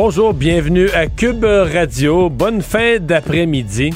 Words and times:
Bonjour, 0.00 0.32
bienvenue 0.32 0.88
à 0.90 1.08
Cube 1.08 1.44
Radio. 1.44 2.30
Bonne 2.30 2.62
fin 2.62 2.98
d'après-midi. 3.00 3.90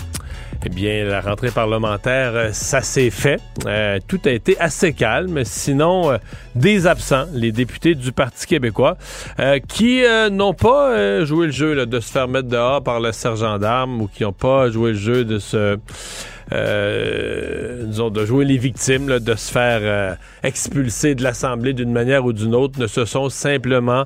Eh 0.67 0.69
bien, 0.69 1.05
la 1.05 1.21
rentrée 1.21 1.53
parlementaire, 1.53 2.33
euh, 2.35 2.49
ça 2.51 2.81
s'est 2.81 3.11
fait. 3.11 3.41
Euh, 3.67 4.01
tout 4.09 4.19
a 4.25 4.31
été 4.31 4.59
assez 4.59 4.95
calme. 4.95 5.45
Sinon, 5.45 6.11
euh, 6.11 6.19
des 6.57 6.89
absents, 6.89 7.27
les 7.33 7.53
députés 7.53 7.95
du 7.95 8.11
Parti 8.11 8.49
québécois, 8.49 8.97
qui 9.69 10.03
n'ont 10.33 10.55
pas 10.55 11.25
joué 11.25 11.47
le 11.47 11.53
jeu 11.53 11.87
de 11.87 12.01
se 12.01 12.11
faire 12.11 12.27
mettre 12.27 12.49
dehors 12.49 12.83
par 12.83 12.99
le 12.99 13.13
sergent 13.13 13.61
d'armes 13.61 14.03
ou 14.03 14.09
qui 14.09 14.25
n'ont 14.25 14.33
pas 14.33 14.71
joué 14.71 14.91
le 14.91 14.99
jeu 14.99 15.25
de 15.25 15.39
se... 15.39 15.79
disons, 17.87 18.11
de 18.11 18.27
jouer 18.27 18.45
les 18.45 18.59
victimes, 18.59 19.21
de 19.21 19.35
se 19.37 19.53
faire 19.53 20.17
expulser 20.43 21.15
de 21.15 21.23
l'Assemblée 21.23 21.75
d'une 21.75 21.93
manière 21.93 22.25
ou 22.25 22.33
d'une 22.33 22.57
autre, 22.57 22.81
ne 22.81 22.89
se 22.89 23.05
sont 23.05 23.29
simplement 23.29 24.05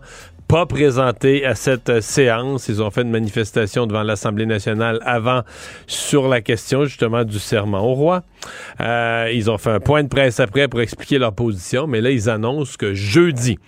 pas 0.48 0.66
présentés 0.66 1.44
à 1.44 1.54
cette 1.54 1.88
euh, 1.88 2.00
séance. 2.00 2.68
Ils 2.68 2.82
ont 2.82 2.90
fait 2.90 3.02
une 3.02 3.10
manifestation 3.10 3.86
devant 3.86 4.02
l'Assemblée 4.02 4.46
nationale 4.46 5.00
avant 5.04 5.42
sur 5.86 6.28
la 6.28 6.40
question 6.40 6.84
justement 6.84 7.24
du 7.24 7.38
serment 7.38 7.80
au 7.80 7.94
roi. 7.94 8.22
Euh, 8.80 9.30
ils 9.34 9.50
ont 9.50 9.58
fait 9.58 9.70
un 9.70 9.80
point 9.80 10.02
de 10.02 10.08
presse 10.08 10.38
après 10.38 10.68
pour 10.68 10.80
expliquer 10.80 11.18
leur 11.18 11.32
position, 11.32 11.86
mais 11.86 12.00
là, 12.00 12.10
ils 12.10 12.30
annoncent 12.30 12.76
que 12.78 12.94
jeudi, 12.94 13.58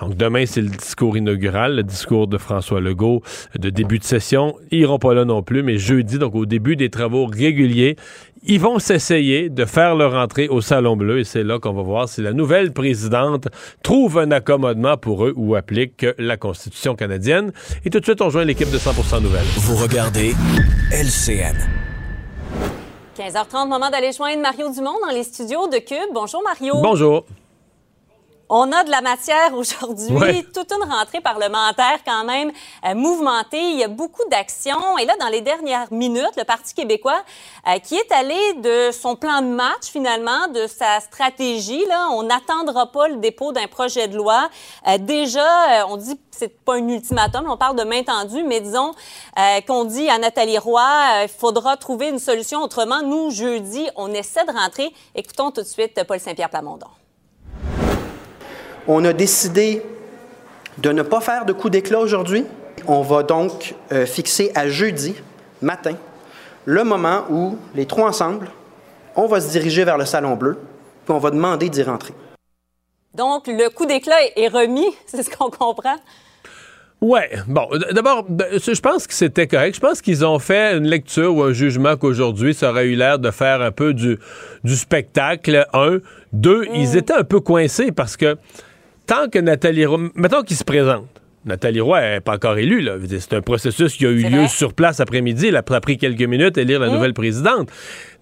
donc 0.00 0.16
demain, 0.16 0.44
c'est 0.46 0.60
le 0.60 0.68
discours 0.68 1.16
inaugural, 1.16 1.76
le 1.76 1.82
discours 1.82 2.26
de 2.26 2.38
François 2.38 2.80
Legault 2.80 3.22
de 3.58 3.70
début 3.70 3.98
de 3.98 4.04
session. 4.04 4.56
Ils 4.70 4.80
iront 4.80 4.98
pas 4.98 5.14
là 5.14 5.24
non 5.24 5.42
plus, 5.42 5.62
mais 5.62 5.78
jeudi, 5.78 6.18
donc 6.18 6.34
au 6.34 6.46
début 6.46 6.76
des 6.76 6.90
travaux 6.90 7.26
réguliers, 7.26 7.96
ils 8.46 8.60
vont 8.60 8.78
s'essayer 8.78 9.48
de 9.48 9.64
faire 9.64 9.94
leur 9.94 10.14
entrée 10.14 10.48
au 10.48 10.60
Salon 10.60 10.96
Bleu 10.96 11.18
et 11.18 11.24
c'est 11.24 11.42
là 11.42 11.58
qu'on 11.58 11.72
va 11.72 11.82
voir 11.82 12.08
si 12.08 12.22
la 12.22 12.32
nouvelle 12.32 12.72
présidente 12.72 13.48
trouve 13.82 14.18
un 14.18 14.30
accommodement 14.30 14.96
pour 14.96 15.26
eux 15.26 15.32
ou 15.36 15.56
applique 15.56 16.06
la 16.18 16.36
Constitution 16.36 16.94
canadienne. 16.94 17.52
Et 17.84 17.90
tout 17.90 18.00
de 18.00 18.04
suite, 18.04 18.22
on 18.22 18.30
joint 18.30 18.44
l'équipe 18.44 18.70
de 18.70 18.78
100% 18.78 19.22
Nouvelles. 19.22 19.44
Vous 19.56 19.76
regardez 19.76 20.34
LCN. 20.92 21.56
15h30, 23.18 23.68
moment 23.68 23.90
d'aller 23.90 24.12
joindre 24.12 24.42
Mario 24.42 24.70
Dumont 24.72 24.98
dans 25.04 25.12
les 25.12 25.24
studios 25.24 25.68
de 25.68 25.78
Cube. 25.78 26.12
Bonjour 26.12 26.42
Mario. 26.44 26.74
Bonjour. 26.82 27.24
On 28.48 28.70
a 28.70 28.84
de 28.84 28.90
la 28.90 29.00
matière 29.00 29.54
aujourd'hui, 29.54 30.12
Ouais. 30.14 30.44
toute 30.54 30.70
une 30.72 30.88
rentrée 30.88 31.20
parlementaire 31.20 31.98
quand 32.06 32.22
même 32.24 32.52
euh, 32.84 32.94
mouvementée. 32.94 33.60
Il 33.72 33.76
y 33.78 33.82
a 33.82 33.88
beaucoup 33.88 34.22
d'actions. 34.30 34.96
Et 34.98 35.04
là, 35.04 35.14
dans 35.18 35.26
les 35.28 35.40
dernières 35.40 35.92
minutes, 35.92 36.30
le 36.36 36.44
Parti 36.44 36.72
québécois 36.72 37.22
euh, 37.66 37.78
qui 37.80 37.96
est 37.96 38.12
allé 38.12 38.38
de 38.62 38.92
son 38.92 39.16
plan 39.16 39.42
de 39.42 39.48
match 39.48 39.86
finalement, 39.90 40.46
de 40.54 40.68
sa 40.68 41.00
stratégie. 41.00 41.84
Là, 41.86 42.08
on 42.12 42.22
n'attendra 42.22 42.92
pas 42.92 43.08
le 43.08 43.16
dépôt 43.16 43.50
d'un 43.50 43.66
projet 43.66 44.06
de 44.06 44.16
loi. 44.16 44.48
Euh, 44.86 44.98
déjà, 44.98 45.86
on 45.88 45.96
dit 45.96 46.14
que 46.16 46.22
c'est 46.30 46.56
pas 46.64 46.74
un 46.74 46.86
ultimatum, 46.88 47.50
on 47.50 47.56
parle 47.56 47.76
de 47.76 47.82
main 47.84 48.02
tendue, 48.04 48.44
mais 48.44 48.60
disons 48.60 48.92
qu'on 49.66 49.84
dit 49.84 50.08
à 50.10 50.18
Nathalie 50.18 50.58
Roy, 50.58 50.82
il 51.22 51.28
faudra 51.28 51.76
trouver 51.78 52.10
une 52.10 52.18
solution 52.18 52.60
autrement. 52.62 53.02
Nous, 53.02 53.30
jeudi, 53.30 53.88
on 53.96 54.12
essaie 54.12 54.44
de 54.44 54.52
rentrer. 54.52 54.92
Écoutons 55.14 55.50
tout 55.50 55.62
de 55.62 55.66
suite 55.66 56.00
Paul 56.06 56.20
Saint-Pierre 56.20 56.50
Plamondon. 56.50 56.88
On 58.88 59.04
a 59.04 59.12
décidé 59.12 59.82
de 60.78 60.92
ne 60.92 61.02
pas 61.02 61.20
faire 61.20 61.44
de 61.44 61.52
coup 61.52 61.70
d'éclat 61.70 61.98
aujourd'hui. 62.00 62.44
On 62.86 63.02
va 63.02 63.22
donc 63.22 63.74
euh, 63.92 64.06
fixer 64.06 64.52
à 64.54 64.68
jeudi 64.68 65.14
matin 65.62 65.94
le 66.64 66.84
moment 66.84 67.24
où 67.30 67.56
les 67.74 67.86
trois 67.86 68.08
ensemble, 68.08 68.48
on 69.14 69.26
va 69.26 69.40
se 69.40 69.50
diriger 69.50 69.84
vers 69.84 69.98
le 69.98 70.04
Salon 70.04 70.34
Bleu, 70.36 70.58
puis 71.04 71.14
on 71.14 71.18
va 71.18 71.30
demander 71.30 71.68
d'y 71.68 71.82
rentrer. 71.82 72.12
Donc, 73.14 73.46
le 73.46 73.70
coup 73.70 73.86
d'éclat 73.86 74.16
est 74.36 74.48
remis, 74.48 74.88
c'est 75.06 75.22
ce 75.22 75.30
qu'on 75.30 75.48
comprend? 75.50 75.96
Ouais, 77.00 77.30
bon, 77.46 77.68
d'abord, 77.92 78.24
d- 78.28 78.44
je 78.54 78.80
pense 78.80 79.06
que 79.06 79.12
c'était 79.14 79.46
correct. 79.46 79.74
Je 79.76 79.80
pense 79.80 80.00
qu'ils 80.00 80.24
ont 80.24 80.38
fait 80.38 80.76
une 80.76 80.86
lecture 80.86 81.34
ou 81.36 81.42
un 81.42 81.52
jugement 81.52 81.96
qu'aujourd'hui, 81.96 82.54
ça 82.54 82.70
aurait 82.70 82.86
eu 82.86 82.94
l'air 82.96 83.18
de 83.18 83.30
faire 83.30 83.60
un 83.60 83.70
peu 83.70 83.92
du, 83.94 84.18
du 84.64 84.76
spectacle. 84.76 85.66
Un. 85.74 85.98
Deux, 86.32 86.66
ils 86.74 86.96
étaient 86.96 87.12
un 87.14 87.22
peu 87.24 87.40
coincés 87.40 87.92
parce 87.92 88.16
que 88.16 88.36
tant 89.06 89.28
que 89.28 89.38
Nathalie 89.38 89.86
Roy, 89.86 90.10
mettons 90.14 90.42
qu'ils 90.42 90.56
se 90.56 90.64
présentent. 90.64 91.08
Nathalie 91.44 91.80
Roy 91.80 92.00
n'est 92.00 92.20
pas 92.20 92.34
encore 92.34 92.58
élue. 92.58 92.80
là. 92.80 92.96
C'est 93.20 93.34
un 93.34 93.40
processus 93.40 93.94
qui 93.96 94.04
a 94.04 94.10
eu 94.10 94.24
lieu 94.24 94.38
vrai. 94.38 94.48
sur 94.48 94.74
place 94.74 94.98
après-midi. 94.98 95.46
Elle 95.46 95.56
a 95.56 95.62
pr- 95.62 95.80
pris 95.80 95.96
quelques 95.96 96.22
minutes 96.22 96.58
à 96.58 96.64
lire 96.64 96.80
la 96.80 96.88
nouvelle 96.88 97.14
présidente. 97.14 97.70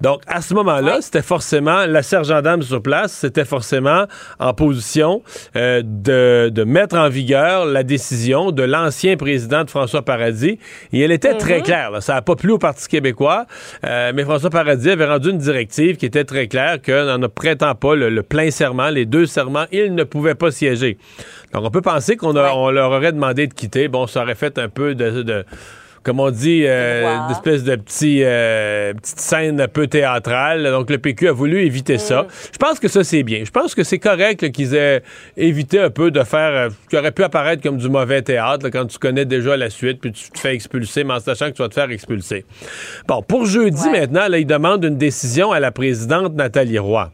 Donc, 0.00 0.22
à 0.26 0.40
ce 0.42 0.54
moment-là, 0.54 0.96
Ouais. 0.96 1.02
c'était 1.02 1.22
forcément, 1.22 1.86
la 1.86 2.02
sergent 2.02 2.42
dame 2.42 2.62
sur 2.62 2.82
place, 2.82 3.12
c'était 3.12 3.44
forcément 3.44 4.04
en 4.38 4.52
position 4.54 5.22
euh, 5.56 5.82
de, 5.84 6.50
de 6.50 6.64
mettre 6.64 6.96
en 6.96 7.08
vigueur 7.08 7.64
la 7.66 7.82
décision 7.82 8.50
de 8.50 8.62
l'ancien 8.62 9.16
président 9.16 9.64
de 9.64 9.70
François 9.70 10.02
Paradis. 10.02 10.58
Et 10.92 11.00
elle 11.00 11.12
était 11.12 11.34
très 11.34 11.62
claire. 11.62 11.90
là. 11.90 12.00
Ça 12.00 12.14
n'a 12.14 12.22
pas 12.22 12.36
plu 12.36 12.50
au 12.52 12.58
Parti 12.58 12.88
québécois, 12.88 13.46
euh, 13.84 14.12
mais 14.14 14.24
François 14.24 14.50
Paradis 14.50 14.90
avait 14.90 15.06
rendu 15.06 15.30
une 15.30 15.38
directive 15.38 15.96
qui 15.96 16.06
était 16.06 16.24
très 16.24 16.48
claire 16.48 16.82
que, 16.82 17.16
n'en 17.16 17.28
prêtant 17.28 17.74
pas 17.74 17.94
le, 17.94 18.10
le 18.10 18.22
plein 18.22 18.50
serment, 18.50 18.90
les 18.90 19.06
deux 19.06 19.26
serments, 19.26 19.64
il 19.72 19.94
ne 19.94 20.04
pouvait 20.04 20.34
pas 20.34 20.50
siéger. 20.50 20.98
Donc, 21.52 21.64
on 21.64 21.70
peut 21.70 21.82
penser 21.82 22.16
qu'on 22.16 22.34
Ouais. 22.34 22.72
leur 22.72 22.90
aurait 22.90 23.12
demandé 23.12 23.46
de 23.46 23.54
quitter. 23.54 23.88
Bon, 23.88 24.06
ça 24.06 24.22
aurait 24.22 24.34
fait 24.34 24.58
un 24.58 24.68
peu 24.68 24.94
de... 24.94 25.22
de- 25.22 25.44
comme 26.04 26.20
on 26.20 26.30
dit, 26.30 26.62
euh, 26.66 27.04
une 27.26 27.32
espèce 27.32 27.64
de 27.64 27.74
petit, 27.76 28.20
euh, 28.22 28.92
petite 28.94 29.18
scène 29.18 29.60
un 29.60 29.68
peu 29.68 29.86
théâtrale. 29.86 30.62
Donc, 30.64 30.90
le 30.90 30.98
PQ 30.98 31.28
a 31.28 31.32
voulu 31.32 31.62
éviter 31.64 31.98
ça. 31.98 32.26
Je 32.52 32.58
pense 32.58 32.78
que 32.78 32.88
ça, 32.88 33.02
c'est 33.02 33.22
bien. 33.22 33.42
Je 33.44 33.50
pense 33.50 33.74
que 33.74 33.82
c'est 33.82 33.98
correct 33.98 34.50
qu'ils 34.52 34.74
aient 34.74 35.02
évité 35.36 35.80
un 35.80 35.90
peu 35.90 36.10
de 36.10 36.22
faire 36.22 36.50
euh, 36.54 36.68
ce 36.84 36.88
qui 36.90 36.96
aurait 36.96 37.10
pu 37.12 37.24
apparaître 37.24 37.62
comme 37.62 37.78
du 37.78 37.88
mauvais 37.88 38.22
théâtre 38.22 38.64
là, 38.64 38.70
quand 38.70 38.86
tu 38.86 38.98
connais 38.98 39.24
déjà 39.24 39.56
la 39.56 39.70
suite 39.70 40.00
puis 40.00 40.12
tu 40.12 40.30
te 40.30 40.38
fais 40.38 40.54
expulser, 40.54 41.02
mais 41.04 41.14
en 41.14 41.20
sachant 41.20 41.46
que 41.50 41.56
tu 41.56 41.62
vas 41.62 41.68
te 41.68 41.74
faire 41.74 41.90
expulser. 41.90 42.44
Bon, 43.08 43.22
pour 43.22 43.46
jeudi 43.46 43.82
Ouais. 43.88 44.00
maintenant, 44.00 44.28
là, 44.28 44.38
ils 44.38 44.46
demandent 44.46 44.84
une 44.84 44.98
décision 44.98 45.50
à 45.52 45.60
la 45.60 45.72
présidente 45.72 46.34
Nathalie 46.34 46.78
Roy. 46.78 47.10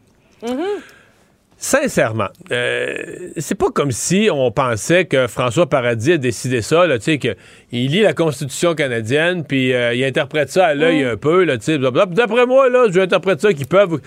Sincèrement, 1.63 2.29
euh, 2.51 2.95
c'est 3.37 3.53
pas 3.53 3.69
comme 3.69 3.91
si 3.91 4.29
on 4.33 4.49
pensait 4.49 5.05
que 5.05 5.27
François 5.27 5.69
Paradis 5.69 6.13
a 6.13 6.17
décidé 6.17 6.63
ça, 6.63 6.87
là, 6.87 6.97
tu 6.97 7.03
sais, 7.03 7.17
qu'il 7.19 7.35
lit 7.71 8.01
la 8.01 8.13
Constitution 8.13 8.73
canadienne, 8.73 9.45
puis 9.45 9.71
euh, 9.71 9.93
il 9.93 10.03
interprète 10.03 10.49
ça 10.49 10.65
à 10.65 10.73
l'œil 10.73 11.03
un 11.03 11.17
peu, 11.17 11.43
là, 11.43 11.59
tu 11.59 11.65
sais. 11.65 11.77
D'après 11.77 12.47
moi, 12.47 12.67
là, 12.67 12.87
je 12.91 12.99
interprète 12.99 13.41
ça 13.41 13.53
qu'ils 13.53 13.67
peuvent. 13.67 13.99
tu 13.99 14.01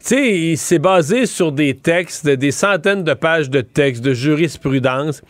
sais, 0.00 0.38
il 0.38 0.58
s'est 0.58 0.80
basé 0.80 1.26
sur 1.26 1.52
des 1.52 1.74
textes, 1.74 2.28
des 2.28 2.50
centaines 2.50 3.04
de 3.04 3.14
pages 3.14 3.48
de 3.48 3.60
textes, 3.60 4.02
de 4.02 4.12
jurisprudence. 4.12 5.22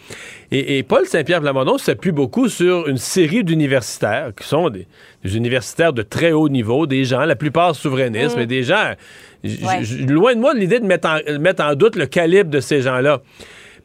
Et, 0.50 0.82
Paul 0.82 1.04
Saint-Pierre 1.04 1.42
Plamondon 1.42 1.76
s'appuie 1.76 2.12
beaucoup 2.12 2.48
sur 2.48 2.88
une 2.88 2.96
série 2.96 3.44
d'universitaires 3.44 4.32
qui 4.34 4.48
sont 4.48 4.70
des, 4.70 4.86
universitaires 5.22 5.92
de 5.92 6.00
très 6.00 6.32
haut 6.32 6.48
niveau, 6.48 6.86
des 6.86 7.04
gens, 7.04 7.26
la 7.26 7.36
plupart 7.36 7.76
souverainistes, 7.76 8.36
mm. 8.36 8.38
mais 8.38 8.46
des 8.46 8.62
gens. 8.62 8.94
Loin 9.44 10.34
de 10.34 10.40
moi 10.40 10.54
l'idée 10.54 10.80
de 10.80 10.86
mettre 10.86 11.08
mettre 11.38 11.62
en 11.62 11.74
doute 11.74 11.96
le 11.96 12.06
calibre 12.06 12.50
de 12.50 12.60
ces 12.60 12.82
gens-là. 12.82 13.20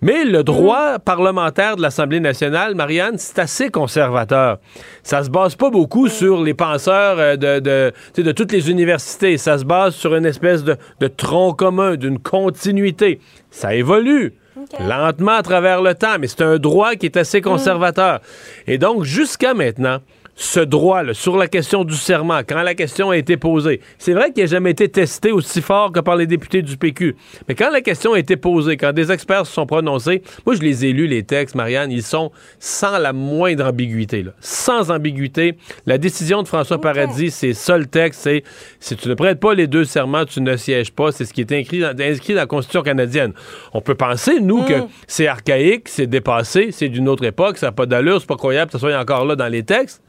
Mais 0.04 0.26
le 0.26 0.44
droit 0.44 1.00
parlementaire 1.00 1.78
de 1.78 1.82
l'Assemblée 1.82 2.20
nationale, 2.20 2.76
Marianne, 2.76 3.16
c'est 3.18 3.40
assez 3.40 3.70
conservateur. 3.70 4.58
Ça 5.02 5.24
se 5.24 5.30
base 5.30 5.56
pas 5.56 5.70
beaucoup 5.70 6.10
sur 6.10 6.44
les 6.44 6.54
penseurs 6.54 7.20
euh, 7.20 7.38
de, 7.38 7.94
de, 8.22 8.32
toutes 8.34 8.52
les 8.52 8.70
universités. 8.70 9.38
Ça 9.38 9.58
se 9.58 9.64
base 9.64 9.96
sur 9.96 10.14
une 10.14 10.26
espèce 10.26 10.66
de, 10.66 10.76
tronc 11.08 11.54
commun, 11.54 11.96
d'une 11.96 12.20
continuité. 12.20 13.22
Ça 13.50 13.76
évolue. 13.76 14.34
Lentement 14.78 15.32
à 15.32 15.42
travers 15.42 15.82
le 15.82 15.96
temps, 15.96 16.18
mais 16.20 16.28
c'est 16.28 16.44
un 16.44 16.58
droit 16.58 16.96
qui 16.96 17.06
est 17.06 17.16
assez 17.16 17.40
conservateur. 17.40 18.20
Et 18.68 18.78
donc, 18.78 19.04
jusqu'à 19.06 19.54
maintenant, 19.54 20.00
ce 20.36 20.60
droit 20.60 21.04
là, 21.04 21.14
sur 21.14 21.38
la 21.38 21.48
question 21.48 21.84
du 21.84 21.96
serment, 21.96 22.40
quand 22.48 22.62
la 22.64 22.74
question 22.74 23.12
a 23.12 23.18
été 23.18 23.38
posée. 23.38 23.82
C'est 23.98 24.14
vrai 24.14 24.32
qu'il 24.32 24.44
n'a 24.44 24.50
jamais 24.50 24.72
été 24.72 24.90
testé 24.90 25.32
aussi 25.32 25.62
fort 25.62 25.92
que 25.92 26.00
par 26.00 26.16
les 26.16 26.26
députés 26.26 26.62
du 26.62 26.78
PQ. 26.78 27.16
Mais 27.48 27.56
quand 27.56 27.70
la 27.70 27.82
question 27.82 28.14
a 28.14 28.20
été 28.20 28.36
posée, 28.36 28.78
quand 28.78 28.94
des 28.94 29.12
experts 29.12 29.46
se 29.46 29.54
sont 29.54 29.66
prononcés, 29.66 30.24
moi 30.46 30.56
je 30.56 30.62
les 30.62 30.86
ai 30.86 30.94
lus, 30.94 31.08
les 31.08 31.24
textes, 31.24 31.56
Marianne, 31.56 31.92
ils 31.92 32.04
sont 32.04 32.32
sans 32.60 32.98
la 32.98 33.14
moindre 33.14 33.66
ambiguïté. 33.66 34.24
Là. 34.24 34.32
Sans 34.40 34.92
ambiguïté. 34.92 35.58
La 35.86 35.98
décision 35.98 36.42
de 36.42 36.48
François 36.48 36.82
Paradis, 36.82 37.32
c'est 37.32 37.54
ça 37.54 37.78
le 37.78 37.86
texte, 37.86 38.22
c'est 38.24 38.44
si 38.80 38.96
tu 38.96 39.10
ne 39.10 39.14
prêtes 39.14 39.40
pas 39.40 39.54
les 39.54 39.68
deux 39.68 39.86
serments, 39.86 40.26
tu 40.26 40.42
ne 40.42 40.56
sièges 40.58 40.92
pas. 40.92 41.12
C'est 41.12 41.26
ce 41.26 41.34
qui 41.34 41.42
est 41.42 41.52
inscrit 41.52 41.80
dans, 41.80 41.94
inscrit 42.00 42.34
dans 42.34 42.42
la 42.42 42.48
Constitution 42.48 42.82
canadienne. 42.82 43.34
On 43.74 43.82
peut 43.82 43.96
penser, 43.96 44.40
nous, 44.40 44.64
que 44.64 44.82
mm. 44.82 44.88
c'est 45.08 45.28
archaïque, 45.28 45.90
c'est 45.90 46.08
dépassé, 46.08 46.70
c'est 46.72 46.90
d'une 46.90 47.08
autre 47.08 47.24
époque, 47.24 47.58
ça 47.58 47.68
n'a 47.68 47.72
pas 47.72 47.86
d'allure, 47.86 48.20
c'est 48.20 48.28
pas 48.28 48.36
croyable 48.36 48.72
que 48.72 48.78
ça 48.78 48.80
soit 48.80 48.98
encore 48.98 49.26
là 49.26 49.36
dans 49.36 49.48
les 49.48 49.64
textes. 49.64 50.03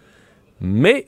Mais 0.64 1.06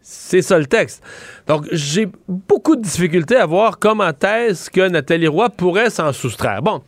c'est 0.00 0.42
ça 0.42 0.58
le 0.58 0.66
texte. 0.66 1.02
Donc, 1.46 1.66
j'ai 1.70 2.08
beaucoup 2.28 2.76
de 2.76 2.82
difficultés 2.82 3.36
à 3.36 3.46
voir 3.46 3.78
comment 3.78 4.10
est-ce 4.10 4.68
que 4.68 4.88
Nathalie 4.88 5.28
Roy 5.28 5.48
pourrait 5.50 5.90
s'en 5.90 6.12
soustraire. 6.12 6.60
Bon, 6.60 6.82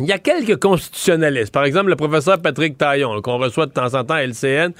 il 0.00 0.06
y 0.06 0.12
a 0.12 0.18
quelques 0.18 0.60
constitutionnalistes, 0.60 1.52
par 1.52 1.64
exemple 1.64 1.88
le 1.88 1.96
professeur 1.96 2.40
Patrick 2.40 2.76
Taillon, 2.76 3.22
qu'on 3.22 3.38
reçoit 3.38 3.66
de 3.66 3.72
temps 3.72 3.94
en 3.94 4.04
temps 4.04 4.14
à 4.14 4.22
LCN, 4.24 4.72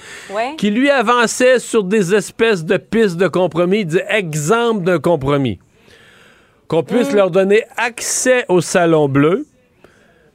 qui 0.57 0.71
lui 0.71 0.89
avançait 0.89 1.59
sur 1.59 1.83
des 1.83 2.13
espèces 2.13 2.65
de 2.65 2.77
pistes 2.77 3.17
de 3.17 3.27
compromis, 3.27 3.85
d'exemples 3.85 4.83
d'un 4.83 4.99
compromis. 4.99 5.59
Qu'on 6.67 6.83
puisse 6.83 7.13
mm. 7.13 7.15
leur 7.15 7.31
donner 7.31 7.63
accès 7.77 8.45
au 8.49 8.59
Salon 8.59 9.07
Bleu, 9.07 9.45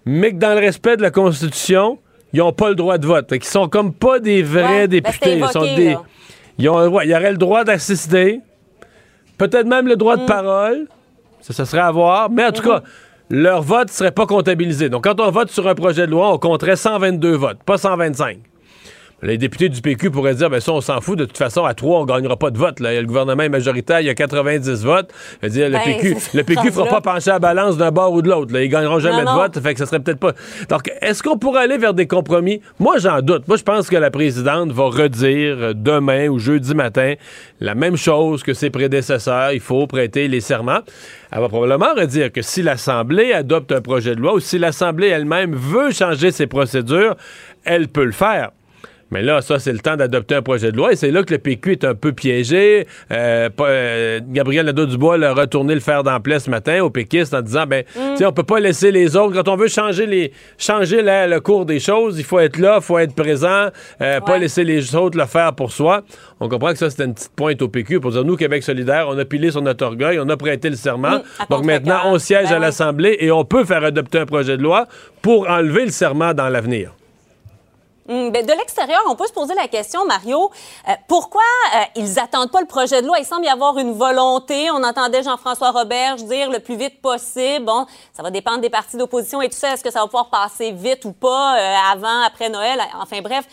mais 0.07 0.33
que 0.33 0.39
dans 0.39 0.55
le 0.55 0.61
respect 0.61 0.97
de 0.97 1.03
la 1.03 1.11
Constitution, 1.11 1.99
ils 2.33 2.39
n'ont 2.39 2.53
pas 2.53 2.69
le 2.69 2.75
droit 2.75 2.99
de 2.99 3.07
vote. 3.07 3.33
Ils 3.33 3.45
sont 3.45 3.69
comme 3.69 3.93
pas 3.93 4.19
des 4.19 4.43
vrais 4.43 4.87
ben, 4.87 5.01
députés. 5.03 5.39
ils, 5.39 5.49
sont 5.49 5.63
des, 5.63 5.97
ils, 6.59 6.69
ont, 6.69 6.75
auraient 6.75 7.31
le 7.33 7.37
droit 7.37 7.65
d'assister, 7.65 8.41
peut-être 9.39 9.67
même 9.67 9.87
le 9.87 9.97
droit 9.97 10.17
de 10.17 10.23
mm. 10.23 10.27
parole. 10.27 10.87
Ça, 11.41 11.53
ça 11.53 11.65
serait 11.65 11.83
à 11.83 11.91
voir. 11.91 12.31
Mais 12.31 12.45
en 12.45 12.53
tout 12.53 12.63
mm-hmm. 12.63 12.81
cas, 12.81 12.83
leur 13.31 13.63
vote 13.63 13.89
ne 13.89 13.93
serait 13.93 14.13
pas 14.13 14.27
comptabilisé. 14.27 14.89
Donc, 14.89 15.05
quand 15.05 15.21
on 15.21 15.31
vote 15.31 15.51
sur 15.51 15.67
un 15.67 15.75
projet 15.75 16.07
de 16.07 16.11
loi, 16.11 16.33
on 16.33 16.39
compterait 16.39 16.77
122 16.77 17.33
votes, 17.35 17.63
pas 17.65 17.79
125. 17.79 18.39
Les 19.23 19.37
députés 19.37 19.69
du 19.69 19.81
PQ 19.83 20.11
pourraient 20.11 20.35
dire, 20.35 20.49
ben 20.49 20.61
ça, 20.61 20.73
on 20.73 20.81
s'en 20.81 21.01
fout. 21.01 21.19
De 21.19 21.25
toute 21.27 21.37
façon, 21.37 21.65
à 21.65 21.75
trois, 21.75 22.01
on 22.01 22.05
gagnera 22.05 22.37
pas 22.37 22.51
de 22.51 22.59
vote. 22.59 22.81
Là. 22.81 22.99
Le 22.99 23.07
gouvernement 23.07 23.43
est 23.43 23.51
majoritaire, 23.51 24.01
il 24.01 24.07
y 24.07 24.11
a 24.11 24.15
90 24.15 24.85
votes. 24.85 25.13
dire, 25.43 25.69
le, 25.69 25.73
ben, 25.73 25.85
PQ, 25.85 26.17
le 26.35 26.43
PQ 26.43 26.73
fera 26.73 26.87
pas 26.87 27.01
pencher 27.01 27.31
la 27.31 27.39
balance 27.39 27.77
d'un 27.77 27.91
bord 27.91 28.13
ou 28.13 28.23
de 28.23 28.31
l'autre. 28.31 28.59
Ils 28.59 28.69
gagneront 28.69 28.99
jamais 28.99 29.25
de 29.25 29.31
vote. 29.31 29.61
Fait 29.61 29.75
que 29.75 29.79
ça 29.79 29.87
serait 29.87 30.01
peut-être 30.01 30.19
pas. 30.19 30.33
Donc, 30.69 30.91
est-ce 31.03 31.23
qu'on 31.23 31.37
pourrait 31.37 31.65
aller 31.65 31.77
vers 31.77 31.93
des 31.93 32.07
compromis? 32.07 32.61
Moi, 32.79 32.99
j'en 32.99 33.21
doute. 33.21 33.47
Moi, 33.47 33.57
je 33.57 33.63
pense 33.63 33.89
que 33.89 33.97
la 33.97 34.11
présidente 34.11 34.73
va 34.73 34.85
redire 34.85 35.75
demain 35.75 36.29
ou 36.29 36.39
jeudi 36.39 36.75
matin 36.75 37.15
la 37.61 37.75
même 37.75 37.97
chose 37.97 38.43
que 38.43 38.55
ses 38.55 38.71
prédécesseurs. 38.71 39.53
Il 39.53 39.61
faut 39.61 39.87
prêter 39.87 40.29
les 40.29 40.41
serments. 40.41 40.81
Elle 41.31 41.41
va 41.41 41.49
probablement 41.49 41.95
redire 41.95 42.33
que 42.33 42.43
si 42.43 42.63
l'Assemblée 42.63 43.33
adopte 43.33 43.71
un 43.73 43.81
projet 43.81 44.15
de 44.15 44.21
loi 44.21 44.35
ou 44.35 44.41
si 44.41 44.59
l'Assemblée 44.59 45.09
elle-même 45.09 45.55
veut 45.55 45.93
changer 45.93 46.31
ses 46.33 46.47
procédures, 46.47 47.17
elle 47.65 47.89
peut 47.89 48.05
le 48.05 48.13
faire. 48.13 48.51
Mais 49.11 49.23
là, 49.23 49.43
ça, 49.43 49.59
c'est 49.59 49.73
le 49.73 49.81
temps 49.81 49.97
d'adopter 49.97 50.37
un 50.37 50.43
projet 50.43 50.71
de 50.71 50.77
loi 50.77 50.93
et 50.93 50.97
c'est 50.97 51.11
là 51.11 51.23
que 51.23 51.33
le 51.33 51.39
PQ 51.39 51.73
est 51.73 51.85
un 51.85 51.95
peu 51.95 52.13
piégé. 52.13 52.87
Euh, 53.11 53.49
euh, 53.61 54.21
Gabriel 54.29 54.67
Nadeau-Dubois 54.67 55.23
a 55.25 55.33
retourné 55.33 55.75
le 55.75 55.81
fer 55.81 56.03
d'emploi 56.03 56.39
ce 56.39 56.51
matin 56.51 56.83
au 56.83 56.91
péquiste 56.91 57.35
en 57.35 57.43
disant, 57.43 57.67
ben, 57.67 57.85
mm. 57.97 58.17
sais, 58.17 58.27
on 58.27 58.33
peut 58.33 58.45
pas 58.45 58.61
laisser 58.61 58.93
les 58.93 59.17
autres. 59.17 59.35
Quand 59.35 59.51
on 59.51 59.57
veut 59.57 59.69
changer 59.69 60.07
les 60.07 60.33
changer 60.59 61.03
le 61.03 61.39
cours 61.41 61.67
des 61.67 61.81
choses, 61.81 62.19
il 62.19 62.25
faut 62.25 62.39
être 62.39 62.59
là, 62.59 62.77
il 62.77 62.83
faut 62.83 62.99
être 62.99 63.15
présent, 63.15 63.69
euh, 64.01 64.21
pas 64.21 64.39
laisser 64.39 64.65
les 64.65 64.95
autres 64.95 65.19
le 65.19 65.27
faire 65.27 65.55
pour 65.55 65.73
soi. 65.73 66.03
On 66.39 66.49
comprend 66.49 66.73
que 66.73 66.79
ça, 66.79 66.91
c'était 66.91 67.05
une 67.05 67.15
petite 67.15 67.33
pointe 67.35 67.61
au 67.63 67.69
PQ 67.69 68.01
pour 68.01 68.13
dire, 68.13 68.25
nous, 68.25 68.37
Québec 68.37 68.63
solidaire, 68.63 69.07
on 69.09 69.19
a 69.19 69.25
pilé 69.25 69.51
sur 69.51 69.63
notre 69.63 69.85
orgueil, 69.85 70.19
on 70.21 70.29
a 70.29 70.37
prêté 70.37 70.71
le 70.71 70.77
serment. 70.77 71.19
Mm, 71.19 71.45
Donc 71.51 71.65
maintenant, 71.65 72.01
on 72.07 72.19
siège 72.19 72.49
ben 72.49 72.57
à 72.57 72.59
l'Assemblée 72.59 73.17
et 73.21 73.31
on 73.31 73.45
peut 73.45 73.65
faire 73.65 73.85
adopter 73.85 74.19
un 74.19 74.27
projet 74.27 74.57
de 74.57 74.63
loi 74.63 74.87
pour 75.23 75.49
enlever 75.49 75.85
le 75.85 75.91
serment 75.91 76.33
dans 76.33 76.49
l'avenir. 76.49 76.93
Hmm, 78.09 78.31
ben, 78.31 78.45
de 78.45 78.53
l'extérieur, 78.53 79.01
on 79.09 79.15
peut 79.15 79.27
se 79.27 79.33
poser 79.33 79.55
la 79.55 79.69
question, 79.69 80.05
Mario, 80.05 80.51
euh, 80.89 80.93
pourquoi 81.07 81.43
euh, 81.77 81.79
ils 81.97 82.19
attendent 82.19 82.51
pas 82.51 82.61
le 82.61 82.67
projet 82.67 83.03
de 83.03 83.07
loi? 83.07 83.19
Il 83.19 83.25
semble 83.25 83.45
y 83.45 83.49
avoir 83.49 83.79
une 83.79 83.93
volonté. 83.93 84.71
On 84.71 84.83
entendait 84.83 85.23
Jean-François 85.23 85.71
Roberge 85.71 86.25
dire 86.25 86.51
le 86.51 86.61
plus 86.61 86.77
vite 86.77 87.01
possible. 87.03 87.67
Bon, 87.67 87.87
ça 88.13 88.23
va 88.23 88.31
dépendre 88.31 88.63
des 88.63 88.71
partis 88.71 88.97
d'opposition 88.97 89.43
et 89.43 89.49
tout 89.49 89.57
ça. 89.57 89.75
Est-ce 89.75 89.85
que 89.85 89.93
ça 89.93 90.01
va 90.01 90.07
pouvoir 90.07 90.31
passer 90.31 90.73
vite 90.73 91.05
ou 91.05 91.13
pas 91.13 91.57
euh, 91.57 91.75
avant, 91.93 92.23
après 92.23 92.49
Noël? 92.49 92.81
Enfin 93.01 93.21
bref. 93.21 93.45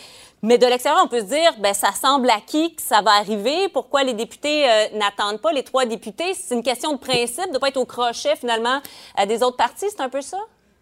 Mais 0.41 0.57
de 0.57 0.65
l'extérieur, 0.65 1.01
on 1.03 1.07
peut 1.07 1.19
se 1.19 1.25
dire, 1.25 1.51
ben 1.59 1.73
ça 1.73 1.91
semble 1.91 2.29
acquis 2.29 2.73
que 2.73 2.81
ça 2.81 3.01
va 3.01 3.11
arriver. 3.11 3.69
Pourquoi 3.69 4.03
les 4.03 4.13
députés 4.13 4.65
n'attendent 4.93 5.41
pas, 5.41 5.51
les 5.51 5.63
trois 5.63 5.85
députés? 5.85 6.35
C'est 6.35 6.53
une 6.53 6.61
question 6.61 6.93
de 6.93 6.99
principe, 6.99 7.47
de 7.47 7.53
ne 7.53 7.57
pas 7.57 7.69
être 7.69 7.77
au 7.77 7.85
crochet, 7.85 8.35
finalement, 8.35 8.79
des 9.27 9.41
autres 9.41 9.57
partis. 9.57 9.87
C'est 9.89 9.99
un 9.99 10.09
peu 10.09 10.21
ça? 10.21 10.37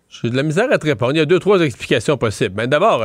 J'ai 0.09 0.29
de 0.29 0.35
la 0.35 0.43
misère 0.43 0.69
à 0.71 0.77
te 0.77 0.85
répondre. 0.85 1.13
Il 1.13 1.19
y 1.19 1.21
a 1.21 1.25
deux, 1.25 1.39
trois 1.39 1.61
explications 1.61 2.17
possibles. 2.17 2.53
Mais 2.57 2.63
ben, 2.63 2.69
d'abord, 2.69 3.01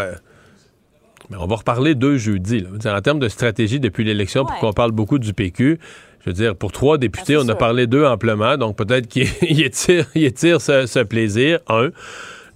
mais 1.31 1.37
on 1.38 1.47
va 1.47 1.56
reparler 1.56 1.94
deux 1.94 2.19
jeudi. 2.19 2.67
En 2.85 3.00
termes 3.00 3.21
de 3.21 3.29
stratégie 3.29 3.81
depuis 3.81 4.05
l'élection, 4.05 4.44
pour 4.44 4.56
qu'on 4.59 4.73
parle 4.73 4.93
beaucoup 4.93 5.19
du 5.19 5.32
PQ, 5.32 5.79
je 6.21 6.31
veux 6.31 6.35
dire, 6.35 6.55
pour 6.55 6.73
trois 6.73 6.99
députés, 6.99 7.37
ah, 7.37 7.43
on 7.44 7.49
a 7.49 7.55
parlé 7.55 7.87
d'eux 7.87 8.05
amplement, 8.05 8.56
donc 8.56 8.77
peut-être 8.77 9.06
qu'ils 9.09 9.29
étirent, 9.65 10.61
ce, 10.61 11.03
plaisir, 11.03 11.61
un. 11.69 11.91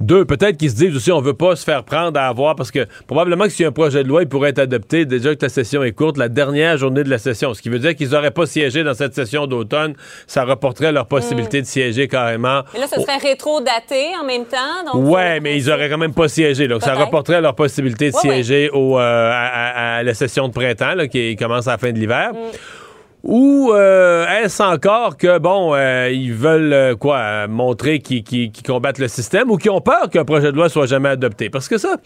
Deux, 0.01 0.25
peut-être 0.25 0.57
qu'ils 0.57 0.71
se 0.71 0.77
disent 0.77 0.97
aussi 0.97 1.13
on 1.13 1.21
veut 1.21 1.35
pas 1.35 1.57
se 1.57 1.65
faire 1.65 1.85
prendre 1.85 2.19
à 2.19 2.27
avoir 2.27 2.57
parce 2.57 2.71
que 2.71 2.87
probablement 3.07 3.45
que 3.45 3.51
si 3.51 3.65
un 3.65 3.73
projet 3.73 4.03
de 4.03 4.09
loi 4.09 4.23
il 4.23 4.29
pourrait 4.29 4.51
être 4.51 4.59
adopté 4.59 5.05
déjà 5.05 5.35
que 5.35 5.43
la 5.43 5.49
session 5.49 5.83
est 5.83 5.93
courte, 5.93 6.17
la 6.17 6.29
dernière 6.29 6.77
journée 6.77 7.05
de 7.05 7.11
la 7.11 7.19
session, 7.19 7.55
ce 7.55 7.63
qui 7.63 7.69
veut 7.69 7.79
dire 7.79 7.95
qu'ils 7.95 8.11
n'auraient 8.11 8.31
pas 8.31 8.47
siégé 8.47 8.85
dans 8.85 8.95
cette 8.95 9.15
session 9.15 9.47
d'automne, 9.47 9.95
ça 10.27 10.45
reporterait 10.45 10.93
leur 10.93 11.07
possibilité 11.07 11.61
de 11.61 11.67
siéger 11.67 12.09
carrément. 12.09 12.63
Mais 12.73 12.81
là, 12.81 12.87
ce 12.93 13.01
serait 13.01 13.19
rétro-daté 13.19 14.17
en 14.21 14.25
même 14.25 14.47
temps. 14.47 14.93
Donc 14.93 15.09
ouais, 15.09 15.41
mais 15.41 15.57
ils 15.57 15.71
auraient 15.71 15.89
quand 15.89 15.99
même 15.99 16.15
pas 16.15 16.29
siégé, 16.29 16.69
donc 16.69 16.83
ça 16.83 16.95
reporterait 16.95 17.41
leur 17.41 17.55
possibilité 17.55 18.11
de 18.11 18.17
siéger 18.17 18.71
Au, 18.71 18.99
euh, 18.99 19.31
à, 19.33 20.03
la 20.03 20.15
session 20.15 20.49
de 20.49 20.53
printemps 20.53 20.95
là, 20.95 21.07
qui 21.07 21.37
commence 21.37 21.69
à 21.69 21.73
la 21.73 21.79
fin 21.79 21.93
de 21.93 21.99
l'hiver. 21.99 22.33
Mm. 22.33 22.84
Ou 23.25 23.73
euh, 23.73 24.27
est-ce 24.43 24.63
encore 24.63 25.17
que, 25.17 25.39
bon, 25.39 25.75
euh, 25.75 26.11
ils 26.13 26.35
veulent 26.35 26.73
euh, 26.75 26.95
quoi, 26.95 27.47
montrer 27.47 28.01
qu'ils 28.01 28.53
combattent 28.67 28.99
le 28.99 29.09
système 29.09 29.51
ou 29.51 29.57
qu'ils 29.57 29.71
ont 29.71 29.81
peur 29.81 30.11
qu'un 30.11 30.27
projet 30.27 30.53
de 30.53 30.57
loi 30.57 30.69
soit 30.69 30.85
jamais 30.85 31.09
adopté? 31.09 31.49
Parce 31.49 31.67
que 31.67 31.79
ça, 31.79 31.97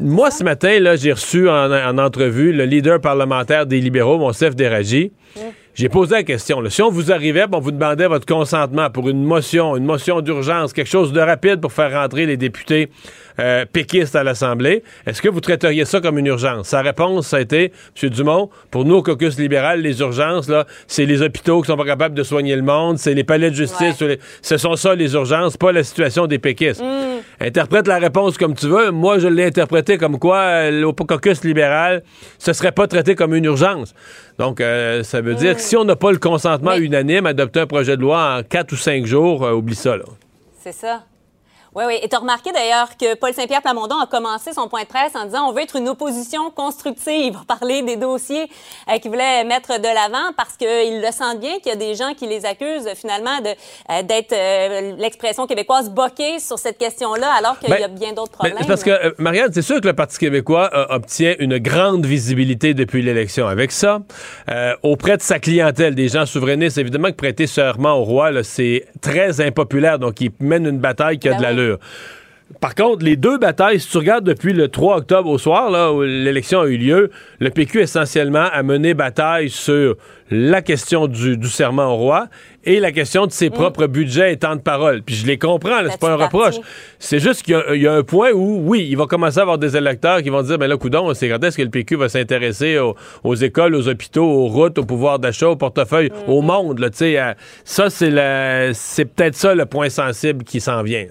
moi, 0.00 0.32
ce 0.32 0.42
matin, 0.42 0.80
là, 0.80 0.96
j'ai 0.96 1.12
reçu 1.12 1.48
en, 1.48 1.98
entrevue 1.98 2.52
le 2.52 2.64
leader 2.64 3.00
parlementaire 3.00 3.64
des 3.64 3.80
libéraux, 3.80 4.18
Monsef 4.18 4.56
Déragi. 4.56 5.12
J'ai 5.74 5.88
posé 5.88 6.16
la 6.16 6.22
question. 6.24 6.60
si 6.68 6.82
on 6.82 6.90
vous 6.90 7.12
arrivait, 7.12 7.44
on 7.52 7.60
vous 7.60 7.70
demandait 7.70 8.08
votre 8.08 8.26
consentement 8.26 8.90
pour 8.90 9.08
une 9.08 9.22
motion, 9.22 9.76
une 9.76 9.84
motion 9.84 10.20
d'urgence, 10.20 10.72
quelque 10.72 10.90
chose 10.90 11.12
de 11.12 11.20
rapide 11.20 11.60
pour 11.60 11.72
faire 11.72 11.92
rentrer 11.92 12.26
les 12.26 12.36
députés 12.36 12.90
euh, 13.40 13.64
péquistes 13.70 14.16
à 14.16 14.24
l'Assemblée, 14.24 14.82
est-ce 15.06 15.22
que 15.22 15.28
vous 15.28 15.40
traiteriez 15.40 15.84
ça 15.84 16.00
comme 16.00 16.18
une 16.18 16.26
urgence? 16.26 16.68
Sa 16.68 16.82
réponse, 16.82 17.28
ça 17.28 17.36
a 17.36 17.40
été, 17.40 17.72
M. 18.02 18.10
Dumont, 18.10 18.50
pour 18.70 18.84
nous, 18.84 18.96
au 18.96 19.02
caucus 19.02 19.38
libéral, 19.38 19.80
les 19.80 20.00
urgences, 20.00 20.48
là, 20.48 20.66
c'est 20.86 21.06
les 21.06 21.22
hôpitaux 21.22 21.60
qui 21.62 21.68
sont 21.68 21.76
pas 21.76 21.84
capables 21.84 22.14
de 22.14 22.22
soigner 22.22 22.56
le 22.56 22.62
monde, 22.62 22.98
c'est 22.98 23.14
les 23.14 23.24
palais 23.24 23.50
de 23.50 23.54
justice, 23.54 24.02
ce 24.42 24.56
sont 24.56 24.76
ça 24.76 24.94
les 24.94 25.14
urgences, 25.14 25.56
pas 25.56 25.72
la 25.72 25.84
situation 25.84 26.26
des 26.26 26.38
péquistes. 26.38 26.82
Mm. 26.82 27.18
Interprète 27.40 27.86
la 27.86 27.98
réponse 27.98 28.36
comme 28.36 28.54
tu 28.54 28.66
veux. 28.66 28.90
Moi, 28.90 29.18
je 29.18 29.28
l'ai 29.28 29.44
interprété 29.44 29.98
comme 29.98 30.18
quoi, 30.18 30.38
euh, 30.38 30.82
au 30.84 30.92
caucus 30.92 31.44
libéral, 31.44 32.02
ce 32.38 32.52
serait 32.52 32.72
pas 32.72 32.86
traité 32.86 33.14
comme 33.14 33.34
une 33.34 33.44
urgence. 33.44 33.94
Donc, 34.38 34.60
euh, 34.60 35.02
ça 35.02 35.20
veut 35.20 35.34
dire 35.34 35.54
que 35.54 35.60
si 35.60 35.76
on 35.76 35.84
n'a 35.84 35.96
pas 35.96 36.10
le 36.10 36.18
consentement 36.18 36.74
unanime, 36.74 37.26
adopter 37.26 37.60
un 37.60 37.66
projet 37.66 37.96
de 37.96 38.02
loi 38.02 38.38
en 38.38 38.42
quatre 38.42 38.72
ou 38.72 38.76
cinq 38.76 39.06
jours, 39.06 39.42
oublie 39.42 39.74
ça. 39.74 39.96
C'est 40.60 40.72
ça. 40.72 41.04
Oui, 41.74 41.84
oui. 41.86 41.98
Et 42.02 42.08
tu 42.08 42.16
as 42.16 42.18
remarqué 42.18 42.50
d'ailleurs 42.52 42.96
que 42.96 43.14
Paul 43.14 43.32
Saint-Pierre 43.34 43.62
Plamondon 43.62 43.98
a 44.00 44.06
commencé 44.06 44.52
son 44.52 44.68
point 44.68 44.82
de 44.82 44.88
presse 44.88 45.14
en 45.14 45.26
disant 45.26 45.48
on 45.48 45.52
veut 45.52 45.62
être 45.62 45.76
une 45.76 45.88
opposition 45.88 46.50
constructive, 46.50 47.36
parler 47.46 47.82
des 47.82 47.96
dossiers 47.96 48.48
euh, 48.88 48.98
qu'il 48.98 49.10
voulait 49.10 49.44
mettre 49.44 49.78
de 49.78 49.84
l'avant 49.84 50.32
parce 50.36 50.56
qu'il 50.56 51.00
le 51.00 51.12
sent 51.12 51.38
bien 51.38 51.58
qu'il 51.58 51.68
y 51.68 51.74
a 51.74 51.76
des 51.76 51.94
gens 51.94 52.14
qui 52.14 52.26
les 52.26 52.46
accusent 52.46 52.88
finalement 52.94 53.38
euh, 53.44 54.02
d'être 54.02 54.32
euh, 54.32 54.96
l'expression 54.96 55.46
québécoise 55.46 55.90
boquée 55.90 56.38
sur 56.38 56.58
cette 56.58 56.78
question-là 56.78 57.30
alors 57.38 57.58
qu'il 57.58 57.70
y 57.70 57.72
a 57.72 57.88
ben, 57.88 57.94
bien 57.94 58.12
d'autres 58.12 58.38
ben, 58.42 58.50
problèmes. 58.50 58.66
parce 58.66 58.82
que, 58.82 59.14
Marianne, 59.18 59.50
c'est 59.52 59.62
sûr 59.62 59.80
que 59.80 59.86
le 59.86 59.94
Parti 59.94 60.18
québécois 60.18 60.70
obtient 60.90 61.34
une 61.38 61.58
grande 61.58 62.06
visibilité 62.06 62.74
depuis 62.74 63.02
l'élection. 63.02 63.46
Avec 63.46 63.72
ça, 63.72 64.00
auprès 64.82 65.16
de 65.16 65.22
sa 65.22 65.38
clientèle, 65.38 65.94
des 65.94 66.08
gens 66.08 66.26
souverainistes, 66.26 66.78
évidemment 66.78 67.08
que 67.08 67.16
prêter 67.16 67.46
serment 67.46 67.94
au 67.94 68.04
roi, 68.04 68.30
c'est 68.42 68.86
très 69.00 69.40
impopulaire. 69.40 69.98
Donc, 69.98 70.20
il 70.20 70.30
mène 70.40 70.66
une 70.66 70.78
bataille 70.78 71.18
qui 71.18 71.28
a 71.28 71.32
ben 71.32 71.38
de 71.38 71.42
l'allure. 71.42 71.67
Par 72.60 72.74
contre, 72.74 73.04
les 73.04 73.16
deux 73.16 73.36
batailles, 73.36 73.78
si 73.78 73.90
tu 73.90 73.98
regardes 73.98 74.24
depuis 74.24 74.54
le 74.54 74.68
3 74.68 74.96
octobre 74.96 75.28
au 75.28 75.36
soir, 75.36 75.70
là, 75.70 75.92
où 75.92 76.02
l'élection 76.02 76.60
a 76.60 76.66
eu 76.66 76.78
lieu, 76.78 77.10
le 77.40 77.50
PQ 77.50 77.82
essentiellement 77.82 78.46
a 78.50 78.62
mené 78.62 78.94
bataille 78.94 79.50
sur 79.50 79.96
la 80.30 80.62
question 80.62 81.08
du, 81.08 81.36
serment 81.44 81.92
au 81.92 81.96
roi 81.96 82.28
et 82.64 82.80
la 82.80 82.90
question 82.90 83.26
de 83.26 83.32
ses 83.32 83.50
mm. 83.50 83.52
propres 83.52 83.86
budgets 83.86 84.32
et 84.32 84.38
temps 84.38 84.56
de 84.56 84.62
parole. 84.62 85.02
Puis 85.02 85.14
je 85.14 85.26
les 85.26 85.36
comprends, 85.36 85.76
c'est 85.90 86.00
pas 86.00 86.12
un 86.12 86.16
reproche. 86.16 86.54
C'est 86.98 87.18
juste 87.18 87.42
qu'il 87.42 87.54
y, 87.74 87.86
a 87.86 87.92
un 87.92 88.02
point 88.02 88.32
où, 88.32 88.62
oui, 88.64 88.86
il 88.90 88.96
va 88.96 89.04
commencer 89.04 89.38
à 89.38 89.42
avoir 89.42 89.58
des 89.58 89.76
électeurs 89.76 90.22
qui 90.22 90.30
vont 90.30 90.42
dire, 90.42 90.58
ben 90.58 90.68
là, 90.68 90.78
coudon, 90.78 91.12
c'est 91.12 91.28
quand 91.28 91.42
est-ce 91.44 91.58
que 91.58 91.62
le 91.62 91.70
PQ 91.70 91.96
va 91.96 92.08
s'intéresser 92.08 92.78
aux, 93.24 93.34
écoles, 93.34 93.74
aux 93.74 93.88
hôpitaux, 93.88 94.24
aux 94.24 94.48
routes, 94.48 94.78
au 94.78 94.84
pouvoir 94.84 95.18
d'achat, 95.18 95.50
au 95.50 95.56
portefeuille, 95.56 96.08
mm. 96.08 96.30
au 96.30 96.40
monde, 96.40 96.78
là, 96.78 96.88
tu 96.88 96.96
sais. 96.96 97.18
ça, 97.64 97.90
c'est 97.90 98.08
c'est 98.72 99.04
peut-être 99.04 99.34
ça 99.34 99.54
le 99.54 99.66
point 99.66 99.90
sensible 99.90 100.44
qui 100.44 100.60
s'en 100.60 100.82
vient. 100.82 101.06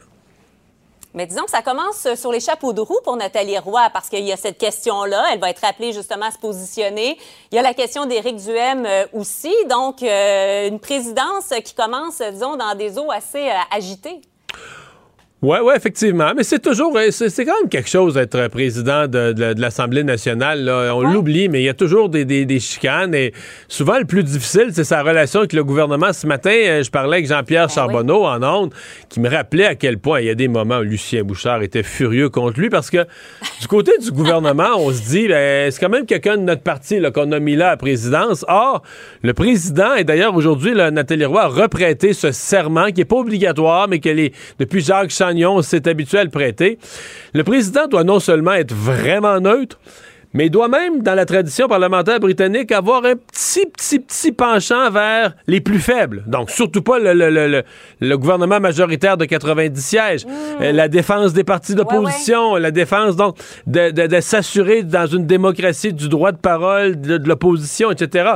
Mais 1.17 1.25
disons 1.25 1.45
que 1.45 1.49
ça 1.49 1.63
commence 1.63 2.13
sur 2.13 2.31
les 2.31 2.39
chapeaux 2.39 2.73
de 2.73 2.81
roue 2.81 2.99
pour 3.03 3.17
Nathalie 3.17 3.57
Roy, 3.57 3.89
parce 3.91 4.07
qu'il 4.07 4.23
y 4.23 4.31
a 4.31 4.37
cette 4.37 4.59
question-là. 4.59 5.29
Elle 5.33 5.39
va 5.39 5.49
être 5.49 5.65
appelée 5.65 5.91
justement 5.91 6.27
à 6.27 6.31
se 6.31 6.37
positionner. 6.37 7.17
Il 7.51 7.55
y 7.55 7.57
a 7.57 7.63
la 7.63 7.73
question 7.73 8.05
d'Éric 8.05 8.35
Duhem 8.35 8.85
euh, 8.85 9.07
aussi. 9.13 9.51
Donc, 9.67 10.03
euh, 10.03 10.67
une 10.67 10.79
présidence 10.79 11.49
qui 11.65 11.73
commence, 11.73 12.21
disons, 12.21 12.55
dans 12.55 12.75
des 12.75 12.99
eaux 12.99 13.09
assez 13.09 13.49
euh, 13.49 13.75
agitées. 13.75 14.21
Oui, 15.43 15.57
oui, 15.63 15.73
effectivement. 15.75 16.31
Mais 16.35 16.41
c'est 16.41 16.57
toujours, 16.57 16.97
c'est 17.11 17.45
quand 17.45 17.61
même 17.61 17.69
quelque 17.69 17.89
chose 17.89 18.15
d'être 18.15 18.47
président 18.47 19.07
de, 19.07 19.53
l'Assemblée 19.61 20.03
nationale. 20.03 20.67
On 20.67 21.01
l'oublie, 21.01 21.47
mais 21.47 21.61
il 21.61 21.65
y 21.65 21.69
a 21.69 21.75
toujours 21.75 22.09
des, 22.09 22.25
des, 22.25 22.59
chicanes. 22.59 23.13
Et 23.13 23.33
souvent, 23.67 23.99
le 23.99 24.05
plus 24.05 24.23
difficile, 24.23 24.69
c'est 24.71 24.83
sa 24.83 25.03
relation 25.03 25.41
avec 25.41 25.53
le 25.53 25.63
gouvernement. 25.63 26.11
Ce 26.11 26.25
matin, 26.25 26.49
euh, 26.49 26.81
je 26.81 26.89
parlais 26.89 27.17
avec 27.17 27.27
Jean-Pierre 27.27 27.67
ben 27.67 27.73
Charbonneau 27.73 28.25
en 28.25 28.41
ondes, 28.41 28.73
qui 29.09 29.19
me 29.19 29.29
rappelait 29.29 29.67
à 29.67 29.75
quel 29.75 29.99
point 29.99 30.21
il 30.21 30.25
y 30.25 30.29
a 30.31 30.35
des 30.35 30.47
moments 30.47 30.79
où 30.79 30.83
Lucien 30.83 31.23
Bouchard 31.23 31.61
était 31.61 31.83
furieux 31.83 32.29
contre 32.29 32.59
lui 32.59 32.69
parce 32.69 32.89
que 32.89 33.05
du 33.61 33.67
côté 33.67 33.91
du 33.99 34.09
gouvernement, 34.11 34.69
on 34.77 34.91
se 34.91 35.03
dit, 35.03 35.27
ben, 35.27 35.69
c'est 35.69 35.79
quand 35.79 35.89
même 35.89 36.07
quelqu'un 36.07 36.37
de 36.37 36.41
notre 36.41 36.63
parti 36.63 36.99
qu'on 37.13 37.31
a 37.31 37.39
mis 37.39 37.55
là 37.55 37.67
à 37.67 37.71
la 37.71 37.77
présidence. 37.77 38.43
Or, 38.47 38.81
le 39.21 39.35
président, 39.35 39.93
et 39.93 40.03
d'ailleurs 40.03 40.35
aujourd'hui, 40.35 40.73
Nathalie 40.73 41.25
Roy 41.25 41.43
a 41.43 41.47
reprêté 41.47 42.13
ce 42.13 42.31
serment 42.31 42.87
qui 42.87 43.01
n'est 43.01 43.05
pas 43.05 43.17
obligatoire, 43.17 43.87
mais 43.87 43.99
qu'elle 43.99 44.19
est 44.19 44.33
depuis 44.57 44.81
Jacques 44.81 45.11
c'est 45.61 45.87
habituel 45.87 46.27
à 46.27 46.29
prêter. 46.29 46.77
Le 47.33 47.43
président 47.43 47.87
doit 47.87 48.03
non 48.03 48.19
seulement 48.19 48.53
être 48.53 48.73
vraiment 48.73 49.39
neutre, 49.39 49.79
mais 50.33 50.47
il 50.47 50.49
doit 50.49 50.67
même, 50.67 51.01
dans 51.01 51.15
la 51.15 51.25
tradition 51.25 51.67
parlementaire 51.67 52.19
britannique, 52.19 52.71
avoir 52.71 53.03
un 53.05 53.15
petit, 53.15 53.65
petit, 53.65 53.99
petit 53.99 54.31
penchant 54.31 54.91
vers 54.91 55.33
les 55.47 55.61
plus 55.61 55.79
faibles. 55.79 56.23
Donc, 56.27 56.51
surtout 56.51 56.81
pas 56.81 56.99
le, 56.99 58.15
gouvernement 58.15 58.59
majoritaire 58.59 59.17
de 59.17 59.25
90 59.25 59.81
sièges. 59.81 60.25
Hmm. 60.25 60.29
Euh, 60.61 60.71
la 60.73 60.89
défense 60.89 61.33
des 61.33 61.43
partis 61.43 61.75
d'opposition, 61.75 62.55
la 62.55 62.71
défense, 62.71 63.15
donc, 63.15 63.37
de, 63.65 64.19
s'assurer 64.19 64.83
dans 64.83 65.07
une 65.07 65.25
démocratie 65.25 65.93
du 65.93 66.09
droit 66.09 66.31
de 66.31 66.37
parole 66.37 66.99
de, 66.99 67.17
l'opposition, 67.27 67.91
etc. 67.91 68.33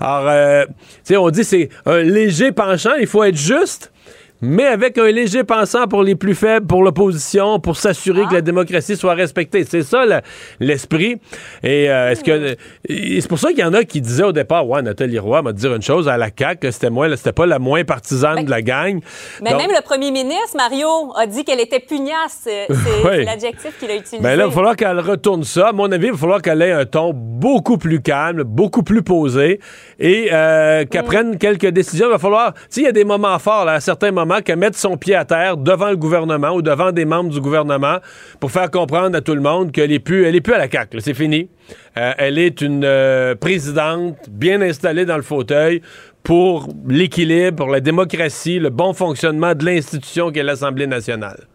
Alors, 0.00 0.28
euh, 0.28 0.64
tu 0.64 0.72
sais, 1.04 1.16
on 1.16 1.28
dit 1.30 1.44
c'est 1.44 1.68
un 1.86 1.98
léger 1.98 2.52
penchant, 2.52 2.94
il 2.98 3.06
faut 3.06 3.24
être 3.24 3.36
juste 3.36 3.91
mais 4.42 4.66
avec 4.66 4.98
un 4.98 5.10
léger 5.10 5.44
pensant 5.44 5.86
pour 5.86 6.02
les 6.02 6.16
plus 6.16 6.34
faibles, 6.34 6.66
pour 6.66 6.82
l'opposition, 6.82 7.60
pour 7.60 7.76
s'assurer 7.76 8.26
que 8.26 8.32
la 8.32 8.38
ah. 8.38 8.42
démocratie 8.42 8.96
soit 8.96 9.14
respectée. 9.14 9.64
C'est 9.64 9.82
ça 9.82 10.04
l'esprit. 10.58 11.20
Et 11.62 11.88
euh, 11.88 12.10
est-ce 12.10 12.24
que 12.24 12.56
c'est 12.88 13.28
pour 13.28 13.38
ça 13.38 13.50
qu'il 13.50 13.60
y 13.60 13.64
en 13.64 13.72
a 13.72 13.84
qui 13.84 14.00
disaient 14.00 14.24
au 14.24 14.32
départ, 14.32 14.68
ouais, 14.68 14.82
Nathalie 14.82 15.20
Roy 15.20 15.42
m'a 15.42 15.52
dit 15.52 15.66
une 15.66 15.80
chose 15.80 16.08
à 16.08 16.16
la 16.16 16.30
CAC, 16.30 16.66
c'était 16.72 16.90
moi, 16.90 17.16
c'était 17.16 17.32
pas 17.32 17.46
la 17.46 17.60
moins 17.60 17.84
partisane 17.84 18.36
ben, 18.36 18.44
de 18.44 18.50
la 18.50 18.62
gang. 18.62 19.00
Mais 19.42 19.54
même 19.54 19.70
le 19.70 19.82
premier 19.82 20.10
ministre 20.10 20.56
Mario 20.56 20.88
a 21.16 21.26
dit 21.26 21.44
qu'elle 21.44 21.60
était 21.60 21.80
pugnace. 21.80 22.40
C'est 22.42 22.66
l'adjectif 23.24 23.78
qu'il 23.78 23.90
a 23.90 23.94
utilisé. 23.94 24.18
Mais 24.18 24.30
ben 24.30 24.38
là, 24.38 24.44
il 24.44 24.48
va 24.48 24.54
falloir 24.54 24.74
qu'elle 24.74 24.98
retourne 24.98 25.44
ça. 25.44 25.68
À 25.68 25.72
mon 25.72 25.90
avis, 25.92 26.06
il 26.06 26.12
va 26.12 26.18
falloir 26.18 26.42
qu'elle 26.42 26.62
ait 26.62 26.72
un 26.72 26.84
ton 26.84 27.12
beaucoup 27.14 27.78
plus 27.78 28.02
calme, 28.02 28.42
beaucoup 28.42 28.82
plus 28.82 29.02
posé 29.02 29.60
et 30.00 30.30
euh, 30.32 30.84
qu'elle 30.84 31.02
mm. 31.02 31.06
prenne 31.06 31.38
quelques 31.38 31.68
décisions. 31.68 32.06
Il 32.08 32.12
va 32.12 32.18
falloir, 32.18 32.54
tu 32.54 32.60
sais, 32.70 32.80
il 32.80 32.84
y 32.84 32.88
a 32.88 32.92
des 32.92 33.04
moments 33.04 33.38
forts 33.38 33.64
là, 33.64 33.74
à 33.74 33.80
certains 33.80 34.10
moments 34.10 34.31
qu'à 34.40 34.56
mettre 34.56 34.78
son 34.78 34.96
pied 34.96 35.14
à 35.14 35.24
terre 35.24 35.56
devant 35.56 35.90
le 35.90 35.96
gouvernement 35.96 36.52
ou 36.52 36.62
devant 36.62 36.92
des 36.92 37.04
membres 37.04 37.30
du 37.30 37.40
gouvernement 37.40 37.98
pour 38.40 38.50
faire 38.50 38.70
comprendre 38.70 39.16
à 39.16 39.20
tout 39.20 39.34
le 39.34 39.40
monde 39.40 39.72
qu'elle 39.72 39.92
est 39.92 39.98
plus, 39.98 40.24
elle 40.24 40.36
est 40.36 40.40
plus 40.40 40.54
à 40.54 40.58
la 40.58 40.70
CAQ. 40.70 41.00
C'est 41.00 41.14
fini. 41.14 41.50
Euh, 41.96 42.12
elle 42.18 42.38
est 42.38 42.60
une 42.60 42.84
euh, 42.84 43.34
présidente 43.34 44.16
bien 44.30 44.60
installée 44.62 45.04
dans 45.04 45.16
le 45.16 45.22
fauteuil 45.22 45.82
pour 46.22 46.68
l'équilibre, 46.88 47.56
pour 47.56 47.68
la 47.68 47.80
démocratie, 47.80 48.58
le 48.58 48.70
bon 48.70 48.92
fonctionnement 48.92 49.54
de 49.54 49.64
l'institution 49.64 50.30
qu'est 50.30 50.42
l'Assemblée 50.42 50.86
nationale. 50.86 51.46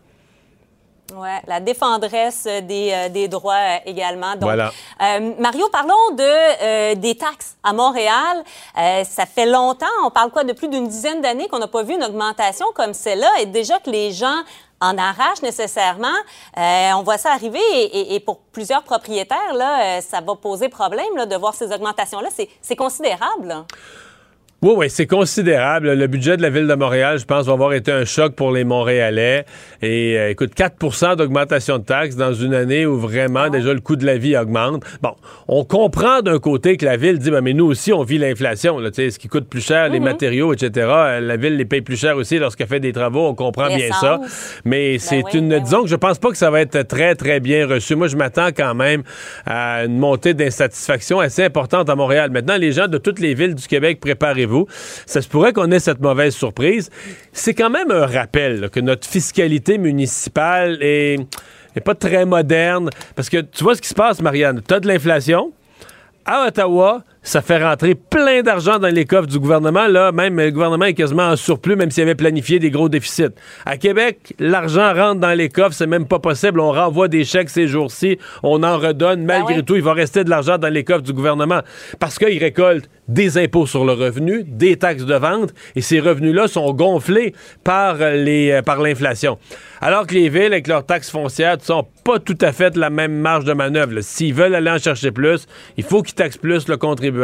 Oui, 1.16 1.30
la 1.48 1.62
défendresse 1.62 2.44
des, 2.44 2.92
euh, 2.92 3.10
des 3.10 3.30
droits 3.30 3.54
euh, 3.54 3.78
également. 3.86 4.34
Donc, 4.34 4.44
voilà. 4.44 4.72
Euh, 5.02 5.34
Mario, 5.40 5.70
parlons 5.70 5.94
de 6.12 6.96
des 6.96 7.16
taxes 7.16 7.56
à 7.64 7.72
Montréal. 7.72 8.44
ça 8.76 9.26
fait 9.26 9.46
longtemps, 9.46 9.86
on 10.04 10.12
parle 10.12 10.32
quoi 10.32 10.44
de 10.44 10.54
plus 10.54 10.68
d'une 10.68 10.88
dizaine 10.88 11.22
d'années 11.22 11.48
qu'on 11.48 11.60
n'a 11.60 11.68
pas 11.68 11.84
vu 11.84 11.94
une 11.94 12.04
augmentation 12.04 12.66
comme 12.74 12.94
celle-là 12.94 13.30
et 13.40 13.46
déjà 13.46 13.80
que 13.80 13.90
les 13.90 14.12
gens 14.12 14.42
en 14.80 14.98
arrachent 14.98 15.42
nécessairement. 15.42 16.08
on 16.56 17.04
voit 17.04 17.18
ça 17.18 17.32
arriver 17.32 17.60
et, 17.74 18.16
et, 18.16 18.20
pour 18.20 18.40
plusieurs 18.52 18.84
propriétaires, 18.84 19.54
là, 19.54 20.02
ça 20.02 20.22
va 20.22 20.36
poser 20.36 20.70
problème 20.70 21.16
là, 21.16 21.26
de 21.26 21.36
voir 21.36 21.54
ces 21.54 21.72
augmentations-là. 21.72 22.30
C'est 22.62 22.76
considérable. 22.76 23.48
Là. 23.48 23.66
Oui, 24.64 24.74
oui, 24.76 24.90
c'est 24.90 25.06
considérable. 25.06 25.94
Le 25.94 26.08
budget 26.08 26.36
de 26.36 26.42
la 26.42 26.50
ville 26.50 26.66
de 26.66 26.74
Montréal, 26.74 27.20
je 27.20 27.26
pense, 27.26 27.46
va 27.46 27.54
avoir 27.54 27.74
été 27.74 27.92
un 27.92 28.06
choc 28.06 28.34
pour 28.34 28.52
les 28.52 28.64
Montréalais. 28.64 29.46
Et 29.84 30.18
euh, 30.18 30.32
écoute, 30.32 30.54
4% 30.58 31.16
d'augmentation 31.16 31.78
de 31.78 31.84
taxes 31.84 32.16
dans 32.16 32.34
une 32.34 32.56
année 32.56 32.88
où 32.88 32.98
vraiment 32.98 33.50
déjà 33.50 33.72
le 33.72 33.82
coût 33.82 33.96
de 33.96 34.04
la 34.04 34.18
vie 34.18 34.36
augmente. 34.36 34.84
Bon, 35.04 35.12
on 35.48 35.64
comprend 35.64 36.24
d'un 36.24 36.40
côté 36.40 36.76
que 36.76 36.86
la 36.86 36.98
ville 36.98 37.20
dit, 37.20 37.30
ben, 37.30 37.42
mais 37.42 37.54
nous 37.54 37.68
aussi, 37.68 37.94
on 37.94 38.02
vit 38.02 38.18
l'inflation. 38.18 38.80
Ce 38.80 39.20
qui 39.20 39.28
coûte 39.28 39.48
plus 39.48 39.64
cher, 39.64 39.90
les 39.90 40.00
mhm. 40.00 40.06
matériaux, 40.06 40.54
etc. 40.54 40.88
La 41.22 41.38
ville 41.38 41.56
les 41.56 41.66
paye 41.66 41.82
plus 41.82 41.96
cher 41.96 42.18
aussi 42.18 42.40
lorsqu'elle 42.40 42.66
fait 42.66 42.80
des 42.80 42.94
travaux. 42.94 43.28
On 43.28 43.36
comprend 43.36 43.68
bien 43.68 43.92
ça. 43.92 44.20
Mais 44.66 44.94
ben 44.94 45.00
c'est 45.00 45.34
une... 45.36 45.50
Ben 45.50 45.62
disons 45.62 45.84
que 45.84 45.90
je 45.90 45.96
pense 45.96 46.18
pas 46.18 46.32
que 46.32 46.38
ça 46.38 46.50
va 46.50 46.62
être 46.62 46.82
très, 46.82 47.14
très 47.14 47.40
bien 47.40 47.68
reçu. 47.68 47.94
Moi, 47.94 48.08
je 48.08 48.18
m'attends 48.18 48.48
quand 48.48 48.74
même 48.74 49.04
à 49.46 49.86
une 49.86 50.00
montée 50.00 50.34
d'insatisfaction 50.34 51.20
assez 51.20 51.44
importante 51.44 51.92
à 51.92 51.96
Montréal. 51.96 52.32
Maintenant, 52.32 52.58
les 52.58 52.72
gens 52.72 52.88
de 52.88 52.98
toutes 52.98 53.20
les 53.20 53.36
villes 53.36 53.54
du 53.54 53.68
Québec, 53.68 54.00
préparez 54.00 54.47
Ça 55.06 55.22
se 55.22 55.28
pourrait 55.28 55.54
qu'on 55.54 55.72
ait 55.72 55.80
cette 55.80 56.00
mauvaise 56.00 56.36
surprise. 56.36 56.90
C'est 57.32 57.54
quand 57.54 57.70
même 57.70 57.92
un 57.92 58.06
rappel 58.06 58.70
que 58.70 58.80
notre 58.80 59.08
fiscalité 59.08 59.78
municipale 59.78 60.78
est, 60.82 61.20
est 61.76 61.82
pas 61.82 61.96
très 61.96 62.26
moderne. 62.26 62.90
Parce 63.16 63.30
que 63.30 63.42
tu 63.42 63.64
vois 63.64 63.76
ce 63.76 63.82
qui 63.82 63.90
se 63.90 63.96
passe, 63.96 64.22
Marianne? 64.22 64.62
Tu 64.68 64.74
as 64.74 64.80
de 64.80 64.88
l'inflation. 64.88 65.52
À 66.26 66.46
Ottawa, 66.48 67.04
ça 67.28 67.42
fait 67.42 67.62
rentrer 67.62 67.94
plein 67.94 68.42
d'argent 68.42 68.80
dans 68.80 68.88
les 68.88 69.04
coffres 69.04 69.28
du 69.28 69.38
gouvernement. 69.38 69.88
Là, 69.88 70.14
même 70.14 70.40
le 70.40 70.50
gouvernement 70.50 70.86
est 70.86 70.94
quasiment 70.94 71.28
en 71.28 71.36
surplus, 71.36 71.76
même 71.76 71.92
s'il 71.92 72.04
avait 72.04 72.16
planifié 72.16 72.58
des 72.58 72.72
gros 72.72 72.88
déficits. 72.88 73.36
À 73.66 73.76
Québec, 73.76 74.34
l'argent 74.40 74.94
rentre 74.94 75.20
dans 75.20 75.34
les 75.34 75.50
coffres, 75.50 75.74
c'est 75.74 75.88
même 75.88 76.06
pas 76.06 76.20
possible. 76.20 76.62
On 76.62 76.72
renvoie 76.72 77.10
des 77.10 77.26
chèques 77.26 77.50
ces 77.50 77.68
jours-ci, 77.68 78.18
on 78.44 78.64
en 78.64 78.78
redonne. 78.78 79.26
Ben 79.26 79.40
Malgré 79.40 79.62
tout, 79.62 79.76
il 79.76 79.82
va 79.82 79.92
rester 79.92 80.24
de 80.24 80.30
l'argent 80.30 80.58
dans 80.58 80.70
les 80.70 80.86
coffres 80.86 81.02
du 81.02 81.12
gouvernement 81.12 81.60
parce 82.00 82.18
qu'il 82.18 82.38
récolte 82.40 82.90
des 83.10 83.38
impôts 83.38 83.66
sur 83.66 83.84
le 83.84 83.94
revenu, 83.94 84.44
des 84.46 84.78
taxes 84.78 85.06
de 85.06 85.16
vente, 85.16 85.54
et 85.76 85.82
ces 85.82 86.00
revenus-là 86.00 86.48
sont 86.48 86.74
gonflés 86.74 87.34
par 87.64 87.98
les 87.98 88.52
euh, 88.52 88.62
par 88.62 88.82
l'inflation. 88.82 89.38
Alors 89.80 90.08
que 90.08 90.14
les 90.14 90.28
villes, 90.28 90.54
avec 90.54 90.68
leurs 90.68 90.86
taxes 90.86 91.10
foncières, 91.10 91.58
ne 91.58 91.62
sont 91.62 91.88
pas 92.04 92.20
tout 92.20 92.38
à 92.42 92.52
fait 92.52 92.76
la 92.76 92.90
même 92.90 93.14
marge 93.14 93.46
de 93.46 93.54
manœuvre. 93.54 94.02
S'ils 94.02 94.34
veulent 94.34 94.56
aller 94.56 94.72
en 94.72 94.78
chercher 94.78 95.12
plus, 95.12 95.46
il 95.78 95.84
faut 95.84 96.02
qu'ils 96.02 96.16
taxent 96.16 96.38
plus 96.38 96.68
le 96.68 96.78
contribuable 96.78 97.17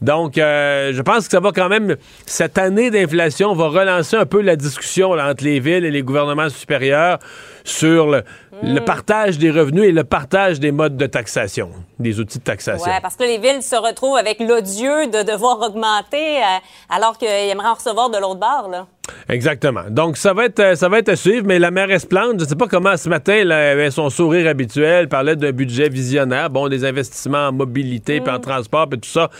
donc, 0.00 0.38
euh, 0.38 0.92
je 0.92 1.02
pense 1.02 1.26
que 1.26 1.30
ça 1.30 1.40
va 1.40 1.52
quand 1.52 1.68
même, 1.68 1.96
cette 2.26 2.58
année 2.58 2.90
d'inflation 2.90 3.54
va 3.54 3.68
relancer 3.68 4.16
un 4.16 4.26
peu 4.26 4.40
la 4.40 4.56
discussion 4.56 5.12
entre 5.12 5.44
les 5.44 5.60
villes 5.60 5.84
et 5.84 5.90
les 5.90 6.02
gouvernements 6.02 6.48
supérieurs 6.48 7.18
sur 7.64 8.06
le, 8.06 8.22
mm. 8.62 8.84
partage 8.84 9.38
des 9.38 9.50
revenus 9.50 9.84
et 9.84 9.92
le 9.92 10.04
partage 10.04 10.60
des 10.60 10.70
modes 10.70 10.96
de 10.98 11.06
taxation, 11.06 11.70
des 11.98 12.20
outils 12.20 12.38
de 12.38 12.44
taxation. 12.44 12.90
Oui, 12.90 12.98
parce 13.02 13.16
que 13.16 13.24
les 13.24 13.38
villes 13.38 13.62
se 13.62 13.74
retrouvent 13.74 14.18
avec 14.18 14.38
l'odieux 14.38 15.06
de 15.06 15.22
devoir 15.22 15.60
augmenter 15.62 16.36
euh, 16.36 16.58
alors 16.90 17.16
qu'ils 17.16 17.28
aimeraient 17.28 17.68
en 17.68 17.74
recevoir 17.74 18.10
de 18.10 18.18
l'autre 18.18 18.40
bord. 18.40 18.68
Là. 18.70 18.86
Exactement. 19.28 19.84
Donc, 19.88 20.18
ça 20.18 20.34
va 20.34 20.44
être, 20.44 20.60
euh, 20.60 20.74
ça 20.74 20.90
va 20.90 20.98
être 20.98 21.08
à 21.08 21.16
suivre, 21.16 21.46
mais 21.46 21.58
la 21.58 21.70
mairesse 21.70 22.04
Plante, 22.04 22.38
je 22.38 22.44
ne 22.44 22.48
sais 22.48 22.56
pas 22.56 22.68
comment 22.68 22.96
ce 22.98 23.08
matin, 23.08 23.34
elle 23.34 23.52
avait 23.52 23.90
son 23.90 24.10
sourire 24.10 24.46
habituel, 24.46 25.08
parlait 25.08 25.36
d'un 25.36 25.52
budget 25.52 25.88
visionnaire, 25.88 26.50
bon, 26.50 26.68
des 26.68 26.84
investissements 26.84 27.48
en 27.48 27.52
mobilité, 27.52 28.20
puis 28.20 28.30
en 28.30 28.38
mm. 28.38 28.42
transport, 28.42 28.88
puis 28.88 29.00
tout 29.00 29.08
ça. 29.08 29.30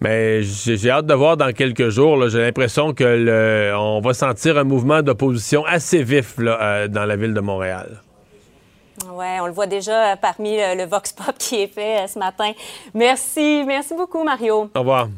Mais 0.00 0.42
j'ai 0.42 0.90
hâte 0.90 1.06
de 1.06 1.14
voir 1.14 1.36
dans 1.36 1.52
quelques 1.52 1.90
jours. 1.90 2.28
J'ai 2.28 2.40
l'impression 2.40 2.94
que 2.94 3.74
on 3.76 4.00
va 4.00 4.14
sentir 4.14 4.56
un 4.56 4.64
mouvement 4.64 5.02
d'opposition 5.02 5.64
assez 5.66 6.02
vif 6.02 6.36
euh, 6.38 6.88
dans 6.88 7.04
la 7.04 7.16
ville 7.16 7.34
de 7.34 7.40
Montréal. 7.40 8.00
Oui, 9.12 9.26
on 9.40 9.46
le 9.46 9.52
voit 9.52 9.66
déjà 9.66 10.16
parmi 10.16 10.56
le, 10.56 10.86
Vox 10.86 11.12
Pop 11.12 11.34
qui 11.38 11.62
est 11.62 11.66
fait 11.66 12.00
euh, 12.00 12.06
ce 12.06 12.18
matin. 12.18 12.52
Merci. 12.94 13.62
Merci 13.66 13.94
beaucoup, 13.94 14.24
Mario. 14.24 14.70
Au 14.74 14.78
revoir. 14.78 15.08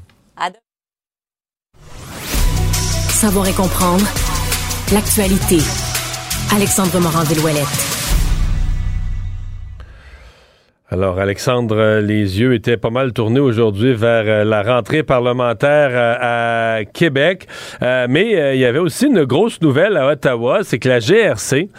Savoir 3.09 3.47
et 3.47 3.53
comprendre 3.53 4.05
l'actualité. 4.93 5.59
Alexandre 6.53 6.99
Morand-Villouellette. 6.99 7.92
Alors, 10.93 11.19
Alexandre, 11.19 11.79
euh, 11.79 12.01
les 12.03 12.39
yeux 12.39 12.53
étaient 12.53 12.77
pas 12.77 12.91
mal 12.91 13.15
tournés 13.15 13.41
aujourd'hui 13.41 13.95
vers 13.95 14.25
euh, 14.27 14.45
la 14.45 14.63
rentrée 14.63 15.03
parlementaire 15.03 15.89
euh, 15.91 16.81
à 16.81 16.85
Québec. 16.85 17.47
mais 17.81 18.55
il 18.55 18.61
y 18.61 18.67
avait 18.67 18.79
aussi 18.79 19.07
une 19.07 19.25
grosse 19.25 19.63
nouvelle 19.63 19.97
à 19.97 20.07
Ottawa, 20.09 20.59
c'est 20.65 20.79
que 20.79 20.91
la 20.91 20.99
GRC, 20.99 21.71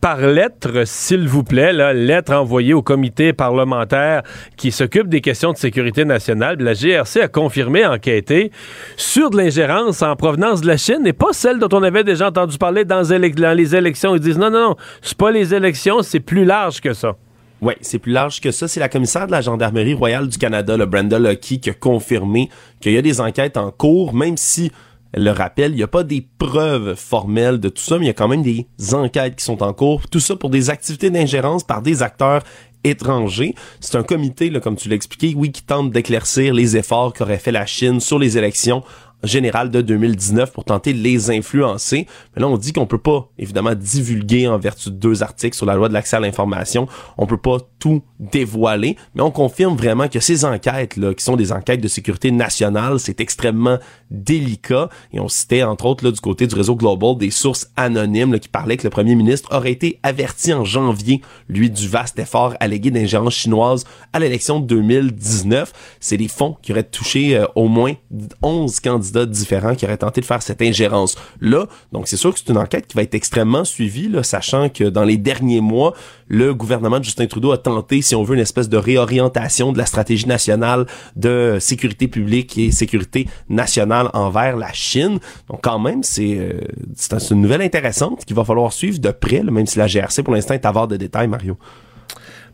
par 0.00 0.20
lettre, 0.20 0.86
s'il 0.86 1.28
vous 1.28 1.42
plaît, 1.42 1.72
lettre 1.92 2.32
envoyée 2.32 2.72
au 2.72 2.80
comité 2.80 3.34
parlementaire 3.34 4.22
qui 4.56 4.72
s'occupe 4.72 5.08
des 5.08 5.20
questions 5.20 5.52
de 5.52 5.58
sécurité 5.58 6.06
nationale, 6.06 6.56
la 6.58 6.72
GRC 6.72 7.20
a 7.20 7.28
confirmé, 7.28 7.84
enquêté, 7.84 8.50
sur 8.96 9.28
de 9.28 9.36
l'ingérence 9.36 10.00
en 10.00 10.16
provenance 10.16 10.62
de 10.62 10.66
la 10.66 10.78
Chine 10.78 11.06
et 11.06 11.12
pas 11.12 11.32
celle 11.32 11.58
dont 11.58 11.68
on 11.72 11.82
avait 11.82 12.04
déjà 12.04 12.28
entendu 12.28 12.56
parler 12.56 12.86
dans, 12.86 13.02
dans 13.02 13.56
les 13.56 13.76
élections. 13.76 14.14
Ils 14.14 14.20
disent 14.20 14.38
non, 14.38 14.50
non, 14.50 14.70
non, 14.70 14.76
c'est 15.02 15.18
pas 15.18 15.30
les 15.30 15.54
élections, 15.54 16.02
c'est 16.02 16.20
plus 16.20 16.44
large 16.44 16.80
que 16.80 16.94
ça. 16.94 17.16
Oui, 17.62 17.72
c'est 17.80 17.98
plus 17.98 18.12
large 18.12 18.40
que 18.40 18.50
ça. 18.50 18.68
C'est 18.68 18.80
la 18.80 18.88
commissaire 18.88 19.26
de 19.26 19.32
la 19.32 19.40
Gendarmerie 19.40 19.94
royale 19.94 20.28
du 20.28 20.36
Canada, 20.36 20.76
le 20.76 20.84
Brenda 20.84 21.18
Lucky, 21.18 21.60
qui 21.60 21.70
a 21.70 21.74
confirmé 21.74 22.50
qu'il 22.80 22.92
y 22.92 22.98
a 22.98 23.02
des 23.02 23.20
enquêtes 23.20 23.56
en 23.56 23.70
cours, 23.70 24.12
même 24.12 24.36
si, 24.36 24.70
elle 25.12 25.24
le 25.24 25.30
rappelle, 25.30 25.72
il 25.72 25.76
n'y 25.76 25.82
a 25.82 25.88
pas 25.88 26.02
des 26.02 26.26
preuves 26.38 26.94
formelles 26.96 27.58
de 27.58 27.70
tout 27.70 27.82
ça, 27.82 27.98
mais 27.98 28.04
il 28.04 28.08
y 28.08 28.10
a 28.10 28.14
quand 28.14 28.28
même 28.28 28.42
des 28.42 28.66
enquêtes 28.92 29.36
qui 29.36 29.44
sont 29.44 29.62
en 29.62 29.72
cours. 29.72 30.06
Tout 30.10 30.20
ça 30.20 30.36
pour 30.36 30.50
des 30.50 30.68
activités 30.68 31.08
d'ingérence 31.08 31.64
par 31.64 31.80
des 31.80 32.02
acteurs 32.02 32.42
étrangers. 32.84 33.54
C'est 33.80 33.96
un 33.96 34.02
comité, 34.02 34.50
comme 34.60 34.76
tu 34.76 34.88
l'as 34.88 34.96
expliqué, 34.96 35.34
oui, 35.34 35.50
qui 35.50 35.62
tente 35.62 35.90
d'éclaircir 35.90 36.52
les 36.52 36.76
efforts 36.76 37.14
qu'aurait 37.14 37.38
fait 37.38 37.52
la 37.52 37.64
Chine 37.64 38.00
sur 38.00 38.18
les 38.18 38.36
élections 38.36 38.82
générale 39.22 39.70
de 39.70 39.80
2019 39.80 40.52
pour 40.52 40.64
tenter 40.64 40.92
de 40.92 40.98
les 40.98 41.30
influencer. 41.30 42.06
Mais 42.34 42.42
là, 42.42 42.48
on 42.48 42.56
dit 42.56 42.72
qu'on 42.72 42.86
peut 42.86 42.98
pas, 42.98 43.28
évidemment, 43.38 43.74
divulguer 43.74 44.48
en 44.48 44.58
vertu 44.58 44.90
de 44.90 44.94
deux 44.94 45.22
articles 45.22 45.56
sur 45.56 45.66
la 45.66 45.74
loi 45.74 45.88
de 45.88 45.94
l'accès 45.94 46.16
à 46.16 46.20
l'information. 46.20 46.86
On 47.18 47.26
peut 47.26 47.36
pas 47.36 47.58
tout 47.78 48.02
dévoiler, 48.18 48.96
mais 49.14 49.22
on 49.22 49.30
confirme 49.30 49.76
vraiment 49.76 50.08
que 50.08 50.20
ces 50.20 50.44
enquêtes-là, 50.44 51.14
qui 51.14 51.24
sont 51.24 51.36
des 51.36 51.52
enquêtes 51.52 51.80
de 51.80 51.88
sécurité 51.88 52.30
nationale, 52.30 52.98
c'est 52.98 53.20
extrêmement 53.20 53.78
délicat. 54.10 54.88
Et 55.12 55.20
on 55.20 55.28
citait, 55.28 55.62
entre 55.62 55.86
autres, 55.86 56.04
là, 56.04 56.10
du 56.10 56.20
côté 56.20 56.46
du 56.46 56.54
réseau 56.54 56.76
Global, 56.76 57.16
des 57.16 57.30
sources 57.30 57.70
anonymes 57.76 58.38
qui 58.38 58.48
parlaient 58.48 58.76
que 58.76 58.84
le 58.84 58.90
premier 58.90 59.14
ministre 59.14 59.54
aurait 59.54 59.72
été 59.72 59.98
averti 60.02 60.52
en 60.52 60.64
janvier, 60.64 61.20
lui, 61.48 61.70
du 61.70 61.88
vaste 61.88 62.18
effort 62.18 62.54
allégué 62.60 62.90
d'ingérence 62.90 63.34
chinoise 63.34 63.84
à 64.12 64.18
l'élection 64.18 64.60
de 64.60 64.66
2019. 64.66 65.72
C'est 66.00 66.16
des 66.16 66.28
fonds 66.28 66.56
qui 66.62 66.72
auraient 66.72 66.82
touché 66.82 67.36
euh, 67.36 67.46
au 67.54 67.68
moins 67.68 67.94
11 68.42 68.80
candidats 68.80 69.05
différents 69.12 69.74
qui 69.74 69.84
auraient 69.84 69.96
tenté 69.96 70.20
de 70.20 70.26
faire 70.26 70.42
cette 70.42 70.62
ingérence-là. 70.62 71.66
Donc, 71.92 72.08
c'est 72.08 72.16
sûr 72.16 72.32
que 72.32 72.38
c'est 72.38 72.50
une 72.50 72.58
enquête 72.58 72.86
qui 72.86 72.96
va 72.96 73.02
être 73.02 73.14
extrêmement 73.14 73.64
suivie, 73.64 74.08
là, 74.08 74.22
sachant 74.22 74.68
que 74.68 74.84
dans 74.84 75.04
les 75.04 75.16
derniers 75.16 75.60
mois, 75.60 75.94
le 76.28 76.54
gouvernement 76.54 76.98
de 76.98 77.04
Justin 77.04 77.26
Trudeau 77.26 77.52
a 77.52 77.58
tenté, 77.58 78.02
si 78.02 78.14
on 78.14 78.22
veut, 78.22 78.34
une 78.34 78.40
espèce 78.40 78.68
de 78.68 78.76
réorientation 78.76 79.72
de 79.72 79.78
la 79.78 79.86
stratégie 79.86 80.26
nationale 80.26 80.86
de 81.14 81.58
sécurité 81.60 82.08
publique 82.08 82.58
et 82.58 82.70
sécurité 82.70 83.28
nationale 83.48 84.10
envers 84.12 84.56
la 84.56 84.72
Chine. 84.72 85.18
Donc, 85.48 85.60
quand 85.62 85.78
même, 85.78 86.02
c'est 86.02 86.36
euh, 86.38 86.60
c'est 86.94 87.30
une 87.30 87.42
nouvelle 87.42 87.62
intéressante 87.62 88.24
qu'il 88.24 88.36
va 88.36 88.44
falloir 88.44 88.72
suivre 88.72 88.98
de 88.98 89.10
près, 89.10 89.42
même 89.42 89.66
si 89.66 89.78
la 89.78 89.86
GRC, 89.86 90.22
pour 90.22 90.34
l'instant, 90.34 90.54
est 90.54 90.66
avare 90.66 90.88
de 90.88 90.96
détails, 90.96 91.28
Mario. 91.28 91.56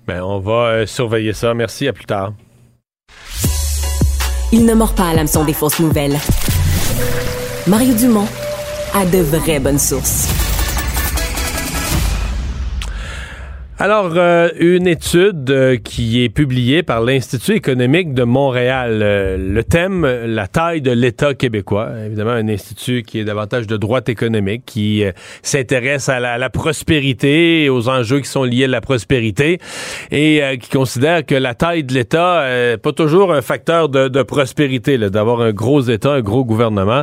Ben, 0.06 0.22
on 0.22 0.40
va 0.40 0.66
euh, 0.66 0.86
surveiller 0.86 1.32
ça. 1.32 1.54
Merci, 1.54 1.86
à 1.88 1.92
plus 1.92 2.06
tard. 2.06 2.32
Il 4.52 4.66
ne 4.66 4.74
mord 4.74 4.94
pas 4.94 5.08
à 5.08 5.14
l'hameçon 5.14 5.44
des 5.44 5.54
fausses 5.54 5.80
nouvelles. 5.80 6.18
Mario 7.66 7.94
Dumont 7.94 8.28
a 8.94 9.04
de 9.04 9.18
vraies 9.18 9.60
bonnes 9.60 9.78
sources. 9.78 10.51
Alors, 13.84 14.12
euh, 14.14 14.48
une 14.60 14.86
étude 14.86 15.50
euh, 15.50 15.76
qui 15.76 16.22
est 16.22 16.28
publiée 16.28 16.84
par 16.84 17.00
l'Institut 17.00 17.54
économique 17.54 18.14
de 18.14 18.22
Montréal. 18.22 19.00
Euh, 19.02 19.36
le 19.36 19.64
thème, 19.64 20.06
la 20.06 20.46
taille 20.46 20.82
de 20.82 20.92
l'État 20.92 21.34
québécois. 21.34 21.88
Évidemment, 22.06 22.30
un 22.30 22.46
institut 22.46 23.02
qui 23.02 23.18
est 23.18 23.24
davantage 23.24 23.66
de 23.66 23.76
droite 23.76 24.08
économique, 24.08 24.62
qui 24.66 25.02
s'intéresse 25.42 26.08
à, 26.08 26.20
la, 26.20 26.50
prospérité 26.50 27.68
aux 27.70 27.88
enjeux 27.88 28.20
qui 28.20 28.28
sont 28.28 28.44
liés 28.44 28.66
à 28.66 28.68
la 28.68 28.80
prospérité 28.80 29.58
et 30.12 30.42
qui 30.60 30.70
considère 30.70 31.26
que 31.26 31.34
la 31.34 31.54
taille 31.54 31.82
de 31.82 31.92
l'État 31.92 32.46
n'est 32.48 32.76
pas 32.76 32.92
toujours 32.92 33.32
un 33.32 33.42
facteur 33.42 33.88
de, 33.88 34.22
prospérité, 34.22 34.96
d'avoir 34.96 35.40
un 35.40 35.50
gros 35.50 35.80
État, 35.80 36.12
un 36.12 36.20
gros 36.20 36.44
gouvernement. 36.44 37.02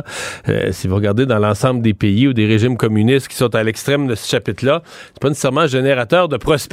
si 0.70 0.88
vous 0.88 0.94
regardez 0.94 1.26
dans 1.26 1.38
l'ensemble 1.38 1.82
des 1.82 1.94
pays 1.94 2.28
ou 2.28 2.32
des 2.32 2.46
régimes 2.46 2.78
communistes 2.78 3.28
qui 3.28 3.36
sont 3.36 3.54
à 3.54 3.62
l'extrême 3.62 4.06
de 4.06 4.14
ce 4.14 4.26
chapitre-là, 4.26 4.82
c'est 5.12 5.20
pas 5.20 5.28
nécessairement 5.28 5.66
générateur 5.66 6.28
de 6.28 6.38
prospérité 6.38 6.69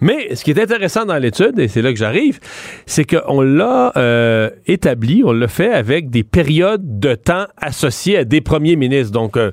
mais 0.00 0.34
ce 0.34 0.44
qui 0.44 0.50
est 0.50 0.60
intéressant 0.60 1.04
dans 1.04 1.16
l'étude, 1.16 1.58
et 1.58 1.68
c'est 1.68 1.82
là 1.82 1.92
que 1.92 1.98
j'arrive, 1.98 2.38
c'est 2.86 3.04
qu'on 3.04 3.40
l'a 3.40 3.92
euh, 3.96 4.50
établi, 4.66 5.22
on 5.24 5.32
l'a 5.32 5.48
fait 5.48 5.72
avec 5.72 6.10
des 6.10 6.24
périodes 6.24 6.98
de 6.98 7.14
temps 7.14 7.46
associées 7.56 8.18
à 8.18 8.24
des 8.24 8.40
premiers 8.40 8.76
ministres. 8.76 9.12
Donc, 9.12 9.36
euh, 9.36 9.50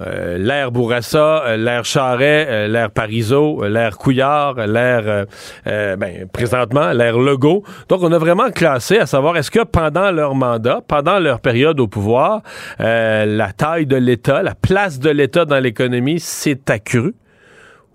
euh, 0.00 0.36
l'ère 0.38 0.72
Bourassa, 0.72 1.56
l'ère 1.56 1.84
Charret, 1.84 2.68
l'ère 2.68 2.90
Parizeau, 2.90 3.64
l'ère 3.64 3.98
Couillard, 3.98 4.66
l'ère, 4.66 5.26
ben, 5.64 6.26
présentement, 6.32 6.92
l'ère 6.92 7.18
Legault. 7.18 7.62
Donc, 7.88 8.02
on 8.02 8.10
a 8.10 8.18
vraiment 8.18 8.50
classé 8.50 8.98
à 8.98 9.06
savoir 9.06 9.36
est-ce 9.36 9.50
que 9.50 9.62
pendant 9.62 10.10
leur 10.10 10.34
mandat, 10.34 10.80
pendant 10.88 11.20
leur 11.20 11.40
période 11.40 11.78
au 11.78 11.86
pouvoir, 11.86 12.42
la 12.78 13.52
taille 13.56 13.86
de 13.86 13.96
l'État, 13.96 14.42
la 14.42 14.54
place 14.56 14.98
de 14.98 15.10
l'État 15.10 15.44
dans 15.44 15.60
l'économie 15.60 16.18
s'est 16.18 16.62
accrue? 16.68 17.14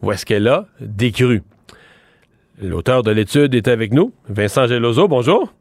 Ou 0.01 0.11
est-ce 0.11 0.25
qu'elle 0.25 0.47
a 0.47 0.65
décru? 0.79 1.41
L'auteur 2.61 3.03
de 3.03 3.11
l'étude 3.11 3.53
est 3.53 3.67
avec 3.67 3.93
nous, 3.93 4.13
Vincent 4.29 4.67
Gelozo. 4.67 5.07
Bonjour. 5.07 5.53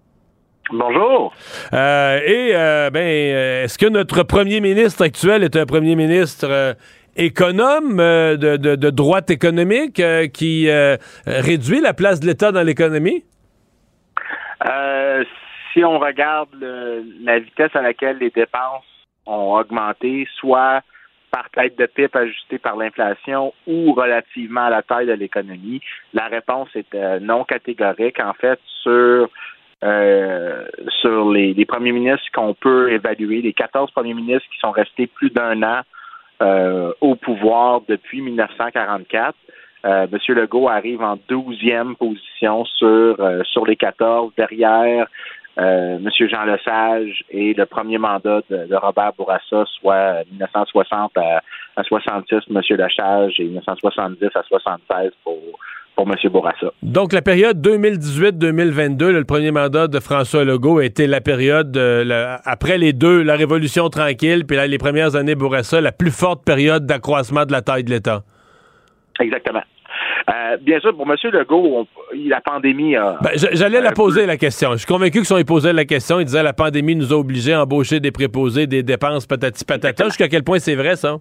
Bonjour. 0.71 1.33
Euh, 1.73 2.19
et 2.25 2.51
euh, 2.55 2.91
ben, 2.91 3.01
euh, 3.01 3.65
est-ce 3.65 3.79
que 3.79 3.87
notre 3.87 4.25
premier 4.25 4.61
ministre 4.61 5.05
actuel 5.05 5.45
est 5.45 5.55
un 5.57 5.67
premier 5.67 5.95
ministre 5.95 6.77
économe 7.17 7.99
de, 7.99 8.91
droite 8.91 9.31
économique 9.31 10.03
qui 10.33 10.69
réduit 11.27 11.81
la 11.81 11.95
place 11.95 12.21
de 12.21 12.27
l'État 12.27 12.53
dans 12.53 12.63
l'économie? 12.63 13.25
si 15.73 15.85
on 15.85 15.99
regarde 15.99 16.49
la 17.23 17.39
vitesse 17.39 17.77
à 17.77 17.83
laquelle 17.83 18.17
les 18.17 18.31
dépenses 18.31 18.85
ont 19.27 19.55
augmenté, 19.55 20.27
soit 20.41 20.81
par 21.37 21.51
tête 21.51 21.77
de 21.77 21.85
pipe 21.85 22.17
ajustée 22.17 22.59
par 22.59 22.77
l'inflation 22.77 23.53
ou 23.67 23.93
relativement 23.93 24.63
à 24.63 24.71
la 24.71 24.83
taille 24.83 25.07
de 25.07 25.13
l'économie? 25.13 25.83
La 26.15 26.29
réponse 26.29 26.71
est 26.75 26.95
euh, 26.95 27.19
non 27.21 27.45
catégorique. 27.45 28.21
En 28.21 28.33
fait, 28.33 28.59
sur 28.83 29.29
euh, 29.85 30.65
sur 31.03 31.31
les, 31.31 31.67
premiers 31.67 31.93
ministres 31.93 32.27
qu'on 32.33 32.55
peut 32.55 32.91
évaluer, 32.91 33.43
les 33.43 33.53
14 33.53 33.91
premiers 33.91 34.15
ministres 34.15 34.49
qui 34.51 34.59
sont 34.59 34.71
restés 34.71 35.07
plus 35.07 35.29
d'un 35.29 35.63
an 35.63 35.81
euh, 36.41 36.93
au 37.03 37.15
pouvoir 37.17 37.83
depuis 37.87 38.23
1944. 38.23 39.35
Euh, 39.85 40.07
M. 40.11 40.35
Legault 40.35 40.71
arrive 40.71 41.03
en 41.03 41.19
douzième 41.29 41.97
position 41.97 42.65
sur, 42.65 43.19
sur 43.45 43.67
les 43.67 43.77
14, 43.77 44.33
derrière 44.39 45.07
euh, 45.59 45.97
M. 45.97 46.11
Jean 46.29 46.45
Lesage 46.45 47.25
et 47.31 47.55
le 47.55 47.67
premier 47.67 47.99
mandat 47.99 48.43
de, 48.51 48.75
Robert 48.75 49.13
Bourassa, 49.17 49.65
soit 49.81 50.25
1960 50.31 51.13
à, 51.17 51.43
66 51.83 52.37
M. 52.51 52.61
Lesage 52.71 53.35
et 53.39 53.45
1970 53.45 54.29
à 54.35 54.43
76 54.43 55.11
pour 55.25 55.39
pour 55.95 56.07
M. 56.07 56.31
Bourassa. 56.31 56.67
Donc, 56.83 57.15
la 57.15 57.23
période 57.23 57.67
2018-2022, 57.67 59.13
le 59.13 59.25
premier 59.25 59.51
mandat 59.51 59.89
de 59.89 59.99
François 59.99 60.45
Legault 60.45 60.79
a 60.79 60.85
été 60.85 61.07
la 61.07 61.23
période, 61.23 61.75
euh, 61.79 62.37
après 62.45 62.77
les 62.77 62.93
deux, 62.93 63.23
la 63.23 63.35
Révolution 63.35 63.89
tranquille, 63.89 64.45
puis 64.47 64.59
là, 64.59 64.67
les 64.67 64.77
premières 64.77 65.17
années 65.17 65.35
Bourassa, 65.35 65.81
la 65.81 65.93
plus 65.93 66.11
forte 66.11 66.45
période 66.45 66.85
d'accroissement 66.85 67.47
de 67.47 67.53
la 67.53 67.63
taille 67.63 67.85
de 67.85 67.91
l'État. 67.91 68.25
Exactement. 69.19 69.63
Euh, 70.29 70.57
bien 70.61 70.81
sûr, 70.81 70.95
pour 70.97 71.07
M. 71.09 71.17
Legault, 71.33 71.87
la 72.15 72.41
pandémie 72.41 72.97
a. 72.97 73.19
Ben, 73.23 73.31
j'allais 73.53 73.81
la 73.81 73.93
poser 73.93 74.27
la 74.27 74.37
question. 74.37 74.73
Je 74.73 74.79
suis 74.79 74.87
convaincu 74.87 75.21
que 75.21 75.27
si 75.27 75.33
on 75.33 75.37
lui 75.37 75.45
posait 75.45 75.73
la 75.73 75.85
question, 75.85 76.19
il 76.19 76.25
disait 76.25 76.43
la 76.43 76.53
pandémie 76.53 76.97
nous 76.97 77.13
a 77.13 77.17
obligés 77.17 77.53
à 77.53 77.63
embaucher 77.63 78.01
des 78.01 78.11
préposés, 78.11 78.67
des 78.67 78.83
dépenses 78.83 79.27
patati 79.27 79.65
patata. 79.65 80.05
Jusqu'à 80.05 80.29
quel 80.29 80.43
point 80.43 80.59
c'est 80.59 80.75
vrai, 80.75 80.97
ça? 80.97 81.17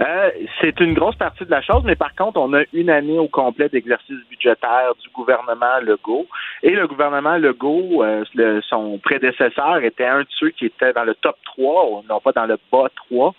Euh, 0.00 0.30
c'est 0.60 0.78
une 0.80 0.94
grosse 0.94 1.16
partie 1.16 1.44
de 1.44 1.50
la 1.50 1.62
chose, 1.62 1.82
mais 1.84 1.96
par 1.96 2.14
contre, 2.14 2.38
on 2.38 2.52
a 2.52 2.62
une 2.72 2.90
année 2.90 3.18
au 3.18 3.28
complet 3.28 3.68
d'exercice 3.68 4.16
budgétaire 4.28 4.92
du 5.02 5.08
gouvernement 5.10 5.78
Legault. 5.82 6.26
Et 6.62 6.70
le 6.70 6.86
gouvernement 6.86 7.36
Legault, 7.36 8.02
euh, 8.02 8.24
son 8.68 8.98
prédécesseur, 8.98 9.78
était 9.78 10.06
un 10.06 10.20
de 10.20 10.28
ceux 10.38 10.50
qui 10.50 10.66
était 10.66 10.92
dans 10.92 11.04
le 11.04 11.14
top 11.14 11.36
3, 11.44 12.02
non 12.08 12.20
pas 12.20 12.32
dans 12.32 12.46
le 12.46 12.58
bas 12.70 12.88
3. 13.08 13.34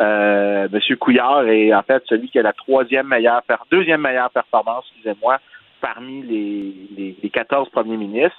Euh, 0.00 0.68
Monsieur 0.72 0.96
Couillard 0.96 1.48
est 1.48 1.74
en 1.74 1.82
fait 1.82 2.02
celui 2.06 2.28
qui 2.28 2.38
a 2.38 2.42
la 2.42 2.52
troisième 2.52 3.08
meilleure, 3.08 3.42
deuxième 3.70 4.00
meilleure 4.00 4.30
performance, 4.30 4.84
excusez-moi, 4.92 5.38
parmi 5.80 6.22
les, 6.22 7.14
les, 7.22 7.30
14 7.30 7.68
premiers 7.70 7.96
ministres. 7.96 8.36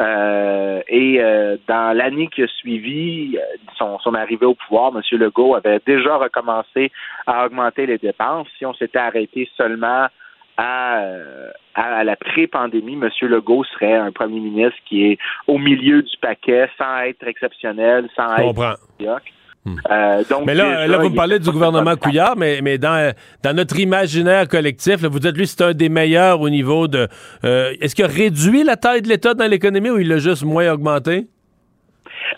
Euh, 0.00 0.80
et 0.88 1.20
euh, 1.20 1.56
dans 1.68 1.96
l'année 1.96 2.28
qui 2.28 2.42
a 2.42 2.46
suivi 2.46 3.36
euh, 3.36 3.40
son, 3.76 3.98
son, 3.98 4.14
arrivée 4.14 4.46
au 4.46 4.54
pouvoir, 4.54 4.92
M. 4.94 5.02
Legault 5.18 5.54
avait 5.54 5.80
déjà 5.86 6.16
recommencé 6.16 6.90
à 7.26 7.46
augmenter 7.46 7.86
les 7.86 7.98
dépenses. 7.98 8.48
Si 8.58 8.64
on 8.64 8.74
s'était 8.74 8.98
arrêté 8.98 9.48
seulement 9.56 10.06
à, 10.56 11.02
à, 11.74 12.04
la 12.04 12.16
pré-pandémie, 12.16 12.94
M. 12.94 13.10
Legault 13.28 13.64
serait 13.64 13.94
un 13.94 14.12
premier 14.12 14.40
ministre 14.40 14.78
qui 14.86 15.12
est 15.12 15.18
au 15.46 15.58
milieu 15.58 16.02
du 16.02 16.16
paquet, 16.20 16.68
sans 16.78 17.00
être 17.00 17.26
exceptionnel, 17.26 18.08
sans 18.16 18.36
être 18.36 18.78
Hmm. 19.64 19.76
Euh, 19.92 20.24
donc, 20.28 20.44
mais 20.44 20.54
là, 20.54 20.88
là 20.88 20.98
vous 20.98 21.10
me 21.10 21.14
parlez 21.14 21.38
du 21.38 21.50
gouvernement 21.50 21.94
Couillard, 21.94 22.36
mais, 22.36 22.60
mais 22.62 22.78
dans, 22.78 23.14
dans 23.44 23.54
notre 23.54 23.78
imaginaire 23.78 24.48
collectif, 24.48 25.04
vous 25.04 25.20
dites, 25.20 25.36
lui, 25.36 25.46
c'est 25.46 25.62
un 25.62 25.72
des 25.72 25.88
meilleurs 25.88 26.40
au 26.40 26.50
niveau 26.50 26.88
de... 26.88 27.06
Euh, 27.44 27.72
est-ce 27.80 27.94
qu'il 27.94 28.04
a 28.04 28.08
réduit 28.08 28.64
la 28.64 28.76
taille 28.76 29.02
de 29.02 29.08
l'État 29.08 29.34
dans 29.34 29.46
l'économie 29.46 29.90
ou 29.90 29.98
il 29.98 30.08
l'a 30.08 30.18
juste 30.18 30.44
moins 30.44 30.68
augmenté? 30.72 31.26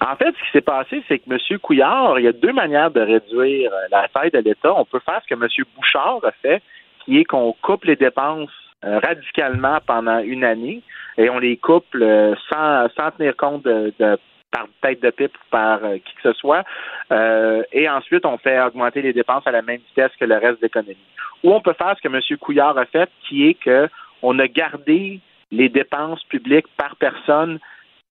En 0.02 0.16
fait, 0.16 0.26
ce 0.26 0.44
qui 0.44 0.52
s'est 0.52 0.60
passé, 0.60 1.02
c'est 1.08 1.18
que 1.18 1.32
M. 1.32 1.58
Couillard, 1.60 2.18
il 2.18 2.24
y 2.26 2.28
a 2.28 2.32
deux 2.32 2.52
manières 2.52 2.90
de 2.90 3.00
réduire 3.00 3.70
euh, 3.72 3.88
la 3.90 4.06
taille 4.08 4.30
de 4.30 4.40
l'État. 4.40 4.74
On 4.76 4.84
peut 4.84 5.00
faire 5.02 5.20
ce 5.22 5.34
que 5.34 5.40
M. 5.40 5.48
Bouchard 5.76 6.20
a 6.24 6.32
fait, 6.42 6.62
qui 7.04 7.18
est 7.18 7.24
qu'on 7.24 7.54
coupe 7.62 7.84
les 7.84 7.96
dépenses 7.96 8.50
radicalement 8.82 9.78
pendant 9.86 10.18
une 10.18 10.44
année 10.44 10.82
et 11.16 11.30
on 11.30 11.38
les 11.38 11.56
coupe 11.56 11.86
sans, 11.94 12.86
sans 12.94 13.10
tenir 13.16 13.34
compte 13.34 13.64
de, 13.64 13.94
de 13.98 14.18
par 14.54 14.66
tête 14.82 15.02
de 15.02 15.10
pipe 15.10 15.34
ou 15.34 15.50
par 15.50 15.84
euh, 15.84 15.96
qui 15.96 16.14
que 16.14 16.22
ce 16.22 16.32
soit. 16.34 16.64
Euh, 17.10 17.62
et 17.72 17.88
ensuite, 17.88 18.24
on 18.24 18.38
fait 18.38 18.60
augmenter 18.60 19.02
les 19.02 19.12
dépenses 19.12 19.46
à 19.46 19.50
la 19.50 19.62
même 19.62 19.80
vitesse 19.88 20.12
que 20.18 20.24
le 20.24 20.36
reste 20.36 20.60
de 20.60 20.66
l'économie. 20.66 20.96
Ou 21.42 21.52
on 21.52 21.60
peut 21.60 21.74
faire 21.74 21.94
ce 21.96 22.08
que 22.08 22.14
M. 22.14 22.20
Couillard 22.38 22.78
a 22.78 22.86
fait, 22.86 23.10
qui 23.28 23.48
est 23.48 23.58
qu'on 23.64 24.38
a 24.38 24.46
gardé 24.46 25.20
les 25.50 25.68
dépenses 25.68 26.22
publiques 26.24 26.66
par 26.76 26.96
personne 26.96 27.58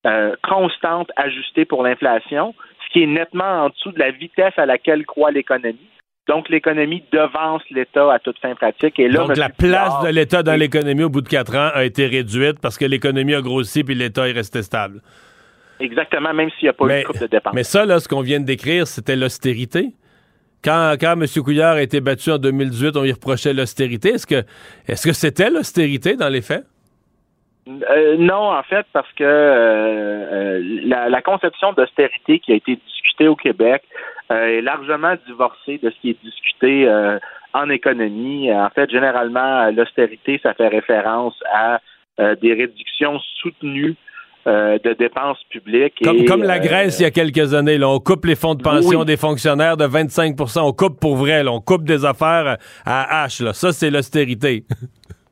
euh, 0.06 0.36
constantes, 0.47 1.12
ajustées 1.15 1.65
pour 1.65 1.84
l'inflation, 1.84 2.53
ce 2.86 2.93
qui 2.93 3.03
est 3.03 3.08
nettement 3.08 3.63
en 3.63 3.69
dessous 3.69 3.91
de 3.93 3.99
la 3.99 4.12
vitesse 4.12 4.53
à 4.58 4.65
laquelle 4.65 5.06
croît 5.06 5.32
l'économie. 5.32 5.89
Donc, 6.27 6.49
l'économie 6.49 7.03
devance 7.12 7.62
l'État 7.69 8.13
à 8.13 8.19
toute 8.19 8.39
fin 8.39 8.56
pratique. 8.56 8.97
Et 8.99 9.10
là, 9.10 9.25
Donc, 9.25 9.36
la 9.36 9.49
place 9.49 10.01
de 10.03 10.10
l'État 10.10 10.41
dans 10.41 10.56
l'économie 10.56 11.03
au 11.03 11.10
bout 11.10 11.21
de 11.21 11.27
quatre 11.27 11.56
ans 11.56 11.69
a 11.73 11.84
été 11.84 12.06
réduite 12.08 12.60
parce 12.62 12.77
que 12.77 12.86
l'économie 12.86 13.36
a 13.36 13.41
grossi 13.41 13.84
puis 13.84 13.95
l'État 13.95 14.27
est 14.29 14.34
resté 14.34 14.62
stable. 14.62 15.01
Exactement, 15.84 16.34
même 16.34 16.50
s'il 16.52 16.65
n'y 16.65 16.69
a 16.69 16.74
pas 16.74 16.86
eu 16.86 17.02
de 17.02 17.06
coupe 17.06 17.19
de 17.19 17.28
dépenses. 17.28 17.54
Mais 17.54 17.63
ça, 17.63 17.86
là, 17.86 18.00
ce 18.00 18.08
qu'on 18.08 18.22
vient 18.22 18.39
de 18.39 18.46
décrire, 18.46 18.88
c'était 18.88 19.17
l'austérité. 19.17 19.89
Quand, 20.63 20.96
quand 21.00 21.19
M. 21.19 21.26
Couillard 21.43 21.76
a 21.76 21.82
été 21.82 22.00
battu 22.00 22.32
en 22.32 22.38
2018, 22.38 22.96
on 22.96 23.04
lui 23.04 23.12
reprochait 23.12 23.54
l'austérité. 23.54 24.10
Est-ce 24.10 24.26
que 24.26 24.43
est-ce 24.88 25.06
que 25.06 25.13
c'était 25.13 25.50
l'austérité 25.50 26.15
dans 26.15 26.30
les 26.30 26.41
faits? 26.41 26.63
Euh, 27.67 28.15
non, 28.17 28.52
en 28.52 28.63
fait, 28.63 28.86
parce 28.93 29.12
que 29.13 29.24
euh, 29.24 30.60
euh, 30.62 30.82
la, 30.86 31.22
conception 31.22 31.74
d'austérité 31.74 32.39
qui 32.39 32.54
a 32.54 32.56
été 32.56 32.78
discutée 32.78 33.28
au 33.28 33.36
Québec 33.36 33.84
est 34.30 34.62
largement 34.62 35.15
divorcée 35.28 35.80
de 35.84 35.89
ce 35.89 36.00
qui 36.00 36.10
est 36.12 36.24
discuté 36.24 36.89
en 37.54 37.69
économie. 37.69 38.52
En 38.52 38.69
fait, 38.69 38.89
généralement, 38.89 39.69
l'austérité, 39.69 40.39
ça 40.41 40.56
fait 40.56 40.69
référence 40.69 41.36
à 41.54 41.80
des 42.17 42.54
réductions 42.54 43.19
soutenues 43.41 43.96
euh, 44.47 44.77
de 44.84 44.93
dépenses 44.93 45.41
publiques. 45.49 45.95
Comme, 46.03 46.25
comme 46.25 46.43
la 46.43 46.56
euh, 46.56 46.60
Grèce 46.60 46.99
il 46.99 47.03
y 47.03 47.06
a 47.06 47.12
quelques 47.12 47.53
années, 47.53 47.77
là, 47.77 47.89
on 47.89 47.99
coupe 47.99 48.25
les 48.25 48.36
fonds 48.36 48.56
de 48.56 48.63
pension 48.63 49.03
des 49.03 49.17
fonctionnaires 49.17 49.77
de 49.77 49.86
25% 49.86 50.62
on 50.62 50.73
coupe 50.73 50.99
pour 50.99 51.15
vrai, 51.15 51.47
on 51.47 51.62
coupe 51.62 51.84
des 51.84 52.06
affaires 52.06 52.58
à 52.86 53.25
H. 53.25 53.43
Là. 53.43 53.53
Ça, 53.53 53.71
c'est 53.71 53.89
l'austérité. 53.89 54.65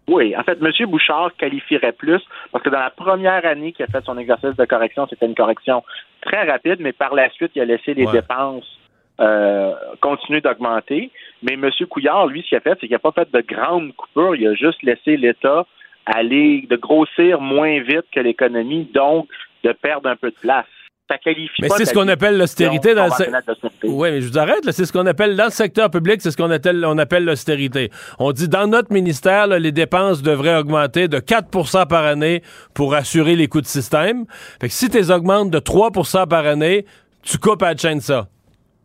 Oui, 0.07 0.35
en 0.35 0.43
fait, 0.43 0.57
M. 0.61 0.89
Bouchard 0.89 1.31
qualifierait 1.37 1.93
plus 1.93 2.21
parce 2.51 2.63
que 2.63 2.69
dans 2.69 2.79
la 2.79 2.89
première 2.89 3.45
année 3.45 3.71
qu'il 3.71 3.85
a 3.85 3.87
fait 3.87 4.03
son 4.03 4.17
exercice 4.17 4.57
de 4.57 4.65
correction, 4.65 5.07
c'était 5.07 5.25
une 5.25 5.35
correction 5.35 5.83
très 6.21 6.49
rapide, 6.49 6.77
mais 6.79 6.91
par 6.91 7.13
la 7.15 7.29
suite, 7.29 7.51
il 7.55 7.61
a 7.61 7.65
laissé 7.65 7.93
les 7.93 8.07
dépenses 8.07 8.79
euh, 9.21 9.73
continuer 10.01 10.41
d'augmenter. 10.41 11.11
Mais 11.43 11.53
M. 11.53 11.69
Couillard, 11.89 12.27
lui, 12.27 12.41
ce 12.41 12.49
qu'il 12.49 12.57
a 12.57 12.61
fait, 12.61 12.71
c'est 12.81 12.87
qu'il 12.87 12.91
n'a 12.91 12.99
pas 12.99 13.11
fait 13.11 13.31
de 13.31 13.41
grandes 13.41 13.93
coupures, 13.95 14.35
il 14.35 14.47
a 14.47 14.53
juste 14.55 14.81
laissé 14.83 15.15
l'État 15.15 15.65
aller, 16.05 16.67
de 16.69 16.75
grossir 16.75 17.41
moins 17.41 17.81
vite 17.81 18.05
que 18.13 18.19
l'économie, 18.19 18.89
donc 18.93 19.27
de 19.63 19.71
perdre 19.71 20.09
un 20.09 20.15
peu 20.15 20.29
de 20.29 20.35
place. 20.41 20.65
Ça 21.09 21.17
qualifie 21.17 21.61
mais 21.61 21.67
c'est 21.75 21.83
ce 21.83 21.93
qu'on 21.93 22.07
appelle 22.07 22.37
l'austérité 22.37 22.93
dans 22.95 23.05
le 23.05 23.11
secteur. 23.11 23.41
Oui, 23.83 24.11
mais 24.11 24.21
je 24.21 24.29
vous 24.29 24.39
arrête. 24.39 24.71
C'est 24.71 24.85
ce 24.85 24.93
qu'on 24.93 25.05
appelle 25.05 25.35
dans 25.35 25.45
le 25.45 25.51
secteur 25.51 25.91
public, 25.91 26.21
c'est 26.21 26.31
ce 26.31 26.37
qu'on 26.37 26.49
appelle, 26.49 26.85
on 26.85 26.97
appelle 26.97 27.25
l'austérité. 27.25 27.89
On 28.17 28.31
dit 28.31 28.47
dans 28.47 28.65
notre 28.65 28.93
ministère, 28.93 29.47
les 29.47 29.73
dépenses 29.73 30.21
devraient 30.21 30.55
augmenter 30.55 31.09
de 31.09 31.17
4% 31.17 31.85
par 31.87 32.05
année 32.05 32.43
pour 32.73 32.93
assurer 32.93 33.35
les 33.35 33.47
coûts 33.47 33.59
de 33.59 33.65
système. 33.65 34.23
Fait 34.61 34.69
que 34.69 34.73
si 34.73 34.89
tu 34.89 34.97
les 34.97 35.11
augmentes 35.11 35.51
de 35.51 35.59
3% 35.59 36.29
par 36.29 36.45
année, 36.45 36.85
tu 37.23 37.37
coupes 37.37 37.61
à 37.61 37.71
la 37.71 37.77
chaîne 37.77 37.99
ça. 37.99 38.29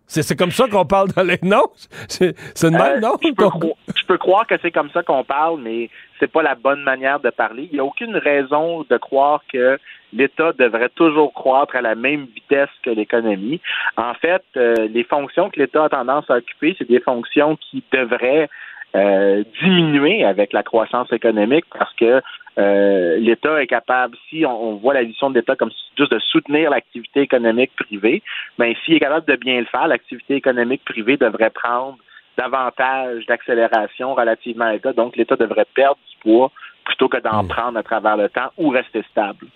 C'est 0.06 0.38
comme 0.38 0.52
ça 0.52 0.68
qu'on 0.68 0.84
parle 0.84 1.08
dans 1.12 1.22
les. 1.22 1.38
Non? 1.42 1.66
C'est 2.08 2.34
une 2.62 2.76
euh, 2.76 3.00
non? 3.00 3.16
Je 3.22 3.30
peux, 3.32 3.48
je 3.94 4.04
peux, 4.06 4.18
croire 4.18 4.46
que 4.46 4.54
c'est 4.62 4.70
comme 4.70 4.90
ça 4.90 5.02
qu'on 5.02 5.24
parle, 5.24 5.60
mais 5.60 5.90
c'est 6.18 6.30
pas 6.30 6.42
la 6.42 6.54
bonne 6.54 6.82
manière 6.82 7.20
de 7.20 7.30
parler. 7.30 7.68
Il 7.70 7.74
n'y 7.74 7.80
a 7.80 7.84
aucune 7.84 8.16
raison 8.16 8.84
de 8.88 8.96
croire 8.96 9.42
que 9.52 9.78
l'État 10.12 10.52
devrait 10.52 10.90
toujours 10.94 11.32
croître 11.34 11.76
à 11.76 11.82
la 11.82 11.94
même 11.94 12.26
vitesse 12.34 12.70
que 12.82 12.90
l'économie. 12.90 13.60
En 13.96 14.14
fait, 14.14 14.42
euh, 14.56 14.74
les 14.88 15.04
fonctions 15.04 15.50
que 15.50 15.58
l'État 15.58 15.84
a 15.84 15.88
tendance 15.88 16.30
à 16.30 16.36
occuper, 16.36 16.74
c'est 16.78 16.88
des 16.88 17.00
fonctions 17.00 17.56
qui 17.56 17.82
devraient 17.92 18.48
euh, 18.94 19.42
diminuer 19.60 20.24
avec 20.24 20.52
la 20.52 20.62
croissance 20.62 21.12
économique 21.12 21.66
parce 21.76 21.92
que 21.94 22.22
euh, 22.58 23.18
l'État 23.18 23.62
est 23.62 23.66
capable, 23.66 24.16
si 24.30 24.46
on, 24.46 24.76
voit 24.76 24.94
la 24.94 25.04
vision 25.04 25.30
de 25.30 25.38
l'État 25.38 25.56
comme 25.56 25.70
juste 25.98 26.12
de 26.12 26.18
soutenir 26.18 26.70
l'activité 26.70 27.20
économique 27.20 27.72
privée, 27.76 28.22
mais 28.58 28.72
ben, 28.72 28.76
s'il 28.84 28.94
est 28.94 29.00
capable 29.00 29.26
de 29.26 29.36
bien 29.36 29.60
le 29.60 29.66
faire, 29.66 29.88
l'activité 29.88 30.36
économique 30.36 30.84
privée 30.84 31.16
devrait 31.16 31.50
prendre 31.50 31.98
davantage 32.38 33.26
d'accélération 33.26 34.14
relativement 34.14 34.66
à 34.66 34.72
l'État. 34.72 34.92
Donc, 34.92 35.16
l'État 35.16 35.36
devrait 35.36 35.66
perdre 35.74 35.98
du 36.10 36.16
poids 36.20 36.50
plutôt 36.84 37.08
que 37.08 37.18
d'en 37.18 37.42
hmm. 37.42 37.48
prendre 37.48 37.78
à 37.78 37.82
travers 37.82 38.16
le 38.16 38.28
temps 38.28 38.50
ou 38.56 38.68
rester 38.68 39.02
stable. 39.10 39.46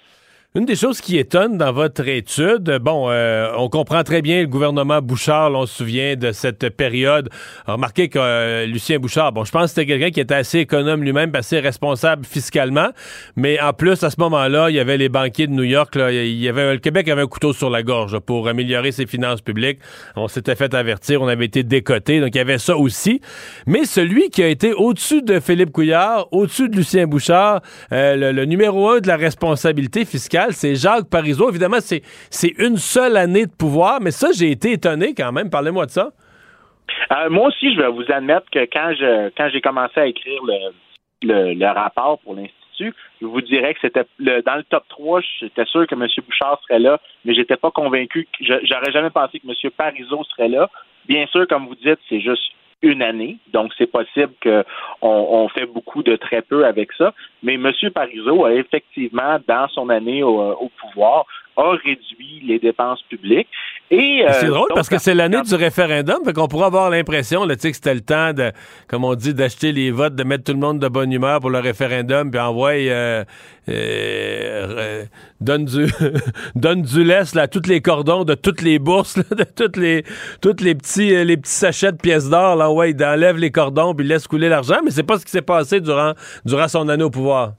Une 0.57 0.65
des 0.65 0.75
choses 0.75 1.01
qui 1.01 1.17
étonne 1.17 1.59
dans 1.59 1.71
votre 1.71 2.09
étude, 2.09 2.79
bon, 2.83 3.09
euh, 3.09 3.53
on 3.57 3.69
comprend 3.69 4.03
très 4.03 4.21
bien 4.21 4.41
le 4.41 4.49
gouvernement 4.49 5.01
Bouchard, 5.01 5.53
on 5.53 5.65
se 5.65 5.77
souvient 5.77 6.17
de 6.17 6.33
cette 6.33 6.71
période. 6.71 7.29
Remarquez 7.69 8.09
que 8.09 8.19
euh, 8.19 8.67
Lucien 8.67 8.99
Bouchard, 8.99 9.31
bon, 9.31 9.45
je 9.45 9.53
pense 9.53 9.67
que 9.67 9.69
c'était 9.69 9.87
quelqu'un 9.87 10.11
qui 10.11 10.19
était 10.19 10.35
assez 10.35 10.59
économe 10.59 11.05
lui-même, 11.05 11.31
assez 11.37 11.61
responsable 11.61 12.25
fiscalement, 12.25 12.89
mais 13.37 13.61
en 13.61 13.73
plus, 13.73 14.03
à 14.03 14.11
ce 14.11 14.17
moment-là, 14.19 14.71
il 14.71 14.75
y 14.75 14.81
avait 14.81 14.97
les 14.97 15.09
banquiers 15.09 15.47
de 15.47 15.53
New 15.53 15.63
York, 15.63 15.95
là, 15.95 16.11
il 16.11 16.41
y 16.41 16.49
avait, 16.49 16.73
le 16.73 16.81
Québec 16.81 17.09
avait 17.09 17.23
un 17.23 17.29
couteau 17.29 17.53
sur 17.53 17.71
la 17.71 17.85
gorge 17.85 18.19
pour 18.19 18.49
améliorer 18.49 18.91
ses 18.91 19.07
finances 19.07 19.43
publiques. 19.43 19.79
On 20.17 20.27
s'était 20.27 20.57
fait 20.57 20.75
avertir, 20.75 21.23
on 21.23 21.29
avait 21.29 21.45
été 21.45 21.63
décoté, 21.63 22.19
donc 22.19 22.31
il 22.35 22.39
y 22.39 22.41
avait 22.41 22.59
ça 22.59 22.77
aussi. 22.77 23.21
Mais 23.69 23.85
celui 23.85 24.31
qui 24.31 24.43
a 24.43 24.49
été 24.49 24.73
au-dessus 24.73 25.23
de 25.23 25.39
Philippe 25.39 25.71
Couillard, 25.71 26.27
au-dessus 26.33 26.69
de 26.69 26.75
Lucien 26.75 27.07
Bouchard, 27.07 27.63
euh, 27.93 28.17
le, 28.17 28.33
le 28.33 28.47
numéro 28.47 28.91
un 28.91 28.99
de 28.99 29.07
la 29.07 29.17
responsabilité 29.17 30.05
fiscale, 30.05 30.40
c'est 30.51 30.75
Jacques 30.75 31.09
Parizeau. 31.11 31.51
Évidemment, 31.51 31.81
c'est 31.81 32.03
une 32.59 32.77
seule 32.77 33.17
année 33.17 33.47
de 33.47 33.53
pouvoir, 33.53 34.01
mais 34.01 34.11
ça, 34.11 34.29
j'ai 34.33 34.51
été 34.51 34.73
étonné 34.73 35.15
quand 35.15 35.33
même. 35.33 35.51
Parlez-moi 35.51 35.87
de 35.87 35.91
ça. 35.91 36.11
Euh, 37.13 37.31
moi 37.31 37.49
aussi, 37.49 37.75
je 37.75 37.81
vais 37.81 37.89
vous 37.89 38.05
admettre 38.09 38.49
que 38.51 38.65
quand 38.67 39.51
j'ai 39.51 39.61
commencé 39.61 40.01
à 40.01 40.07
écrire 40.07 40.41
le, 41.23 41.73
rapport 41.73 42.19
pour 42.21 42.35
l'Institut, 42.35 42.95
je 43.21 43.27
vous 43.27 43.41
dirais 43.41 43.75
que 43.75 43.81
c'était 43.83 44.07
dans 44.19 44.57
le 44.57 44.63
top 44.65 44.85
3, 44.89 45.21
j'étais 45.41 45.65
sûr 45.67 45.87
que 45.87 45.95
M. 45.95 46.07
Bouchard 46.27 46.61
serait 46.63 46.79
là, 46.79 47.01
mais 47.25 47.35
j'étais 47.35 47.57
pas 47.57 47.71
convaincu, 47.71 48.27
j'aurais 48.41 48.93
jamais 48.93 49.11
pensé 49.11 49.41
que 49.41 49.47
M. 49.47 49.71
Parizeau 49.77 50.25
serait 50.25 50.49
là. 50.49 50.71
Bien 51.07 51.27
sûr, 51.27 51.47
comme 51.49 51.67
vous 51.67 51.75
dites, 51.75 51.99
c'est 52.09 52.21
juste 52.21 52.43
une 52.83 53.03
année. 53.03 53.39
Donc, 53.53 53.73
c'est 53.77 53.91
possible 53.91 54.33
qu'on 54.43 54.65
on 55.03 55.49
fait 55.49 55.67
beaucoup 55.67 56.03
de 56.03 56.17
très 56.17 56.43
peu 56.43 56.65
avec 56.65 56.93
ça. 56.93 57.13
Mais 57.43 57.55
M. 57.55 57.73
Parizeau 57.95 58.45
a 58.45 58.53
effectivement, 58.53 59.39
dans 59.47 59.69
son 59.69 59.89
année 59.89 60.23
au, 60.23 60.71
pouvoir, 60.81 61.27
a 61.57 61.71
réduit 61.73 62.43
les 62.47 62.59
dépenses 62.59 63.03
publiques. 63.09 63.49
Et 63.91 64.25
c'est 64.31 64.47
euh, 64.47 64.49
drôle 64.51 64.69
donc, 64.69 64.77
parce 64.77 64.89
que 64.89 64.99
c'est 64.99 65.15
l'année 65.15 65.43
du 65.43 65.55
référendum, 65.55 66.19
fait 66.25 66.33
qu'on 66.33 66.47
pourrait 66.47 66.67
avoir 66.67 66.91
l'impression 66.91 67.45
là, 67.45 67.57
que 67.57 67.73
c'était 67.73 67.95
le 67.95 68.01
temps 68.01 68.33
de, 68.33 68.53
comme 68.89 69.05
on 69.05 69.15
dit, 69.15 69.35
d'acheter 69.35 69.73
les 69.73 69.91
votes, 69.91 70.15
de 70.15 70.23
mettre 70.23 70.45
tout 70.45 70.53
le 70.53 70.59
monde 70.59 70.79
de 70.79 70.89
bonne 70.89 71.13
humeur 71.13 71.41
pour 71.41 71.51
le 71.51 71.59
référendum, 71.59 72.31
puis 72.31 72.41
envoyer 72.41 72.93
euh, 72.93 73.25
euh, 73.71 74.77
euh, 74.79 75.05
donne 75.41 75.65
du 75.65 75.87
donne 76.55 76.83
du 76.83 77.05
laisse 77.05 77.35
là, 77.35 77.43
à 77.43 77.49
tous 77.49 77.69
les 77.69 77.81
cordons 77.81 78.25
de 78.25 78.35
toutes 78.35 78.63
les 78.63 78.79
bourses, 78.79 79.17
là, 79.17 79.25
de 79.31 79.45
toutes 79.45 79.77
les 79.77 80.05
toutes 80.41 80.61
les 80.61 80.75
petits 80.75 81.15
euh, 81.15 81.25
les 81.25 81.37
petits 81.37 81.53
sachets 81.53 81.93
de 81.93 81.97
pièces 81.97 82.29
d'or, 82.29 82.57
là, 82.57 82.71
ouais, 82.73 82.91
il 82.91 83.05
enlève 83.05 83.37
les 83.37 83.51
cordons 83.51 83.95
puis 83.95 84.07
laisse 84.07 84.27
couler 84.27 84.49
l'argent, 84.49 84.79
mais 84.85 84.91
c'est 84.91 85.05
pas 85.05 85.19
ce 85.19 85.25
qui 85.25 85.31
s'est 85.31 85.43
passé 85.43 85.81
durant 85.81 86.15
durant 86.45 86.69
son 86.69 86.89
année 86.89 87.05
au 87.05 87.11
pouvoir. 87.11 87.53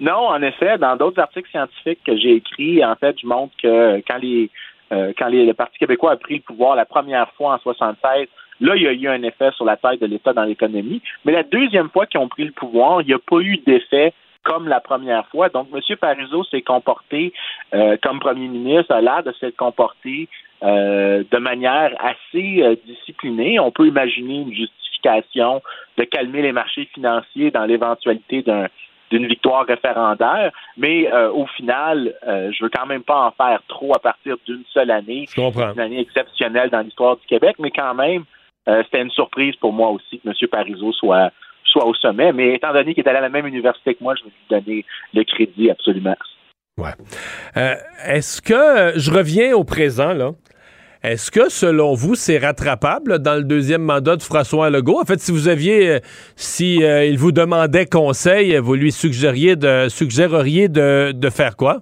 Non, 0.00 0.28
en 0.28 0.40
effet, 0.42 0.78
dans 0.78 0.96
d'autres 0.96 1.20
articles 1.20 1.50
scientifiques 1.50 2.00
que 2.06 2.16
j'ai 2.16 2.36
écrits, 2.36 2.84
en 2.84 2.94
fait, 2.96 3.16
je 3.20 3.26
montre 3.26 3.52
que 3.62 4.00
quand 4.08 4.18
les 4.18 4.50
euh, 4.92 5.12
quand 5.16 5.28
les- 5.28 5.46
le 5.46 5.54
Parti 5.54 5.78
québécois 5.78 6.12
a 6.12 6.16
pris 6.16 6.36
le 6.36 6.40
pouvoir 6.40 6.74
la 6.74 6.84
première 6.84 7.30
fois 7.34 7.54
en 7.54 7.58
76, 7.58 8.26
là, 8.60 8.74
il 8.74 8.82
y 8.82 8.88
a 8.88 8.92
eu 8.92 9.06
un 9.06 9.22
effet 9.22 9.52
sur 9.52 9.64
la 9.64 9.76
taille 9.76 9.98
de 9.98 10.06
l'État 10.06 10.32
dans 10.32 10.42
l'économie. 10.42 11.00
Mais 11.24 11.30
la 11.30 11.44
deuxième 11.44 11.90
fois 11.90 12.06
qu'ils 12.06 12.18
ont 12.20 12.26
pris 12.28 12.44
le 12.44 12.50
pouvoir, 12.50 13.00
il 13.02 13.06
n'y 13.06 13.14
a 13.14 13.20
pas 13.20 13.38
eu 13.38 13.58
d'effet 13.58 14.12
comme 14.42 14.66
la 14.66 14.80
première 14.80 15.28
fois. 15.28 15.48
Donc, 15.48 15.68
M. 15.72 15.96
Parizeau 15.96 16.42
s'est 16.44 16.62
comporté 16.62 17.32
euh, 17.72 17.96
comme 18.02 18.18
premier 18.18 18.48
ministre, 18.48 18.92
a 18.92 19.00
l'air 19.00 19.22
de 19.22 19.32
s'être 19.38 19.54
comporté 19.56 20.28
euh, 20.64 21.22
de 21.30 21.38
manière 21.38 21.92
assez 22.00 22.62
euh, 22.62 22.74
disciplinée. 22.84 23.60
On 23.60 23.70
peut 23.70 23.86
imaginer 23.86 24.38
une 24.40 24.52
justification 24.52 25.62
de 25.98 26.02
calmer 26.04 26.42
les 26.42 26.52
marchés 26.52 26.88
financiers 26.92 27.52
dans 27.52 27.64
l'éventualité 27.64 28.42
d'un 28.42 28.66
d'une 29.10 29.26
victoire 29.26 29.66
référendaire, 29.66 30.52
mais 30.76 31.12
euh, 31.12 31.30
au 31.32 31.46
final, 31.46 32.14
euh, 32.26 32.50
je 32.52 32.62
veux 32.64 32.70
quand 32.70 32.86
même 32.86 33.02
pas 33.02 33.26
en 33.26 33.30
faire 33.32 33.60
trop 33.68 33.92
à 33.94 33.98
partir 33.98 34.36
d'une 34.46 34.62
seule 34.72 34.90
année, 34.90 35.26
Je 35.28 35.34
comprends. 35.40 35.72
une 35.72 35.80
année 35.80 36.00
exceptionnelle 36.00 36.70
dans 36.70 36.80
l'histoire 36.80 37.16
du 37.16 37.26
Québec, 37.26 37.56
mais 37.58 37.70
quand 37.70 37.94
même, 37.94 38.24
euh, 38.68 38.82
c'était 38.84 39.02
une 39.02 39.10
surprise 39.10 39.56
pour 39.56 39.72
moi 39.72 39.90
aussi 39.90 40.20
que 40.20 40.28
M. 40.28 40.34
Parizeau 40.50 40.92
soit 40.92 41.30
soit 41.64 41.86
au 41.86 41.94
sommet, 41.94 42.32
mais 42.32 42.54
étant 42.54 42.72
donné 42.72 42.94
qu'il 42.94 43.04
est 43.04 43.08
allé 43.08 43.18
à 43.18 43.22
la 43.22 43.28
même 43.28 43.46
université 43.46 43.94
que 43.94 44.02
moi, 44.02 44.14
je 44.16 44.24
vais 44.24 44.30
lui 44.30 44.60
donner 44.64 44.84
le 45.14 45.22
crédit 45.22 45.70
absolument. 45.70 46.16
Ouais. 46.76 46.90
Euh, 47.56 47.74
Est-ce 48.06 48.42
que 48.42 48.98
je 48.98 49.10
reviens 49.12 49.54
au 49.54 49.62
présent 49.64 50.12
là? 50.12 50.30
Est-ce 51.02 51.30
que, 51.30 51.48
selon 51.48 51.94
vous, 51.94 52.14
c'est 52.14 52.36
rattrapable 52.36 53.20
dans 53.20 53.34
le 53.34 53.44
deuxième 53.44 53.80
mandat 53.80 54.16
de 54.16 54.22
François 54.22 54.68
Legault? 54.68 55.00
En 55.00 55.06
fait, 55.06 55.18
si 55.18 55.32
vous 55.32 55.48
aviez, 55.48 55.88
euh, 55.88 55.98
si 56.36 56.84
euh, 56.84 57.06
il 57.06 57.16
vous 57.16 57.32
demandait 57.32 57.86
conseil, 57.86 58.54
vous 58.58 58.74
lui 58.74 58.92
suggériez 58.92 59.56
de, 59.56 59.88
suggéreriez 59.88 60.68
de, 60.68 61.30
faire 61.30 61.56
quoi? 61.56 61.78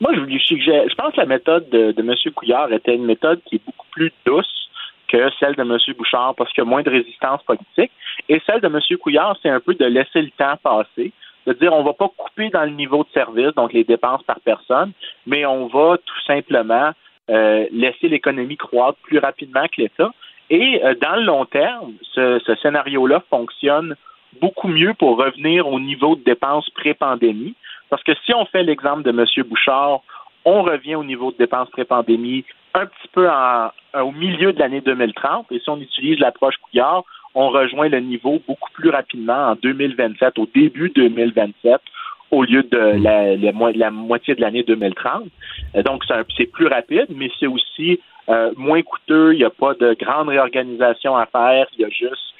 Moi, 0.00 0.10
je, 0.16 0.20
lui 0.22 0.40
suggère- 0.40 0.88
je 0.90 0.94
pense 0.96 1.14
que 1.14 1.20
la 1.20 1.26
méthode 1.26 1.70
de, 1.70 1.94
M. 1.96 2.14
Couillard 2.34 2.72
était 2.72 2.96
une 2.96 3.04
méthode 3.04 3.40
qui 3.46 3.56
est 3.56 3.62
beaucoup 3.64 3.86
plus 3.92 4.12
douce 4.26 4.68
que 5.06 5.30
celle 5.38 5.54
de 5.54 5.62
M. 5.62 5.78
Bouchard 5.96 6.34
parce 6.36 6.52
qu'il 6.52 6.64
y 6.64 6.66
a 6.66 6.68
moins 6.68 6.82
de 6.82 6.90
résistance 6.90 7.40
politique. 7.44 7.92
Et 8.28 8.42
celle 8.46 8.60
de 8.60 8.66
M. 8.66 8.80
Couillard, 8.98 9.36
c'est 9.40 9.48
un 9.48 9.60
peu 9.60 9.74
de 9.74 9.84
laisser 9.84 10.22
le 10.22 10.30
temps 10.36 10.56
passer, 10.60 11.12
de 11.46 11.52
dire 11.52 11.72
on 11.72 11.84
va 11.84 11.92
pas 11.92 12.10
couper 12.16 12.50
dans 12.50 12.64
le 12.64 12.72
niveau 12.72 13.04
de 13.04 13.10
service, 13.14 13.54
donc 13.54 13.72
les 13.72 13.84
dépenses 13.84 14.24
par 14.24 14.40
personne, 14.40 14.90
mais 15.24 15.46
on 15.46 15.68
va 15.68 15.98
tout 16.04 16.20
simplement 16.26 16.90
laisser 17.28 18.08
l'économie 18.08 18.56
croître 18.56 18.98
plus 19.02 19.18
rapidement 19.18 19.66
que 19.68 19.82
l'État. 19.82 20.10
Et 20.50 20.82
euh, 20.84 20.94
dans 21.00 21.16
le 21.16 21.24
long 21.24 21.44
terme, 21.44 21.92
ce, 22.14 22.40
scénario-là 22.62 23.22
fonctionne 23.28 23.96
beaucoup 24.40 24.68
mieux 24.68 24.94
pour 24.94 25.18
revenir 25.18 25.68
au 25.68 25.80
niveau 25.80 26.16
de 26.16 26.22
dépenses 26.22 26.68
pré-pandémie. 26.70 27.54
Parce 27.90 28.02
que 28.02 28.12
si 28.24 28.34
on 28.34 28.44
fait 28.46 28.62
l'exemple 28.62 29.02
de 29.02 29.10
M. 29.10 29.24
Bouchard, 29.46 30.00
on 30.44 30.62
revient 30.62 30.94
au 30.94 31.04
niveau 31.04 31.32
de 31.32 31.36
dépenses 31.36 31.70
pré-pandémie 31.70 32.44
un 32.74 32.86
petit 32.86 33.08
peu 33.12 33.28
en- 33.28 33.70
au 34.00 34.12
milieu 34.12 34.52
de 34.52 34.58
l'année 34.58 34.80
2030. 34.80 35.46
Et 35.50 35.58
si 35.58 35.68
on 35.68 35.80
utilise 35.80 36.18
l'approche 36.18 36.56
Couillard, 36.58 37.04
on 37.34 37.50
rejoint 37.50 37.88
le 37.88 38.00
niveau 38.00 38.40
beaucoup 38.46 38.70
plus 38.72 38.90
rapidement 38.90 39.50
en 39.50 39.54
2027, 39.56 40.38
au 40.38 40.46
début 40.54 40.90
2027, 40.94 41.80
au 42.30 42.42
lieu 42.44 42.62
de 42.62 43.02
la, 43.02 43.36
la 43.36 43.52
mo- 43.52 43.70
la 43.74 43.90
moitié 43.90 44.34
de 44.34 44.40
l'année 44.40 44.62
2030. 44.62 45.24
Euh, 45.76 45.82
Donc, 45.82 46.04
c'est 46.36 46.46
plus 46.46 46.66
rapide, 46.66 47.06
mais 47.14 47.30
c'est 47.40 47.46
aussi 47.46 48.00
euh, 48.28 48.52
moins 48.56 48.82
coûteux. 48.82 49.32
Il 49.34 49.38
n'y 49.38 49.44
a 49.44 49.50
pas 49.50 49.74
de 49.74 49.96
grande 49.98 50.28
réorganisation 50.28 51.16
à 51.16 51.26
faire. 51.26 51.66
Il 51.76 51.80
y 51.82 51.84
a 51.84 51.88
juste 51.88 52.34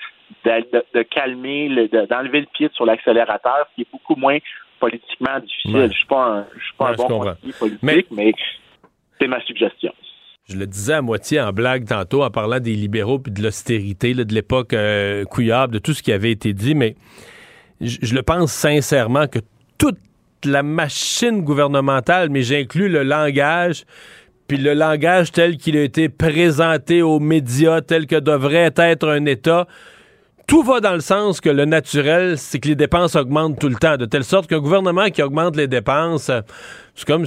de, 0.45 0.77
de- 0.79 0.85
de 0.95 1.03
calmer, 1.03 1.69
le- 1.69 1.89
de- 1.89 2.07
d'enlever 2.07 2.41
le 2.41 2.47
pied 2.53 2.69
sur 2.75 2.85
l'accélérateur, 2.85 3.67
ce 3.71 3.75
qui 3.77 3.81
est 3.83 3.91
beaucoup 3.91 4.15
moins 4.17 4.39
politiquement 4.81 5.41
difficile. 5.41 5.77
Ouais. 5.77 5.89
Je 5.89 5.95
suis 5.97 6.07
pas 6.07 6.25
un, 6.25 6.47
je 6.57 6.65
suis 6.65 6.75
pas 6.77 6.85
Ouais, 6.87 6.91
un 6.93 7.09
bon 7.09 7.35
politique, 7.59 8.07
mais, 8.13 8.33
c'est 9.21 9.27
ma 9.27 9.41
suggestion. 9.43 9.93
Je 10.49 10.57
le 10.57 10.67
disais 10.67 10.95
à 10.95 11.03
moitié 11.03 11.41
en 11.41 11.53
blague 11.53 11.85
tantôt 11.87 12.23
en 12.23 12.31
parlant 12.31 12.61
des 12.61 12.75
libéraux 12.75 13.19
puis 13.19 13.33
de 13.33 13.43
l'austérité, 13.43 14.15
de 14.15 14.33
l'époque 14.35 14.73
euh, 14.73 15.25
couillable, 15.25 15.75
de 15.75 15.79
tout 15.79 15.93
ce 15.93 16.03
qui 16.03 16.13
avait 16.13 16.31
été 16.31 16.53
dit, 16.53 16.75
mais 16.75 16.95
je, 17.81 17.99
je 18.03 18.15
le 18.15 18.23
pense 18.23 18.53
sincèrement 18.53 19.27
que 19.27 19.41
toute 19.79 19.99
la 20.45 20.63
machine 20.63 21.43
gouvernementale, 21.43 22.29
mais 22.31 22.43
j'inclus 22.43 22.89
le 22.89 23.03
langage, 23.03 23.85
puis 24.47 24.57
le 24.57 24.75
langage 24.75 25.33
tel 25.33 25.57
qu'il 25.57 25.77
a 25.77 25.83
été 25.83 26.09
présenté 26.09 27.03
aux 27.03 27.21
médias, 27.21 27.81
tel 27.81 28.07
que 28.07 28.17
devrait 28.17 28.73
être 28.77 29.09
un 29.09 29.25
État, 29.27 29.67
tout 30.47 30.63
va 30.63 30.81
dans 30.81 30.95
le 30.95 31.01
sens 31.01 31.43
que 31.43 31.51
le 31.51 31.67
naturel, 31.67 32.39
c'est 32.39 32.59
que 32.59 32.69
les 32.69 32.75
dépenses 32.75 33.17
augmentent 33.17 33.59
tout 33.59 33.69
le 33.69 33.75
temps, 33.75 33.99
de 33.99 34.07
telle 34.07 34.25
sorte 34.25 34.49
qu'un 34.49 34.61
gouvernement 34.61 35.11
qui 35.11 35.23
augmente 35.23 35.57
les 35.57 35.67
dépenses, 35.67 36.31
c'est 36.99 37.07
comme, 37.07 37.27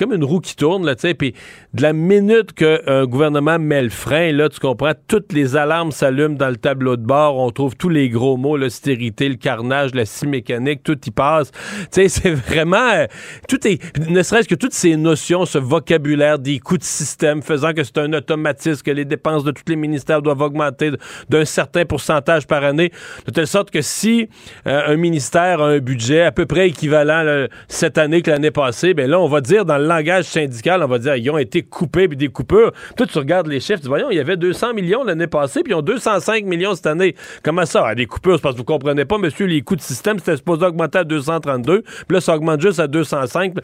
comme 0.00 0.12
une 0.12 0.24
roue 0.24 0.40
qui 0.40 0.56
tourne, 0.56 0.84
là, 0.84 0.96
tu 0.96 1.02
sais, 1.02 1.14
puis 1.14 1.32
de 1.74 1.82
la 1.82 1.92
minute 1.92 2.52
qu'un 2.54 3.04
gouvernement 3.04 3.56
met 3.56 3.80
le 3.80 3.88
frein, 3.88 4.32
là, 4.32 4.48
tu 4.48 4.58
comprends, 4.58 4.94
toutes 5.06 5.32
les 5.32 5.54
alarmes 5.54 5.92
s'allument 5.92 6.34
dans 6.34 6.48
le 6.48 6.56
tableau 6.56 6.96
de 6.96 7.06
bord, 7.06 7.38
on 7.38 7.50
trouve 7.50 7.76
tous 7.76 7.88
les 7.88 8.08
gros 8.08 8.36
mots, 8.36 8.56
l'austérité, 8.56 9.28
le 9.28 9.36
carnage, 9.36 9.94
la 9.94 10.06
scie 10.06 10.26
mécanique, 10.26 10.82
tout 10.82 10.98
y 11.06 11.10
passe. 11.10 11.52
Tu 11.92 12.08
sais, 12.08 12.08
c'est 12.08 12.30
vraiment, 12.30 12.90
euh, 12.94 13.06
tout 13.48 13.66
est, 13.66 13.80
ne 14.08 14.22
serait-ce 14.22 14.48
que 14.48 14.54
toutes 14.54 14.72
ces 14.72 14.96
notions, 14.96 15.44
ce 15.44 15.58
vocabulaire 15.58 16.38
des 16.38 16.58
coûts 16.58 16.78
de 16.78 16.82
système 16.82 17.42
faisant 17.42 17.72
que 17.74 17.84
c'est 17.84 17.98
un 17.98 18.12
automatisme, 18.14 18.82
que 18.82 18.90
les 18.90 19.04
dépenses 19.04 19.44
de 19.44 19.52
tous 19.52 19.64
les 19.68 19.76
ministères 19.76 20.22
doivent 20.22 20.40
augmenter 20.40 20.90
d'un 21.28 21.44
certain 21.44 21.84
pourcentage 21.84 22.46
par 22.46 22.64
année, 22.64 22.90
de 23.26 23.30
telle 23.30 23.46
sorte 23.46 23.70
que 23.70 23.82
si 23.82 24.28
euh, 24.66 24.82
un 24.86 24.96
ministère 24.96 25.60
a 25.60 25.68
un 25.68 25.78
budget 25.78 26.22
à 26.22 26.32
peu 26.32 26.46
près 26.46 26.68
équivalent 26.68 27.22
là, 27.22 27.48
cette 27.68 27.98
année 27.98 28.22
que 28.22 28.30
l'année 28.30 28.50
passée, 28.50 28.94
ben 28.94 29.11
là, 29.12 29.20
on 29.20 29.28
va 29.28 29.42
dire 29.42 29.66
dans 29.66 29.76
le 29.76 29.86
langage 29.86 30.24
syndical, 30.24 30.82
on 30.82 30.86
va 30.86 30.98
dire 30.98 31.16
ils 31.16 31.30
ont 31.30 31.36
été 31.36 31.62
coupés 31.62 32.08
puis 32.08 32.16
des 32.16 32.28
coupures. 32.28 32.72
Toi, 32.96 33.06
tu 33.06 33.18
regardes 33.18 33.46
les 33.46 33.60
chiffres, 33.60 33.76
tu 33.76 33.82
dis, 33.82 33.88
voyons, 33.88 34.10
il 34.10 34.16
y 34.16 34.20
avait 34.20 34.38
200 34.38 34.72
millions 34.72 35.04
l'année 35.04 35.26
passée, 35.26 35.62
puis 35.62 35.72
ils 35.72 35.76
ont 35.76 35.82
205 35.82 36.44
millions 36.46 36.74
cette 36.74 36.86
année. 36.86 37.14
Comment 37.42 37.66
ça? 37.66 37.84
Ah, 37.86 37.94
des 37.94 38.06
coupures, 38.06 38.36
c'est 38.36 38.42
parce 38.42 38.54
que 38.54 38.58
vous 38.58 38.64
comprenez 38.64 39.04
pas, 39.04 39.18
monsieur, 39.18 39.44
les 39.44 39.60
coûts 39.60 39.76
de 39.76 39.82
système, 39.82 40.18
c'était 40.18 40.38
supposé 40.38 40.64
augmenter 40.64 40.98
à 40.98 41.04
232, 41.04 41.82
puis 41.82 41.92
là, 42.08 42.20
ça 42.20 42.34
augmente 42.34 42.60
juste 42.62 42.80
à 42.80 42.86
205. 42.86 43.54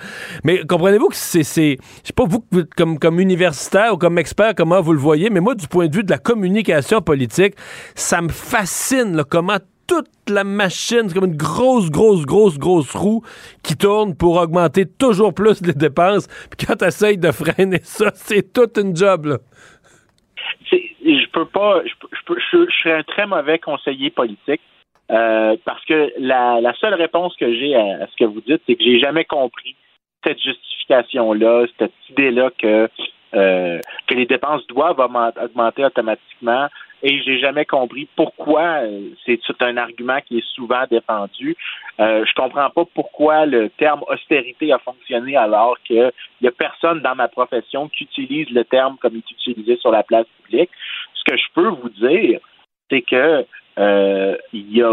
Mais 0.45 0.65
comprenez-vous 0.67 1.09
que 1.09 1.17
c'est, 1.17 1.45
c'est 1.45 1.79
je 2.03 2.09
sais 2.09 2.13
pas 2.13 2.25
vous, 2.27 2.45
comme, 2.77 2.99
comme 2.99 3.19
universitaire 3.19 3.95
ou 3.95 3.97
comme 3.97 4.19
expert, 4.19 4.55
comment 4.55 4.83
vous 4.83 4.93
le 4.93 4.99
voyez, 4.99 5.31
mais 5.31 5.41
moi, 5.41 5.55
du 5.55 5.67
point 5.67 5.87
de 5.87 5.97
vue 5.97 6.05
de 6.05 6.11
la 6.11 6.19
communication 6.19 7.01
politique, 7.01 7.55
ça 7.95 8.21
me 8.21 8.29
fascine, 8.29 9.17
là, 9.17 9.25
comment 9.25 9.59
toute 9.89 10.09
la 10.29 10.45
machine, 10.45 11.09
c'est 11.09 11.15
comme 11.15 11.31
une 11.31 11.37
grosse, 11.37 11.91
grosse, 11.91 12.25
grosse, 12.25 12.59
grosse 12.59 12.95
roue 12.95 13.23
qui 13.65 13.77
tourne 13.77 14.15
pour 14.15 14.37
augmenter 14.37 14.85
toujours 14.87 15.35
plus 15.35 15.61
les 15.67 15.73
dépenses. 15.73 16.29
Puis 16.51 16.67
quand 16.67 16.77
tu 16.77 16.85
essayes 16.85 17.19
de 17.19 17.33
freiner 17.33 17.81
ça, 17.83 18.11
c'est 18.15 18.53
toute 18.53 18.77
une 18.79 18.95
job. 18.95 19.27
Là. 19.27 19.39
Je 20.71 21.29
peux 21.33 21.47
pas, 21.47 21.83
je, 21.85 22.35
je, 22.53 22.67
je, 22.85 22.89
un 22.91 23.03
très 23.03 23.27
mauvais 23.27 23.59
conseiller 23.59 24.11
politique 24.11 24.61
euh, 25.11 25.57
parce 25.65 25.85
que 25.87 26.13
la, 26.19 26.73
seule 26.81 26.95
réponse 26.95 27.35
que 27.37 27.53
j'ai 27.53 27.75
à, 27.75 28.05
à 28.05 28.07
ce 28.07 28.17
que 28.17 28.25
vous 28.25 28.43
dites, 28.43 28.61
c'est 28.67 28.77
que 28.77 28.85
j'ai 28.85 29.01
jamais 29.01 29.25
compris 29.25 29.75
cette 30.27 30.41
justification-là, 30.41 31.67
cette 31.79 31.93
idée-là 32.11 32.51
que 32.59 32.89
euh, 33.35 33.79
que 34.07 34.15
les 34.15 34.25
dépenses 34.25 34.67
doivent 34.69 34.99
augmen- 34.99 35.33
augmenter 35.43 35.85
automatiquement. 35.85 36.69
Et 37.03 37.23
j'ai 37.23 37.39
jamais 37.39 37.65
compris 37.65 38.09
pourquoi 38.17 38.83
euh, 38.83 39.11
c'est 39.25 39.41
un 39.61 39.77
argument 39.77 40.19
qui 40.27 40.39
est 40.39 40.47
souvent 40.55 40.85
défendu. 40.91 41.57
Euh, 42.01 42.25
je 42.27 42.35
comprends 42.35 42.71
pas 42.71 42.85
pourquoi 42.93 43.47
le 43.47 43.71
terme 43.71 44.03
austérité 44.09 44.73
a 44.73 44.79
fonctionné 44.79 45.37
alors 45.37 45.77
qu'il 45.85 46.11
y 46.41 46.49
a 46.49 46.53
personne 46.53 47.01
dans 47.01 47.15
ma 47.15 47.29
profession 47.29 47.89
qui 47.89 48.05
utilise 48.05 48.51
le 48.51 48.65
terme 48.65 48.97
comme 49.01 49.15
il 49.15 49.19
est 49.19 49.31
utilisé 49.31 49.77
sur 49.77 49.93
la 49.93 50.03
place 50.03 50.27
publique. 50.43 50.71
Ce 51.15 51.23
que 51.25 51.37
je 51.37 51.47
peux 51.55 51.69
vous 51.69 51.91
dire, 51.91 52.41
c'est 52.91 53.03
que 53.03 53.47
euh, 53.79 54.37
il 54.53 54.77
y 54.77 54.83
a 54.83 54.93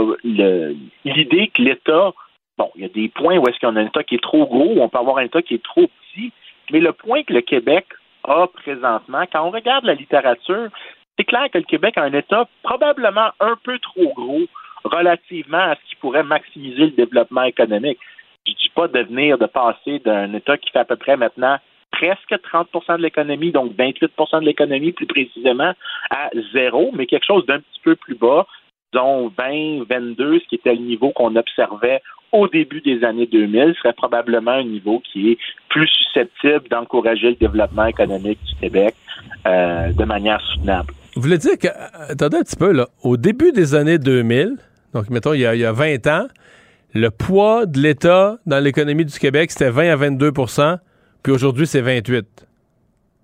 l'idée 1.05 1.47
que 1.47 1.61
l'État, 1.61 2.13
bon, 2.57 2.69
il 2.75 2.83
y 2.83 2.85
a 2.85 2.89
des 2.89 3.09
points 3.09 3.37
où 3.37 3.47
est-ce 3.47 3.59
qu'on 3.59 3.75
a 3.75 3.81
un 3.81 3.87
État 3.87 4.03
qui 4.03 4.15
est 4.15 4.23
trop 4.23 4.45
gros, 4.45 4.75
on 4.79 4.89
peut 4.89 4.99
avoir 4.99 5.17
un 5.17 5.23
État 5.23 5.41
qui 5.41 5.55
est 5.55 5.63
trop 5.63 5.87
petit, 5.87 6.31
mais 6.71 6.79
le 6.79 6.93
point 6.93 7.23
que 7.23 7.33
le 7.33 7.41
Québec 7.41 7.87
a 8.23 8.47
présentement, 8.47 9.23
quand 9.31 9.47
on 9.47 9.51
regarde 9.51 9.85
la 9.85 9.95
littérature, 9.95 10.69
c'est 11.17 11.23
clair 11.25 11.49
que 11.51 11.57
le 11.57 11.63
Québec 11.63 11.97
a 11.97 12.03
un 12.03 12.13
État 12.13 12.47
probablement 12.63 13.29
un 13.39 13.55
peu 13.63 13.79
trop 13.79 14.13
gros 14.13 14.45
relativement 14.83 15.57
à 15.57 15.75
ce 15.75 15.89
qui 15.89 15.95
pourrait 15.95 16.23
maximiser 16.23 16.85
le 16.85 16.91
développement 16.91 17.43
économique. 17.43 17.99
je 18.45 18.53
dis 18.53 18.71
pas 18.75 18.87
de 18.87 18.99
venir, 18.99 19.37
de 19.37 19.45
passer 19.45 19.99
d'un 19.99 20.33
État 20.33 20.57
qui 20.57 20.71
fait 20.71 20.79
à 20.79 20.85
peu 20.85 20.95
près 20.95 21.17
maintenant 21.17 21.57
presque 21.91 22.31
30% 22.31 22.97
de 22.97 23.03
l'économie, 23.03 23.51
donc 23.51 23.73
28% 23.73 24.41
de 24.41 24.45
l'économie 24.45 24.91
plus 24.91 25.05
précisément, 25.05 25.73
à 26.11 26.29
zéro, 26.53 26.91
mais 26.93 27.05
quelque 27.05 27.25
chose 27.25 27.45
d'un 27.45 27.59
petit 27.59 27.79
peu 27.83 27.95
plus 27.95 28.15
bas, 28.15 28.45
disons 28.93 29.31
20, 29.37 29.83
22, 29.89 30.39
ce 30.39 30.47
qui 30.47 30.55
était 30.55 30.73
le 30.73 30.81
niveau 30.81 31.11
qu'on 31.11 31.35
observait 31.35 32.01
au 32.31 32.47
début 32.49 32.81
des 32.81 33.03
années 33.05 33.27
2000, 33.27 33.75
serait 33.77 33.93
probablement 33.93 34.51
un 34.51 34.63
niveau 34.63 34.99
qui 34.99 35.31
est 35.31 35.37
plus 35.69 35.87
susceptible 35.87 36.67
d'encourager 36.69 37.29
le 37.29 37.35
développement 37.35 37.85
économique 37.85 38.39
du 38.43 38.55
Québec 38.55 38.95
euh, 39.47 39.93
de 39.93 40.03
manière 40.03 40.41
soutenable. 40.41 40.93
Vous 41.15 41.21
voulez 41.21 41.37
dire 41.37 41.57
que, 41.57 41.67
attendez 42.09 42.37
un 42.37 42.43
petit 42.43 42.55
peu, 42.55 42.71
là, 42.71 42.89
au 43.01 43.17
début 43.17 43.51
des 43.51 43.73
années 43.75 43.97
2000, 43.97 44.57
donc 44.93 45.09
mettons 45.09 45.33
il 45.33 45.41
y 45.41 45.45
a, 45.45 45.55
il 45.55 45.61
y 45.61 45.65
a 45.65 45.71
20 45.71 46.07
ans, 46.07 46.27
le 46.93 47.09
poids 47.09 47.65
de 47.65 47.79
l'État 47.79 48.37
dans 48.45 48.59
l'économie 48.59 49.05
du 49.05 49.17
Québec, 49.17 49.51
c'était 49.51 49.69
20 49.69 49.89
à 49.91 49.95
22% 49.95 50.77
puis 51.25 51.33
aujourd'hui, 51.33 51.65
c'est 51.65 51.81
28 51.81 52.23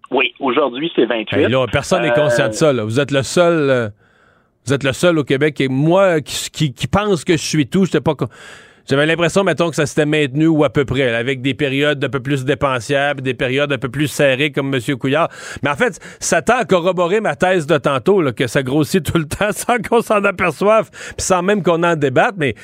Oui, 0.09 0.33
aujourd'hui, 0.39 0.91
c'est 0.95 1.05
28 1.05 1.49
là, 1.49 1.67
Personne 1.71 2.01
n'est 2.01 2.11
conscient 2.13 2.47
de 2.47 2.53
ça. 2.53 2.73
Là. 2.73 2.83
Vous 2.83 2.99
êtes 2.99 3.11
le 3.11 3.21
seul... 3.21 3.69
Euh, 3.69 3.89
vous 4.65 4.73
êtes 4.73 4.83
le 4.83 4.91
seul 4.91 5.19
au 5.19 5.23
Québec 5.23 5.61
et 5.61 5.67
moi 5.67 6.19
qui, 6.19 6.73
qui, 6.73 6.87
pense 6.87 7.23
que 7.23 7.33
je 7.33 7.43
suis 7.43 7.67
tout, 7.67 7.85
j'étais 7.85 8.01
pas 8.01 8.15
j'avais 8.89 9.05
l'impression, 9.05 9.43
mettons, 9.43 9.69
que 9.69 9.75
ça 9.75 9.85
s'était 9.85 10.05
maintenu 10.05 10.47
ou 10.47 10.63
à 10.63 10.69
peu 10.69 10.85
près, 10.85 11.13
avec 11.13 11.41
des 11.41 11.53
périodes 11.53 12.03
un 12.03 12.09
peu 12.09 12.19
plus 12.19 12.45
dépensières, 12.45 13.15
des 13.15 13.33
périodes 13.33 13.71
un 13.71 13.77
peu 13.77 13.89
plus 13.89 14.07
serrées 14.07 14.51
comme 14.51 14.73
M. 14.73 14.97
Couillard. 14.97 15.29
Mais 15.63 15.69
en 15.69 15.75
fait, 15.75 15.99
ça 16.19 16.41
tend 16.41 16.57
à 16.57 16.65
corroborer 16.65 17.21
ma 17.21 17.35
thèse 17.35 17.67
de 17.67 17.77
tantôt, 17.77 18.21
que 18.33 18.47
ça 18.47 18.63
grossit 18.63 19.03
tout 19.03 19.17
le 19.17 19.25
temps 19.27 19.51
sans 19.51 19.77
qu'on 19.77 20.01
s'en 20.01 20.23
aperçoive, 20.23 20.89
puis 20.91 21.25
sans 21.25 21.41
même 21.41 21.63
qu'on 21.63 21.83
en 21.83 21.95
débatte, 21.95 22.35
mais 22.37 22.55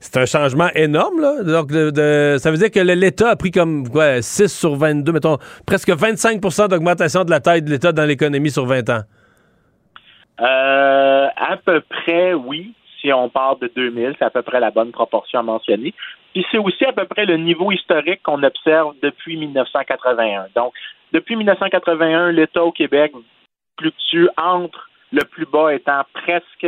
c'est 0.00 0.18
un 0.18 0.26
changement 0.26 0.68
énorme, 0.74 1.20
là. 1.20 1.42
Donc, 1.42 1.70
ça 1.72 2.50
veut 2.50 2.58
dire 2.58 2.70
que 2.70 2.80
l'État 2.80 3.30
a 3.30 3.36
pris 3.36 3.50
comme 3.50 3.88
quoi, 3.88 4.22
6 4.22 4.48
sur 4.48 4.76
22, 4.76 5.12
mettons, 5.12 5.38
presque 5.66 5.88
25% 5.88 6.68
d'augmentation 6.68 7.24
de 7.24 7.30
la 7.30 7.40
taille 7.40 7.62
de 7.62 7.70
l'État 7.70 7.92
dans 7.92 8.04
l'économie 8.04 8.50
sur 8.50 8.66
20 8.66 8.90
ans. 8.90 9.02
Euh, 10.40 11.26
à 11.34 11.56
peu 11.64 11.80
près, 11.80 12.34
oui 12.34 12.74
si 13.00 13.12
on 13.12 13.28
part 13.28 13.56
de 13.56 13.70
2000, 13.74 14.14
c'est 14.18 14.24
à 14.24 14.30
peu 14.30 14.42
près 14.42 14.60
la 14.60 14.70
bonne 14.70 14.92
proportion 14.92 15.40
à 15.40 15.42
mentionner. 15.42 15.94
Puis 16.32 16.44
c'est 16.50 16.58
aussi 16.58 16.84
à 16.84 16.92
peu 16.92 17.06
près 17.06 17.24
le 17.24 17.36
niveau 17.36 17.72
historique 17.72 18.22
qu'on 18.22 18.42
observe 18.42 18.94
depuis 19.02 19.36
1981. 19.36 20.48
Donc, 20.54 20.74
depuis 21.12 21.36
1981, 21.36 22.32
l'État 22.32 22.64
au 22.64 22.72
Québec 22.72 23.12
fluctue 23.78 24.28
entre 24.36 24.88
le 25.12 25.24
plus 25.24 25.46
bas 25.46 25.72
étant 25.72 26.02
presque 26.12 26.66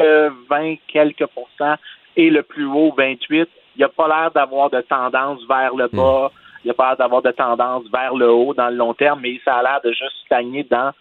20 0.48 0.76
quelques 0.86 1.26
pourcents 1.26 1.76
et 2.16 2.30
le 2.30 2.42
plus 2.42 2.66
haut 2.66 2.94
28. 2.96 3.48
Il 3.76 3.78
n'y 3.78 3.84
a 3.84 3.88
pas 3.88 4.08
l'air 4.08 4.30
d'avoir 4.30 4.70
de 4.70 4.80
tendance 4.80 5.40
vers 5.48 5.74
le 5.74 5.88
bas. 5.88 6.30
Il 6.64 6.68
n'y 6.68 6.70
a 6.70 6.74
pas 6.74 6.88
l'air 6.88 6.96
d'avoir 6.96 7.22
de 7.22 7.30
tendance 7.30 7.84
vers 7.92 8.14
le 8.14 8.30
haut 8.30 8.54
dans 8.54 8.68
le 8.68 8.76
long 8.76 8.94
terme, 8.94 9.20
mais 9.20 9.40
ça 9.44 9.56
a 9.56 9.62
l'air 9.62 9.80
de 9.84 9.92
juste 9.92 10.16
stagner 10.24 10.64
dans, 10.64 10.92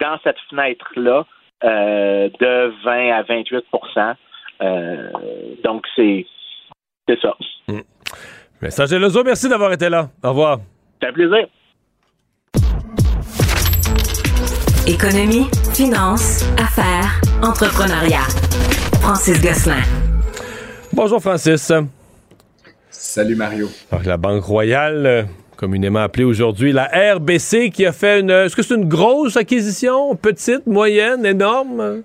dans 0.00 0.18
cette 0.24 0.38
fenêtre-là 0.50 1.26
euh, 1.64 2.28
de 2.40 2.72
20 2.84 3.10
à 3.12 3.22
28 3.22 3.64
euh, 4.62 5.08
donc, 5.62 5.84
c'est 5.96 6.26
ça. 7.20 7.34
Mmh. 7.68 7.80
Messager 8.62 8.98
Lozo, 8.98 9.22
merci 9.24 9.48
d'avoir 9.48 9.72
été 9.72 9.88
là. 9.88 10.10
Au 10.22 10.30
revoir. 10.30 10.60
C'est 11.00 11.08
un 11.08 11.12
plaisir. 11.12 11.46
Économie, 14.86 15.46
finance, 15.74 16.44
affaires, 16.58 17.20
entrepreneuriat. 17.42 18.26
Francis 19.00 19.40
Gosselin. 19.42 19.82
Bonjour 20.92 21.20
Francis. 21.20 21.72
Salut 22.90 23.34
Mario. 23.34 23.68
la 24.04 24.16
Banque 24.16 24.44
Royale, 24.44 25.06
euh, 25.06 25.22
communément 25.56 26.00
appelée 26.00 26.24
aujourd'hui 26.24 26.72
la 26.72 26.90
RBC, 27.14 27.70
qui 27.70 27.84
a 27.86 27.92
fait 27.92 28.20
une... 28.20 28.30
Est-ce 28.30 28.54
que 28.56 28.62
c'est 28.62 28.74
une 28.74 28.88
grosse 28.88 29.36
acquisition? 29.36 30.14
Petite, 30.16 30.66
moyenne, 30.66 31.26
énorme? 31.26 32.02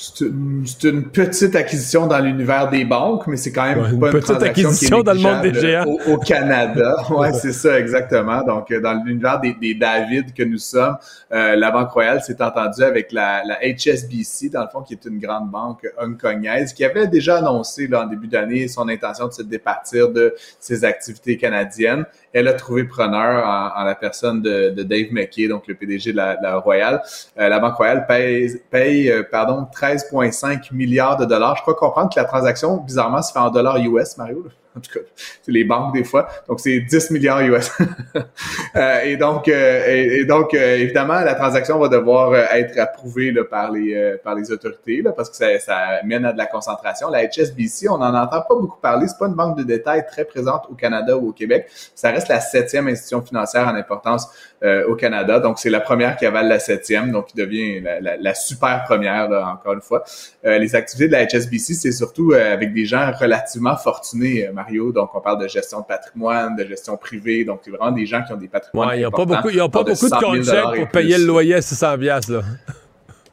C'est 0.00 0.20
une, 0.20 1.10
petite 1.10 1.56
acquisition 1.56 2.06
dans 2.06 2.20
l'univers 2.20 2.70
des 2.70 2.84
banques, 2.84 3.26
mais 3.26 3.36
c'est 3.36 3.50
quand 3.50 3.64
même 3.64 3.98
pas 3.98 4.06
une, 4.06 4.12
petite 4.12 4.42
acquisition 4.42 5.02
dans 5.02 5.12
le 5.12 5.18
monde 5.18 5.42
des 5.42 5.52
géants 5.52 5.86
au, 6.06 6.18
Canada. 6.18 6.94
ouais, 7.10 7.32
c'est 7.32 7.52
ça 7.52 7.80
exactement. 7.80 8.44
Donc 8.44 8.70
euh, 8.70 8.80
dans 8.80 8.94
l'univers 9.02 9.40
des, 9.40 9.54
des, 9.54 9.74
David 9.74 10.32
que 10.32 10.44
nous 10.44 10.58
sommes, 10.58 10.96
euh, 11.32 11.56
la 11.56 11.72
Banque 11.72 11.90
Royale 11.90 12.22
s'est 12.22 12.40
entendue 12.40 12.84
avec 12.84 13.10
la, 13.10 13.42
la, 13.44 13.58
HSBC 13.60 14.50
dans 14.50 14.62
le 14.62 14.68
fond 14.68 14.82
qui 14.82 14.94
est 14.94 15.04
une 15.04 15.18
grande 15.18 15.50
banque 15.50 15.84
hongkongaise 16.00 16.72
qui 16.72 16.84
avait 16.84 17.08
déjà 17.08 17.38
annoncé 17.38 17.88
là, 17.88 18.04
en 18.04 18.06
début 18.06 18.28
d'année 18.28 18.68
son 18.68 18.88
intention 18.88 19.26
de 19.26 19.32
se 19.32 19.42
départir 19.42 20.10
de 20.10 20.32
ses 20.60 20.84
activités 20.84 21.36
canadiennes 21.36 22.04
elle 22.32 22.48
a 22.48 22.52
trouvé 22.52 22.84
preneur 22.84 23.46
en, 23.76 23.84
la 23.84 23.94
personne 23.94 24.42
de, 24.42 24.70
Dave 24.82 25.12
McKay, 25.12 25.48
donc 25.48 25.66
le 25.66 25.74
PDG 25.74 26.12
de 26.12 26.16
la, 26.16 26.58
Royale. 26.58 27.02
Euh, 27.38 27.48
la 27.48 27.58
Banque 27.58 27.74
Royale 27.74 28.06
paye, 28.06 28.60
paye 28.70 29.10
euh, 29.10 29.22
pardon, 29.30 29.66
13,5 29.74 30.74
milliards 30.74 31.16
de 31.16 31.24
dollars. 31.24 31.56
Je 31.56 31.62
crois 31.62 31.74
comprendre 31.74 32.12
que 32.12 32.18
la 32.18 32.26
transaction, 32.26 32.78
bizarrement, 32.78 33.22
se 33.22 33.32
fait 33.32 33.38
en 33.38 33.50
dollars 33.50 33.78
US, 33.78 34.16
Mario 34.16 34.44
en 34.78 34.80
tout 34.80 34.92
cas, 34.92 35.04
c'est 35.42 35.52
les 35.52 35.64
banques 35.64 35.94
des 35.94 36.04
fois. 36.04 36.28
Donc, 36.48 36.60
c'est 36.60 36.80
10 36.80 37.10
milliards 37.10 37.40
US. 37.42 37.70
euh, 38.76 39.00
et 39.02 39.16
donc, 39.16 39.48
euh, 39.48 39.86
et, 39.86 40.26
euh, 40.30 40.76
évidemment, 40.76 41.20
la 41.20 41.34
transaction 41.34 41.78
va 41.78 41.88
devoir 41.88 42.30
euh, 42.30 42.44
être 42.52 42.78
approuvée 42.78 43.32
là, 43.32 43.44
par, 43.44 43.72
les, 43.72 44.16
par 44.22 44.34
les 44.34 44.50
autorités 44.52 45.02
là, 45.02 45.12
parce 45.12 45.30
que 45.30 45.36
ça, 45.36 45.58
ça, 45.58 45.76
mène 46.04 46.24
à 46.24 46.32
de 46.32 46.38
la 46.38 46.46
concentration. 46.46 47.10
La 47.10 47.26
HSBC, 47.26 47.88
on 47.88 47.98
n'en 47.98 48.14
entend 48.14 48.42
pas 48.42 48.54
beaucoup 48.54 48.78
parler. 48.80 49.08
C'est 49.08 49.18
pas 49.18 49.26
une 49.26 49.34
banque 49.34 49.58
de 49.58 49.64
détail 49.64 50.06
très 50.06 50.24
présente 50.24 50.66
au 50.70 50.74
Canada 50.74 51.16
ou 51.16 51.30
au 51.30 51.32
Québec. 51.32 51.68
Ça 51.94 52.10
reste 52.10 52.28
la 52.28 52.40
septième 52.40 52.88
institution 52.88 53.22
financière 53.22 53.66
en 53.66 53.74
importance 53.74 54.28
au 54.62 54.94
Canada. 54.94 55.40
Donc, 55.40 55.58
c'est 55.58 55.70
la 55.70 55.80
première 55.80 56.16
qui 56.16 56.26
avale 56.26 56.48
la 56.48 56.58
septième, 56.58 57.12
donc 57.12 57.26
qui 57.26 57.36
devient 57.36 57.80
la, 57.80 58.00
la, 58.00 58.16
la 58.16 58.34
super 58.34 58.84
première, 58.84 59.28
là, 59.28 59.48
encore 59.52 59.74
une 59.74 59.80
fois. 59.80 60.04
les 60.44 60.74
activités 60.74 61.08
de 61.08 61.12
la 61.12 61.26
HSBC, 61.26 61.74
c'est 61.74 61.92
surtout 61.92 62.32
avec 62.32 62.72
des 62.72 62.84
gens 62.84 63.12
relativement 63.12 63.76
fortunés, 63.76 64.48
Mario. 64.52 64.92
Donc, 64.92 65.10
on 65.14 65.20
parle 65.20 65.40
de 65.42 65.48
gestion 65.48 65.80
de 65.80 65.86
patrimoine, 65.86 66.56
de 66.56 66.64
gestion 66.64 66.96
privée. 66.96 67.44
Donc, 67.44 67.60
c'est 67.64 67.70
vraiment 67.70 67.92
des 67.92 68.06
gens 68.06 68.22
qui 68.22 68.32
ont 68.32 68.36
des 68.36 68.48
patrimoines. 68.48 68.88
Ouais, 68.88 69.00
ils 69.00 69.02
n'ont 69.02 69.10
pas 69.10 69.24
beaucoup, 69.24 69.48
ils 69.50 69.62
ont 69.62 69.68
pas 69.68 69.84
beaucoup 69.84 70.08
de, 70.08 70.38
de 70.38 70.76
pour 70.76 70.88
payer 70.88 71.18
le 71.18 71.26
loyer 71.26 71.54
à 71.54 71.62
600 71.62 71.96
là. 71.96 72.42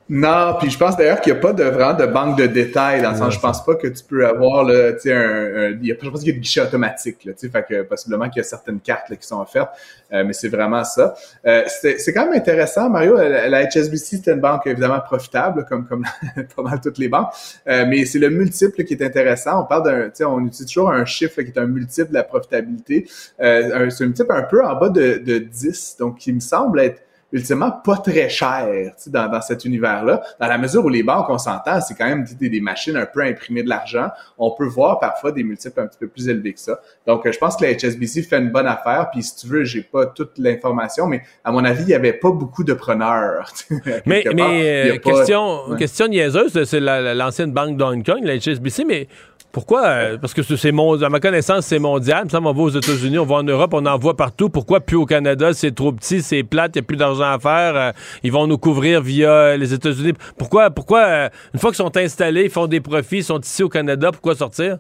Non, 0.07 0.55
puis 0.59 0.69
je 0.69 0.77
pense 0.77 0.95
d'ailleurs 0.95 1.19
qu'il 1.19 1.33
n'y 1.33 1.39
a 1.39 1.41
pas 1.41 1.51
de 1.51 1.63
vraiment 1.63 1.95
de 1.95 2.05
banque 2.05 2.37
de 2.37 2.45
détails 2.45 3.01
dans 3.01 3.09
le 3.09 3.17
sens, 3.17 3.33
je 3.33 3.39
pense 3.39 3.65
pas 3.65 3.73
que 3.73 3.87
tu 3.87 4.03
peux 4.03 4.27
avoir 4.27 4.63
là, 4.63 4.93
tu 4.93 4.99
sais, 4.99 5.13
un, 5.13 5.19
un, 5.19 5.79
je 5.81 6.09
pense 6.09 6.19
qu'il 6.19 6.27
y 6.27 6.31
a 6.31 6.33
des 6.33 6.41
guichets 6.41 6.61
automatiques, 6.61 7.25
là, 7.25 7.33
tu 7.33 7.39
sais, 7.39 7.49
fait 7.49 7.65
que 7.67 7.81
possiblement 7.81 8.29
qu'il 8.29 8.37
y 8.37 8.41
a 8.41 8.47
certaines 8.47 8.79
cartes 8.79 9.09
là, 9.09 9.15
qui 9.15 9.25
sont 9.25 9.41
offertes, 9.41 9.71
euh, 10.13 10.23
mais 10.23 10.33
c'est 10.33 10.49
vraiment 10.49 10.83
ça. 10.83 11.15
Euh, 11.47 11.63
c'est 11.65 12.13
quand 12.13 12.25
même 12.25 12.39
intéressant, 12.39 12.87
Mario. 12.87 13.15
La, 13.17 13.65
HSBC 13.65 14.21
c'est 14.23 14.31
une 14.31 14.41
banque 14.41 14.67
évidemment 14.67 14.99
profitable, 14.99 15.65
comme 15.67 15.87
comme 15.87 16.05
pas 16.55 16.61
mal 16.61 16.79
toutes 16.81 16.99
les 16.99 17.09
banques, 17.09 17.31
euh, 17.67 17.85
mais 17.87 18.05
c'est 18.05 18.19
le 18.19 18.29
multiple 18.29 18.83
qui 18.83 18.93
est 18.93 19.03
intéressant. 19.03 19.63
On 19.63 19.65
parle 19.65 19.85
d'un, 19.85 20.03
tu 20.03 20.17
sais, 20.17 20.25
on 20.25 20.39
utilise 20.41 20.67
toujours 20.67 20.91
un 20.91 21.05
chiffre 21.05 21.41
qui 21.41 21.49
est 21.49 21.57
un 21.57 21.65
multiple 21.65 22.09
de 22.09 22.13
la 22.13 22.23
profitabilité. 22.23 23.07
Euh, 23.41 23.89
c'est 23.89 24.03
un 24.03 24.07
multiple 24.07 24.31
un 24.31 24.43
peu 24.43 24.63
en 24.63 24.75
bas 24.75 24.89
de, 24.89 25.17
de 25.17 25.39
10, 25.39 25.95
donc 25.97 26.19
qui 26.19 26.31
me 26.31 26.39
semble 26.39 26.79
être 26.79 27.01
ultimement 27.35 27.69
pas 27.71 27.97
très 27.97 28.29
cher 28.29 28.93
dans, 29.07 29.27
dans 29.29 29.41
cet 29.41 29.65
univers-là. 29.65 30.23
Dans 30.39 30.47
la 30.47 30.57
mesure 30.57 30.85
où 30.85 30.89
les 30.89 31.03
banques, 31.03 31.29
on 31.29 31.37
s'entend, 31.37 31.81
c'est 31.81 31.93
quand 31.93 32.07
même 32.07 32.25
des, 32.39 32.49
des, 32.49 32.61
machines 32.61 32.95
un 32.95 33.05
peu 33.05 33.21
à 33.21 33.25
imprimer 33.25 33.61
de 33.61 33.69
l'argent. 33.69 34.07
On 34.37 34.51
peut 34.51 34.65
voir 34.65 34.99
parfois 34.99 35.33
des 35.33 35.43
multiples 35.43 35.81
un 35.81 35.87
petit 35.87 35.99
peu 35.99 36.07
plus 36.07 36.29
élevés 36.29 36.53
que 36.53 36.61
ça. 36.61 36.79
Donc, 37.05 37.25
euh, 37.25 37.33
je 37.33 37.37
pense 37.37 37.57
que 37.57 37.65
la 37.65 37.73
HSBC 37.73 38.23
fait 38.23 38.37
une 38.37 38.51
bonne 38.51 38.67
affaire. 38.67 39.09
Puis, 39.11 39.21
si 39.21 39.35
tu 39.35 39.47
veux, 39.47 39.65
j'ai 39.65 39.81
pas 39.81 40.05
toute 40.05 40.37
l'information, 40.37 41.07
mais 41.07 41.23
à 41.43 41.51
mon 41.51 41.65
avis, 41.65 41.83
il 41.83 41.89
y 41.89 41.93
avait 41.93 42.13
pas 42.13 42.31
beaucoup 42.31 42.63
de 42.63 42.73
preneurs. 42.73 43.51
mais 44.05 44.23
mais 44.33 44.93
euh, 44.93 44.97
question, 44.99 45.75
question 45.77 46.07
niaiseuse, 46.07 46.63
c'est 46.63 46.79
l'ancienne 46.79 47.51
banque 47.51 47.75
d'Hong 47.75 48.03
Kong, 48.05 48.23
la 48.23 48.37
HSBC, 48.37 48.85
mais 48.85 49.09
pourquoi? 49.55 49.85
Euh, 49.85 50.17
parce 50.17 50.33
que 50.33 50.43
c'est 50.43 50.67
à 50.67 51.09
ma 51.09 51.21
connaissance, 51.21 51.67
c'est 51.67 51.79
mondial. 51.79 52.29
Ça, 52.29 52.41
on 52.41 52.51
va 52.51 52.61
aux 52.61 52.69
États-Unis, 52.69 53.17
on 53.19 53.25
va 53.25 53.35
en 53.35 53.43
Europe, 53.43 53.73
on 53.73 53.85
en 53.85 53.97
voit 53.97 54.17
partout. 54.17 54.49
Pourquoi 54.49 54.81
plus 54.81 54.97
au 54.97 55.05
Canada? 55.05 55.53
C'est 55.53 55.73
trop 55.73 55.93
petit, 55.93 56.21
c'est 56.21 56.43
plate, 56.43 56.75
il 56.75 56.79
n'y 56.79 56.83
a 56.83 56.85
plus 56.85 56.97
d'argent 56.97 57.31
à 57.31 57.39
faire. 57.39 57.77
Euh, 57.77 57.91
ils 58.21 58.33
vont 58.33 58.47
nous 58.47 58.57
couvrir 58.57 59.01
via 59.01 59.55
les 59.55 59.73
États-Unis. 59.73 60.11
Pourquoi, 60.37 60.71
pourquoi 60.71 60.99
euh, 61.05 61.29
une 61.53 61.61
fois 61.61 61.69
qu'ils 61.69 61.77
sont 61.77 61.95
installés, 61.95 62.43
ils 62.43 62.49
font 62.49 62.67
des 62.67 62.81
profits, 62.81 63.19
ils 63.19 63.23
sont 63.23 63.39
ici 63.39 63.63
au 63.63 63.69
Canada, 63.69 64.11
pourquoi 64.11 64.35
sortir? 64.35 64.77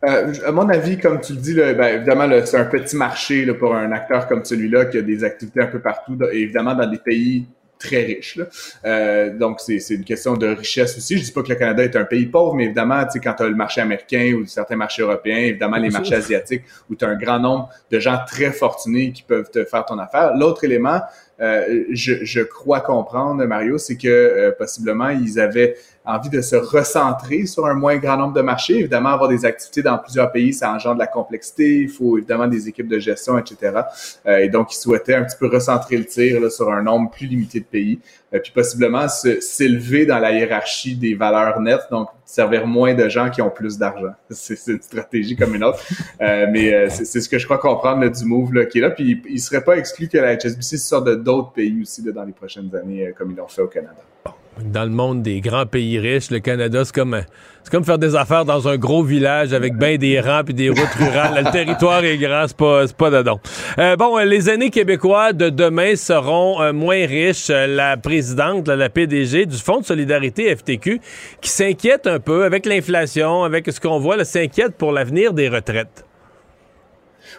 à 0.00 0.52
mon 0.52 0.68
avis, 0.70 0.96
comme 0.96 1.20
tu 1.20 1.34
le 1.34 1.40
dis, 1.40 1.54
ben, 1.54 1.96
évidemment, 1.96 2.26
c'est 2.46 2.56
un 2.56 2.64
petit 2.64 2.96
marché 2.96 3.44
pour 3.52 3.74
un 3.74 3.92
acteur 3.92 4.26
comme 4.26 4.42
celui-là 4.42 4.86
qui 4.86 4.96
a 4.96 5.02
des 5.02 5.22
activités 5.22 5.60
un 5.60 5.66
peu 5.66 5.80
partout, 5.80 6.16
évidemment 6.32 6.74
dans 6.74 6.88
des 6.88 6.98
pays 6.98 7.46
très 7.78 8.04
riche. 8.04 8.36
Là. 8.36 8.44
Euh, 8.84 9.36
donc, 9.36 9.60
c'est 9.60 9.78
une 9.90 10.04
question 10.04 10.34
de 10.36 10.46
richesse 10.48 10.96
aussi. 10.96 11.18
Je 11.18 11.24
dis 11.24 11.32
pas 11.32 11.42
que 11.42 11.48
le 11.48 11.54
Canada 11.54 11.84
est 11.84 11.96
un 11.96 12.04
pays 12.04 12.26
pauvre, 12.26 12.54
mais 12.54 12.64
évidemment, 12.64 13.04
tu 13.04 13.12
sais, 13.12 13.20
quand 13.20 13.34
tu 13.34 13.42
as 13.42 13.48
le 13.48 13.54
marché 13.54 13.80
américain 13.80 14.34
ou 14.34 14.46
certains 14.46 14.76
marchés 14.76 15.02
européens, 15.02 15.38
évidemment, 15.38 15.76
les 15.76 15.90
marchés 15.90 16.14
asiatiques, 16.14 16.64
où 16.90 16.94
tu 16.94 17.04
as 17.04 17.08
un 17.08 17.16
grand 17.16 17.38
nombre 17.38 17.68
de 17.90 17.98
gens 17.98 18.18
très 18.26 18.52
fortunés 18.52 19.12
qui 19.12 19.22
peuvent 19.22 19.50
te 19.50 19.64
faire 19.64 19.84
ton 19.84 19.98
affaire. 19.98 20.34
L'autre 20.36 20.64
élément, 20.64 21.00
euh, 21.40 21.84
je, 21.90 22.24
je, 22.24 22.40
crois 22.40 22.80
comprendre, 22.80 23.44
Mario, 23.44 23.78
c'est 23.78 23.96
que 23.96 24.08
euh, 24.08 24.50
possiblement, 24.50 25.10
ils 25.10 25.38
avaient 25.38 25.76
envie 26.08 26.30
de 26.30 26.40
se 26.40 26.56
recentrer 26.56 27.44
sur 27.44 27.66
un 27.66 27.74
moins 27.74 27.98
grand 27.98 28.16
nombre 28.16 28.32
de 28.32 28.40
marchés. 28.40 28.78
Évidemment, 28.78 29.10
avoir 29.10 29.28
des 29.28 29.44
activités 29.44 29.82
dans 29.82 29.98
plusieurs 29.98 30.32
pays, 30.32 30.54
ça 30.54 30.72
engendre 30.72 30.94
de 30.94 31.00
la 31.00 31.06
complexité. 31.06 31.82
Il 31.82 31.88
faut 31.90 32.16
évidemment 32.16 32.48
des 32.48 32.66
équipes 32.66 32.88
de 32.88 32.98
gestion, 32.98 33.36
etc. 33.38 33.82
Euh, 34.26 34.38
et 34.38 34.48
donc, 34.48 34.72
ils 34.72 34.78
souhaitaient 34.78 35.14
un 35.14 35.24
petit 35.24 35.36
peu 35.38 35.48
recentrer 35.48 35.98
le 35.98 36.06
tir 36.06 36.50
sur 36.50 36.72
un 36.72 36.82
nombre 36.82 37.10
plus 37.10 37.26
limité 37.26 37.60
de 37.60 37.66
pays. 37.66 38.00
Euh, 38.32 38.38
puis 38.38 38.52
possiblement 38.52 39.06
s'élever 39.08 40.06
dans 40.06 40.18
la 40.18 40.32
hiérarchie 40.32 40.96
des 40.96 41.14
valeurs 41.14 41.60
nettes, 41.60 41.88
donc 41.90 42.08
servir 42.24 42.66
moins 42.66 42.94
de 42.94 43.06
gens 43.10 43.28
qui 43.28 43.42
ont 43.42 43.50
plus 43.50 43.76
d'argent. 43.76 44.12
C'est 44.30 44.72
une 44.72 44.80
stratégie 44.80 45.36
comme 45.36 45.54
une 45.54 45.64
autre. 45.64 45.84
Euh, 46.22 46.46
mais 46.50 46.88
c'est 46.88 47.20
ce 47.20 47.28
que 47.28 47.38
je 47.38 47.44
crois 47.44 47.58
comprendre 47.58 48.02
là, 48.02 48.08
du 48.08 48.24
move 48.24 48.54
là, 48.54 48.64
qui 48.64 48.78
est 48.78 48.80
là. 48.80 48.90
Puis 48.90 49.22
il, 49.28 49.40
serait 49.40 49.62
pas 49.62 49.76
exclu 49.76 50.08
que 50.08 50.18
la 50.18 50.36
HSBC 50.36 50.78
sorte 50.78 51.08
d'autres 51.22 51.52
pays 51.52 51.82
aussi 51.82 52.02
là, 52.02 52.12
dans 52.12 52.24
les 52.24 52.32
prochaines 52.32 52.74
années, 52.74 53.12
comme 53.16 53.30
ils 53.30 53.36
l'ont 53.36 53.48
fait 53.48 53.62
au 53.62 53.68
Canada 53.68 54.02
dans 54.64 54.84
le 54.84 54.90
monde 54.90 55.22
des 55.22 55.40
grands 55.40 55.66
pays 55.66 55.98
riches, 55.98 56.30
le 56.30 56.40
Canada, 56.40 56.84
c'est 56.84 56.94
comme, 56.94 57.20
c'est 57.62 57.70
comme 57.70 57.84
faire 57.84 57.98
des 57.98 58.14
affaires 58.14 58.44
dans 58.44 58.68
un 58.68 58.76
gros 58.76 59.02
village 59.02 59.52
avec 59.52 59.76
bien 59.76 59.96
des 59.96 60.20
rangs 60.20 60.42
et 60.48 60.52
des 60.52 60.68
routes 60.68 60.94
rurales. 60.98 61.44
le 61.44 61.50
territoire 61.50 62.04
est 62.04 62.18
grand, 62.18 62.46
c'est 62.46 62.56
pas, 62.56 62.86
pas 62.96 63.10
dedans. 63.10 63.40
Euh, 63.78 63.96
bon, 63.96 64.16
les 64.18 64.48
années 64.48 64.70
québécois 64.70 65.32
de 65.32 65.48
demain 65.50 65.96
seront 65.96 66.60
euh, 66.60 66.72
moins 66.72 67.06
riches. 67.06 67.48
La 67.48 67.96
présidente, 67.96 68.68
la 68.68 68.88
PDG 68.88 69.46
du 69.46 69.56
Fonds 69.56 69.80
de 69.80 69.86
solidarité 69.86 70.54
FTQ, 70.54 71.00
qui 71.40 71.50
s'inquiète 71.50 72.06
un 72.06 72.20
peu 72.20 72.44
avec 72.44 72.66
l'inflation, 72.66 73.44
avec 73.44 73.70
ce 73.70 73.80
qu'on 73.80 73.98
voit, 73.98 74.24
s'inquiète 74.24 74.76
pour 74.76 74.92
l'avenir 74.92 75.32
des 75.32 75.48
retraites. 75.48 76.07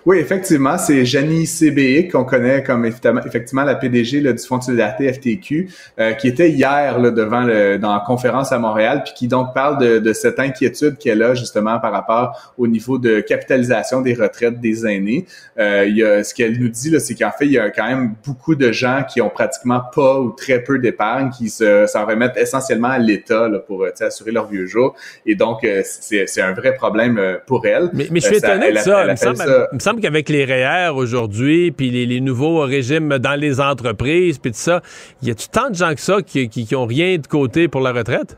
Oui, 0.06 0.18
effectivement, 0.18 0.78
c'est 0.78 1.06
Janie 1.06 1.46
CBI 1.46 2.08
qu'on 2.08 2.24
connaît 2.24 2.64
comme 2.64 2.86
effectivement 2.86 3.64
la 3.64 3.76
PDG 3.76 4.22
là, 4.22 4.34
du 4.34 4.44
Fonds 4.44 4.58
de 4.58 4.64
solidarité 4.64 5.12
FTQ, 5.12 5.70
euh, 6.00 6.14
qui 6.14 6.28
était 6.28 6.50
hier 6.50 7.00
là, 7.00 7.12
devant 7.12 7.42
le, 7.42 7.78
dans 7.78 7.94
la 7.94 8.04
conférence 8.06 8.52
à 8.52 8.60
Montréal, 8.60 9.02
puis 9.04 9.14
qui 9.16 9.28
donc 9.28 9.54
parle 9.54 9.78
de, 9.80 10.00
de 10.00 10.14
cette 10.14 10.40
inquiétude 10.40 10.98
qu'elle 10.98 11.22
a 11.22 11.34
justement 11.34 11.80
par 11.80 11.92
rapport 11.92 12.54
au 12.58 12.68
niveau 12.68 12.98
de 12.98 13.20
capitalisation 13.20 14.02
des 14.02 14.14
retraites 14.14 14.60
des 14.60 14.88
aînés. 14.88 15.26
Euh, 15.58 15.86
il 15.88 15.98
y 15.98 16.04
a, 16.04 16.24
ce 16.24 16.34
qu'elle 16.34 16.60
nous 16.60 16.70
dit, 16.70 16.98
c'est 17.00 17.16
qu'en 17.16 17.32
fait, 17.32 17.46
il 17.46 17.52
y 17.52 17.60
a 17.60 17.70
quand 17.70 17.88
même 17.88 18.16
beaucoup 18.26 18.56
de 18.56 18.72
gens 18.72 19.04
qui 19.08 19.22
ont 19.22 19.30
pratiquement 19.30 19.82
pas 19.94 20.20
ou 20.20 20.32
très 20.32 20.64
peu 20.64 20.80
d'épargne, 20.80 21.30
qui 21.30 21.50
se, 21.50 21.86
s'en 21.88 22.06
remettent 22.06 22.38
essentiellement 22.38 22.90
à 22.90 23.00
l'État 23.00 23.50
pour 23.68 23.84
euh, 23.84 23.92
assurer 24.00 24.32
leur 24.32 24.48
vieux 24.48 24.66
jour. 24.66 24.96
Et 25.26 25.36
donc, 25.36 25.64
euh, 25.64 25.82
c'est, 25.84 26.28
c'est 26.28 26.42
un 26.42 26.54
vrai 26.54 26.74
problème 26.74 27.20
pour 27.46 27.66
elle. 27.66 27.90
Mais, 27.94 28.08
mais 28.12 28.20
je 28.20 28.28
suis 28.28 28.38
étonné 28.38 28.72
de 28.72 28.78
ça. 28.78 29.06
Il 29.06 29.76
me 29.76 29.80
semble 29.90 30.02
qu'avec 30.02 30.30
les 30.30 30.46
REER 30.46 30.92
aujourd'hui, 30.94 31.72
puis 31.72 31.90
les, 31.90 32.22
nouveaux 32.22 32.60
régimes 32.60 33.18
dans 33.18 33.34
les 33.34 33.60
entreprises, 33.60 34.38
puis 34.38 34.52
tout 34.52 34.58
ça, 34.60 34.84
y 35.24 35.32
a-tu 35.32 35.48
tant 35.50 35.72
de 35.72 35.76
gens 35.76 35.96
que 35.96 36.00
ça 36.00 36.22
qui, 36.22 36.48
qui, 36.48 36.68
qui 36.68 36.76
ont 36.76 36.86
rien 36.86 37.18
de 37.18 37.26
côté 37.26 37.68
pour 37.68 37.82
la 37.82 37.92
retraite? 37.92 38.38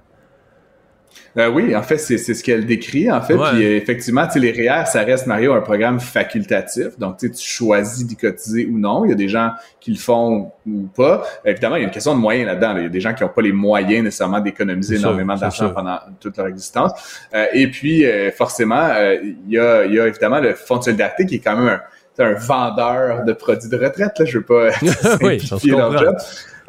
Euh, 1.37 1.49
oui, 1.49 1.75
en 1.75 1.81
fait, 1.81 1.97
c'est 1.97 2.17
ce 2.17 2.43
qu'elle 2.43 2.65
décrit, 2.65 3.09
en 3.11 3.21
fait. 3.21 3.35
Puis 3.35 3.65
euh, 3.65 3.77
effectivement, 3.77 4.27
les 4.35 4.51
REER, 4.51 4.85
ça 4.85 5.03
reste, 5.03 5.27
Mario, 5.27 5.53
un 5.53 5.61
programme 5.61 5.99
facultatif. 5.99 6.99
Donc, 6.99 7.17
tu 7.17 7.31
choisis 7.37 8.05
d'y 8.05 8.15
cotiser 8.15 8.67
ou 8.71 8.77
non. 8.77 9.05
Il 9.05 9.09
y 9.09 9.11
a 9.13 9.15
des 9.15 9.29
gens 9.29 9.51
qui 9.79 9.91
le 9.91 9.97
font 9.97 10.51
ou 10.67 10.87
pas. 10.95 11.23
Évidemment, 11.45 11.77
il 11.77 11.79
y 11.79 11.83
a 11.83 11.87
une 11.87 11.93
question 11.93 12.13
de 12.15 12.19
moyens 12.19 12.47
là-dedans. 12.47 12.75
Il 12.77 12.83
y 12.83 12.85
a 12.85 12.89
des 12.89 13.01
gens 13.01 13.13
qui 13.13 13.23
n'ont 13.23 13.29
pas 13.29 13.41
les 13.41 13.53
moyens 13.53 14.03
nécessairement 14.03 14.41
d'économiser 14.41 14.97
énormément 14.97 15.35
d'argent 15.35 15.69
pendant 15.69 15.99
toute 16.19 16.37
leur 16.37 16.47
existence. 16.47 16.91
Euh, 17.33 17.45
et 17.53 17.67
puis, 17.69 18.03
forcément, 18.35 18.89
il 19.23 19.53
y, 19.53 19.57
a, 19.57 19.85
il 19.85 19.93
y 19.93 19.99
a 19.99 20.07
évidemment 20.07 20.39
le 20.39 20.53
Fonds 20.53 20.77
de 20.77 20.83
solidarité 20.83 21.25
qui 21.25 21.35
est 21.35 21.39
quand 21.39 21.55
même 21.55 21.67
un 21.67 21.81
un 22.21 22.33
vendeur 22.33 23.23
de 23.25 23.33
produits 23.33 23.69
de 23.69 23.77
retraite, 23.77 24.19
là, 24.19 24.25
je 24.25 24.37
veux 24.37 24.43
pas 24.43 24.71
simplifier 25.01 25.71
leur 25.71 25.97
job. 25.97 26.15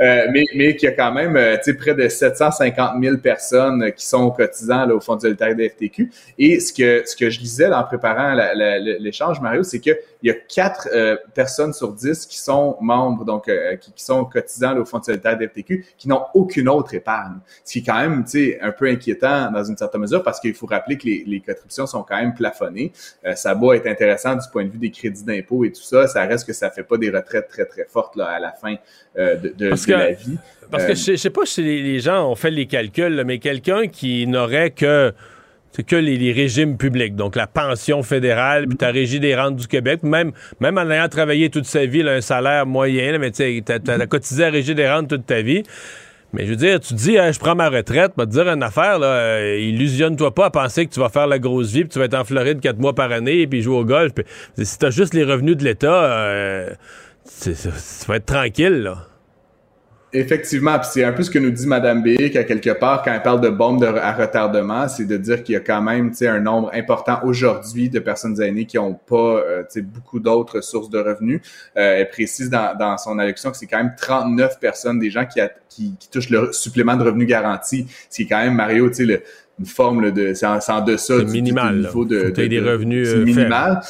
Euh, 0.02 0.26
mais, 0.32 0.44
mais 0.54 0.74
qu'il 0.74 0.88
y 0.88 0.92
a 0.92 0.94
quand 0.94 1.12
même 1.12 1.36
euh, 1.36 1.56
près 1.78 1.94
de 1.94 2.08
750 2.08 3.00
000 3.00 3.16
personnes 3.18 3.92
qui 3.92 4.04
sont 4.04 4.30
cotisants 4.30 4.84
là, 4.86 4.94
au 4.94 5.00
Fonds 5.00 5.14
de 5.16 5.20
solidarité 5.20 5.62
de 5.62 5.68
FTQ. 5.68 6.10
Et 6.38 6.58
ce 6.58 6.72
que, 6.72 7.02
ce 7.06 7.14
que 7.14 7.30
je 7.30 7.38
disais 7.38 7.72
en 7.72 7.84
préparant 7.84 8.34
l'échange, 8.98 9.40
Mario, 9.40 9.62
c'est 9.62 9.78
qu'il 9.78 9.96
y 10.24 10.30
a 10.30 10.34
quatre 10.34 10.88
euh, 10.92 11.16
personnes 11.34 11.72
sur 11.72 11.92
dix 11.92 12.26
qui 12.26 12.38
sont 12.38 12.76
membres, 12.80 13.24
donc 13.24 13.50
qui, 13.80 14.02
sont 14.02 14.24
cotisants 14.24 14.76
au 14.76 14.84
Fonds 14.84 14.98
de 14.98 15.04
solidarité 15.04 15.46
de 15.46 15.50
FTQ, 15.50 15.86
qui 15.96 16.08
n'ont 16.08 16.22
aucune 16.34 16.68
autre 16.68 16.94
épargne. 16.94 17.38
Ce 17.64 17.72
qui 17.72 17.78
est 17.78 17.82
quand 17.82 18.00
même 18.00 18.24
un 18.60 18.72
peu 18.72 18.88
inquiétant 18.88 19.50
dans 19.52 19.62
une 19.62 19.76
certaine 19.76 20.00
mesure 20.00 20.22
parce 20.22 20.40
qu'il 20.40 20.54
faut 20.54 20.66
rappeler 20.66 20.98
que 20.98 21.06
les, 21.06 21.22
les 21.26 21.40
contributions 21.40 21.86
sont 21.86 22.02
quand 22.02 22.16
même 22.16 22.34
plafonnées. 22.34 22.92
ça 23.36 23.54
va 23.54 23.76
être 23.76 23.86
intéressant 23.86 24.34
du 24.34 24.48
point 24.50 24.64
de 24.64 24.70
vue 24.70 24.78
des 24.78 24.90
crédits 24.90 25.24
d'impôt 25.24 25.64
et 25.64 25.70
tout 25.70 25.82
ça. 25.82 26.08
Ça 26.08 26.22
reste 26.24 26.46
que 26.46 26.52
ça 26.52 26.70
fait 26.70 26.82
pas 26.82 26.96
des 26.96 27.10
retraites 27.10 27.48
très, 27.48 27.64
très 27.64 27.84
fortes 27.84 28.16
là, 28.16 28.26
à 28.26 28.40
la 28.40 28.52
fin 28.52 28.76
de, 29.16 29.54
de 29.56 29.70
que 30.86 30.94
je, 30.94 31.16
sais 31.16 31.30
pas 31.30 31.42
si 31.44 31.62
les, 31.62 32.00
gens 32.00 32.30
ont 32.30 32.34
fait 32.34 32.50
les 32.50 32.66
calculs, 32.66 33.22
mais 33.26 33.38
quelqu'un 33.38 33.88
qui 33.88 34.26
n'aurait 34.26 34.70
que 34.70 35.12
que 35.86 35.96
les, 35.96 36.32
régimes 36.32 36.76
publics, 36.76 37.16
donc 37.16 37.34
la 37.34 37.46
pension 37.46 38.02
fédérale, 38.02 38.66
puis 38.68 38.76
ta 38.76 38.90
régie 38.90 39.20
des 39.20 39.34
rentes 39.34 39.56
du 39.56 39.66
Québec, 39.66 40.02
même, 40.02 40.32
même 40.60 40.76
en 40.76 40.90
ayant 40.90 41.08
travaillé 41.08 41.48
toute 41.48 41.64
sa 41.64 41.86
vie, 41.86 42.02
un 42.02 42.20
salaire 42.20 42.66
moyen, 42.66 43.16
mais 43.18 43.30
tu 43.30 43.42
as, 43.42 44.06
cotisé 44.06 44.44
à 44.44 44.46
la 44.48 44.52
régie 44.52 44.74
des 44.74 44.88
rentes 44.88 45.08
toute 45.08 45.24
ta 45.24 45.40
vie. 45.40 45.62
Mais 46.34 46.44
je 46.44 46.50
veux 46.50 46.56
dire, 46.56 46.80
tu 46.80 46.94
dis, 46.94 47.16
je 47.16 47.38
prends 47.38 47.54
ma 47.54 47.68
retraite, 47.68 48.12
va 48.16 48.26
te 48.26 48.30
dire 48.30 48.48
une 48.48 48.62
affaire, 48.62 48.98
là, 48.98 49.06
euh, 49.06 49.58
illusionne-toi 49.58 50.34
pas 50.34 50.46
à 50.46 50.50
penser 50.50 50.86
que 50.86 50.92
tu 50.92 51.00
vas 51.00 51.10
faire 51.10 51.26
la 51.26 51.38
grosse 51.38 51.72
vie, 51.72 51.80
puis 51.80 51.90
tu 51.90 51.98
vas 51.98 52.06
être 52.06 52.14
en 52.14 52.24
Floride 52.24 52.60
quatre 52.60 52.78
mois 52.78 52.94
par 52.94 53.12
année, 53.12 53.46
puis 53.46 53.62
jouer 53.62 53.76
au 53.76 53.84
golf. 53.84 54.12
si 54.56 54.78
tu 54.78 54.86
as 54.86 54.90
juste 54.90 55.14
les 55.14 55.24
revenus 55.24 55.56
de 55.56 55.64
l'État, 55.64 56.04
euh, 56.04 56.70
tu 57.42 57.50
vas 58.08 58.16
être 58.16 58.26
tranquille, 58.26 58.82
là. 58.82 59.11
Effectivement, 60.14 60.78
c'est 60.82 61.04
un 61.04 61.12
peu 61.12 61.22
ce 61.22 61.30
que 61.30 61.38
nous 61.38 61.50
dit 61.50 61.66
Madame 61.66 62.02
B, 62.02 62.28
qu'à 62.30 62.44
quelque 62.44 62.68
part, 62.70 63.02
quand 63.02 63.14
elle 63.14 63.22
parle 63.22 63.40
de 63.40 63.48
bombes 63.48 63.82
à 63.82 64.12
retardement, 64.12 64.86
c'est 64.86 65.06
de 65.06 65.16
dire 65.16 65.42
qu'il 65.42 65.54
y 65.54 65.56
a 65.56 65.60
quand 65.60 65.80
même 65.80 66.12
un 66.20 66.38
nombre 66.38 66.70
important 66.74 67.20
aujourd'hui 67.24 67.88
de 67.88 67.98
personnes 67.98 68.38
aînées 68.42 68.66
qui 68.66 68.76
n'ont 68.76 68.92
pas 68.92 69.38
euh, 69.38 69.64
beaucoup 69.82 70.20
d'autres 70.20 70.60
sources 70.60 70.90
de 70.90 70.98
revenus. 70.98 71.40
Euh, 71.78 72.00
elle 72.00 72.10
précise 72.10 72.50
dans, 72.50 72.98
son 72.98 73.18
allocution 73.18 73.52
que 73.52 73.56
c'est 73.56 73.66
quand 73.66 73.78
même 73.78 73.94
39 73.96 74.60
personnes, 74.60 74.98
des 74.98 75.10
gens 75.10 75.24
qui, 75.24 75.40
touchent 76.10 76.28
le 76.28 76.52
supplément 76.52 76.96
de 76.96 77.04
revenus 77.04 77.26
garanti, 77.26 77.86
ce 78.10 78.16
qui 78.16 78.22
est 78.24 78.26
quand 78.26 78.44
même, 78.44 78.54
Mario, 78.54 78.90
tu 78.90 79.06
sais, 79.06 79.22
une 79.58 79.66
forme 79.66 80.10
de 80.10 80.34
c'est 80.34 80.46
en, 80.46 80.58
en, 80.66 80.80
deçà 80.80 81.18
du, 81.20 81.26
minimal, 81.26 81.78
niveau 81.78 82.04
de, 82.04 82.30
de, 82.30 82.46
des 82.46 82.58
revenus 82.58 83.08
euh, 83.08 83.24
minimal. 83.24 83.80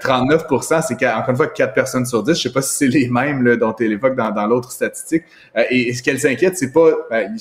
39 0.00 0.46
euh, 0.50 0.58
c'est 0.60 1.06
encore 1.06 1.30
une 1.30 1.36
fois 1.36 1.46
4 1.48 1.74
personnes 1.74 2.06
sur 2.06 2.22
10. 2.22 2.36
Je 2.36 2.42
sais 2.42 2.52
pas 2.52 2.62
si 2.62 2.76
c'est 2.76 2.86
les 2.86 3.08
mêmes 3.08 3.44
là, 3.44 3.56
dont 3.56 3.74
elle 3.80 3.92
évoque 3.92 4.16
dans, 4.16 4.30
dans 4.30 4.46
l'autre 4.46 4.70
statistique. 4.70 5.24
Euh, 5.56 5.64
et, 5.70 5.92
ce 5.92 6.02
qu'elle 6.02 6.20
s'inquiète, 6.20 6.56
c'est 6.56 6.72
pas 6.72 6.90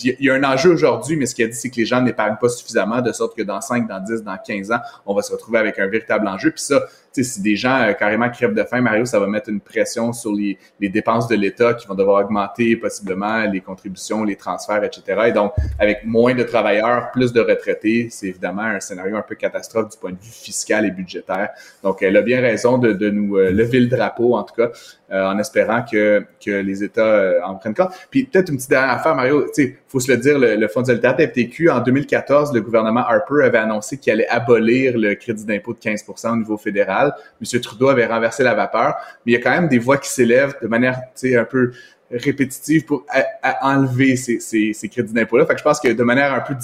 il 0.03 0.15
y, 0.19 0.29
a 0.29 0.33
un 0.33 0.43
enjeu 0.43 0.71
aujourd'hui, 0.71 1.15
mais 1.17 1.27
ce 1.27 1.35
qu'elle 1.35 1.49
dit, 1.49 1.55
c'est 1.55 1.69
que 1.69 1.77
les 1.77 1.85
gens 1.85 2.01
n'épargnent 2.01 2.37
pas 2.41 2.49
suffisamment, 2.49 3.01
de 3.01 3.11
sorte 3.11 3.37
que 3.37 3.43
dans 3.43 3.61
5, 3.61 3.87
dans 3.87 3.99
10, 3.99 4.23
dans 4.23 4.37
15 4.37 4.71
ans, 4.71 4.79
on 5.05 5.13
va 5.13 5.21
se 5.21 5.31
retrouver 5.31 5.59
avec 5.59 5.77
un 5.79 5.87
véritable 5.87 6.27
enjeu. 6.27 6.51
Puis 6.51 6.63
ça, 6.63 6.81
si 7.23 7.41
des 7.41 7.55
gens 7.55 7.81
euh, 7.81 7.93
carrément 7.93 8.29
crèvent 8.29 8.53
de 8.53 8.63
faim, 8.63 8.81
Mario, 8.81 9.05
ça 9.05 9.19
va 9.19 9.27
mettre 9.27 9.49
une 9.49 9.59
pression 9.59 10.13
sur 10.13 10.31
les, 10.33 10.57
dépenses 10.79 11.27
de 11.27 11.35
l'État 11.35 11.73
qui 11.73 11.87
vont 11.87 11.95
devoir 11.95 12.23
augmenter 12.23 12.75
possiblement 12.75 13.43
les 13.43 13.61
contributions, 13.61 14.23
les 14.23 14.35
transferts, 14.35 14.83
etc. 14.83 15.23
Et 15.27 15.31
donc, 15.31 15.53
avec 15.79 16.05
moins 16.05 16.33
de 16.33 16.43
travailleurs, 16.43 17.11
plus 17.11 17.33
de 17.33 17.41
retraités, 17.41 18.07
c'est 18.09 18.27
évidemment 18.27 18.63
un 18.63 18.79
scénario 18.79 19.15
un 19.15 19.21
peu 19.21 19.35
catastrophe 19.35 19.89
du 19.89 19.97
point 19.97 20.11
de 20.11 20.17
vue 20.17 20.31
fiscal 20.31 20.85
et 20.85 20.91
budgétaire. 20.91 21.49
Donc, 21.83 22.01
elle 22.01 22.17
a 22.17 22.21
bien 22.21 22.41
raison 22.41 22.77
de, 22.77 23.09
nous 23.09 23.37
euh, 23.37 23.51
lever 23.51 23.79
le 23.79 23.87
drapeau, 23.87 24.35
en 24.35 24.43
tout 24.43 24.55
cas, 24.55 24.71
en 25.11 25.37
espérant 25.39 25.83
que, 25.89 26.25
que 26.43 26.51
les 26.51 26.83
États 26.83 27.35
en 27.45 27.55
prennent 27.55 27.73
compte. 27.73 27.91
Puis 28.09 28.25
peut-être 28.25 28.49
une 28.49 28.57
petite 28.57 28.69
dernière 28.69 28.91
affaire, 28.91 29.15
Mario, 29.15 29.43
tu 29.53 29.63
sais, 29.63 29.77
faut 29.87 29.99
se 29.99 30.11
le 30.11 30.17
dire, 30.17 30.37
le, 30.37 30.67
Fonds 30.67 30.81
de 30.81 30.87
solidarité 30.87 31.27
FTQ, 31.27 31.69
en 31.69 31.79
2014, 31.79 32.53
le 32.53 32.61
gouvernement 32.61 33.01
Harper 33.01 33.43
avait 33.43 33.57
annoncé 33.57 33.97
qu'il 33.97 34.11
allait 34.11 34.27
abolir 34.27 34.97
le 34.97 35.15
crédit 35.15 35.45
d'impôt 35.45 35.73
de 35.73 35.79
15% 35.79 36.33
au 36.33 36.35
niveau 36.35 36.57
fédéral. 36.57 37.13
M. 37.41 37.61
Trudeau 37.61 37.89
avait 37.89 38.05
renversé 38.05 38.43
la 38.43 38.53
vapeur, 38.53 38.95
mais 39.25 39.31
il 39.31 39.35
y 39.35 39.37
a 39.37 39.41
quand 39.41 39.51
même 39.51 39.67
des 39.67 39.79
voix 39.79 39.97
qui 39.97 40.09
s'élèvent 40.09 40.55
de 40.61 40.67
manière, 40.67 40.95
tu 41.15 41.29
sais, 41.29 41.37
un 41.37 41.45
peu 41.45 41.71
répétitive 42.11 42.85
pour 42.85 43.05
enlever 43.61 44.15
ces, 44.15 44.39
ces, 44.39 44.89
crédits 44.89 45.13
d'impôt-là. 45.13 45.45
Fait 45.45 45.53
que 45.53 45.59
je 45.59 45.63
pense 45.63 45.79
que 45.79 45.89
de 45.89 46.03
manière 46.03 46.33
un 46.33 46.39
peu 46.39 46.55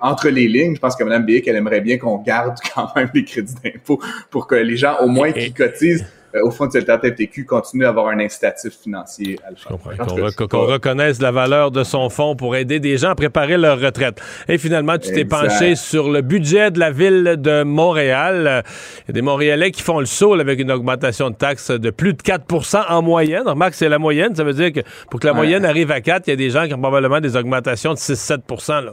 entre 0.00 0.28
les 0.28 0.48
lignes, 0.48 0.74
je 0.74 0.80
pense 0.80 0.96
que 0.96 1.04
Mme 1.04 1.24
Bick, 1.24 1.46
elle 1.46 1.56
aimerait 1.56 1.82
bien 1.82 1.98
qu'on 1.98 2.18
garde 2.18 2.58
quand 2.74 2.94
même 2.96 3.10
les 3.12 3.24
crédits 3.24 3.54
d'impôt 3.62 4.00
pour 4.30 4.46
que 4.46 4.54
les 4.54 4.76
gens, 4.76 4.96
au 5.00 5.08
moins, 5.08 5.32
qui 5.32 5.52
cotisent, 5.52 6.02
euh, 6.02 6.15
au 6.42 6.50
fond 6.50 6.66
de 6.66 6.72
cette 6.72 6.90
FTQ 6.90 7.44
continue 7.44 7.84
à 7.84 7.90
avoir 7.90 8.08
un 8.08 8.18
incitatif 8.18 8.78
financier 8.82 9.38
à 9.46 9.50
le 9.50 9.56
faire. 9.56 10.48
Qu'on 10.48 10.66
reconnaisse 10.66 11.20
la 11.20 11.30
valeur 11.30 11.70
de 11.70 11.84
son 11.84 12.08
fonds 12.10 12.36
pour 12.36 12.56
aider 12.56 12.80
des 12.80 12.96
gens 12.98 13.10
à 13.10 13.14
préparer 13.14 13.56
leur 13.56 13.80
retraite. 13.80 14.20
Et 14.48 14.58
finalement, 14.58 14.98
tu 14.98 15.12
t'es 15.12 15.24
penché 15.24 15.74
sur 15.74 16.10
le 16.10 16.22
budget 16.22 16.70
de 16.70 16.78
la 16.78 16.90
ville 16.90 17.36
de 17.38 17.62
Montréal. 17.62 18.64
Il 19.04 19.08
y 19.08 19.10
a 19.10 19.12
des 19.12 19.22
Montréalais 19.22 19.70
qui 19.70 19.82
font 19.82 20.00
le 20.00 20.06
saut 20.06 20.34
avec 20.34 20.60
une 20.60 20.70
augmentation 20.70 21.30
de 21.30 21.36
taxes 21.36 21.70
de 21.70 21.90
plus 21.90 22.14
de 22.14 22.22
4% 22.22 22.84
en 22.88 23.02
moyenne. 23.02 23.46
Remarque, 23.46 23.74
c'est 23.74 23.88
la 23.88 23.98
moyenne. 23.98 24.34
Ça 24.34 24.44
veut 24.44 24.54
dire 24.54 24.72
que 24.72 24.80
pour 25.10 25.20
que 25.20 25.26
la 25.26 25.32
moyenne 25.32 25.64
arrive 25.64 25.90
à 25.90 26.00
4, 26.00 26.26
il 26.26 26.30
y 26.30 26.32
a 26.32 26.36
des 26.36 26.50
gens 26.50 26.66
qui 26.66 26.74
ont 26.74 26.80
probablement 26.80 27.20
des 27.20 27.36
augmentations 27.36 27.92
de 27.92 27.98
6-7 27.98 28.84
là. 28.84 28.92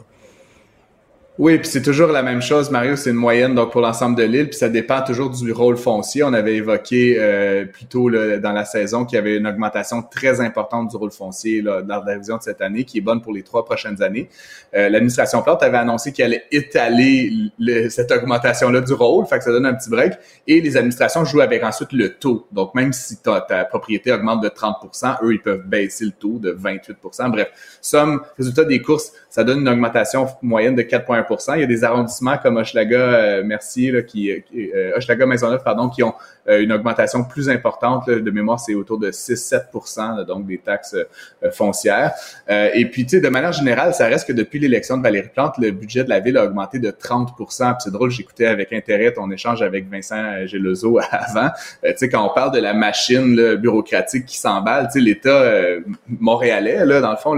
Oui, 1.39 1.57
puis 1.57 1.67
c'est 1.67 1.81
toujours 1.81 2.09
la 2.09 2.21
même 2.21 2.43
chose, 2.43 2.69
Mario, 2.69 2.95
c'est 2.95 3.09
une 3.09 3.15
moyenne 3.15 3.55
donc 3.55 3.71
pour 3.71 3.81
l'ensemble 3.81 4.15
de 4.15 4.21
l'île, 4.21 4.49
puis 4.49 4.57
ça 4.59 4.69
dépend 4.69 5.01
toujours 5.01 5.31
du 5.31 5.51
rôle 5.51 5.77
foncier. 5.77 6.21
On 6.21 6.31
avait 6.31 6.57
évoqué 6.57 7.15
euh, 7.17 7.65
plus 7.65 7.88
tôt 7.88 8.07
là, 8.07 8.38
dans 8.38 8.51
la 8.51 8.65
saison 8.65 9.03
qu'il 9.03 9.15
y 9.15 9.19
avait 9.19 9.38
une 9.38 9.47
augmentation 9.47 10.03
très 10.03 10.41
importante 10.41 10.91
du 10.91 10.95
rôle 10.95 11.09
foncier 11.09 11.63
là, 11.63 11.81
dans 11.81 12.03
la 12.03 12.13
révision 12.13 12.38
de 12.38 12.43
cette 12.43 12.61
année, 12.61 12.84
qui 12.84 12.99
est 12.99 13.01
bonne 13.01 13.19
pour 13.19 13.34
les 13.34 13.41
trois 13.41 13.65
prochaines 13.65 14.03
années. 14.03 14.29
Euh, 14.75 14.89
L'administration 14.89 15.41
Plante 15.41 15.63
avait 15.63 15.79
annoncé 15.79 16.11
qu'elle 16.11 16.27
allait 16.27 16.43
étaler 16.51 17.31
le, 17.57 17.89
cette 17.89 18.11
augmentation-là 18.11 18.81
du 18.81 18.93
rôle, 18.93 19.25
fait 19.25 19.39
que 19.39 19.43
ça 19.43 19.51
donne 19.51 19.65
un 19.65 19.73
petit 19.73 19.89
break. 19.89 20.13
Et 20.45 20.61
les 20.61 20.77
administrations 20.77 21.25
jouent 21.25 21.41
avec 21.41 21.63
ensuite 21.63 21.93
le 21.93 22.13
taux. 22.13 22.45
Donc 22.51 22.75
même 22.75 22.93
si 22.93 23.17
ta, 23.17 23.41
ta 23.41 23.65
propriété 23.65 24.11
augmente 24.11 24.43
de 24.43 24.49
30% 24.49 25.17
eux, 25.23 25.34
ils 25.34 25.41
peuvent 25.41 25.65
baisser 25.65 26.05
le 26.05 26.11
taux 26.11 26.38
de 26.38 26.53
28% 26.53 27.31
Bref, 27.31 27.47
somme, 27.81 28.21
résultat 28.38 28.65
des 28.65 28.84
courses, 28.84 29.13
ça 29.34 29.43
donne 29.43 29.61
une 29.61 29.69
augmentation 29.69 30.27
moyenne 30.43 30.75
de 30.75 30.84
4,1 30.84 31.55
il 31.55 31.61
y 31.61 31.63
a 31.63 31.65
des 31.65 31.84
arrondissements 31.84 32.38
comme 32.38 32.57
Hochelaga, 32.57 32.99
euh, 32.99 33.43
Mercier, 33.43 33.89
là, 33.89 34.03
qui, 34.03 34.29
euh, 34.29 34.95
Hochelaga 34.95 35.25
Maisonneuve, 35.25 35.63
pardon, 35.63 35.89
qui 35.89 36.03
ont 36.03 36.13
euh, 36.43 36.43
une 36.48 36.72
augmentation 36.72 37.24
plus 37.24 37.50
importante. 37.50 38.10
de 38.10 38.32
mémoire, 38.32 38.60
c'est 38.60 38.76
autour 38.76 39.00
de 39.00 39.12
6-7 39.12 40.26
donc 40.26 40.46
des 40.46 40.58
taxes 40.58 40.96
euh, 40.96 41.52
foncières. 41.52 42.14
et 42.50 42.86
puis, 42.89 43.06
tu 43.06 43.18
sais, 43.18 43.22
de 43.22 43.30
manière 43.30 43.52
générale, 43.52 43.94
ça 43.94 44.08
reste 44.08 44.28
que 44.28 44.34
depuis 44.34 44.60
l'élection 44.60 44.98
de 44.98 45.04
Valérie 45.04 45.30
Plante, 45.30 45.58
le 45.58 45.72
budget 45.72 46.04
de 46.04 46.10
la 46.10 46.20
ville 46.20 46.38
a 46.38 46.46
augmenté 46.46 46.80
de 46.80 46.91
30 46.91 47.36
Puis 47.36 47.46
c'est 47.80 47.91
drôle, 47.91 48.12
j'écoutais 48.12 48.48
avec 48.48 48.74
intérêt 48.74 49.14
ton 49.14 49.30
échange 49.32 49.62
avec 49.62 49.89
Vincent 49.89 50.46
Gelozo 50.46 51.00
avant. 51.12 51.50
tu 51.84 51.91
sais, 51.96 52.10
quand 52.10 52.26
on 52.26 52.34
parle 52.34 52.52
de 52.52 52.60
la 52.60 52.74
machine 52.74 53.36
là, 53.36 53.56
bureaucratique 53.56 54.26
qui 54.26 54.38
s'emballe, 54.38 54.88
tu 54.88 54.94
sais, 54.94 55.00
l'État 55.00 55.44
montréalais, 56.08 56.86
là, 56.86 57.02
dans 57.02 57.12
le 57.12 57.18
fond, 57.18 57.36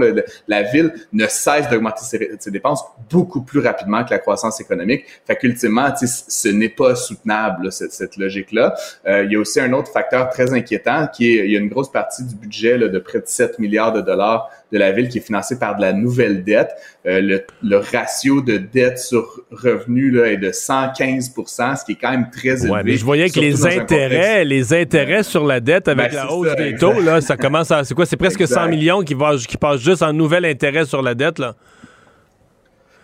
la 0.48 0.62
ville 0.62 0.92
ne 1.12 1.26
cesse 1.26 1.68
d'augmenter 1.68 2.04
ses, 2.04 2.30
ses 2.38 2.50
dépenses 2.50 2.84
beaucoup 3.10 3.42
plus 3.42 3.60
rapidement 3.60 4.04
que 4.04 4.10
la 4.10 4.18
croissance 4.18 4.60
économique. 4.60 5.04
Fait 5.26 5.36
qu'ultimement, 5.36 5.92
ce 5.96 6.48
n'est 6.48 6.68
pas 6.68 6.94
soutenable, 6.94 7.72
cette, 7.72 7.92
cette 7.92 8.16
logique-là. 8.16 8.74
Euh, 9.06 9.24
il 9.24 9.32
y 9.32 9.36
a 9.36 9.38
aussi 9.38 9.60
un 9.60 9.72
autre 9.72 9.92
facteur 9.92 10.28
très 10.30 10.52
inquiétant 10.52 11.06
qui 11.06 11.36
est, 11.36 11.46
il 11.46 11.52
y 11.52 11.56
a 11.56 11.60
une 11.60 11.68
grosse 11.68 11.92
partie 11.92 12.24
du 12.24 12.34
budget 12.34 12.76
là, 12.76 12.88
de 12.88 12.98
près 12.98 13.20
de 13.20 13.26
7 13.26 13.60
milliards 13.60 13.92
de 13.92 14.00
dollars 14.00 14.50
de 14.72 14.78
la 14.78 14.90
ville 14.90 15.08
qui 15.08 15.18
est 15.18 15.20
financée 15.20 15.60
par 15.60 15.76
de 15.76 15.82
la 15.82 15.92
nouvelle 15.92 16.42
dette. 16.42 16.70
Euh, 17.06 17.20
le, 17.20 17.44
le, 17.62 17.76
ratio 17.76 18.40
de 18.40 18.56
dette 18.56 18.98
sur 18.98 19.42
revenu 19.52 20.10
là, 20.10 20.26
est 20.26 20.38
de 20.38 20.50
115% 20.50 21.76
ce 21.76 21.84
qui 21.84 21.92
est 21.92 21.94
quand 21.94 22.10
même 22.10 22.30
très 22.30 22.64
élevé. 22.64 22.70
Ouais, 22.70 22.82
mais 22.84 22.96
je 22.96 23.04
voyais 23.04 23.30
que 23.30 23.38
les 23.38 23.64
intérêts, 23.64 24.44
les 24.44 24.74
intérêts 24.74 25.22
sur 25.22 25.44
la 25.44 25.60
dette 25.60 25.86
avec 25.86 26.10
ben, 26.10 26.16
la 26.16 26.32
hausse 26.32 26.56
des 26.56 26.74
taux, 26.74 27.00
là, 27.00 27.20
ça 27.20 27.36
commence 27.36 27.70
à... 27.70 27.84
C'est 27.84 27.94
quoi? 27.94 28.06
C'est 28.06 28.16
presque 28.16 28.46
100 28.46 28.68
millions 28.68 29.02
qui, 29.02 29.14
va, 29.14 29.36
qui 29.36 29.56
passent 29.56 29.82
juste 29.82 30.02
en 30.02 30.12
nouvel 30.12 30.44
intérêt 30.44 30.84
sur 30.84 31.00
la 31.00 31.14
dette, 31.14 31.38
là. 31.38 31.54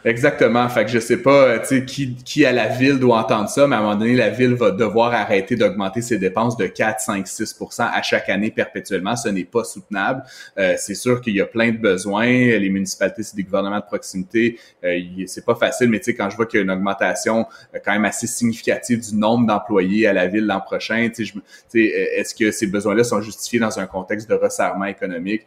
Exactement. 0.04 0.68
Fait 0.68 0.84
que 0.84 0.90
je 0.90 0.98
sais 0.98 1.18
pas, 1.18 1.44
euh, 1.44 1.80
qui, 1.86 2.16
qui 2.16 2.44
à 2.44 2.52
la 2.52 2.66
ville 2.66 2.98
doit 2.98 3.18
entendre 3.18 3.48
ça, 3.48 3.68
mais 3.68 3.76
à 3.76 3.78
un 3.78 3.82
moment 3.82 3.96
donné, 3.96 4.16
la 4.16 4.30
ville 4.30 4.54
va 4.54 4.72
devoir 4.72 5.12
arrêter 5.14 5.54
d'augmenter 5.54 6.02
ses 6.02 6.18
dépenses 6.18 6.56
de 6.56 6.66
4, 6.66 7.00
5, 7.00 7.26
6% 7.26 7.88
à 7.92 8.02
chaque 8.02 8.28
année 8.28 8.50
perpétuellement. 8.50 9.14
Ce 9.14 9.28
n'est 9.28 9.44
pas 9.44 9.62
soutenable. 9.62 10.24
Euh, 10.58 10.74
c'est 10.76 10.96
sûr 10.96 11.20
qu'il 11.20 11.34
y 11.36 11.40
a 11.40 11.46
plein 11.46 11.70
de 11.70 11.78
besoins. 11.78 12.26
Les 12.26 12.68
municipalités, 12.68 13.22
c'est 13.22 13.36
des 13.36 13.44
gouvernements 13.44 13.78
de 13.78 13.84
proximité. 13.84 14.58
Euh, 14.84 14.98
c'est 15.26 15.44
pas 15.44 15.54
facile, 15.54 15.88
mais 15.88 15.98
tu 15.98 16.06
sais, 16.06 16.14
quand 16.14 16.28
je 16.30 16.36
vois 16.36 16.46
qu'il 16.46 16.58
y 16.58 16.60
a 16.60 16.64
une 16.64 16.70
augmentation 16.72 17.46
euh, 17.74 17.78
quand 17.84 17.92
même 17.92 18.04
assez 18.04 18.26
significative 18.26 19.08
du 19.08 19.14
nombre 19.14 19.46
d'employés 19.46 20.08
à 20.08 20.12
la 20.12 20.26
ville 20.26 20.46
l'an 20.46 20.60
prochain, 20.60 21.10
tu 21.14 21.24
sais, 21.24 21.80
est-ce 21.80 22.34
que 22.34 22.50
ces 22.50 22.66
besoins-là 22.66 23.04
sont 23.04 23.20
justifiés 23.20 23.60
dans 23.60 23.78
un 23.78 23.86
contexte 23.86 24.28
de 24.28 24.34
resserrement 24.34 24.86
économique? 24.86 25.42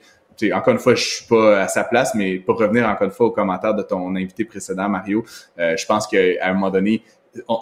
Encore 0.54 0.74
une 0.74 0.80
fois, 0.80 0.96
je 0.96 1.04
suis 1.04 1.26
pas 1.26 1.62
à 1.62 1.68
sa 1.68 1.84
place, 1.84 2.14
mais 2.16 2.38
pour 2.38 2.58
revenir 2.58 2.88
encore 2.88 3.06
une 3.06 3.14
fois 3.14 3.28
au 3.28 3.32
commentaire 3.32 3.74
de 3.74 3.84
ton 3.84 4.16
invité 4.16 4.46
précédent, 4.46 4.90
Mario, 4.90 5.24
euh, 5.60 5.76
je 5.78 5.86
pense 5.86 6.08
qu'à 6.08 6.20
un 6.42 6.54
moment 6.54 6.70
donné, 6.70 7.04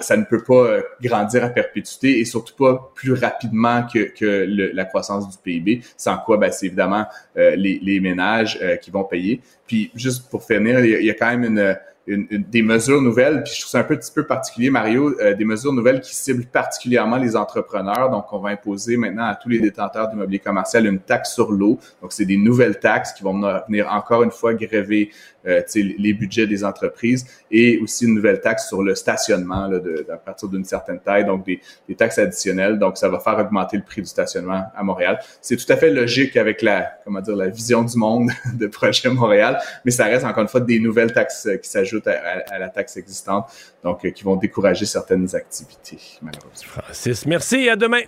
ça 0.02 0.18
ne 0.18 0.24
peut 0.24 0.44
pas 0.44 0.82
grandir 1.02 1.44
à 1.44 1.50
perpétuité 1.50 2.20
et 2.20 2.26
surtout 2.26 2.56
pas 2.56 2.92
plus 2.94 3.14
rapidement 3.14 3.86
que, 3.92 4.14
que 4.14 4.46
la 4.74 4.86
croissance 4.86 5.30
du 5.30 5.38
PIB, 5.38 5.82
sans 5.98 6.18
quoi 6.18 6.38
ben, 6.38 6.52
c'est 6.52 6.68
évidemment 6.68 7.06
euh, 7.38 7.56
les, 7.56 7.80
les, 7.82 8.00
ménages 8.00 8.60
euh, 8.62 8.76
qui 8.76 8.92
vont 8.92 9.04
payer. 9.04 9.42
Puis 9.66 9.92
juste 9.96 10.30
pour 10.30 10.44
finir, 10.44 10.80
il 10.80 10.92
y 10.92 10.96
a, 10.96 11.00
il 11.00 11.06
y 11.06 11.10
a 11.10 11.16
quand 11.16 11.30
même 11.36 11.44
une 11.44 11.76
des 12.06 12.62
mesures 12.62 13.02
nouvelles, 13.02 13.44
puis 13.44 13.54
je 13.54 13.62
trouve 13.62 13.72
ça 13.72 13.80
un 13.80 13.84
petit 13.84 14.12
peu 14.12 14.26
particulier, 14.26 14.70
Mario, 14.70 15.18
euh, 15.22 15.34
des 15.36 15.46
mesures 15.46 15.72
nouvelles 15.72 16.02
qui 16.02 16.14
ciblent 16.14 16.46
particulièrement 16.46 17.16
les 17.16 17.38
entrepreneurs. 17.38 18.10
Donc, 18.10 18.26
on 18.34 18.40
va 18.40 18.50
imposer 18.50 18.98
maintenant 18.98 19.26
à 19.26 19.36
tous 19.36 19.48
les 19.48 19.60
détenteurs 19.60 20.10
d'immobilier 20.10 20.40
commercial 20.40 20.86
une 20.86 21.00
taxe 21.00 21.34
sur 21.34 21.52
l'eau. 21.52 21.80
Donc, 22.02 22.12
c'est 22.12 22.26
des 22.26 22.36
nouvelles 22.36 22.80
taxes 22.80 23.14
qui 23.14 23.24
vont 23.24 23.40
venir 23.68 23.90
encore 23.90 24.24
une 24.24 24.32
fois 24.32 24.54
gréver 24.54 25.12
euh, 25.46 25.62
les 25.76 26.14
budgets 26.14 26.48
des 26.48 26.64
entreprises 26.64 27.26
et 27.52 27.78
aussi 27.80 28.06
une 28.06 28.16
nouvelle 28.16 28.42
taxe 28.42 28.68
sur 28.68 28.82
le 28.82 28.96
stationnement 28.96 29.68
là, 29.68 29.80
de, 29.80 30.06
à 30.12 30.18
partir 30.18 30.50
d'une 30.50 30.64
certaine 30.64 31.00
taille, 31.00 31.26
donc 31.26 31.46
des, 31.46 31.60
des, 31.88 31.96
taxes 31.96 32.18
additionnelles. 32.18 32.80
Donc, 32.80 32.98
ça 32.98 33.10
va 33.10 33.20
faire 33.20 33.38
augmenter 33.38 33.78
le 33.78 33.84
prix 33.84 34.02
du 34.02 34.08
stationnement 34.08 34.64
à 34.76 34.84
Montréal. 34.84 35.20
C'est 35.42 35.58
tout 35.58 35.72
à 35.72 35.76
fait 35.76 35.90
logique 35.90 36.38
avec 36.38 36.62
la, 36.62 36.94
comment 37.04 37.22
dire, 37.22 37.36
la 37.36 37.50
vision 37.50 37.84
du 37.84 37.98
monde 37.98 38.30
de 38.54 38.68
Projet 38.68 39.10
Montréal, 39.10 39.60
mais 39.86 39.92
ça 39.92 40.06
reste 40.06 40.26
encore 40.26 40.44
une 40.44 40.50
fois 40.50 40.62
des 40.62 40.80
nouvelles 40.80 41.14
taxes 41.14 41.50
qui 41.62 41.70
s'ajoutent 41.70 42.08
à, 42.08 42.58
la 42.58 42.70
taxe 42.70 42.98
existante, 42.98 43.48
donc 43.84 44.06
euh, 44.06 44.12
qui 44.12 44.24
vont 44.24 44.36
décourager 44.36 44.86
certaines 44.86 45.36
activités, 45.36 46.00
malheureusement. 46.22 46.82
Francis, 46.82 47.26
merci 47.26 47.56
et 47.58 47.70
à 47.70 47.76
demain. 47.76 48.02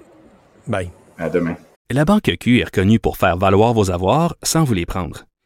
Bye. 0.68 0.90
À 1.18 1.30
demain. 1.30 1.56
La 1.92 2.04
Banque 2.04 2.32
Q 2.40 2.60
est 2.60 2.66
reconnue 2.66 3.00
pour 3.00 3.18
faire 3.18 3.38
valoir 3.38 3.74
vos 3.74 3.92
avoirs 3.92 4.36
sans 4.42 4.64
vous 4.64 4.74
les 4.74 4.86
prendre. 4.86 5.26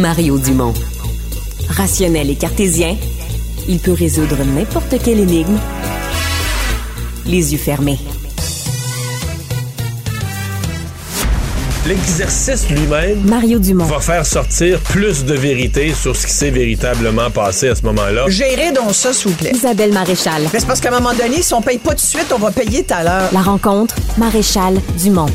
Mario 0.00 0.38
Dumont. 0.38 0.74
Rationnel 1.70 2.28
et 2.28 2.34
cartésien, 2.34 2.96
il 3.66 3.78
peut 3.78 3.92
résoudre 3.92 4.36
n'importe 4.44 4.96
quelle 5.02 5.20
énigme 5.20 5.58
les 7.24 7.52
yeux 7.52 7.58
fermés. 7.58 7.98
L'exercice 11.86 12.68
lui-même 12.68 13.22
Mario 13.24 13.58
Dumont. 13.58 13.84
va 13.84 14.00
faire 14.00 14.26
sortir 14.26 14.80
plus 14.80 15.24
de 15.24 15.34
vérité 15.34 15.94
sur 15.94 16.14
ce 16.14 16.26
qui 16.26 16.32
s'est 16.32 16.50
véritablement 16.50 17.30
passé 17.30 17.68
à 17.68 17.74
ce 17.74 17.82
moment-là. 17.82 18.24
Gérez 18.28 18.72
donc 18.72 18.92
ça, 18.92 19.12
s'il 19.12 19.30
vous 19.30 19.36
plaît. 19.36 19.52
Isabelle 19.54 19.92
Maréchal. 19.92 20.42
Mais 20.52 20.60
c'est 20.60 20.66
parce 20.66 20.80
qu'à 20.80 20.88
un 20.88 21.00
moment 21.00 21.14
donné, 21.14 21.42
si 21.42 21.54
on 21.54 21.62
paye 21.62 21.78
pas 21.78 21.90
tout 21.90 21.96
de 21.96 22.00
suite, 22.00 22.32
on 22.34 22.38
va 22.38 22.50
payer 22.50 22.84
tout 22.84 22.94
à 22.94 23.02
l'heure. 23.02 23.28
La 23.32 23.42
rencontre, 23.42 23.94
Maréchal 24.18 24.80
Dumont. 24.98 25.30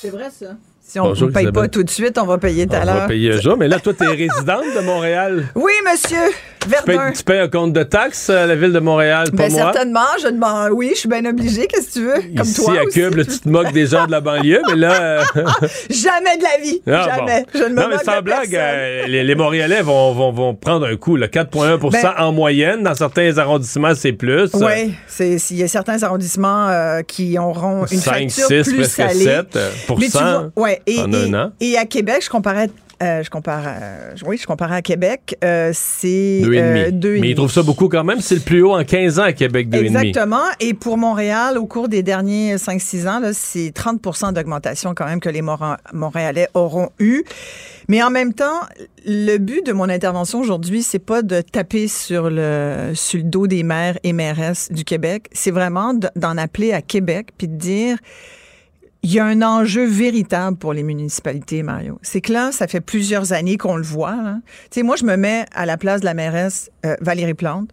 C'est 0.00 0.10
vrai, 0.10 0.28
ça. 0.38 0.54
Si 0.90 0.98
on 0.98 1.12
ne 1.12 1.26
paye 1.26 1.52
pas 1.52 1.68
tout 1.68 1.84
de 1.84 1.90
suite, 1.90 2.18
on 2.18 2.26
va 2.26 2.36
payer 2.38 2.66
tout 2.66 2.74
à 2.74 2.84
l'heure. 2.84 2.96
On 2.96 3.00
va 3.02 3.06
payer 3.06 3.34
un 3.34 3.40
jour. 3.40 3.56
Mais 3.56 3.68
là, 3.68 3.78
toi, 3.78 3.94
tu 3.94 4.02
es 4.02 4.08
résidente 4.08 4.64
de 4.76 4.84
Montréal. 4.84 5.46
Oui, 5.54 5.70
monsieur. 5.88 6.34
Verdun. 6.68 7.12
Tu 7.12 7.22
payes, 7.22 7.38
un 7.40 7.48
compte 7.48 7.72
de 7.72 7.82
taxes 7.82 8.30
à 8.30 8.46
la 8.46 8.54
ville 8.54 8.72
de 8.72 8.78
Montréal, 8.80 9.30
pas 9.30 9.36
ben, 9.48 9.52
moi? 9.52 9.60
Certainement. 9.72 10.00
Je 10.22 10.28
demande, 10.28 10.70
oui, 10.72 10.90
je 10.94 11.00
suis 11.00 11.08
bien 11.08 11.24
obligée. 11.24 11.66
Qu'est-ce 11.66 11.88
que 11.88 11.92
tu 11.92 12.04
veux? 12.04 12.36
Comme 12.36 12.46
Ici, 12.46 12.62
toi 12.62 12.74
à 12.80 12.84
Cube, 12.86 13.14
là, 13.14 13.24
tu 13.24 13.38
te 13.38 13.48
moques 13.48 13.72
des 13.72 13.86
gens 13.86 14.06
de 14.06 14.10
la 14.10 14.20
banlieue, 14.20 14.60
mais 14.68 14.76
là... 14.76 14.92
euh, 15.00 15.22
Jamais 15.90 16.36
de 16.36 16.42
la 16.42 16.62
vie. 16.62 16.80
Ah, 16.86 17.16
Jamais. 17.16 17.42
bon. 17.42 17.58
Je 17.58 17.64
ne 17.64 17.68
me 17.70 17.74
non, 17.80 17.88
mais 17.88 17.98
sans 18.04 18.22
blague, 18.22 18.54
euh, 18.54 19.06
les, 19.06 19.24
les 19.24 19.34
Montréalais 19.34 19.82
vont, 19.82 20.12
vont, 20.12 20.32
vont 20.32 20.54
prendre 20.54 20.86
un 20.86 20.96
coup. 20.96 21.16
là, 21.16 21.26
4,1 21.28 21.90
Ben- 21.90 22.14
en 22.18 22.32
moyenne. 22.32 22.82
Dans 22.82 22.94
certains 22.94 23.36
arrondissements, 23.38 23.94
c'est 23.94 24.12
plus. 24.12 24.50
Oui, 24.54 24.94
s'il 25.08 25.56
y 25.56 25.62
a 25.62 25.68
certains 25.68 26.02
arrondissements 26.02 26.68
euh, 26.68 27.02
qui 27.02 27.38
auront 27.38 27.86
une 27.90 27.98
5, 27.98 28.30
facture 28.30 28.46
6, 28.48 28.62
plus 28.64 28.74
presque 28.78 28.96
salée. 28.96 29.24
7 29.24 29.56
euh, 29.56 29.70
pour 29.86 29.98
Mais 29.98 30.06
tu 30.06 30.12
vois, 30.12 30.50
ouais, 30.56 30.80
et, 30.86 31.00
en 31.00 31.12
et- 31.12 31.24
un 31.24 31.34
an. 31.34 31.52
et 31.60 31.76
à 31.78 31.84
Québec, 31.84 32.20
je 32.24 32.30
comparais 32.30 32.68
euh, 33.02 33.22
je 33.22 33.30
compare, 33.30 33.66
à, 33.66 33.74
oui, 34.26 34.36
je 34.36 34.46
compare 34.46 34.72
à 34.72 34.82
Québec, 34.82 35.36
euh, 35.42 35.70
c'est 35.74 36.40
Deux 36.42 36.52
et 36.54 36.60
demi. 36.62 36.80
euh, 36.80 36.90
deux 36.90 37.18
Mais 37.20 37.30
ils 37.30 37.34
trouvent 37.34 37.50
ça 37.52 37.62
beaucoup 37.62 37.88
quand 37.88 38.04
même. 38.04 38.20
C'est 38.20 38.34
le 38.34 38.40
plus 38.42 38.62
haut 38.62 38.74
en 38.74 38.84
15 38.84 39.18
ans 39.18 39.22
à 39.24 39.32
Québec, 39.32 39.68
deux 39.70 39.78
et 39.84 39.88
demi. 39.88 40.08
Exactement. 40.08 40.42
Et 40.60 40.74
pour 40.74 40.98
Montréal, 40.98 41.56
au 41.58 41.66
cours 41.66 41.88
des 41.88 42.02
derniers 42.02 42.56
5-6 42.56 43.08
ans, 43.08 43.20
c'est 43.32 43.72
30% 43.74 44.32
d'augmentation 44.34 44.94
quand 44.94 45.06
même 45.06 45.20
que 45.20 45.28
les 45.30 45.42
Montréalais 45.92 46.48
auront 46.54 46.90
eu. 46.98 47.24
Mais 47.88 48.02
en 48.02 48.10
même 48.10 48.34
temps, 48.34 48.60
le 49.06 49.38
but 49.38 49.64
de 49.66 49.72
mon 49.72 49.88
intervention 49.88 50.40
aujourd'hui, 50.40 50.82
c'est 50.82 50.98
pas 51.00 51.22
de 51.22 51.40
taper 51.40 51.88
sur 51.88 52.28
le, 52.30 52.92
sur 52.94 53.18
le 53.18 53.24
dos 53.24 53.46
des 53.46 53.62
maires 53.62 53.98
et 54.04 54.12
mairesses 54.12 54.70
du 54.70 54.84
Québec. 54.84 55.26
C'est 55.32 55.50
vraiment 55.50 55.94
de- 55.94 56.08
d'en 56.16 56.36
appeler 56.36 56.72
à 56.72 56.82
Québec 56.82 57.28
puis 57.36 57.48
de 57.48 57.56
dire 57.56 57.96
il 59.02 59.12
y 59.12 59.18
a 59.18 59.24
un 59.24 59.40
enjeu 59.42 59.86
véritable 59.86 60.56
pour 60.58 60.72
les 60.74 60.82
municipalités, 60.82 61.62
Mario. 61.62 61.98
C'est 62.02 62.20
que 62.20 62.32
là, 62.32 62.52
ça 62.52 62.66
fait 62.66 62.80
plusieurs 62.82 63.32
années 63.32 63.56
qu'on 63.56 63.76
le 63.76 63.82
voit. 63.82 64.16
là. 64.16 64.36
Tu 64.70 64.80
sais, 64.80 64.82
moi, 64.82 64.96
je 64.96 65.04
me 65.04 65.16
mets 65.16 65.46
à 65.54 65.64
la 65.66 65.76
place 65.76 66.00
de 66.00 66.04
la 66.06 66.14
mairesse 66.14 66.70
euh, 66.84 66.96
Valérie 67.00 67.34
Plante, 67.34 67.70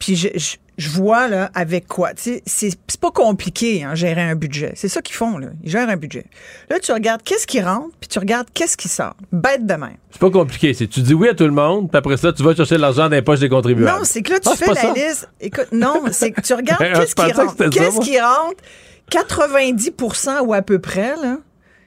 puis 0.00 0.16
je, 0.16 0.28
je, 0.36 0.56
je 0.76 0.88
vois 0.90 1.26
là 1.28 1.50
avec 1.54 1.86
quoi. 1.88 2.12
Tu 2.14 2.40
sais, 2.46 2.70
c'est 2.86 3.00
pas 3.00 3.10
compliqué, 3.10 3.82
hein, 3.84 3.94
gérer 3.94 4.22
un 4.22 4.34
budget. 4.36 4.72
C'est 4.76 4.88
ça 4.88 5.00
qu'ils 5.02 5.14
font 5.16 5.38
là. 5.38 5.48
Ils 5.62 5.70
gèrent 5.70 5.88
un 5.88 5.96
budget. 5.96 6.24
Là, 6.70 6.78
tu 6.80 6.92
regardes 6.92 7.22
qu'est-ce 7.22 7.46
qui 7.46 7.60
rentre, 7.60 7.90
puis 8.00 8.08
tu 8.08 8.18
regardes 8.18 8.48
qu'est-ce 8.54 8.76
qui 8.76 8.88
sort. 8.88 9.14
Bête 9.32 9.66
de 9.66 9.74
même. 9.74 9.96
C'est 10.10 10.20
pas 10.20 10.30
compliqué. 10.30 10.74
C'est 10.74 10.86
tu 10.88 11.00
dis 11.02 11.14
oui 11.14 11.28
à 11.28 11.34
tout 11.34 11.44
le 11.44 11.50
monde, 11.52 11.88
puis 11.90 11.98
après 11.98 12.16
ça, 12.16 12.32
tu 12.32 12.42
vas 12.42 12.54
chercher 12.54 12.78
l'argent 12.78 13.08
dans 13.08 13.14
les 13.16 13.22
poches 13.22 13.40
des 13.40 13.48
contribuables. 13.48 13.98
Non, 13.98 14.04
c'est 14.04 14.22
que 14.22 14.32
là, 14.32 14.40
tu 14.40 14.48
Ah, 14.52 14.56
fais 14.56 14.66
la 14.66 14.74
ça? 14.74 14.92
liste. 14.92 15.28
Écoute, 15.40 15.68
non, 15.72 16.02
c'est 16.12 16.30
que 16.32 16.40
tu 16.40 16.52
regardes 16.54 16.80
qu'est-ce 16.94 17.14
qui 17.14 17.32
rentre. 17.32 17.68
Qu'est-ce 17.70 18.00
qui 18.00 18.20
rentre? 18.20 18.62
90% 19.10 20.40
ou 20.46 20.52
à 20.54 20.62
peu 20.62 20.78
près, 20.78 21.14
là. 21.22 21.38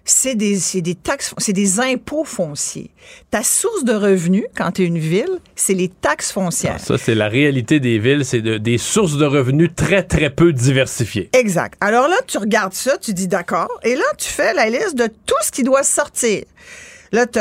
C'est 0.04 0.34
des, 0.34 0.56
c'est 0.58 0.82
des 0.82 0.96
taxes, 0.96 1.32
c'est 1.38 1.54
des 1.54 1.80
impôts 1.80 2.24
fonciers. 2.24 2.90
Ta 3.30 3.44
source 3.44 3.84
de 3.84 3.94
revenus, 3.94 4.46
quand 4.58 4.72
tu 4.72 4.82
es 4.82 4.86
une 4.88 4.98
ville, 4.98 5.30
c'est 5.56 5.76
les 5.76 5.90
taxes 5.90 6.32
foncières. 6.32 6.80
Ça, 6.80 6.98
c'est 6.98 7.14
la 7.14 7.28
réalité 7.28 7.80
des 7.80 8.00
villes. 8.00 8.26
C'est 8.26 8.42
de- 8.42 8.58
des 8.58 8.80
sources 8.80 9.18
de 9.18 9.26
revenus 9.26 9.70
très, 9.76 10.02
très 10.02 10.32
peu 10.32 10.54
diversifiées. 10.54 11.30
Exact. 11.34 11.78
Alors 11.82 12.08
là, 12.08 12.16
tu 12.26 12.40
regardes 12.40 12.74
ça, 12.74 12.98
tu 12.98 13.14
dis 13.14 13.28
d'accord, 13.28 13.70
et 13.84 13.94
là, 13.96 14.04
tu 14.18 14.28
fais 14.28 14.56
la 14.56 14.70
liste 14.72 14.96
de 14.96 15.06
tout 15.06 15.36
ce 15.44 15.52
qui 15.52 15.62
doit 15.62 15.84
sortir. 15.84 16.46
Là, 17.12 17.28
tu 17.28 17.40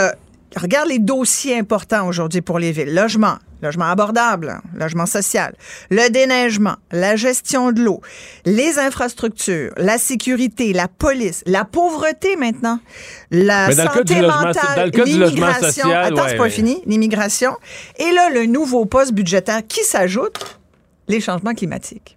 regarde 0.56 0.88
les 0.88 0.98
dossiers 0.98 1.58
importants 1.58 2.06
aujourd'hui 2.06 2.40
pour 2.40 2.58
les 2.58 2.72
villes. 2.72 2.94
Logement, 2.94 3.38
logement 3.62 3.86
abordable, 3.86 4.60
logement 4.74 5.06
social, 5.06 5.54
le 5.90 6.08
déneigement, 6.10 6.76
la 6.92 7.16
gestion 7.16 7.72
de 7.72 7.82
l'eau, 7.82 8.00
les 8.44 8.78
infrastructures, 8.78 9.72
la 9.76 9.98
sécurité, 9.98 10.72
la 10.72 10.88
police, 10.88 11.42
la 11.46 11.64
pauvreté 11.64 12.36
maintenant, 12.36 12.80
la 13.30 13.68
Mais 13.68 13.74
le 13.74 13.82
santé 13.82 14.20
mentale, 14.22 14.90
l'immigration. 14.92 15.90
Attends, 15.90 16.14
ouais, 16.22 16.28
c'est 16.30 16.36
pas 16.36 16.44
mais- 16.44 16.50
fini. 16.50 16.82
L'immigration. 16.86 17.56
Et 17.98 18.10
là, 18.12 18.30
le 18.30 18.46
nouveau 18.46 18.84
poste 18.86 19.12
budgétaire 19.12 19.60
qui 19.66 19.84
s'ajoute, 19.84 20.58
les 21.08 21.20
changements 21.20 21.54
climatiques. 21.54 22.16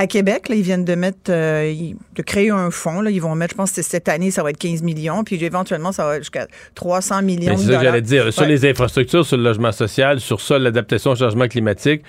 À 0.00 0.06
Québec, 0.06 0.48
là, 0.48 0.54
ils 0.54 0.62
viennent 0.62 0.84
de 0.84 0.94
mettre, 0.94 1.18
euh, 1.28 1.74
de 2.14 2.22
créer 2.22 2.50
un 2.50 2.70
fonds. 2.70 3.00
Là, 3.00 3.10
ils 3.10 3.20
vont 3.20 3.34
mettre, 3.34 3.54
je 3.54 3.56
pense 3.56 3.72
que 3.72 3.82
cette 3.82 4.08
année, 4.08 4.30
ça 4.30 4.44
va 4.44 4.50
être 4.50 4.56
15 4.56 4.82
millions, 4.82 5.24
puis 5.24 5.42
éventuellement, 5.44 5.90
ça 5.90 6.04
va 6.04 6.18
jusqu'à 6.18 6.46
300 6.76 7.22
millions 7.22 7.56
c'est 7.56 7.72
ça 7.72 7.78
que 7.78 7.84
j'allais 7.84 8.00
dire. 8.00 8.32
Sur 8.32 8.44
les 8.46 8.64
infrastructures, 8.64 9.26
sur 9.26 9.36
le 9.36 9.42
logement 9.42 9.72
social, 9.72 10.20
sur 10.20 10.40
ça, 10.40 10.56
l'adaptation 10.56 11.10
au 11.10 11.16
changement 11.16 11.48
climatique, 11.48 12.02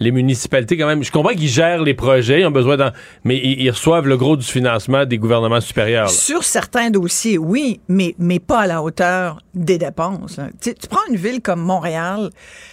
les 0.00 0.10
municipalités, 0.10 0.76
quand 0.76 0.88
même, 0.88 1.04
je 1.04 1.12
comprends 1.12 1.34
qu'ils 1.34 1.46
gèrent 1.48 1.84
les 1.84 1.94
projets, 1.94 2.40
ils 2.40 2.46
ont 2.46 2.50
besoin 2.50 2.76
d'en. 2.76 2.90
Mais 3.22 3.36
ils, 3.36 3.62
ils 3.62 3.70
reçoivent 3.70 4.08
le 4.08 4.16
gros 4.16 4.36
du 4.36 4.44
financement 4.44 5.04
des 5.06 5.16
gouvernements 5.16 5.60
supérieurs. 5.60 6.06
là. 6.06 6.10
Sur 6.10 6.42
certains 6.42 6.90
dossiers, 6.90 7.38
oui, 7.38 7.80
mais, 7.88 8.16
mais 8.18 8.40
pas 8.40 8.62
à 8.62 8.66
la 8.66 8.82
hauteur 8.82 9.38
des 9.54 9.78
dépenses. 9.78 10.40
hein. 10.40 10.50
Tu, 10.60 10.74
tu 10.74 10.88
prends 10.88 10.98
une 11.08 11.16
ville 11.16 11.40
comme 11.40 11.60
Montréal, 11.60 12.30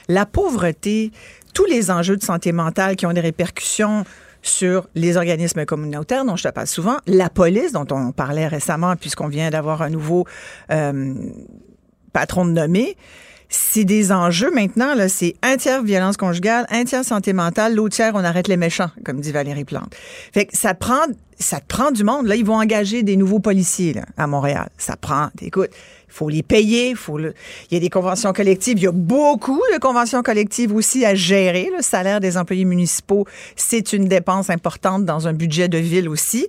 la 0.10 0.26
pauvreté, 0.26 1.12
tous 1.54 1.66
les 1.66 1.92
enjeux 1.92 2.18
de 2.18 2.24
santé 2.24 2.52
mentale 2.52 2.96
qui 2.96 3.06
ont 3.06 3.14
des 3.14 3.22
répercussions 3.22 4.04
sur 4.44 4.88
les 4.94 5.18
organismes 5.18 5.66
communautaires 5.66 6.26
dont 6.26 6.36
je 6.36 6.44
te 6.44 6.50
parle 6.50 6.68
souvent, 6.68 6.98
la 7.08 7.30
police 7.30 7.72
dont 7.72 7.88
on 7.92 8.12
parlait 8.12 8.48
récemment 8.48 8.96
puisqu'on 8.96 9.28
vient 9.28 9.50
d'avoir 9.50 9.82
un 9.82 9.90
nouveau 9.90 10.26
euh, 10.70 11.16
patron 12.12 12.46
de 12.46 12.52
nommé. 12.52 12.96
C'est 13.56 13.86
des 13.86 14.12
enjeux 14.12 14.50
maintenant, 14.50 14.96
là, 14.96 15.08
c'est 15.08 15.36
un 15.44 15.58
tiers 15.58 15.84
violence 15.84 16.18
conjugale, 16.18 16.66
un 16.72 16.86
tiers 16.86 17.06
santé 17.06 17.34
mentale, 17.34 17.76
l'autre 17.76 17.94
tiers 17.94 18.14
on 18.16 18.24
arrête 18.24 18.48
les 18.48 18.58
méchants, 18.58 18.90
comme 19.06 19.22
dit 19.22 19.32
Valérie 19.32 19.64
Plante. 19.64 19.94
Fait 20.34 20.48
que 20.48 20.58
ça 20.58 20.74
prend, 20.74 21.04
ça 21.38 21.60
prend 21.60 21.92
du 21.92 22.04
monde. 22.04 22.26
Là, 22.26 22.36
ils 22.36 22.46
vont 22.46 22.60
engager 22.60 23.04
des 23.04 23.16
nouveaux 23.16 23.38
policiers 23.38 23.94
là, 23.94 24.06
à 24.18 24.26
Montréal. 24.26 24.70
Ça 24.80 24.96
prend, 24.96 25.30
écoute, 25.40 25.70
il 26.08 26.14
faut 26.14 26.30
les 26.30 26.42
payer, 26.42 26.96
faut 26.96 27.20
le, 27.20 27.36
il 27.70 27.76
y 27.76 27.78
a 27.78 27.80
des 27.80 27.92
conventions 27.92 28.34
collectives, 28.34 28.80
il 28.80 28.86
y 28.86 28.88
a 28.88 28.92
beaucoup 28.92 29.62
de 29.72 29.78
conventions 29.78 30.24
collectives 30.24 30.74
aussi 30.74 31.06
à 31.06 31.14
gérer. 31.14 31.70
Le 31.78 31.84
salaire 31.84 32.20
des 32.20 32.38
employés 32.38 32.66
municipaux, 32.66 33.28
c'est 33.56 33.94
une 33.94 34.08
dépense 34.08 34.50
importante 34.50 35.06
dans 35.06 35.28
un 35.28 35.34
budget 35.34 35.68
de 35.68 35.78
ville 35.78 36.10
aussi. 36.10 36.48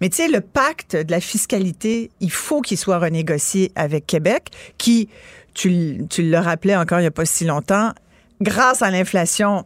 Mais 0.00 0.08
tu 0.08 0.18
sais, 0.18 0.28
le 0.28 0.40
pacte 0.40 0.94
de 0.94 1.10
la 1.10 1.20
fiscalité, 1.20 2.10
il 2.20 2.30
faut 2.30 2.60
qu'il 2.60 2.78
soit 2.78 3.00
renégocié 3.00 3.72
avec 3.74 4.06
Québec, 4.06 4.50
qui 4.78 5.08
tu, 5.54 6.06
le 6.18 6.36
rappelais 6.38 6.76
encore 6.76 6.98
il 6.98 7.02
n'y 7.02 7.08
a 7.08 7.12
pas 7.12 7.24
si 7.24 7.44
longtemps, 7.44 7.92
grâce 8.40 8.82
à 8.82 8.90
l'inflation, 8.90 9.64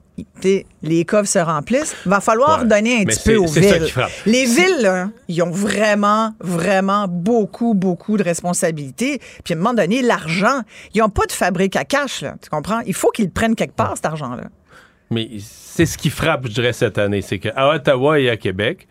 les 0.82 1.05
coffres 1.05 1.28
se 1.28 1.39
remplissent. 1.39 1.97
Va 2.07 2.20
falloir 2.20 2.61
Ouais. 2.62 2.66
donner 2.68 2.97
un 2.97 2.99
Mais 3.01 3.07
petit 3.07 3.30
peu 3.30 3.36
aux 3.36 3.47
villes. 3.47 3.89
Les 4.26 4.45
villes, 4.45 4.82
là, 4.82 5.11
ils 5.28 5.43
ont 5.43 5.51
vraiment, 5.51 6.34
vraiment 6.41 7.07
beaucoup, 7.09 7.74
beaucoup 7.74 8.16
de 8.16 8.22
responsabilités. 8.22 9.20
Puis 9.45 9.55
à 9.55 9.57
un 9.57 9.61
moment 9.61 9.74
donné, 9.74 10.03
l'argent, 10.03 10.61
ils 10.95 11.01
n'ont 11.01 11.09
pas 11.09 11.26
de 11.26 11.32
fabrique 11.32 11.76
à 11.76 11.84
cash, 11.84 12.20
là, 12.22 12.36
tu 12.43 12.51
comprends? 12.51 12.80
Il 12.86 12.95
faut 12.95 13.11
qu'ils 13.11 13.26
le 13.26 13.30
prennent 13.30 13.55
quelque 13.57 13.74
part, 13.74 13.93
cet 13.97 14.07
argent-là. 14.07 14.45
Mais 15.11 15.28
c'est 15.41 15.86
ce 15.86 15.97
qui 15.97 16.11
frappe, 16.11 16.47
je 16.47 16.53
dirais, 16.53 16.74
cette 16.74 16.99
année. 16.99 17.22
C'est 17.22 17.39
qu'à 17.39 17.68
Ottawa 17.74 18.20
et 18.20 18.28
à 18.28 18.36
Québec, 18.36 18.86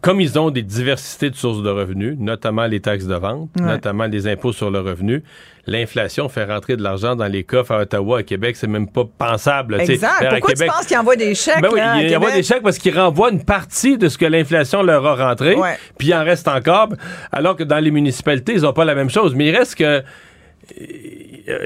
comme 0.00 0.20
ils 0.20 0.38
ont 0.38 0.50
des 0.50 0.62
diversités 0.62 1.30
de 1.30 1.36
sources 1.36 1.62
de 1.62 1.68
revenus, 1.70 2.16
notamment 2.18 2.66
les 2.66 2.80
taxes 2.80 3.06
de 3.06 3.14
vente, 3.14 3.50
Ouais. 3.60 3.66
notamment 3.66 4.06
les 4.06 4.26
impôts 4.26 4.52
sur 4.52 4.70
le 4.70 4.80
revenu, 4.80 5.22
l'inflation 5.66 6.28
fait 6.28 6.44
rentrer 6.44 6.76
de 6.76 6.82
l'argent 6.82 7.14
dans 7.14 7.26
les 7.26 7.44
coffres 7.44 7.72
à 7.72 7.80
Ottawa, 7.82 8.18
à 8.18 8.22
Québec, 8.22 8.56
c'est 8.56 8.66
même 8.66 8.88
pas 8.88 9.04
pensable. 9.18 9.80
Exact. 9.80 10.22
À 10.22 10.30
Pourquoi 10.30 10.52
Québec- 10.54 10.68
tu 10.70 10.76
penses 10.76 10.86
qu'ils 10.86 10.98
envoient 10.98 11.16
des 11.16 11.34
chèques? 11.34 11.60
Ben 11.60 11.68
oui, 11.72 11.78
là, 11.78 11.92
à 11.94 12.30
des 12.32 12.42
chèques 12.42 12.62
parce 12.62 12.78
qu'ils 12.78 12.98
renvoient 12.98 13.30
une 13.30 13.44
partie 13.44 13.98
de 13.98 14.08
ce 14.08 14.16
que 14.18 14.24
l'inflation 14.26 14.82
leur 14.82 15.06
a 15.06 15.28
rentré, 15.28 15.54
puis 15.98 16.08
il 16.08 16.14
en 16.14 16.24
reste 16.24 16.48
encore, 16.48 16.88
alors 17.30 17.54
que 17.56 17.62
dans 17.64 17.78
les 17.78 17.90
municipalités, 17.90 18.54
ils 18.54 18.62
n'ont 18.62 18.72
pas 18.72 18.84
la 18.86 18.94
même 18.94 19.10
chose. 19.10 19.34
Mais 19.34 19.48
il 19.48 19.56
reste 19.56 19.74
que 19.76 20.02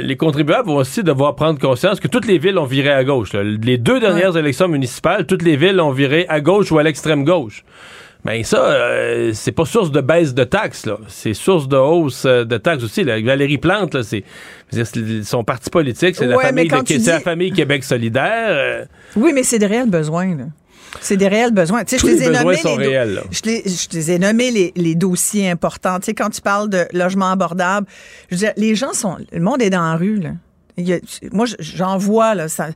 les 0.01 0.17
contribuables 0.17 0.69
vont 0.69 0.77
aussi 0.77 1.03
devoir 1.03 1.35
prendre 1.35 1.59
conscience 1.59 2.01
que 2.01 2.09
toutes 2.09 2.27
les 2.27 2.39
villes 2.39 2.59
ont 2.59 2.65
viré 2.65 2.91
à 2.91 3.05
gauche. 3.05 3.33
là. 3.33 3.43
Les 3.43 3.77
deux 3.79 4.01
dernières 4.01 4.37
élections 4.37 4.69
municipales, 4.69 5.27
toutes 5.27 5.43
les 5.43 5.57
villes 5.57 5.81
ont 5.81 5.91
viré 5.91 6.27
à 6.29 6.41
gauche 6.41 6.71
ou 6.73 6.79
à 6.79 6.83
l'extrême 6.83 7.25
gauche. 7.25 7.65
Ben 8.25 8.43
ça, 8.43 8.65
euh, 8.65 9.33
c'est 9.35 9.53
pas 9.53 9.67
source 9.67 9.91
de 9.91 10.01
baisse 10.01 10.33
de 10.33 10.45
taxes, 10.45 10.87
là. 10.87 10.97
C'est 11.09 11.35
source 11.35 11.69
de 11.69 11.77
hausse 11.77 12.25
euh, 12.25 12.45
de 12.47 12.57
taxes 12.57 12.83
aussi. 12.83 13.05
Là. 13.05 13.21
Valérie 13.21 13.59
Plante, 13.59 13.93
là, 13.95 14.03
c'est, 14.03 14.25
son 15.25 15.45
parti 15.45 15.69
politique, 15.69 16.15
c'est 16.17 16.27
la 16.27 16.37
Ouais, 16.39 16.45
mais 16.53 16.67
famille, 16.67 17.51
de- 17.51 17.51
la 17.51 17.57
Québec 17.57 17.85
solidaire. 17.85 18.49
euh, 18.49 18.85
Oui, 19.17 19.33
mais 19.35 19.43
c'est 19.43 19.59
des 19.59 19.67
réels 19.67 19.91
besoins, 19.91 20.35
là. 20.37 20.45
C'est 21.01 21.17
des 21.17 21.29
réels 21.29 21.51
besoins. 21.53 21.85
Tu 21.85 21.97
sais, 21.97 22.01
Tous 22.01 22.07
je 22.09 22.13
les 22.13 22.19
les 22.19 22.25
ai 22.25 22.29
besoins 22.29 22.43
nommés 22.45 22.57
sont 22.57 22.77
les 22.77 22.85
do- 22.85 22.91
réels. 22.91 23.23
Je, 23.31 23.41
les, 23.45 23.63
je 23.67 23.89
les 23.97 24.11
ai 24.13 24.19
nommés 24.19 24.51
les, 24.51 24.73
les 24.77 24.95
dossiers 24.95 25.51
importants. 25.51 25.99
Tu 25.99 26.07
sais, 26.07 26.15
quand 26.15 26.31
tu 26.31 26.41
parles 26.41 26.71
de 26.71 26.87
logement 26.93 27.31
abordable, 27.31 27.87
je 28.31 28.35
veux 28.37 28.39
dire, 28.39 28.53
les 28.57 28.75
gens 28.75 28.93
sont. 28.93 29.17
Le 29.33 29.41
monde 29.41 29.61
est 29.63 29.71
dans 29.71 29.83
la 29.83 29.97
rue, 29.97 30.17
là. 30.21 30.31
Il 30.77 30.89
y 30.89 30.93
a- 30.95 30.99
moi, 31.33 31.47
je- 31.47 31.55
j'en 31.59 31.99
vois, 31.99 32.35
là. 32.35 32.49
Ça, 32.49 32.69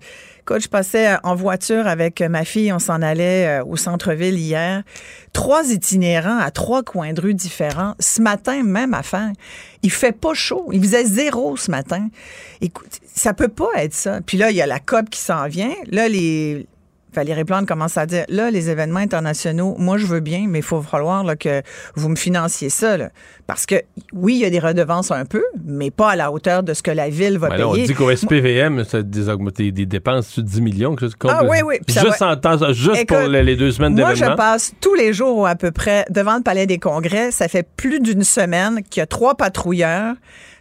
écoute, 0.43 0.61
je 0.63 0.69
passais 0.69 1.17
en 1.25 1.35
voiture 1.35 1.87
avec 1.87 2.21
ma 2.21 2.45
fille, 2.45 2.73
on 2.73 2.79
s'en 2.79 3.03
allait 3.03 3.61
euh, 3.61 3.65
au 3.65 3.77
centre-ville 3.77 4.39
hier. 4.39 4.83
Trois 5.33 5.71
itinérants 5.73 6.39
à 6.39 6.51
trois 6.51 6.83
coins 6.83 7.13
de 7.13 7.21
rue 7.21 7.35
différents. 7.35 7.95
Ce 7.99 8.21
matin, 8.23 8.63
même 8.63 8.95
affaire. 8.95 9.31
Il 9.83 9.91
fait 9.91 10.13
pas 10.13 10.35
chaud. 10.35 10.69
Il 10.73 10.81
faisait 10.83 11.05
zéro 11.05 11.57
ce 11.57 11.71
matin. 11.71 12.09
Écoute, 12.61 13.01
ça 13.15 13.33
peut 13.33 13.49
pas 13.49 13.71
être 13.77 13.95
ça. 13.95 14.21
Puis 14.27 14.39
là, 14.39 14.51
il 14.51 14.57
y 14.57 14.63
a 14.63 14.67
la 14.67 14.79
COP 14.81 15.09
qui 15.11 15.21
s'en 15.21 15.47
vient. 15.49 15.73
Là, 15.91 16.09
les. 16.09 16.67
Valérie 17.15 17.45
Plante 17.45 17.67
commence 17.67 17.97
à 17.97 18.07
dire, 18.07 18.25
là, 18.29 18.51
les 18.51 18.69
événements 18.71 19.01
internationaux, 19.01 19.75
moi, 19.79 19.97
je 19.97 20.07
veux 20.07 20.21
bien, 20.21 20.45
mais 20.49 20.59
il 20.59 20.65
faut 20.65 20.83
falloir 20.83 21.25
là, 21.25 21.37
que 21.37 21.63
vous 21.95 22.09
me 22.09 22.17
financiez 22.17 22.69
ça. 22.71 22.97
là. 22.97 23.11
Parce 23.47 23.65
que, 23.67 23.77
oui, 24.13 24.35
il 24.35 24.41
y 24.41 24.45
a 24.45 24.51
des 24.51 24.59
redevances 24.59 25.11
un 25.11 25.25
peu, 25.25 25.43
mais 25.65 25.91
pas 25.91 26.11
à 26.11 26.17
la 26.17 26.31
hauteur 26.31 26.63
de 26.63 26.75
ce 26.75 26.83
que 26.83 26.91
la 26.91 27.09
ville 27.09 27.39
va 27.39 27.49
Ben 27.49 27.57
là, 27.59 27.69
on 27.69 27.73
payer. 27.73 27.87
dit 27.87 27.95
qu'au 27.95 28.11
SPVM, 28.15 28.85
ça 28.85 28.99
a 28.99 29.03
des, 29.03 29.29
augmenté- 29.31 29.73
des 29.73 29.87
dépenses 29.87 30.39
de 30.39 30.43
10 30.45 30.61
millions. 30.61 30.97
chose 30.99 31.15
Ah 31.27 31.43
oui, 31.49 31.59
oui, 31.65 31.77
puis 31.87 31.97
Juste, 31.99 32.21
va- 32.21 32.33
en 32.33 32.37
temps- 32.37 32.73
juste 32.73 33.07
pour 33.07 33.19
les, 33.21 33.43
les 33.43 33.57
deux 33.57 33.73
semaines 33.73 33.95
Moi, 33.95 34.11
je 34.11 34.15
d'événements. 34.21 34.37
passe 34.37 34.73
tous 34.81 34.95
les 34.95 35.13
jours 35.15 35.47
à 35.47 35.55
peu 35.57 35.71
près 35.71 36.05
devant 36.11 36.37
le 36.37 36.43
Palais 36.43 36.67
des 36.67 36.79
Congrès. 36.79 37.31
Ça 37.31 37.49
fait 37.49 37.67
plus 37.77 38.01
d'une 38.01 38.23
semaine 38.23 38.83
qu'il 38.89 39.01
y 39.01 39.03
a 39.03 39.07
trois 39.07 39.35
patrouilleurs, 39.35 40.15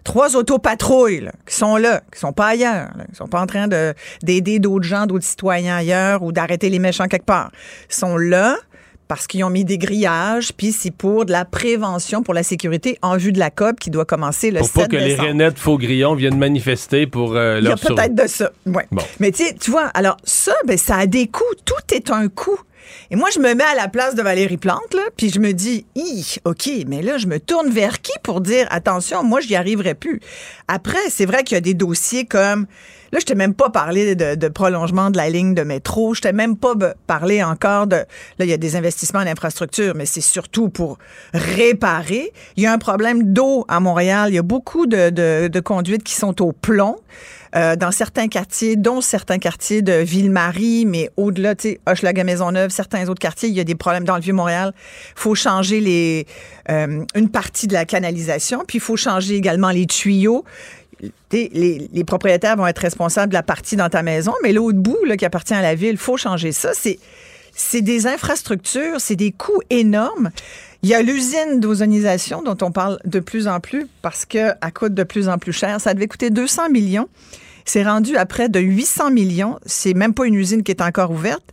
trois 0.08 0.38
autopatrouilles 0.38 1.20
là, 1.20 1.34
qui 1.46 1.54
sont 1.54 1.76
là, 1.76 2.02
qui 2.14 2.20
sont 2.20 2.32
pas 2.32 2.48
ailleurs, 2.48 2.92
là, 2.98 3.04
qui 3.12 3.16
sont 3.16 3.28
pas 3.28 3.42
en 3.42 3.46
train 3.46 3.68
de 3.68 3.94
d'aider 4.24 4.60
d'autres 4.60 4.86
gens, 4.86 5.06
d'autres 5.06 5.26
citoyens 5.26 5.76
ailleurs 5.76 6.24
ou 6.24 6.32
d'arrêter 6.32 6.70
les 6.70 6.80
méchants 6.80 7.08
quelque 7.08 7.26
part. 7.26 7.52
Ils 7.90 7.96
sont 7.96 8.16
là, 8.16 8.56
parce 9.10 9.28
qu'ils 9.28 9.44
ont 9.44 9.50
mis 9.50 9.66
des 9.66 9.78
grillages, 9.78 10.54
puis 10.54 10.72
c'est 10.72 10.92
pour 10.92 11.26
de 11.26 11.34
la 11.34 11.44
prévention, 11.44 12.24
pour 12.24 12.34
la 12.34 12.44
sécurité 12.44 12.98
en 13.02 13.18
vue 13.18 13.34
de 13.34 13.40
la 13.40 13.52
COP 13.52 13.82
qui 13.82 13.90
doit 13.90 14.06
commencer 14.06 14.50
le 14.50 14.60
Pour 14.60 14.70
7 14.70 14.76
pas 14.76 14.88
que 14.88 14.96
les. 14.96 15.16
Rainettes 15.16 15.60
faux 15.60 15.78
grillons 15.78 16.16
viennent 16.16 16.38
manifester 16.38 17.06
pour 17.06 17.36
euh, 17.36 17.58
Il 17.60 17.66
y 17.66 17.68
a 17.68 17.72
leur 17.72 17.80
peut-être 17.80 18.16
de 18.16 18.28
ça. 18.28 18.52
Ouais. 18.66 18.88
Bon. 18.90 19.04
Mais 19.20 19.32
tu 19.32 19.72
vois, 19.72 19.88
alors 19.88 20.16
ça, 20.24 20.54
ben, 20.66 20.78
ça 20.78 20.96
a 20.96 21.06
des 21.06 21.28
coûts. 21.28 21.44
Tout 21.66 21.94
est 21.94 22.12
un 22.12 22.30
coût. 22.30 22.60
Et 23.12 23.16
moi, 23.16 23.30
je 23.34 23.40
me 23.40 23.54
mets 23.54 23.64
à 23.64 23.76
la 23.76 23.88
place 23.88 24.16
de 24.16 24.22
Valérie 24.22 24.58
Plante, 24.58 24.96
puis 25.16 25.30
je 25.30 25.40
me 25.40 25.54
dis, 25.54 25.86
Hi, 25.96 26.38
OK, 26.46 26.70
mais 26.88 27.02
là, 27.02 27.18
je 27.18 27.28
me 27.28 27.40
tourne 27.40 27.70
vers 27.70 28.02
qui 28.02 28.14
pour 28.24 28.42
dire, 28.42 28.68
attention, 28.70 29.24
moi, 29.24 29.42
je 29.42 29.48
n'y 29.48 29.56
arriverai 29.56 29.94
plus. 29.94 30.20
Après, 30.68 31.10
c'est 31.10 31.26
vrai 31.26 31.44
qu'il 31.44 31.56
y 31.56 31.58
a 31.58 31.62
des 31.62 31.74
dossiers 31.74 32.26
comme, 32.26 32.68
là, 33.12 33.20
je 33.20 33.26
t'ai 33.26 33.36
même 33.36 33.54
pas 33.54 33.70
parlé 33.70 34.16
de, 34.16 34.48
prolongement 34.50 35.10
de 35.10 35.18
la 35.18 35.30
ligne 35.30 35.54
de 35.54 35.64
métro, 35.64 36.14
je 36.14 36.22
t'ai 36.22 36.34
même 36.34 36.58
pas 36.58 36.74
parlé 37.08 37.44
encore 37.44 37.88
de, 37.88 37.96
là, 37.96 38.06
il 38.40 38.50
y 38.50 38.54
a 38.54 38.58
des 38.58 38.76
investissements 38.76 39.20
en 39.20 39.28
infrastructure, 39.28 39.94
mais 39.96 40.06
c'est 40.06 40.22
surtout 40.22 40.70
pour 40.70 40.98
réparer. 41.34 42.34
Il 42.56 42.64
y 42.64 42.68
a 42.68 42.74
un 42.74 42.78
problème 42.78 43.34
d'eau 43.34 43.66
à 43.68 43.80
Montréal. 43.80 44.30
Il 44.32 44.36
y 44.36 44.40
a 44.40 44.44
beaucoup 44.44 44.88
de 44.88 45.60
conduites 45.60 46.04
qui 46.04 46.16
sont 46.16 46.42
au 46.42 46.52
plomb. 46.52 46.98
Euh, 47.56 47.76
dans 47.76 47.92
certains 47.92 48.28
quartiers, 48.28 48.76
dont 48.76 49.02
certains 49.02 49.38
quartiers 49.38 49.82
de 49.82 49.94
Ville-Marie, 49.94 50.86
mais 50.86 51.10
au-delà, 51.18 51.56
tu 51.56 51.70
sais, 51.70 51.80
Hochelaga 51.88 52.24
Maisonneuve, 52.24 52.72
certains 52.72 53.08
autres 53.10 53.20
quartiers, 53.20 53.50
il 53.50 53.56
y 53.56 53.60
a 53.60 53.64
des 53.64 53.76
problèmes 53.76 54.04
dans 54.04 54.16
le 54.16 54.22
Vieux-Montréal. 54.22 54.74
faut 55.16 55.36
changer 55.36 55.80
les, 55.80 56.26
euh, 56.70 57.04
une 57.16 57.30
partie 57.30 57.68
de 57.68 57.74
la 57.74 57.86
canalisation, 57.86 58.64
puis 58.68 58.80
il 58.80 58.82
faut 58.82 58.98
changer 58.98 59.36
également 59.36 59.70
les 59.70 59.86
tuyaux. 59.86 60.44
Les, 61.32 61.90
les 61.94 62.04
propriétaires 62.04 62.58
vont 62.58 62.66
être 62.66 62.80
responsables 62.80 63.30
de 63.30 63.38
la 63.38 63.44
partie 63.44 63.76
dans 63.76 63.90
ta 63.90 64.02
maison, 64.02 64.34
mais 64.42 64.52
l'autre 64.52 64.80
bout 64.80 65.04
là, 65.06 65.16
qui 65.16 65.26
appartient 65.26 65.54
à 65.54 65.62
la 65.62 65.76
ville, 65.76 65.92
il 65.92 65.98
faut 65.98 66.18
changer 66.18 66.52
ça. 66.52 66.72
C'est 66.74 67.82
des 67.82 68.08
infrastructures, 68.08 69.00
c'est 69.00 69.16
des 69.16 69.32
coûts 69.32 69.62
énormes. 69.70 70.32
Il 70.84 70.90
y 70.90 70.94
a 70.94 71.02
l'usine 71.02 71.60
d'ozonisation 71.60 72.42
dont 72.44 72.58
on 72.62 72.72
parle 72.72 73.00
de 73.06 73.20
plus 73.20 73.48
en 73.48 73.60
plus 73.60 73.88
parce 74.02 74.26
qu'elle 74.26 74.56
coûte 74.74 74.94
de 74.94 75.04
plus 75.04 75.28
en 75.30 75.38
plus 75.38 75.54
cher. 75.54 75.82
Ça 75.82 75.94
devait 75.94 76.08
coûter 76.08 76.30
200 76.30 76.70
millions. 76.70 77.08
C'est 77.66 77.84
rendu 77.84 78.16
à 78.16 78.26
près 78.26 78.48
de 78.48 78.60
800 78.60 79.12
millions. 79.12 79.60
C'est 79.66 79.94
même 79.94 80.14
pas 80.14 80.26
une 80.26 80.36
usine 80.36 80.64
qui 80.64 80.72
est 80.72 80.82
encore 80.82 81.12
ouverte. 81.12 81.44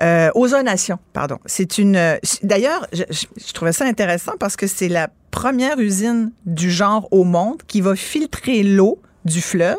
Euh, 0.00 0.30
ozonation, 0.34 0.98
pardon. 1.12 1.38
C'est 1.44 1.76
une. 1.76 1.96
euh, 1.96 2.16
D'ailleurs, 2.42 2.86
je, 2.92 3.52
trouvais 3.52 3.72
ça 3.72 3.84
intéressant 3.84 4.32
parce 4.40 4.56
que 4.56 4.66
c'est 4.66 4.88
la 4.88 5.10
première 5.30 5.78
usine 5.78 6.32
du 6.46 6.70
genre 6.70 7.06
au 7.10 7.24
monde 7.24 7.62
qui 7.66 7.82
va 7.82 7.94
filtrer 7.96 8.62
l'eau 8.62 8.98
du 9.26 9.42
fleuve 9.42 9.76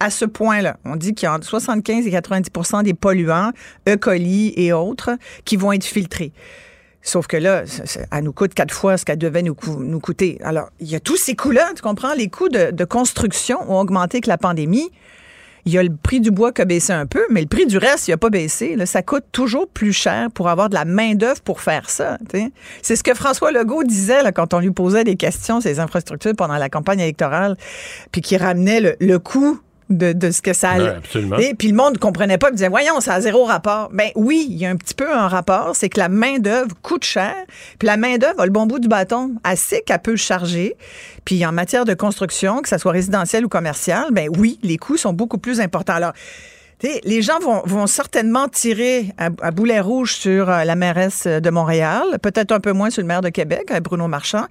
à 0.00 0.08
ce 0.10 0.24
point-là. 0.24 0.78
On 0.86 0.96
dit 0.96 1.12
qu'il 1.12 1.26
y 1.26 1.28
a 1.28 1.34
entre 1.34 1.46
75 1.46 2.06
et 2.06 2.10
90% 2.10 2.84
des 2.84 2.94
polluants, 2.94 3.50
E. 3.86 3.96
coli 3.96 4.54
et 4.56 4.72
autres, 4.72 5.10
qui 5.44 5.56
vont 5.56 5.72
être 5.72 5.84
filtrés. 5.84 6.32
Sauf 7.02 7.26
que 7.26 7.36
là, 7.36 7.64
elle 8.10 8.24
nous 8.24 8.32
coûte 8.32 8.54
quatre 8.54 8.74
fois 8.74 8.96
ce 8.96 9.04
qu'elle 9.04 9.18
devait 9.18 9.42
nous, 9.42 9.54
coûter. 9.54 10.38
Alors, 10.42 10.70
il 10.80 10.88
y 10.88 10.94
a 10.94 11.00
tous 11.00 11.16
ces 11.16 11.34
coûts-là, 11.34 11.70
tu 11.74 11.82
comprends? 11.82 12.14
Les 12.14 12.28
coûts 12.28 12.48
de, 12.48 12.84
construction 12.84 13.58
ont 13.70 13.80
augmenté 13.80 14.16
avec 14.16 14.26
la 14.26 14.38
pandémie. 14.38 14.90
Il 15.64 15.72
y 15.72 15.78
a 15.78 15.82
le 15.82 15.94
prix 15.94 16.20
du 16.20 16.30
bois 16.30 16.52
qui 16.52 16.62
a 16.62 16.64
baissé 16.64 16.92
un 16.92 17.06
peu, 17.06 17.24
mais 17.30 17.42
le 17.42 17.46
prix 17.46 17.66
du 17.66 17.76
reste, 17.76 18.08
il 18.08 18.12
n'a 18.12 18.16
pas 18.16 18.30
baissé. 18.30 18.74
Là, 18.74 18.86
ça 18.86 19.02
coûte 19.02 19.24
toujours 19.32 19.68
plus 19.68 19.92
cher 19.92 20.28
pour 20.32 20.48
avoir 20.48 20.70
de 20.70 20.74
la 20.74 20.84
main-d'œuvre 20.84 21.40
pour 21.42 21.60
faire 21.60 21.90
ça. 21.90 22.16
C'est 22.82 22.96
ce 22.96 23.02
que 23.02 23.14
François 23.14 23.52
Legault 23.52 23.84
disait 23.84 24.20
quand 24.34 24.54
on 24.54 24.60
lui 24.60 24.70
posait 24.70 25.04
des 25.04 25.16
questions 25.16 25.60
sur 25.60 25.68
les 25.68 25.80
infrastructures 25.80 26.34
pendant 26.36 26.56
la 26.56 26.68
campagne 26.68 27.00
électorale, 27.00 27.56
puis 28.12 28.22
qui 28.22 28.36
ramenait 28.36 28.96
le 28.98 29.18
coût 29.18 29.60
de, 29.90 30.12
de 30.12 30.30
ce 30.30 30.42
que 30.42 30.52
ça 30.52 30.70
allait. 30.70 30.96
Et 31.40 31.54
puis 31.54 31.68
le 31.68 31.76
monde 31.76 31.94
ne 31.94 31.98
comprenait 31.98 32.38
pas, 32.38 32.48
il 32.50 32.54
disait 32.54 32.68
voyons, 32.68 33.00
ça 33.00 33.14
a 33.14 33.20
zéro 33.20 33.44
rapport. 33.44 33.90
Ben 33.92 34.10
oui, 34.14 34.46
il 34.50 34.56
y 34.56 34.66
a 34.66 34.70
un 34.70 34.76
petit 34.76 34.94
peu 34.94 35.10
un 35.10 35.28
rapport, 35.28 35.74
c'est 35.74 35.88
que 35.88 35.98
la 35.98 36.08
main 36.08 36.38
d'œuvre 36.38 36.74
coûte 36.82 37.04
cher, 37.04 37.34
puis 37.78 37.86
la 37.86 37.96
main 37.96 38.18
d'œuvre 38.18 38.40
a 38.40 38.46
le 38.46 38.52
bon 38.52 38.66
bout 38.66 38.78
du 38.78 38.88
bâton, 38.88 39.32
assez 39.44 39.82
qu'elle 39.82 39.98
peut 40.00 40.16
charger. 40.16 40.76
Puis 41.24 41.44
en 41.44 41.52
matière 41.52 41.84
de 41.84 41.94
construction, 41.94 42.62
que 42.62 42.68
ça 42.68 42.78
soit 42.78 42.92
résidentiel 42.92 43.44
ou 43.44 43.48
commercial, 43.48 44.06
ben 44.12 44.28
oui, 44.38 44.58
les 44.62 44.76
coûts 44.76 44.96
sont 44.96 45.12
beaucoup 45.12 45.38
plus 45.38 45.60
importants. 45.60 45.94
Alors 45.94 46.12
les 46.82 47.22
gens 47.22 47.38
vont, 47.40 47.62
vont 47.64 47.86
certainement 47.86 48.48
tirer 48.48 49.06
à, 49.18 49.30
à 49.42 49.50
boulet 49.50 49.80
rouge 49.80 50.14
sur 50.14 50.48
euh, 50.48 50.64
la 50.64 50.76
mairesse 50.76 51.26
de 51.26 51.50
Montréal, 51.50 52.02
peut-être 52.22 52.52
un 52.52 52.60
peu 52.60 52.72
moins 52.72 52.90
sur 52.90 53.02
le 53.02 53.08
maire 53.08 53.20
de 53.20 53.28
Québec, 53.30 53.64
euh, 53.72 53.80
Bruno 53.80 54.06
Marchand, 54.08 54.44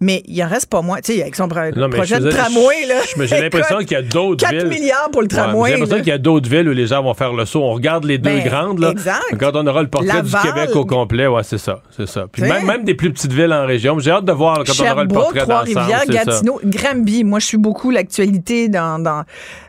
mais 0.00 0.22
il 0.26 0.42
en 0.42 0.48
reste 0.48 0.66
pas 0.70 0.80
moins. 0.82 1.00
Tu 1.00 1.14
sais, 1.14 1.22
avec 1.22 1.36
son 1.36 1.46
Non, 1.46 1.90
projet 1.90 2.16
je 2.16 2.22
de 2.22 2.30
tramway, 2.30 2.86
là. 2.88 3.26
J'ai 3.26 3.40
l'impression 3.40 3.78
qu'il 3.78 3.92
y 3.92 3.96
a 3.96 4.02
d'autres 4.02 4.46
4 4.48 4.54
villes. 4.54 4.68
milliards 4.68 5.10
pour 5.10 5.20
le 5.22 5.26
Ouais, 5.26 5.36
tramway. 5.36 5.70
J'ai 5.70 5.76
l'impression 5.76 5.98
qu'il 5.98 6.08
y 6.08 6.12
a 6.12 6.18
d'autres 6.18 6.48
villes 6.48 6.68
où 6.68 6.72
les 6.72 6.86
gens 6.86 7.02
vont 7.02 7.14
faire 7.14 7.32
le 7.32 7.44
saut. 7.44 7.60
On 7.62 7.72
regarde 7.74 8.04
les 8.04 8.18
deux 8.18 8.30
Ben, 8.30 8.44
grandes, 8.44 8.78
là. 8.78 8.90
exact. 8.90 9.20
Quand 9.38 9.52
on 9.54 9.66
aura 9.66 9.82
le 9.82 9.88
portrait 9.88 10.08
Laval. 10.14 10.42
du 10.42 10.48
Québec 10.48 10.76
au 10.76 10.86
complet, 10.86 11.26
ouais, 11.26 11.42
c'est 11.42 11.58
ça. 11.58 11.80
C'est 11.96 12.08
ça. 12.08 12.26
Puis 12.32 12.42
même, 12.42 12.66
même 12.66 12.84
des 12.84 12.94
plus 12.94 13.12
petites 13.12 13.32
villes 13.32 13.52
en 13.52 13.66
région. 13.66 13.98
J'ai 13.98 14.10
hâte 14.10 14.24
de 14.24 14.32
voir 14.32 14.58
là, 14.58 14.64
quand 14.66 14.72
on 14.82 14.90
aura 14.90 15.02
le 15.02 15.08
portrait. 15.08 15.40
Trois-Rivières. 15.40 16.06
Gatineau, 16.08 16.60
Granby. 16.64 17.24
Moi, 17.24 17.40
je 17.40 17.46
suis 17.46 17.58
beaucoup 17.58 17.90
l'actualité 17.90 18.68
dans, 18.68 18.98
dans 18.98 19.22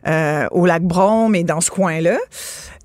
euh, 0.07 0.45
au 0.51 0.65
lac 0.65 0.83
Brome 0.83 1.35
et 1.35 1.43
dans 1.43 1.59
ce 1.61 1.69
coin-là. 1.71 2.04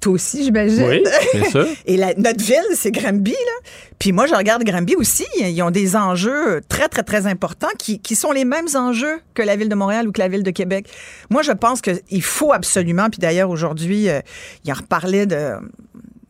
Toi 0.01 0.13
aussi, 0.15 0.45
j'imagine. 0.45 0.87
Oui, 0.87 1.03
bien 1.35 1.51
sûr. 1.51 1.67
Et 1.87 1.97
la- 1.99 2.15
notre 2.15 2.43
ville, 2.43 2.65
c'est 2.75 2.91
Granby, 2.91 3.33
là. 3.33 3.71
Puis 3.99 4.13
moi, 4.13 4.27
je 4.27 4.35
regarde 4.35 4.65
Granby 4.65 4.97
aussi. 4.97 5.27
Ils 5.39 5.63
ont 5.63 5.71
des 5.71 5.95
enjeux 5.95 6.63
très, 6.69 6.89
très, 6.89 7.03
très 7.03 7.27
importants 7.27 7.69
qui, 7.79 7.99
qui 7.99 8.17
sont 8.17 8.33
les 8.33 8.47
mêmes 8.47 8.69
enjeux 8.75 9.21
que 9.35 9.43
la 9.43 9.57
ville 9.57 9.69
de 9.69 9.75
Montréal 9.75 10.09
ou 10.09 10.13
que 10.13 10.21
la 10.21 10.29
ville 10.29 10.43
de 10.43 10.51
Québec. 10.51 10.87
Moi, 11.29 11.43
je 11.43 11.53
pense 11.53 11.83
qu'il 11.83 12.23
faut 12.23 12.53
absolument, 12.53 13.11
puis 13.11 13.19
d'ailleurs, 13.19 13.51
aujourd'hui, 13.51 14.09
euh, 14.09 14.21
il 14.65 14.73
en 14.73 14.77
reparlait 14.77 15.27
de 15.27 15.53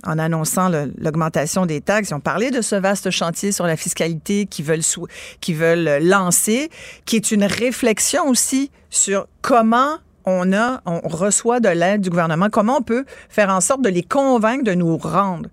en 0.02 0.18
annonçant 0.18 0.70
l'augmentation 0.96 1.66
des 1.66 1.82
taxes, 1.82 2.08
ils 2.08 2.14
ont 2.14 2.20
parlé 2.20 2.50
de 2.50 2.62
ce 2.62 2.74
vaste 2.74 3.10
chantier 3.10 3.52
sur 3.52 3.66
la 3.66 3.76
fiscalité 3.76 4.46
qu'ils 4.46 4.64
veulent, 4.64 4.80
veulent 5.50 6.02
lancer, 6.02 6.70
qui 7.04 7.16
est 7.16 7.30
une 7.30 7.44
réflexion 7.44 8.26
aussi 8.26 8.70
sur 8.88 9.26
comment 9.42 9.98
on 10.24 10.52
a, 10.52 10.82
on 10.86 11.00
reçoit 11.08 11.60
de 11.60 11.68
l'aide 11.68 12.00
du 12.00 12.10
gouvernement, 12.10 12.48
comment 12.50 12.78
on 12.78 12.82
peut 12.82 13.04
faire 13.28 13.50
en 13.50 13.60
sorte 13.60 13.82
de 13.82 13.88
les 13.88 14.02
convaincre 14.02 14.64
de 14.64 14.74
nous 14.74 14.96
rendre? 14.96 15.48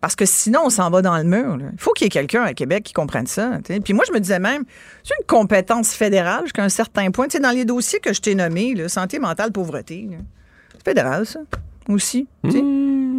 Parce 0.00 0.16
que 0.16 0.26
sinon, 0.26 0.64
on 0.66 0.70
s'en 0.70 0.90
va 0.90 1.00
dans 1.00 1.16
le 1.16 1.24
mur. 1.24 1.56
là. 1.56 1.64
Il 1.72 1.80
faut 1.80 1.92
qu'il 1.92 2.04
y 2.04 2.08
ait 2.08 2.10
quelqu'un 2.10 2.42
à 2.42 2.52
Québec 2.52 2.84
qui 2.84 2.92
comprenne 2.92 3.26
ça. 3.26 3.52
Puis 3.82 3.94
moi, 3.94 4.04
je 4.06 4.12
me 4.12 4.20
disais 4.20 4.38
même, 4.38 4.64
c'est 5.02 5.14
une 5.18 5.26
compétence 5.26 5.94
fédérale 5.94 6.42
jusqu'à 6.42 6.62
un 6.62 6.68
certain 6.68 7.10
point. 7.10 7.26
Dans 7.40 7.50
les 7.50 7.64
dossiers 7.64 8.00
que 8.00 8.12
je 8.12 8.20
t'ai 8.20 8.34
nommés, 8.34 8.74
là, 8.74 8.90
santé 8.90 9.18
mentale, 9.18 9.50
pauvreté, 9.50 10.10
c'est 10.72 10.84
fédéral, 10.84 11.24
ça, 11.24 11.40
aussi. 11.88 12.28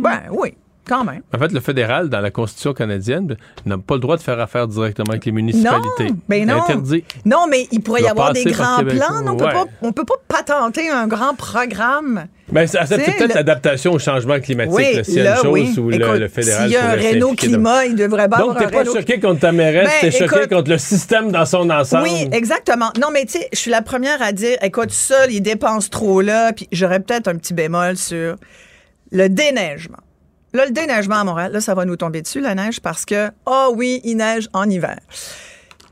Ben 0.03 0.21
oui, 0.31 0.55
quand 0.87 1.03
même. 1.03 1.21
En 1.33 1.39
fait, 1.39 1.51
le 1.51 1.59
fédéral, 1.59 2.09
dans 2.09 2.21
la 2.21 2.31
Constitution 2.31 2.73
canadienne, 2.73 3.35
n'a 3.65 3.77
pas 3.77 3.95
le 3.95 3.99
droit 3.99 4.17
de 4.17 4.21
faire 4.21 4.39
affaire 4.39 4.67
directement 4.67 5.11
avec 5.11 5.25
les 5.25 5.31
municipalités. 5.31 6.09
Non, 6.09 6.17
ben 6.29 6.47
non. 6.47 6.61
Interdit. 6.63 7.03
Non, 7.25 7.47
mais 7.49 7.67
il 7.71 7.81
pourrait 7.81 8.03
y 8.03 8.07
avoir 8.07 8.33
des 8.33 8.43
grands 8.45 8.83
plans. 8.83 9.21
non, 9.23 9.35
On 9.39 9.43
Ouais. 9.45 9.53
on 9.81 9.91
peut 9.91 10.05
pas 10.05 10.15
patenter 10.27 10.89
un 10.89 11.07
grand 11.07 11.35
programme. 11.35 12.25
Ben, 12.51 12.67
c'est 12.67 12.77
peut-être 12.87 13.33
l'adaptation 13.33 13.93
au 13.93 13.99
changement 13.99 14.39
climatique. 14.39 14.73
Oui, 14.75 15.03
S'il 15.03 15.15
y 15.15 15.19
a 15.21 15.23
là, 15.23 15.35
une 15.37 15.41
chose 15.43 15.51
oui. 15.53 15.75
où 15.79 15.89
le- 15.89 15.95
Écoute, 15.95 16.19
le, 16.19 16.27
fédéral 16.27 16.63
s'il 16.63 16.73
y 16.73 16.77
a 16.77 16.89
un 16.91 16.95
Renault 16.95 17.33
climat, 17.33 17.85
il 17.85 17.95
devrait 17.95 18.27
bien 18.27 18.37
Donc, 18.37 18.49
avoir 18.51 18.65
t'es 18.65 18.71
pas 18.71 18.79
Renault- 18.83 18.93
choqué 18.95 19.19
contre 19.19 19.39
ta 19.39 19.51
mairesse, 19.51 19.89
Ben, 20.01 20.11
t'es 20.11 20.17
choqué 20.27 20.47
contre 20.47 20.69
le 20.69 20.77
système 20.77 21.31
dans 21.31 21.45
son 21.45 21.67
ensemble. 21.71 22.03
Oui, 22.03 22.27
exactement. 22.31 22.91
Non, 23.01 23.07
mais 23.11 23.25
tu 23.25 23.39
sais, 23.39 23.49
je 23.51 23.57
suis 23.57 23.71
la 23.71 23.81
première 23.81 24.21
à 24.21 24.31
dire, 24.31 24.57
écoute, 24.61 24.91
ça, 24.91 25.25
ils 25.27 25.41
dépensent 25.41 25.89
trop 25.89 26.21
là, 26.21 26.53
puis 26.53 26.67
j'aurais 26.71 26.99
peut-être 26.99 27.27
un 27.27 27.35
petit 27.35 27.55
bémol 27.55 27.97
sur 27.97 28.35
le 29.11 29.27
déneigement. 29.27 29.97
Là, 30.55 30.65
le 30.65 30.71
déneigement 30.71 31.15
à 31.15 31.23
Montréal, 31.25 31.51
là, 31.51 31.59
ça 31.59 31.73
va 31.73 31.83
nous 31.83 31.97
tomber 31.97 32.21
dessus, 32.21 32.39
la 32.39 32.55
neige, 32.55 32.79
parce 32.79 33.03
que, 33.03 33.29
oh 33.45 33.73
oui, 33.75 33.99
il 34.05 34.15
neige 34.15 34.47
en 34.53 34.69
hiver. 34.69 34.97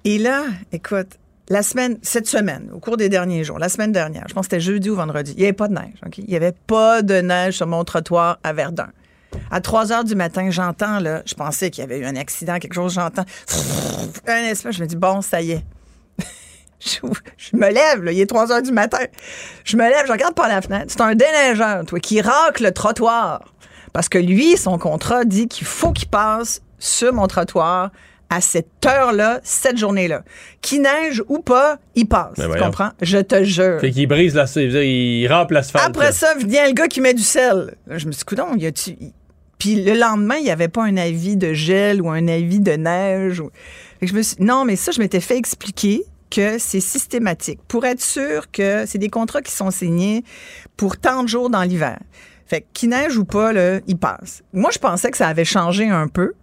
Et 0.05 0.17
là, 0.17 0.45
écoute, 0.71 1.19
la 1.49 1.63
semaine, 1.63 1.97
cette 2.01 2.27
semaine, 2.27 2.69
au 2.73 2.79
cours 2.79 2.95
des 2.95 3.09
derniers 3.09 3.43
jours, 3.43 3.59
la 3.59 3.67
semaine 3.67 3.91
dernière, 3.91 4.23
je 4.29 4.33
pense 4.33 4.47
que 4.47 4.51
c'était 4.51 4.61
jeudi 4.61 4.89
ou 4.89 4.95
vendredi, 4.95 5.33
il 5.35 5.39
n'y 5.39 5.43
avait 5.43 5.51
pas 5.51 5.67
de 5.67 5.73
neige. 5.73 5.99
OK? 6.05 6.17
Il 6.19 6.29
n'y 6.29 6.37
avait 6.37 6.53
pas 6.53 7.01
de 7.01 7.15
neige 7.15 7.57
sur 7.57 7.67
mon 7.67 7.83
trottoir 7.83 8.39
à 8.41 8.53
Verdun. 8.53 8.87
À 9.51 9.59
3 9.59 9.91
heures 9.91 10.05
du 10.05 10.15
matin, 10.15 10.49
j'entends, 10.49 10.99
là, 10.99 11.23
je 11.25 11.33
pensais 11.33 11.69
qu'il 11.69 11.81
y 11.81 11.85
avait 11.85 11.99
eu 11.99 12.05
un 12.05 12.15
accident, 12.15 12.57
quelque 12.57 12.75
chose, 12.75 12.93
j'entends 12.93 13.25
un 14.27 14.43
espèce, 14.45 14.77
je 14.77 14.81
me 14.81 14.87
dis, 14.87 14.95
bon, 14.95 15.21
ça 15.21 15.41
y 15.41 15.51
est. 15.51 15.65
Je, 16.79 16.99
je 17.37 17.55
me 17.55 17.69
lève, 17.69 18.03
là, 18.03 18.11
il 18.11 18.19
est 18.19 18.25
3 18.25 18.51
heures 18.51 18.61
du 18.61 18.73
matin. 18.73 18.99
Je 19.63 19.77
me 19.77 19.83
lève, 19.83 20.05
je 20.05 20.11
regarde 20.11 20.35
par 20.35 20.49
la 20.49 20.61
fenêtre. 20.61 20.87
C'est 20.89 20.99
un 20.99 21.15
déneigeur, 21.15 21.85
toi, 21.85 21.99
qui 21.99 22.19
racle 22.19 22.63
le 22.63 22.71
trottoir. 22.71 23.52
Parce 23.93 24.09
que 24.09 24.17
lui, 24.17 24.57
son 24.57 24.77
contrat 24.77 25.23
dit 25.23 25.47
qu'il 25.47 25.67
faut 25.67 25.91
qu'il 25.91 26.07
passe 26.09 26.61
sur 26.79 27.13
mon 27.13 27.27
trottoir 27.27 27.91
à 28.29 28.41
cette 28.41 28.83
heure-là, 28.85 29.39
cette 29.43 29.77
journée-là. 29.77 30.23
Qu'il 30.61 30.81
neige 30.81 31.23
ou 31.27 31.39
pas, 31.39 31.77
il 31.93 32.07
passe. 32.07 32.33
Ben 32.37 32.49
tu 32.51 32.59
comprends? 32.59 32.89
Je 33.01 33.19
te 33.19 33.43
jure. 33.43 33.79
Fait 33.79 33.91
qu'il 33.91 34.07
brise 34.07 34.33
la, 34.33 34.45
il, 34.83 35.27
rampe 35.27 35.51
l'asphalte. 35.51 35.85
Après 35.85 36.11
ça, 36.11 36.33
vient 36.35 36.65
le 36.67 36.73
gars 36.73 36.87
qui 36.87 36.99
met 36.99 37.13
du 37.13 37.21
sel. 37.21 37.75
Je 37.87 38.07
me 38.07 38.11
suis 38.11 38.25
dit, 38.25 38.63
y 38.63 38.65
a-tu. 38.65 38.97
Puis 39.59 39.83
le 39.83 39.93
lendemain, 39.93 40.35
il 40.37 40.43
n'y 40.43 40.51
avait 40.51 40.67
pas 40.67 40.83
un 40.83 40.97
avis 40.97 41.37
de 41.37 41.53
gel 41.53 42.01
ou 42.01 42.09
un 42.09 42.27
avis 42.27 42.59
de 42.59 42.71
neige. 42.71 43.39
ou- 43.39 43.51
Fait 43.99 44.07
que 44.07 44.11
je 44.11 44.17
me 44.17 44.23
suis... 44.23 44.35
Non, 44.39 44.65
mais 44.65 44.75
ça, 44.75 44.91
je 44.91 44.99
m'étais 44.99 45.21
fait 45.21 45.37
expliquer 45.37 46.03
que 46.31 46.57
c'est 46.57 46.79
systématique 46.79 47.59
pour 47.67 47.85
être 47.85 48.01
sûr 48.01 48.49
que 48.51 48.85
c'est 48.87 48.97
des 48.97 49.09
contrats 49.09 49.43
qui 49.43 49.51
sont 49.51 49.69
signés 49.69 50.23
pour 50.75 50.97
tant 50.97 51.21
de 51.21 51.29
jours 51.29 51.51
dans 51.51 51.61
l'hiver. 51.61 51.99
Fait 52.53 52.87
neige 52.87 53.17
ou 53.17 53.25
pas, 53.25 53.51
là, 53.51 53.79
il 53.87 53.97
passe. 53.97 54.43
Moi, 54.53 54.69
je 54.71 54.77
pensais 54.77 55.09
que 55.09 55.17
ça 55.17 55.27
avait 55.27 55.43
changé 55.43 55.89
un 55.89 56.07
peu 56.07 56.33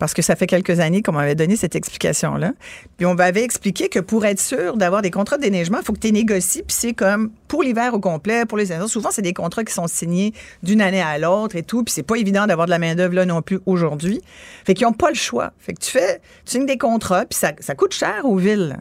parce 0.00 0.12
que 0.12 0.20
ça 0.20 0.34
fait 0.34 0.48
quelques 0.48 0.80
années 0.80 1.02
qu'on 1.02 1.12
m'avait 1.12 1.36
donné 1.36 1.54
cette 1.54 1.76
explication-là. 1.76 2.54
Puis 2.96 3.06
on 3.06 3.14
m'avait 3.14 3.44
expliqué 3.44 3.88
que 3.88 4.00
pour 4.00 4.26
être 4.26 4.40
sûr 4.40 4.76
d'avoir 4.76 5.02
des 5.02 5.12
contrats 5.12 5.36
de 5.36 5.42
déneigement, 5.42 5.78
il 5.78 5.84
faut 5.84 5.92
que 5.92 6.00
tu 6.00 6.10
négocies, 6.10 6.64
puis 6.64 6.76
c'est 6.76 6.94
comme 6.94 7.30
pour 7.46 7.62
l'hiver 7.62 7.94
au 7.94 8.00
complet, 8.00 8.44
pour 8.44 8.58
les 8.58 8.66
saisons. 8.66 8.88
Souvent, 8.88 9.10
c'est 9.12 9.22
des 9.22 9.34
contrats 9.34 9.62
qui 9.62 9.72
sont 9.72 9.86
signés 9.86 10.32
d'une 10.64 10.80
année 10.80 11.00
à 11.00 11.16
l'autre 11.18 11.54
et 11.54 11.62
tout, 11.62 11.84
puis 11.84 11.94
c'est 11.94 12.02
pas 12.02 12.16
évident 12.16 12.48
d'avoir 12.48 12.66
de 12.66 12.72
la 12.72 12.80
main-d'œuvre 12.80 13.14
là 13.14 13.24
non 13.24 13.40
plus 13.40 13.60
aujourd'hui. 13.64 14.20
Fait 14.64 14.74
qu'ils 14.74 14.88
n'ont 14.88 14.92
pas 14.92 15.10
le 15.10 15.14
choix. 15.14 15.52
Fait 15.60 15.74
que 15.74 15.78
tu 15.78 15.92
fais, 15.92 16.18
tu 16.44 16.54
signes 16.54 16.66
des 16.66 16.78
contrats, 16.78 17.24
puis 17.24 17.38
ça, 17.38 17.52
ça 17.60 17.76
coûte 17.76 17.94
cher 17.94 18.22
aux 18.24 18.36
villes. 18.36 18.80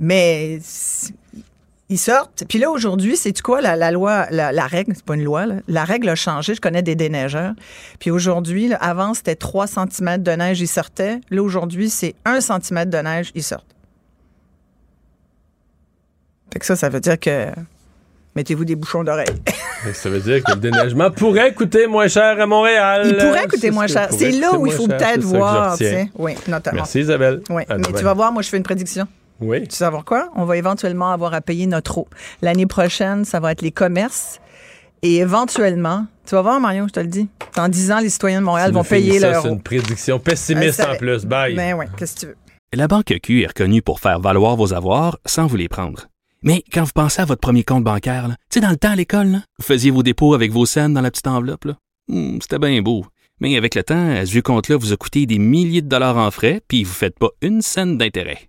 Mais 0.00 0.58
ils 1.88 1.98
sortent. 1.98 2.44
Puis 2.48 2.58
là, 2.58 2.70
aujourd'hui, 2.70 3.16
c'est 3.16 3.40
quoi? 3.40 3.60
La, 3.60 3.76
la 3.76 3.90
loi, 3.90 4.26
la, 4.30 4.50
la 4.50 4.66
règle, 4.66 4.92
c'est 4.94 5.04
pas 5.04 5.14
une 5.14 5.22
loi, 5.24 5.46
là. 5.46 5.54
la 5.68 5.84
règle 5.84 6.08
a 6.08 6.14
changé. 6.14 6.54
Je 6.54 6.60
connais 6.60 6.82
des 6.82 6.96
déneigeurs. 6.96 7.52
Puis 8.00 8.10
aujourd'hui, 8.10 8.68
là, 8.68 8.76
avant, 8.76 9.14
c'était 9.14 9.36
3 9.36 9.66
cm 9.68 10.22
de 10.22 10.32
neige, 10.32 10.60
ils 10.60 10.68
sortaient. 10.68 11.20
Là, 11.30 11.42
aujourd'hui, 11.42 11.88
c'est 11.88 12.14
1 12.24 12.40
cm 12.40 12.86
de 12.86 12.98
neige, 12.98 13.30
ils 13.34 13.42
sortent. 13.42 13.76
Fait 16.52 16.58
que 16.58 16.66
ça, 16.66 16.74
ça 16.74 16.88
veut 16.88 17.00
dire 17.00 17.20
que 17.20 17.50
mettez-vous 18.34 18.64
des 18.64 18.76
bouchons 18.76 19.04
d'oreille. 19.04 19.26
Ça 19.92 20.08
veut 20.08 20.18
dire 20.18 20.42
que 20.42 20.50
le 20.50 20.58
déneigement 20.58 21.12
pourrait 21.12 21.54
coûter 21.54 21.86
moins 21.86 22.08
cher 22.08 22.40
à 22.40 22.46
Montréal. 22.46 23.02
Il 23.04 23.16
pourrait 23.16 23.46
coûter 23.46 23.70
moins 23.70 23.86
cher. 23.86 24.08
C'est 24.10 24.32
là 24.32 24.58
où 24.58 24.66
il 24.66 24.72
faut 24.72 24.88
cher, 24.88 24.98
peut-être 24.98 25.20
voir. 25.22 25.76
Oui, 26.18 26.34
notamment. 26.48 26.76
Merci 26.78 27.00
Isabelle. 27.00 27.42
Oui, 27.50 27.62
mais 27.68 27.76
demain. 27.76 27.96
tu 27.96 28.02
vas 28.02 28.14
voir, 28.14 28.32
moi, 28.32 28.42
je 28.42 28.48
fais 28.48 28.56
une 28.56 28.64
prédiction. 28.64 29.06
Oui. 29.40 29.60
Tu 29.64 29.70
sais 29.70 29.76
savoir 29.78 30.04
quoi? 30.04 30.30
On 30.34 30.44
va 30.44 30.56
éventuellement 30.56 31.10
avoir 31.10 31.34
à 31.34 31.40
payer 31.40 31.66
notre 31.66 31.98
eau. 31.98 32.08
L'année 32.42 32.66
prochaine, 32.66 33.24
ça 33.24 33.38
va 33.40 33.52
être 33.52 33.62
les 33.62 33.72
commerces. 33.72 34.40
Et 35.02 35.16
éventuellement, 35.16 36.06
tu 36.26 36.34
vas 36.34 36.42
voir, 36.42 36.58
Marion, 36.60 36.88
je 36.88 36.92
te 36.94 37.00
le 37.00 37.06
dis, 37.06 37.28
dans 37.54 37.68
10 37.68 37.92
ans, 37.92 38.00
les 38.00 38.08
citoyens 38.08 38.40
de 38.40 38.46
Montréal 38.46 38.72
vont 38.72 38.82
payer 38.82 39.20
ça, 39.20 39.30
leur 39.30 39.42
C'est 39.42 39.48
eau. 39.48 39.52
une 39.52 39.62
prédiction 39.62 40.18
pessimiste 40.18 40.80
en 40.80 40.96
plus. 40.96 41.24
Bye. 41.26 41.54
Ben 41.54 41.74
oui, 41.74 41.84
qu'est-ce 41.98 42.14
que 42.14 42.20
tu 42.20 42.26
veux? 42.26 42.36
La 42.74 42.88
Banque 42.88 43.14
Q 43.22 43.42
est 43.42 43.46
reconnue 43.46 43.82
pour 43.82 44.00
faire 44.00 44.18
valoir 44.20 44.56
vos 44.56 44.72
avoirs 44.74 45.18
sans 45.26 45.46
vous 45.46 45.56
les 45.56 45.68
prendre. 45.68 46.06
Mais 46.42 46.62
quand 46.72 46.82
vous 46.84 46.90
pensez 46.94 47.22
à 47.22 47.24
votre 47.24 47.40
premier 47.40 47.62
compte 47.62 47.84
bancaire, 47.84 48.28
tu 48.28 48.34
sais, 48.54 48.60
dans 48.60 48.70
le 48.70 48.76
temps 48.76 48.90
à 48.90 48.96
l'école, 48.96 49.40
vous 49.58 49.64
faisiez 49.64 49.90
vos 49.90 50.02
dépôts 50.02 50.34
avec 50.34 50.50
vos 50.50 50.66
scènes 50.66 50.94
dans 50.94 51.00
la 51.00 51.10
petite 51.10 51.26
enveloppe. 51.26 51.64
là. 51.66 51.74
Hmm, 52.08 52.38
C'était 52.40 52.58
bien 52.58 52.80
beau. 52.82 53.04
Mais 53.40 53.56
avec 53.56 53.74
le 53.74 53.82
temps, 53.82 54.10
à 54.16 54.24
ce 54.24 54.38
compte-là 54.40 54.76
vous 54.76 54.92
a 54.92 54.96
coûté 54.96 55.26
des 55.26 55.38
milliers 55.38 55.82
de 55.82 55.88
dollars 55.88 56.16
en 56.16 56.30
frais, 56.30 56.60
puis 56.68 56.84
vous 56.84 56.90
ne 56.90 56.94
faites 56.94 57.18
pas 57.18 57.28
une 57.42 57.60
scène 57.62 57.98
d'intérêt. 57.98 58.48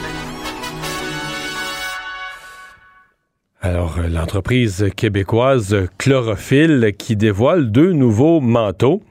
Alors, 3.63 3.97
euh, 3.99 4.07
l'entreprise 4.07 4.87
québécoise 4.95 5.87
Chlorophylle 5.99 6.93
qui 6.97 7.15
dévoile 7.15 7.69
deux 7.71 7.91
nouveaux 7.91 8.41
manteaux 8.41 9.03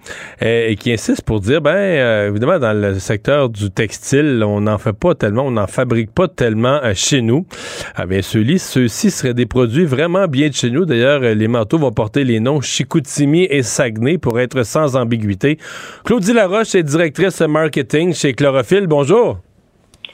euh, 0.42 0.66
et 0.68 0.74
qui 0.74 0.92
insiste 0.92 1.22
pour 1.22 1.38
dire, 1.38 1.60
ben, 1.60 1.76
euh, 1.76 2.30
évidemment, 2.30 2.58
dans 2.58 2.72
le 2.72 2.98
secteur 2.98 3.48
du 3.48 3.70
textile, 3.70 4.42
on 4.44 4.62
n'en 4.62 4.78
fait 4.78 4.92
pas 4.92 5.14
tellement, 5.14 5.46
on 5.46 5.52
n'en 5.52 5.68
fabrique 5.68 6.10
pas 6.10 6.26
tellement 6.26 6.80
chez 6.94 7.22
nous. 7.22 7.46
Ah 7.94 8.06
bien, 8.06 8.22
ceux-ci, 8.22 9.12
seraient 9.12 9.34
des 9.34 9.46
produits 9.46 9.84
vraiment 9.84 10.26
bien 10.26 10.48
de 10.48 10.54
chez 10.54 10.70
nous. 10.70 10.84
D'ailleurs, 10.84 11.20
les 11.20 11.48
manteaux 11.48 11.78
vont 11.78 11.92
porter 11.92 12.24
les 12.24 12.40
noms 12.40 12.60
Chicoutimi 12.60 13.44
et 13.44 13.62
Saguenay 13.62 14.18
pour 14.18 14.40
être 14.40 14.64
sans 14.64 14.96
ambiguïté. 14.96 15.58
Claudie 16.04 16.32
Laroche 16.32 16.74
est 16.74 16.82
directrice 16.82 17.40
marketing 17.40 18.12
chez 18.14 18.34
Chlorophylle. 18.34 18.88
Bonjour. 18.88 19.38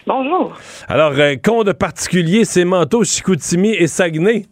Bonjour. 0.06 0.56
Alors, 0.88 1.12
euh, 1.18 1.34
qu'ont 1.34 1.64
de 1.64 1.72
particulier 1.72 2.44
ces 2.44 2.64
manteaux 2.64 3.02
Chicoutimi 3.02 3.70
et 3.70 3.88
Saguenay? 3.88 4.44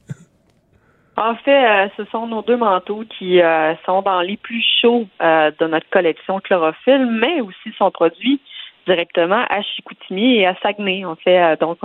En 1.16 1.36
fait, 1.36 1.64
euh, 1.64 1.88
ce 1.96 2.04
sont 2.06 2.26
nos 2.26 2.42
deux 2.42 2.56
manteaux 2.56 3.04
qui 3.18 3.40
euh, 3.40 3.74
sont 3.86 4.02
dans 4.02 4.20
les 4.20 4.36
plus 4.36 4.64
chauds 4.80 5.06
euh, 5.22 5.52
de 5.60 5.66
notre 5.68 5.88
collection 5.90 6.40
chlorophylle, 6.40 7.06
mais 7.06 7.40
aussi 7.40 7.72
sont 7.78 7.92
produits 7.92 8.40
directement 8.84 9.44
à 9.48 9.62
Chicoutimi 9.62 10.38
et 10.38 10.46
à 10.46 10.56
Saguenay. 10.60 11.04
En 11.04 11.14
fait, 11.14 11.58
donc 11.60 11.78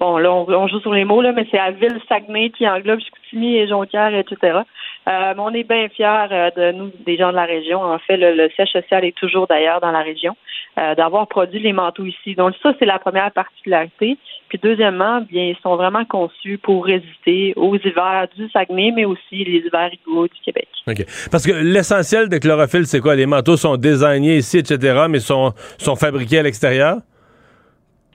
bon 0.00 0.16
là 0.16 0.32
on, 0.32 0.48
on 0.48 0.66
joue 0.66 0.80
sur 0.80 0.94
les 0.94 1.04
mots 1.04 1.20
là, 1.20 1.32
mais 1.32 1.46
c'est 1.50 1.58
à 1.58 1.70
ville 1.70 2.00
Saguenay 2.08 2.50
qui 2.50 2.66
englobe 2.66 3.00
Chicoutimi 3.00 3.56
et 3.56 3.68
Jonquière, 3.68 4.14
etc. 4.14 4.60
Euh, 5.08 5.34
on 5.38 5.52
est 5.54 5.64
bien 5.64 5.88
fiers 5.88 6.26
euh, 6.30 6.50
de 6.56 6.72
nous, 6.72 6.90
des 7.06 7.16
gens 7.16 7.30
de 7.30 7.36
la 7.36 7.44
région. 7.46 7.82
En 7.82 7.98
fait, 7.98 8.16
le, 8.16 8.34
le 8.34 8.48
siège 8.50 8.68
social 8.68 9.04
est 9.04 9.16
toujours 9.16 9.46
d'ailleurs 9.46 9.80
dans 9.80 9.90
la 9.90 10.02
région, 10.02 10.36
euh, 10.78 10.94
d'avoir 10.94 11.26
produit 11.26 11.58
les 11.58 11.72
manteaux 11.72 12.04
ici. 12.04 12.34
Donc 12.34 12.54
ça, 12.62 12.74
c'est 12.78 12.84
la 12.84 12.98
première 12.98 13.32
particularité. 13.32 14.18
Puis 14.48 14.58
deuxièmement, 14.62 15.20
bien, 15.22 15.44
ils 15.44 15.56
sont 15.62 15.76
vraiment 15.76 16.04
conçus 16.04 16.58
pour 16.58 16.84
résister 16.84 17.54
aux 17.56 17.76
hivers 17.76 18.26
du 18.36 18.48
Saguenay, 18.50 18.92
mais 18.94 19.04
aussi 19.06 19.42
les 19.44 19.62
hivers 19.66 19.90
rigoureux 19.90 20.28
du 20.28 20.40
Québec. 20.44 20.68
OK. 20.86 21.04
Parce 21.30 21.46
que 21.46 21.52
l'essentiel 21.52 22.28
de 22.28 22.38
chlorophylle, 22.38 22.86
c'est 22.86 23.00
quoi? 23.00 23.16
Les 23.16 23.26
manteaux 23.26 23.56
sont 23.56 23.76
désignés 23.76 24.36
ici, 24.36 24.58
etc., 24.58 25.06
mais 25.08 25.18
sont, 25.20 25.52
sont 25.78 25.96
fabriqués 25.96 26.40
à 26.40 26.42
l'extérieur? 26.42 26.98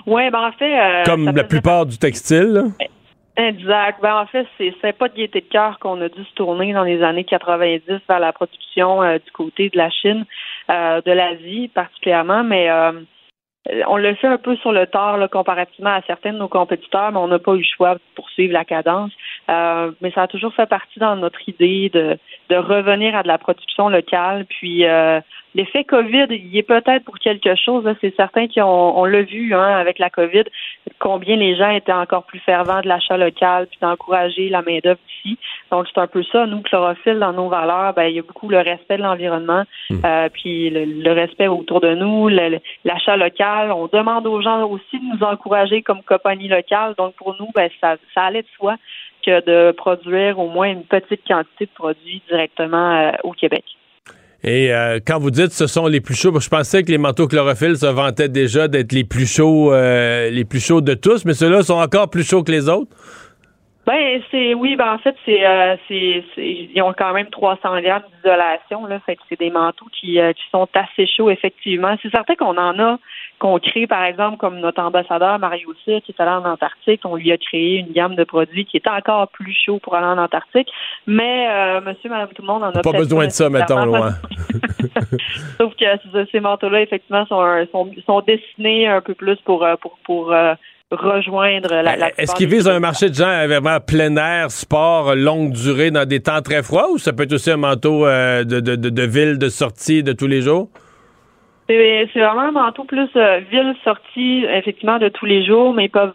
Oui, 0.05 0.29
ben 0.29 0.39
en 0.47 0.51
fait. 0.51 0.79
euh, 0.79 1.03
Comme 1.03 1.25
la 1.35 1.43
plupart 1.43 1.85
du 1.87 1.97
textile. 1.97 2.53
là? 2.53 2.63
Exact. 3.37 4.01
Ben, 4.01 4.15
en 4.15 4.25
fait, 4.27 4.47
c'est 4.57 4.97
pas 4.97 5.09
de 5.09 5.15
gaieté 5.15 5.41
de 5.41 5.45
cœur 5.47 5.77
qu'on 5.79 5.99
a 6.01 6.07
dû 6.07 6.23
se 6.23 6.33
tourner 6.35 6.71
dans 6.73 6.83
les 6.83 7.03
années 7.03 7.25
90 7.25 7.81
vers 8.07 8.19
la 8.19 8.31
production 8.31 9.03
euh, 9.03 9.17
du 9.17 9.31
côté 9.31 9.69
de 9.69 9.77
la 9.77 9.89
Chine, 9.89 10.25
euh, 10.69 11.01
de 11.01 11.11
l'Asie 11.11 11.67
particulièrement, 11.67 12.43
mais 12.43 12.69
euh, 12.69 12.93
on 13.87 13.97
le 13.97 14.13
fait 14.15 14.27
un 14.27 14.37
peu 14.37 14.55
sur 14.57 14.71
le 14.71 14.85
tard 14.85 15.17
là, 15.17 15.27
comparativement 15.27 15.95
à 15.95 16.01
certains 16.03 16.33
de 16.33 16.37
nos 16.37 16.47
compétiteurs, 16.47 17.11
mais 17.11 17.17
on 17.17 17.27
n'a 17.27 17.39
pas 17.39 17.53
eu 17.53 17.59
le 17.59 17.63
choix 17.63 17.95
de 17.95 18.01
poursuivre 18.15 18.53
la 18.53 18.63
cadence. 18.63 19.11
Euh, 19.49 19.91
mais 20.01 20.11
ça 20.11 20.23
a 20.23 20.27
toujours 20.27 20.53
fait 20.53 20.67
partie 20.67 20.99
dans 20.99 21.15
notre 21.15 21.47
idée 21.49 21.89
de, 21.89 22.17
de 22.49 22.55
revenir 22.55 23.15
à 23.15 23.23
de 23.23 23.27
la 23.27 23.37
production 23.37 23.89
locale. 23.89 24.45
Puis 24.45 24.85
euh, 24.85 25.19
l'effet 25.55 25.85
COVID, 25.85 26.27
il 26.29 26.55
est 26.55 26.63
peut-être 26.63 27.03
pour 27.05 27.17
quelque 27.17 27.55
chose. 27.55 27.83
C'est 28.01 28.15
certain 28.15 28.47
qu'on 28.47 28.61
on 28.61 29.05
l'a 29.05 29.23
vu 29.23 29.55
hein, 29.55 29.77
avec 29.77 29.97
la 29.99 30.09
COVID, 30.09 30.43
combien 30.99 31.37
les 31.37 31.55
gens 31.55 31.69
étaient 31.69 31.93
encore 31.93 32.25
plus 32.25 32.39
fervents 32.39 32.81
de 32.81 32.87
l'achat 32.87 33.17
local 33.17 33.67
puis 33.67 33.79
d'encourager 33.81 34.49
la 34.49 34.61
main-d'œuvre 34.61 34.99
ici. 35.07 35.39
Donc 35.71 35.87
c'est 35.87 35.99
un 35.99 36.07
peu 36.07 36.23
ça, 36.23 36.45
nous, 36.45 36.61
chlorophylle, 36.61 37.19
dans 37.19 37.33
nos 37.33 37.47
valeurs, 37.47 37.93
ben, 37.93 38.03
il 38.03 38.15
y 38.15 38.19
a 38.19 38.21
beaucoup 38.21 38.49
le 38.49 38.59
respect 38.59 38.97
de 38.97 39.03
l'environnement, 39.03 39.63
euh, 39.91 40.29
puis 40.31 40.69
le, 40.69 40.83
le 40.85 41.11
respect 41.13 41.47
autour 41.47 41.79
de 41.79 41.95
nous, 41.95 42.27
l'achat 42.27 43.15
local. 43.15 43.71
On 43.71 43.87
demande 43.87 44.27
aux 44.27 44.41
gens 44.41 44.67
aussi 44.67 44.99
de 44.99 45.15
nous 45.15 45.23
encourager 45.23 45.81
comme 45.81 46.03
compagnie 46.03 46.49
locale. 46.49 46.95
Donc 46.97 47.15
pour 47.15 47.35
nous, 47.39 47.47
ben, 47.55 47.69
ça, 47.79 47.95
ça 48.13 48.23
allait 48.23 48.41
de 48.41 48.47
soi 48.57 48.75
que 49.25 49.43
de 49.45 49.71
produire 49.71 50.37
au 50.37 50.49
moins 50.49 50.67
une 50.67 50.83
petite 50.83 51.25
quantité 51.25 51.65
de 51.65 51.71
produits 51.71 52.21
directement 52.29 52.91
euh, 52.95 53.11
au 53.23 53.31
Québec. 53.31 53.63
Et 54.47 54.71
euh, 54.71 54.99
quand 55.05 55.17
vous 55.17 55.31
dites 55.31 55.51
ce 55.51 55.65
sont 55.65 55.87
les 55.87 56.01
plus 56.01 56.13
chauds, 56.13 56.39
je 56.39 56.49
pensais 56.49 56.83
que 56.83 56.91
les 56.91 56.99
manteaux 56.99 57.27
chlorophylle 57.27 57.77
se 57.77 57.87
vantaient 57.87 58.29
déjà 58.29 58.67
d'être 58.67 58.91
les 58.91 59.03
plus 59.03 59.25
chauds, 59.25 59.73
euh, 59.73 60.29
les 60.29 60.45
plus 60.45 60.63
chauds 60.63 60.81
de 60.81 60.93
tous, 60.93 61.25
mais 61.25 61.33
ceux-là 61.33 61.63
sont 61.63 61.79
encore 61.79 62.11
plus 62.11 62.23
chauds 62.23 62.43
que 62.43 62.51
les 62.51 62.69
autres? 62.69 62.91
Ben 63.87 64.19
c'est 64.31 64.55
oui, 64.55 64.75
ben 64.75 64.93
en 64.93 64.97
fait 64.97 65.15
c'est 65.25 65.45
euh, 65.45 65.75
ils 65.89 66.81
ont 66.81 66.93
quand 66.97 67.13
même 67.13 67.27
300 67.29 67.81
grammes 67.81 68.03
d'isolation 68.15 68.87
là, 68.87 68.99
fait 69.05 69.15
que 69.15 69.21
c'est 69.29 69.39
des 69.39 69.51
manteaux 69.51 69.85
qui 69.99 70.19
euh, 70.19 70.33
qui 70.33 70.41
sont 70.51 70.67
assez 70.73 71.05
chauds 71.05 71.29
effectivement. 71.29 71.95
C'est 72.01 72.09
certain 72.09 72.35
qu'on 72.35 72.57
en 72.57 72.79
a 72.79 72.97
qu'on 73.39 73.59
crée 73.59 73.87
par 73.87 74.03
exemple 74.03 74.37
comme 74.37 74.59
notre 74.59 74.81
ambassadeur 74.81 75.39
Mario 75.39 75.73
Cyr 75.83 76.01
qui 76.01 76.11
est 76.11 76.21
allé 76.21 76.31
en 76.31 76.45
Antarctique, 76.45 77.01
on 77.03 77.15
lui 77.15 77.31
a 77.31 77.37
créé 77.37 77.77
une 77.77 77.91
gamme 77.91 78.15
de 78.15 78.23
produits 78.23 78.65
qui 78.65 78.77
est 78.77 78.87
encore 78.87 79.27
plus 79.29 79.55
chaud 79.65 79.79
pour 79.79 79.95
aller 79.95 80.07
en 80.07 80.17
Antarctique, 80.17 80.69
mais 81.07 81.47
euh, 81.49 81.81
monsieur 81.81 82.09
madame 82.09 82.29
tout 82.33 82.41
le 82.41 82.47
monde 82.47 82.63
en 82.63 82.71
a 82.71 82.81
Pas 82.81 82.91
besoin 82.91 83.25
de 83.27 83.31
ça, 83.31 83.49
mettons, 83.49 83.85
loin. 83.85 84.11
Sauf 85.57 85.73
que 85.75 86.25
ces 86.31 86.39
manteaux-là, 86.39 86.81
effectivement, 86.81 87.25
sont, 87.25 87.67
sont, 87.71 87.91
sont 88.05 88.21
dessinés 88.21 88.87
un 88.87 89.01
peu 89.01 89.13
plus 89.13 89.37
pour, 89.45 89.63
euh, 89.63 89.75
pour, 89.81 89.97
pour 90.05 90.31
euh, 90.31 90.53
rejoindre 90.91 91.69
la, 91.69 91.95
la 91.95 92.19
Est-ce 92.19 92.35
qu'ils 92.35 92.49
visent 92.49 92.67
un 92.67 92.79
marché 92.79 93.09
de 93.09 93.15
gens 93.15 93.47
vraiment 93.47 93.79
plein 93.79 94.15
air, 94.15 94.51
sport, 94.51 95.15
longue 95.15 95.51
durée, 95.51 95.91
dans 95.91 96.07
des 96.07 96.21
temps 96.21 96.41
très 96.41 96.63
froids, 96.63 96.89
ou 96.91 96.97
ça 96.97 97.13
peut 97.13 97.23
être 97.23 97.33
aussi 97.33 97.51
un 97.51 97.57
manteau 97.57 98.05
euh, 98.05 98.43
de, 98.43 98.59
de, 98.59 98.75
de, 98.75 98.89
de 98.89 99.03
ville, 99.03 99.37
de 99.37 99.49
sortie 99.49 100.03
de 100.03 100.13
tous 100.13 100.27
les 100.27 100.41
jours? 100.41 100.69
C'est 101.67 102.05
vraiment 102.15 102.41
un 102.41 102.51
manteau 102.51 102.83
plus 102.83 103.09
euh, 103.15 103.39
ville 103.51 103.73
sortie, 103.83 104.45
effectivement, 104.47 104.99
de 104.99 105.09
tous 105.09 105.25
les 105.25 105.43
jours, 105.45 105.73
mais 105.73 105.89
pas. 105.89 106.13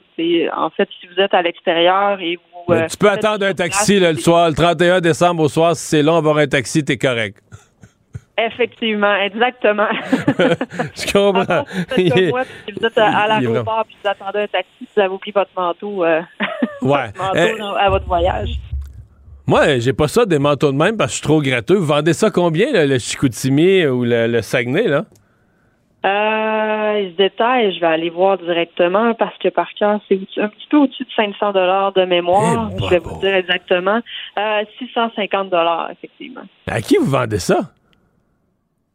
En 0.57 0.71
fait, 0.71 0.89
si 1.01 1.07
vous 1.09 1.21
êtes 1.21 1.35
à 1.35 1.43
l'extérieur 1.43 2.21
et 2.21 2.37
vous. 2.37 2.73
Euh, 2.75 2.87
tu 2.87 2.97
peux 2.97 3.11
attendre 3.11 3.45
un 3.47 3.55
taxi 3.55 3.99
là, 3.99 4.13
le 4.13 4.19
soir, 4.19 4.49
le 4.49 4.55
31 4.55 5.01
décembre 5.01 5.43
au 5.43 5.49
soir, 5.49 5.75
si 5.75 5.87
c'est 5.87 6.03
long, 6.03 6.17
avoir 6.17 6.37
un 6.39 6.47
taxi, 6.47 6.85
t'es 6.85 6.99
correct. 6.99 7.39
Effectivement, 8.39 9.15
exactement. 9.17 9.89
Je 10.39 11.13
comprends. 11.13 11.65
Si 11.95 12.09
vous 12.73 12.87
êtes 12.87 12.97
à, 12.99 13.27
l'aéroport 13.29 13.85
puis 13.87 13.97
vous 14.03 14.09
attendez 14.09 14.39
un 14.41 14.47
taxi, 14.47 14.71
vous 14.95 15.01
avez 15.03 15.13
oublié 15.13 15.33
votre 15.35 15.51
manteau, 15.57 16.05
euh, 16.05 16.21
Ouais. 16.83 17.07
manteau 17.19 17.35
Eh, 17.55 17.59
dans- 17.59 17.75
à 17.75 17.91
votre 17.91 18.07
voyage. 18.07 18.51
moi, 19.47 19.79
j'ai 19.81 19.93
pas 19.93 20.09
ça 20.09 20.25
des 20.25 20.39
manteaux 20.39 20.71
de 20.73 20.77
même 20.79 20.97
parce 20.97 21.11
que 21.11 21.15
je 21.15 21.19
suis 21.19 21.27
trop 21.27 21.43
gratteux. 21.43 21.75
Vous 21.77 21.87
vendez 21.87 22.13
ça 22.15 22.31
combien, 22.31 22.73
là, 22.73 22.87
le 22.87 22.99
Chicoutimi 22.99 23.85
ou 23.87 24.05
le, 24.05 24.27
le 24.29 24.43
Saguenay, 24.43 24.87
là? 24.87 25.05
Euh, 26.05 27.11
détails, 27.17 27.75
je 27.75 27.81
vais 27.81 27.87
aller 27.87 28.11
voir 28.11 28.39
directement 28.39 29.13
parce 29.15 29.37
que 29.39 29.49
par 29.49 29.69
cœur, 29.75 30.01
c'est 30.09 30.19
un 30.39 30.49
petit 30.49 30.67
peu 30.71 30.79
au-dessus 30.79 31.05
de 31.05 31.11
500 31.15 31.53
dollars 31.53 31.93
de 31.93 32.05
mémoire. 32.05 32.71
Eh, 32.73 32.85
je 32.85 32.89
vais 32.89 32.99
vous 32.99 33.21
dire 33.21 33.35
exactement. 33.35 34.01
Euh, 34.39 34.63
650 34.79 35.51
dollars, 35.51 35.91
effectivement. 35.93 36.43
À 36.67 36.81
qui 36.81 36.97
vous 36.97 37.11
vendez 37.11 37.39
ça? 37.39 37.61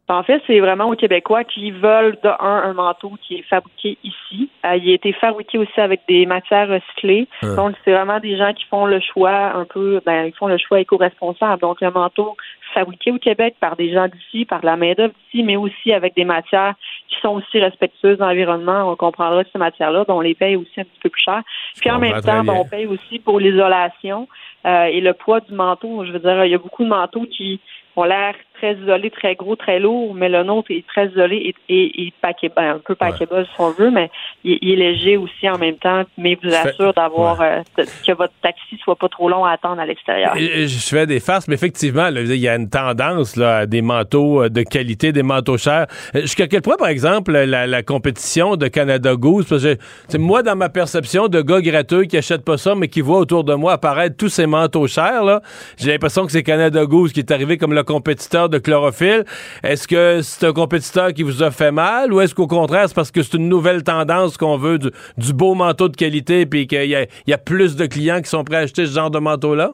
En 0.08 0.22
fait, 0.22 0.40
c'est 0.46 0.60
vraiment 0.60 0.84
aux 0.84 0.94
Québécois 0.94 1.42
qui 1.42 1.72
veulent 1.72 2.16
de 2.22 2.28
un 2.28 2.62
un 2.66 2.74
manteau 2.74 3.12
qui 3.22 3.36
est 3.36 3.42
fabriqué 3.42 3.98
ici. 4.04 4.48
Euh, 4.64 4.76
il 4.76 4.90
a 4.90 4.94
été 4.94 5.12
fabriqué 5.12 5.58
aussi 5.58 5.80
avec 5.80 6.02
des 6.08 6.26
matières 6.26 6.68
recyclées. 6.68 7.26
Hein. 7.42 7.56
Donc, 7.56 7.74
c'est 7.84 7.92
vraiment 7.92 8.20
des 8.20 8.36
gens 8.36 8.52
qui 8.52 8.64
font 8.66 8.86
le 8.86 9.00
choix 9.00 9.56
un 9.56 9.64
peu, 9.64 10.00
ben, 10.06 10.26
ils 10.26 10.34
font 10.34 10.46
le 10.46 10.58
choix 10.58 10.80
éco-responsable. 10.80 11.60
Donc, 11.60 11.82
un 11.82 11.90
manteau 11.90 12.36
fabriqué 12.72 13.10
au 13.10 13.18
Québec 13.18 13.56
par 13.58 13.74
des 13.74 13.92
gens 13.92 14.06
d'ici, 14.06 14.44
par 14.44 14.60
de 14.60 14.66
la 14.66 14.76
main-d'œuvre 14.76 15.12
d'ici, 15.24 15.42
mais 15.42 15.56
aussi 15.56 15.92
avec 15.92 16.14
des 16.14 16.24
matières 16.24 16.74
qui 17.08 17.16
sont 17.20 17.34
aussi 17.34 17.58
respectueuses 17.58 18.18
de 18.18 18.22
l'environnement. 18.22 18.90
On 18.90 18.94
comprendra 18.94 19.42
ces 19.52 19.58
matières-là, 19.58 20.04
ben, 20.06 20.14
on 20.14 20.20
les 20.20 20.34
paye 20.34 20.54
aussi 20.54 20.80
un 20.80 20.84
petit 20.84 21.00
peu 21.02 21.10
plus 21.10 21.22
cher. 21.22 21.42
Puis 21.80 21.90
en 21.90 21.98
même 21.98 22.14
comprends 22.14 22.32
temps, 22.32 22.44
ben, 22.44 22.54
on 22.54 22.64
paye 22.64 22.86
aussi 22.86 23.18
pour 23.18 23.40
l'isolation 23.40 24.28
euh, 24.66 24.84
et 24.84 25.00
le 25.00 25.14
poids 25.14 25.40
du 25.40 25.52
manteau. 25.52 26.04
Je 26.04 26.12
veux 26.12 26.20
dire, 26.20 26.44
il 26.44 26.52
y 26.52 26.54
a 26.54 26.58
beaucoup 26.58 26.84
de 26.84 26.88
manteaux 26.88 27.26
qui 27.30 27.60
ont 27.96 28.04
l'air 28.04 28.34
très 28.58 28.74
isolés, 28.74 29.10
très 29.10 29.34
gros, 29.34 29.56
très 29.56 29.78
lourds, 29.78 30.14
mais 30.14 30.28
le 30.28 30.42
nôtre 30.42 30.70
est 30.70 30.84
très 30.86 31.06
isolé 31.08 31.36
et, 31.36 31.54
et, 31.68 32.06
et 32.06 32.12
paquet- 32.22 32.50
ben, 32.54 32.76
un 32.76 32.78
peu 32.84 32.94
paquetable 32.94 33.46
si 33.46 33.60
on 33.60 33.70
veut, 33.70 33.90
mais 33.90 34.10
il, 34.44 34.58
il 34.62 34.70
est 34.82 34.92
léger 34.92 35.16
aussi 35.16 35.48
en 35.48 35.58
même 35.58 35.76
temps, 35.76 36.02
mais 36.18 36.38
vous 36.42 36.54
assure 36.54 36.92
d'avoir 36.94 37.40
euh, 37.40 37.60
que 38.06 38.12
votre 38.12 38.32
taxi 38.42 38.76
soit 38.82 38.96
pas 38.96 39.08
trop 39.08 39.28
long 39.28 39.44
à 39.44 39.52
attendre 39.52 39.80
à 39.80 39.86
l'extérieur. 39.86 40.34
Je 40.36 40.66
fais 40.88 41.06
des 41.06 41.20
farces, 41.20 41.48
mais 41.48 41.54
effectivement, 41.54 42.08
là, 42.10 42.20
il 42.20 42.34
y 42.36 42.48
a 42.48 42.54
une 42.56 42.68
tendance 42.68 43.36
là, 43.36 43.58
à 43.58 43.66
des 43.66 43.82
manteaux 43.82 44.42
euh, 44.44 44.48
de 44.48 44.62
qualité, 44.62 45.12
des 45.12 45.22
manteaux 45.22 45.58
chers. 45.58 45.86
Euh, 46.14 46.20
Jusqu'à 46.22 46.46
quel 46.46 46.62
point, 46.62 46.76
par 46.76 46.88
exemple, 46.88 47.32
la, 47.32 47.66
la 47.66 47.82
compétition 47.82 48.56
de 48.56 48.68
Canada 48.68 49.14
Goose, 49.14 49.46
parce 49.48 49.62
que 49.64 50.16
moi, 50.18 50.42
dans 50.42 50.56
ma 50.56 50.68
perception 50.68 51.28
de 51.28 51.40
gars 51.42 51.60
gratteux 51.60 52.04
qui 52.04 52.16
achètent 52.16 52.44
pas 52.44 52.56
ça, 52.56 52.74
mais 52.74 52.88
qui 52.88 53.00
voient 53.00 53.18
autour 53.18 53.44
de 53.44 53.54
moi 53.54 53.72
apparaître 53.74 54.16
tous 54.16 54.28
ces 54.28 54.46
manteaux 54.46 54.86
chers, 54.86 55.40
j'ai 55.78 55.92
l'impression 55.92 56.24
que 56.26 56.32
c'est 56.32 56.42
Canada 56.42 56.84
Goose 56.86 57.12
qui 57.12 57.20
est 57.20 57.30
arrivé 57.30 57.58
comme 57.58 57.72
le 57.74 57.82
compétiteur 57.82 58.45
de 58.48 58.58
chlorophylle. 58.58 59.24
Est-ce 59.62 59.88
que 59.88 60.22
c'est 60.22 60.46
un 60.46 60.52
compétiteur 60.52 61.12
qui 61.12 61.22
vous 61.22 61.42
a 61.42 61.50
fait 61.50 61.72
mal 61.72 62.12
ou 62.12 62.20
est-ce 62.20 62.34
qu'au 62.34 62.46
contraire, 62.46 62.88
c'est 62.88 62.94
parce 62.94 63.10
que 63.10 63.22
c'est 63.22 63.36
une 63.36 63.48
nouvelle 63.48 63.82
tendance 63.82 64.36
qu'on 64.36 64.56
veut 64.56 64.78
du, 64.78 65.32
beau 65.32 65.54
manteau 65.54 65.88
de 65.88 65.96
qualité 65.96 66.46
puis 66.46 66.66
qu'il 66.66 66.90
y 66.90 67.32
a, 67.32 67.38
plus 67.38 67.76
de 67.76 67.86
clients 67.86 68.20
qui 68.20 68.28
sont 68.28 68.44
prêts 68.44 68.56
à 68.56 68.60
acheter 68.60 68.86
ce 68.86 68.94
genre 68.94 69.10
de 69.10 69.18
manteau-là? 69.18 69.72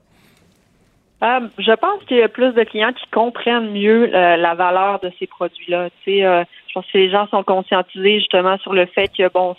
Euh, 1.22 1.40
je 1.58 1.72
pense 1.72 2.02
qu'il 2.08 2.16
y 2.16 2.22
a 2.22 2.28
plus 2.28 2.52
de 2.52 2.64
clients 2.64 2.92
qui 2.92 3.04
comprennent 3.12 3.70
mieux 3.70 4.06
la 4.06 4.54
valeur 4.54 4.98
de 5.00 5.10
ces 5.18 5.28
produits-là. 5.28 5.88
Euh, 6.08 6.44
je 6.66 6.72
pense 6.74 6.86
que 6.92 6.98
les 6.98 7.10
gens 7.10 7.28
sont 7.28 7.44
conscientisés 7.44 8.18
justement 8.18 8.58
sur 8.58 8.72
le 8.72 8.86
fait 8.86 9.08
que 9.16 9.30
bon, 9.32 9.54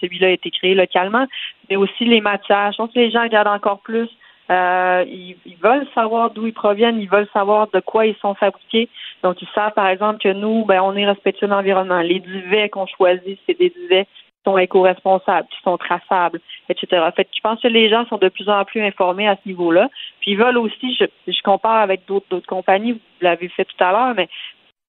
celui-là 0.00 0.26
a 0.26 0.30
été 0.30 0.50
créé 0.50 0.74
localement, 0.74 1.26
mais 1.70 1.76
aussi 1.76 2.04
les 2.04 2.20
matières. 2.20 2.72
Je 2.72 2.76
pense 2.76 2.92
que 2.92 2.98
les 2.98 3.10
gens 3.10 3.22
regardent 3.22 3.48
encore 3.48 3.80
plus. 3.80 4.10
Euh, 4.50 5.04
ils, 5.06 5.36
ils 5.46 5.56
veulent 5.62 5.86
savoir 5.94 6.30
d'où 6.30 6.46
ils 6.46 6.52
proviennent, 6.52 7.00
ils 7.00 7.08
veulent 7.08 7.28
savoir 7.32 7.68
de 7.72 7.80
quoi 7.80 8.06
ils 8.06 8.16
sont 8.16 8.34
fabriqués. 8.34 8.88
Donc, 9.22 9.40
ils 9.42 9.48
savent, 9.54 9.72
par 9.74 9.86
exemple, 9.86 10.20
que 10.20 10.32
nous, 10.32 10.64
ben, 10.64 10.80
on 10.82 10.96
est 10.96 11.06
respectueux 11.06 11.46
de 11.46 11.52
l'environnement. 11.52 12.00
Les 12.00 12.18
duvets 12.18 12.68
qu'on 12.68 12.86
choisit, 12.86 13.38
c'est 13.46 13.58
des 13.58 13.70
duvets 13.70 14.06
qui 14.06 14.50
sont 14.50 14.58
éco-responsables, 14.58 15.46
qui 15.48 15.62
sont 15.62 15.76
traçables, 15.76 16.40
etc. 16.68 17.06
Fait 17.14 17.24
que 17.24 17.30
je 17.34 17.40
pense 17.40 17.60
que 17.60 17.68
les 17.68 17.88
gens 17.88 18.06
sont 18.06 18.16
de 18.16 18.28
plus 18.28 18.48
en 18.48 18.64
plus 18.64 18.82
informés 18.82 19.28
à 19.28 19.36
ce 19.36 19.48
niveau-là. 19.48 19.88
Puis 20.20 20.32
ils 20.32 20.38
veulent 20.38 20.58
aussi, 20.58 20.96
je, 20.98 21.04
je 21.30 21.42
compare 21.42 21.82
avec 21.82 22.06
d'autres 22.08 22.40
compagnies, 22.40 22.92
vous 22.92 23.00
l'avez 23.20 23.48
fait 23.48 23.66
tout 23.66 23.84
à 23.84 23.92
l'heure, 23.92 24.14
mais 24.16 24.28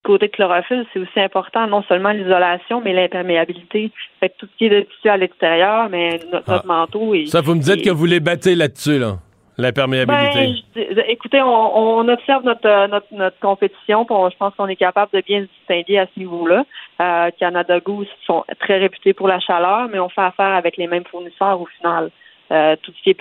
côté 0.02 0.28
chlorophylle, 0.28 0.84
c'est 0.92 0.98
aussi 0.98 1.20
important, 1.20 1.68
non 1.68 1.82
seulement 1.82 2.10
l'isolation, 2.10 2.80
mais 2.80 2.92
l'imperméabilité. 2.92 3.92
Fait 4.18 4.30
que 4.30 4.34
tout 4.38 4.46
ce 4.46 4.58
qui 4.58 4.64
est 4.66 4.70
de 4.70 4.80
tissu 4.80 5.08
à 5.08 5.16
l'extérieur, 5.16 5.88
mais 5.88 6.18
notre, 6.32 6.50
notre 6.50 6.66
manteau 6.66 7.14
est. 7.14 7.26
Ça, 7.26 7.40
vous 7.40 7.54
me 7.54 7.60
dites 7.60 7.84
que 7.84 7.90
vous 7.90 8.06
les 8.06 8.18
battez 8.18 8.56
là-dessus, 8.56 8.98
là. 8.98 9.18
L'imperméabilité. 9.58 10.62
ben, 10.74 10.94
dis- 10.94 11.00
écoutez, 11.08 11.42
on, 11.42 11.98
on 11.98 12.08
observe 12.08 12.44
notre, 12.44 12.66
euh, 12.66 12.86
notre, 12.88 13.06
notre 13.12 13.38
compétition, 13.40 14.06
on- 14.10 14.30
je 14.30 14.36
pense 14.36 14.54
qu'on 14.54 14.68
est 14.68 14.76
capable 14.76 15.10
de 15.12 15.20
bien 15.20 15.40
se 15.42 15.46
distinguer 15.58 15.98
à 15.98 16.06
ce 16.06 16.18
niveau-là. 16.18 16.64
Euh, 17.00 17.30
Canada 17.38 17.78
Goose 17.80 18.08
sont 18.26 18.44
très 18.60 18.78
réputés 18.78 19.12
pour 19.12 19.28
la 19.28 19.40
chaleur, 19.40 19.88
mais 19.92 19.98
on 19.98 20.08
fait 20.08 20.22
affaire 20.22 20.54
avec 20.54 20.76
les 20.76 20.86
mêmes 20.86 21.04
fournisseurs 21.04 21.60
au 21.60 21.66
final. 21.66 22.10
Euh, 22.50 22.76
tout 22.82 22.92
ce 22.96 23.02
qui 23.02 23.10
est 23.10 23.14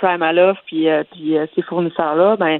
puis, 0.65 0.89
euh, 0.89 1.03
puis 1.09 1.37
euh, 1.37 1.45
ces 1.55 1.61
fournisseurs-là, 1.61 2.35
ben, 2.35 2.59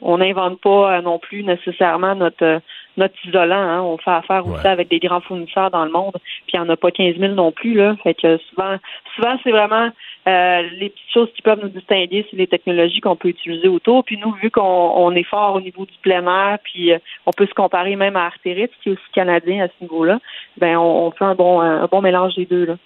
on 0.00 0.18
n'invente 0.18 0.58
pas 0.60 0.96
euh, 0.96 1.02
non 1.02 1.18
plus 1.18 1.42
nécessairement 1.44 2.14
notre 2.14 2.60
notre 2.96 3.14
isolant. 3.24 3.56
hein. 3.56 3.82
On 3.82 3.98
fait 3.98 4.10
affaire 4.10 4.46
aussi 4.46 4.66
avec 4.66 4.88
des 4.88 4.98
grands 4.98 5.20
fournisseurs 5.20 5.70
dans 5.70 5.84
le 5.84 5.90
monde, 5.90 6.16
puis 6.46 6.54
il 6.54 6.60
n'y 6.60 6.66
en 6.66 6.68
a 6.68 6.76
pas 6.76 6.90
15 6.90 7.16
000 7.16 7.34
non 7.34 7.52
plus. 7.52 7.74
Là. 7.74 7.96
Fait 8.02 8.14
que 8.14 8.38
souvent, 8.48 8.76
souvent 9.14 9.38
c'est 9.44 9.50
vraiment 9.50 9.90
euh, 10.26 10.62
les 10.78 10.90
petites 10.90 11.12
choses 11.12 11.28
qui 11.34 11.42
peuvent 11.42 11.60
nous 11.62 11.68
distinguer, 11.68 12.26
c'est 12.30 12.36
les 12.36 12.46
technologies 12.46 13.00
qu'on 13.00 13.16
peut 13.16 13.28
utiliser 13.28 13.68
autour. 13.68 14.04
Puis 14.04 14.18
nous, 14.18 14.32
vu 14.32 14.50
qu'on 14.50 14.62
on 14.62 15.12
est 15.12 15.24
fort 15.28 15.54
au 15.54 15.60
niveau 15.60 15.84
du 15.84 15.94
plein 16.02 16.26
air, 16.26 16.58
puis 16.64 16.92
euh, 16.92 16.98
on 17.26 17.30
peut 17.30 17.46
se 17.46 17.54
comparer 17.54 17.96
même 17.96 18.16
à 18.16 18.26
Arterit, 18.26 18.68
qui 18.82 18.88
est 18.88 18.92
aussi 18.92 19.02
canadien 19.14 19.64
à 19.64 19.68
ce 19.68 19.84
niveau-là, 19.84 20.18
ben 20.56 20.76
on, 20.76 21.06
on 21.06 21.10
fait 21.12 21.24
un 21.24 21.34
bon 21.34 21.60
un 21.60 21.86
bon 21.86 22.00
mélange 22.00 22.34
des 22.34 22.46
deux. 22.46 22.64
Là. 22.64 22.76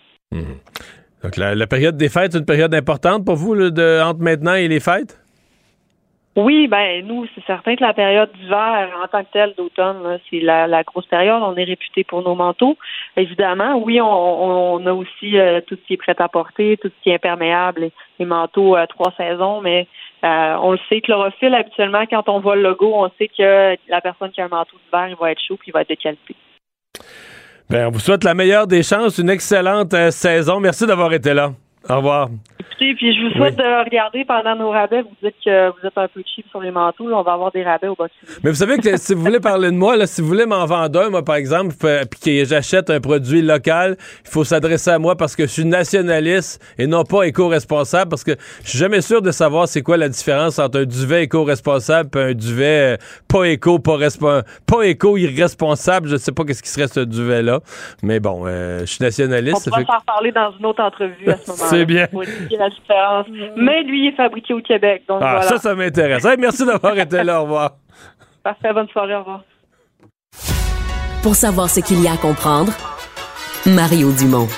Donc, 1.22 1.36
la, 1.36 1.54
la 1.54 1.66
période 1.66 1.96
des 1.96 2.08
fêtes, 2.08 2.32
c'est 2.32 2.38
une 2.38 2.44
période 2.44 2.74
importante 2.74 3.24
pour 3.24 3.36
vous, 3.36 3.54
là, 3.54 3.70
de, 3.70 4.02
entre 4.02 4.20
maintenant 4.20 4.54
et 4.54 4.66
les 4.66 4.80
fêtes? 4.80 5.21
Oui, 6.34 6.66
ben 6.66 7.06
nous, 7.06 7.26
c'est 7.34 7.44
certain 7.44 7.76
que 7.76 7.82
la 7.82 7.92
période 7.92 8.30
d'hiver, 8.32 8.88
en 9.02 9.06
tant 9.06 9.22
que 9.22 9.30
telle, 9.32 9.54
d'automne, 9.54 10.18
c'est 10.30 10.40
la, 10.40 10.66
la 10.66 10.82
grosse 10.82 11.04
période. 11.04 11.42
On 11.42 11.56
est 11.56 11.64
réputé 11.64 12.04
pour 12.04 12.22
nos 12.22 12.34
manteaux. 12.34 12.78
Évidemment, 13.18 13.76
oui, 13.76 14.00
on, 14.00 14.74
on 14.74 14.86
a 14.86 14.92
aussi 14.94 15.38
euh, 15.38 15.60
tout 15.66 15.76
ce 15.76 15.86
qui 15.86 15.92
est 15.92 15.98
prêt 15.98 16.16
à 16.18 16.28
porter, 16.28 16.78
tout 16.78 16.88
ce 16.88 17.02
qui 17.02 17.10
est 17.10 17.14
imperméable, 17.16 17.90
les, 18.18 18.24
manteaux 18.24 18.76
à 18.76 18.86
trois 18.86 19.12
saisons, 19.16 19.60
mais 19.60 19.86
euh, 20.24 20.56
on 20.62 20.72
le 20.72 20.78
sait, 20.88 21.02
chlorophylle, 21.02 21.54
habituellement, 21.54 22.04
quand 22.08 22.26
on 22.28 22.40
voit 22.40 22.56
le 22.56 22.62
logo, 22.62 22.92
on 22.94 23.10
sait 23.18 23.28
que 23.28 23.76
la 23.88 24.00
personne 24.00 24.30
qui 24.30 24.40
a 24.40 24.46
un 24.46 24.48
manteau 24.48 24.76
d'hiver, 24.84 25.08
il 25.08 25.16
va 25.16 25.32
être 25.32 25.42
chaud 25.46 25.56
puis 25.56 25.68
il 25.68 25.72
va 25.72 25.82
être 25.82 25.90
de 25.90 25.96
qualité. 25.96 26.34
Ben, 27.68 27.88
on 27.88 27.90
vous 27.90 27.98
souhaite 27.98 28.24
la 28.24 28.32
meilleure 28.32 28.66
des 28.66 28.82
chances, 28.82 29.18
une 29.18 29.28
excellente 29.28 29.92
euh, 29.92 30.10
saison. 30.10 30.60
Merci 30.60 30.86
d'avoir 30.86 31.12
été 31.12 31.34
là. 31.34 31.50
Au 31.88 31.96
revoir. 31.96 32.28
Écoutez, 32.60 32.94
puis 32.94 33.14
je 33.14 33.26
vous 33.26 33.32
souhaite 33.34 33.56
de 33.56 33.84
regarder 33.84 34.24
pendant 34.24 34.56
nos 34.56 34.70
rabais. 34.70 35.02
Vous 35.02 35.10
dites 35.22 35.34
que 35.44 35.68
vous 35.70 35.86
êtes 35.86 35.96
un 35.96 36.08
peu 36.08 36.22
cheap 36.34 36.46
sur 36.50 36.60
les 36.60 36.70
manteaux. 36.70 37.08
Là, 37.08 37.16
on 37.18 37.22
va 37.22 37.32
avoir 37.32 37.50
des 37.52 37.62
rabais 37.62 37.88
au 37.88 37.94
box. 37.94 38.10
Mais 38.42 38.50
vous 38.50 38.56
savez 38.56 38.78
que 38.78 38.96
si 38.96 39.14
vous 39.14 39.20
voulez 39.22 39.40
parler 39.40 39.70
de 39.70 39.76
moi, 39.76 39.96
là, 39.96 40.06
si 40.06 40.20
vous 40.22 40.28
voulez 40.28 40.46
m'en 40.46 40.64
vendre 40.64 41.00
un, 41.00 41.10
moi, 41.10 41.22
par 41.24 41.34
exemple, 41.36 41.74
f- 41.74 42.06
puis 42.06 42.38
que 42.40 42.44
j'achète 42.44 42.88
un 42.88 43.00
produit 43.00 43.42
local, 43.42 43.96
il 44.24 44.30
faut 44.30 44.44
s'adresser 44.44 44.90
à 44.90 44.98
moi 44.98 45.16
parce 45.16 45.36
que 45.36 45.42
je 45.44 45.50
suis 45.50 45.64
nationaliste 45.64 46.62
et 46.78 46.86
non 46.86 47.04
pas 47.04 47.24
éco-responsable 47.24 48.08
parce 48.10 48.24
que 48.24 48.32
je 48.64 48.70
suis 48.70 48.78
jamais 48.78 49.00
sûr 49.00 49.20
de 49.22 49.30
savoir 49.32 49.68
c'est 49.68 49.82
quoi 49.82 49.96
la 49.96 50.08
différence 50.08 50.58
entre 50.58 50.80
un 50.80 50.84
duvet 50.84 51.24
éco-responsable 51.24 52.10
et 52.18 52.22
un 52.22 52.34
duvet 52.34 52.94
euh, 52.94 52.96
pas 53.28 53.44
éco, 53.44 53.78
pas, 53.80 53.98
pas 54.66 54.82
éco, 54.84 55.16
irresponsable. 55.16 56.08
Je 56.08 56.16
sais 56.16 56.32
pas 56.32 56.44
qu'est-ce 56.44 56.62
qui 56.62 56.70
serait 56.70 56.88
ce 56.88 57.00
duvet-là. 57.00 57.60
Mais 58.02 58.18
bon, 58.20 58.44
euh, 58.46 58.80
je 58.80 58.86
suis 58.86 58.98
On 59.02 59.04
nationaliste. 59.04 59.58
ça 59.58 59.70
pourra 59.70 59.80
fait- 59.82 59.86
s'en 59.86 59.98
reparler 59.98 60.32
dans 60.32 60.52
une 60.58 60.66
autre 60.66 60.82
entrevue 60.82 61.28
à 61.28 61.36
ce 61.36 61.50
moment-là. 61.50 61.68
C'est 61.76 61.84
bien. 61.86 62.06
Mais 63.56 63.82
lui, 63.82 64.04
il 64.04 64.08
est 64.08 64.16
fabriqué 64.16 64.54
au 64.54 64.60
Québec. 64.60 65.02
Donc 65.08 65.20
Ah, 65.22 65.32
voilà. 65.32 65.42
ça, 65.42 65.58
ça 65.58 65.74
m'intéresse. 65.74 66.24
Hey, 66.24 66.36
merci 66.38 66.64
d'avoir 66.64 66.98
été 66.98 67.22
là. 67.24 67.40
Au 67.40 67.44
revoir. 67.44 67.70
Parfait. 68.42 68.72
Bonne 68.72 68.88
soirée. 68.88 69.14
Au 69.14 69.20
revoir. 69.20 69.42
Pour 71.22 71.34
savoir 71.34 71.70
ce 71.70 71.80
qu'il 71.80 72.02
y 72.02 72.08
a 72.08 72.12
à 72.12 72.16
comprendre, 72.16 72.72
Mario 73.66 74.10
Dumont. 74.12 74.48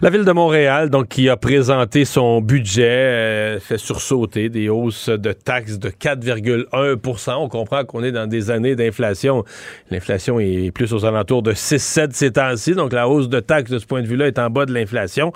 La 0.00 0.10
ville 0.10 0.24
de 0.24 0.30
Montréal, 0.30 0.90
donc, 0.90 1.08
qui 1.08 1.28
a 1.28 1.36
présenté 1.36 2.04
son 2.04 2.40
budget, 2.40 2.84
euh, 2.84 3.58
fait 3.58 3.78
sursauter 3.78 4.48
des 4.48 4.68
hausses 4.68 5.08
de 5.08 5.32
taxes 5.32 5.80
de 5.80 5.88
4,1% 5.88 7.32
On 7.36 7.48
comprend 7.48 7.84
qu'on 7.84 8.04
est 8.04 8.12
dans 8.12 8.28
des 8.28 8.52
années 8.52 8.76
d'inflation. 8.76 9.42
L'inflation 9.90 10.38
est 10.38 10.70
plus 10.70 10.92
aux 10.92 11.04
alentours 11.04 11.42
de 11.42 11.52
6-7 11.52 12.10
ces 12.12 12.30
temps-ci, 12.30 12.74
donc 12.74 12.92
la 12.92 13.08
hausse 13.08 13.28
de 13.28 13.40
taxes 13.40 13.72
de 13.72 13.80
ce 13.80 13.86
point 13.86 14.00
de 14.00 14.06
vue-là 14.06 14.28
est 14.28 14.38
en 14.38 14.50
bas 14.50 14.66
de 14.66 14.72
l'inflation. 14.72 15.32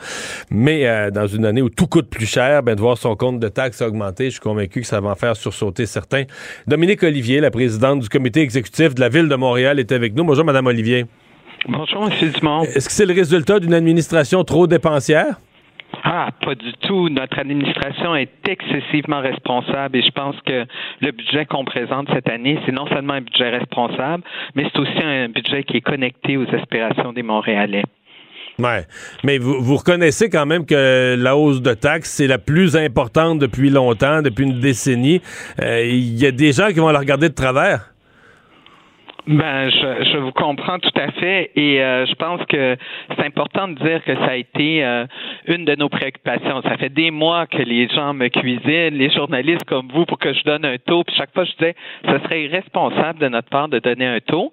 Mais 0.49 0.87
euh, 0.87 1.11
dans 1.11 1.27
une 1.27 1.45
année 1.45 1.63
où 1.63 1.69
tout 1.69 1.89
coûte 1.89 2.09
plus 2.09 2.27
cher, 2.27 2.63
ben, 2.63 2.77
de 2.77 2.81
voir 2.81 2.97
son 2.97 3.17
compte 3.17 3.41
de 3.41 3.49
taxes 3.49 3.83
augmenter, 3.83 4.27
je 4.27 4.35
suis 4.35 4.41
convaincu 4.41 4.83
que 4.83 4.87
ça 4.87 5.01
va 5.01 5.11
en 5.11 5.17
faire 5.17 5.35
sursauter 5.35 5.87
certains. 5.87 6.23
Dominique 6.69 7.03
Olivier, 7.03 7.41
la 7.41 7.51
présidente 7.51 7.99
du 7.99 8.09
comité 8.09 8.43
exécutif 8.43 8.95
de 8.95 9.01
la 9.01 9.09
ville 9.09 9.29
de 9.29 9.35
Montréal, 9.35 9.81
est 9.81 9.91
avec 9.91 10.15
nous. 10.15 10.23
Bonjour, 10.23 10.45
Madame 10.45 10.69
Olivier. 10.69 11.07
Bonjour, 11.69 12.11
M. 12.11 12.31
Dumont. 12.33 12.63
Est-ce 12.63 12.89
que 12.89 12.93
c'est 12.93 13.07
le 13.07 13.15
résultat 13.15 13.61
d'une 13.61 13.75
administration 13.75 14.43
trop 14.45 14.67
dépensière? 14.67 15.37
Ah, 16.05 16.31
pas 16.45 16.55
du 16.55 16.73
tout. 16.83 17.09
Notre 17.09 17.39
administration 17.39 18.17
est 18.17 18.31
excessivement 18.49 19.21
responsable 19.21 19.97
et 19.99 20.03
je 20.03 20.11
pense 20.11 20.35
que 20.45 20.65
le 21.01 21.13
budget 21.13 21.45
qu'on 21.45 21.65
présente 21.65 22.09
cette 22.13 22.29
année, 22.29 22.59
c'est 22.67 22.73
non 22.73 22.87
seulement 22.89 23.13
un 23.15 23.21
budget 23.21 23.51
responsable, 23.51 24.25
mais 24.55 24.65
c'est 24.73 24.79
aussi 24.81 25.03
un 25.03 25.29
budget 25.29 25.63
qui 25.65 25.77
est 25.77 25.81
connecté 25.83 26.37
aux 26.37 26.49
aspirations 26.55 27.13
des 27.13 27.23
Montréalais. 27.23 27.85
Ouais. 28.59 28.85
Mais 29.23 29.39
vous, 29.39 29.63
vous 29.63 29.77
reconnaissez 29.77 30.29
quand 30.29 30.47
même 30.47 30.67
que 30.67 31.17
la 31.19 31.37
hausse 31.37 31.63
de 31.63 31.75
taxes, 31.75 32.11
c'est 32.11 32.27
la 32.27 32.39
plus 32.39 32.77
importante 32.77 33.39
depuis 33.39 33.71
longtemps, 33.71 34.23
depuis 34.23 34.45
une 34.45 34.61
décennie. 34.61 35.21
Euh, 35.61 35.85
Il 35.85 36.19
y 36.19 36.27
a 36.27 36.33
des 36.33 36.53
gens 36.53 36.69
qui 36.69 36.81
vont 36.81 36.91
la 36.91 36.99
regarder 36.99 37.29
de 37.29 37.35
travers. 37.35 37.92
Ben, 39.29 39.71
je, 39.71 40.11
je 40.13 40.19
vous 40.19 40.33
comprends 40.33 40.81
tout 40.81 40.91
à 40.97 41.13
fait 41.13 41.53
et 41.55 41.81
euh, 41.81 42.07
je 42.07 42.15
pense 42.17 42.45
que 42.47 42.77
c'est 43.15 43.25
important 43.25 43.69
de 43.69 43.75
dire 43.75 44.03
que 44.03 44.17
ça 44.17 44.31
a 44.31 44.35
été 44.35 44.85
euh, 44.85 45.07
une 45.47 45.65
de 45.65 45.77
nos 45.77 45.89
préoccupations. 45.89 46.61
Ça 46.63 46.77
fait 46.77 46.89
des 46.89 47.13
mois 47.13 47.47
que 47.47 47.63
les 47.63 47.89
gens 47.89 48.15
me 48.15 48.27
cuisinent, 48.27 48.99
les 48.99 49.11
journalistes 49.11 49.65
comme 49.65 49.87
vous, 49.95 50.07
pour 50.07 50.19
que 50.19 50.33
je 50.33 50.43
donne 50.43 50.65
un 50.65 50.77
taux. 50.77 51.05
Puis 51.05 51.15
chaque 51.15 51.33
fois, 51.35 51.45
je 51.45 51.53
disais, 51.53 51.77
ce 52.05 52.19
serait 52.19 52.43
irresponsable 52.47 53.21
de 53.21 53.29
notre 53.29 53.49
part 53.49 53.69
de 53.69 53.79
donner 53.79 54.07
un 54.07 54.19
taux 54.19 54.51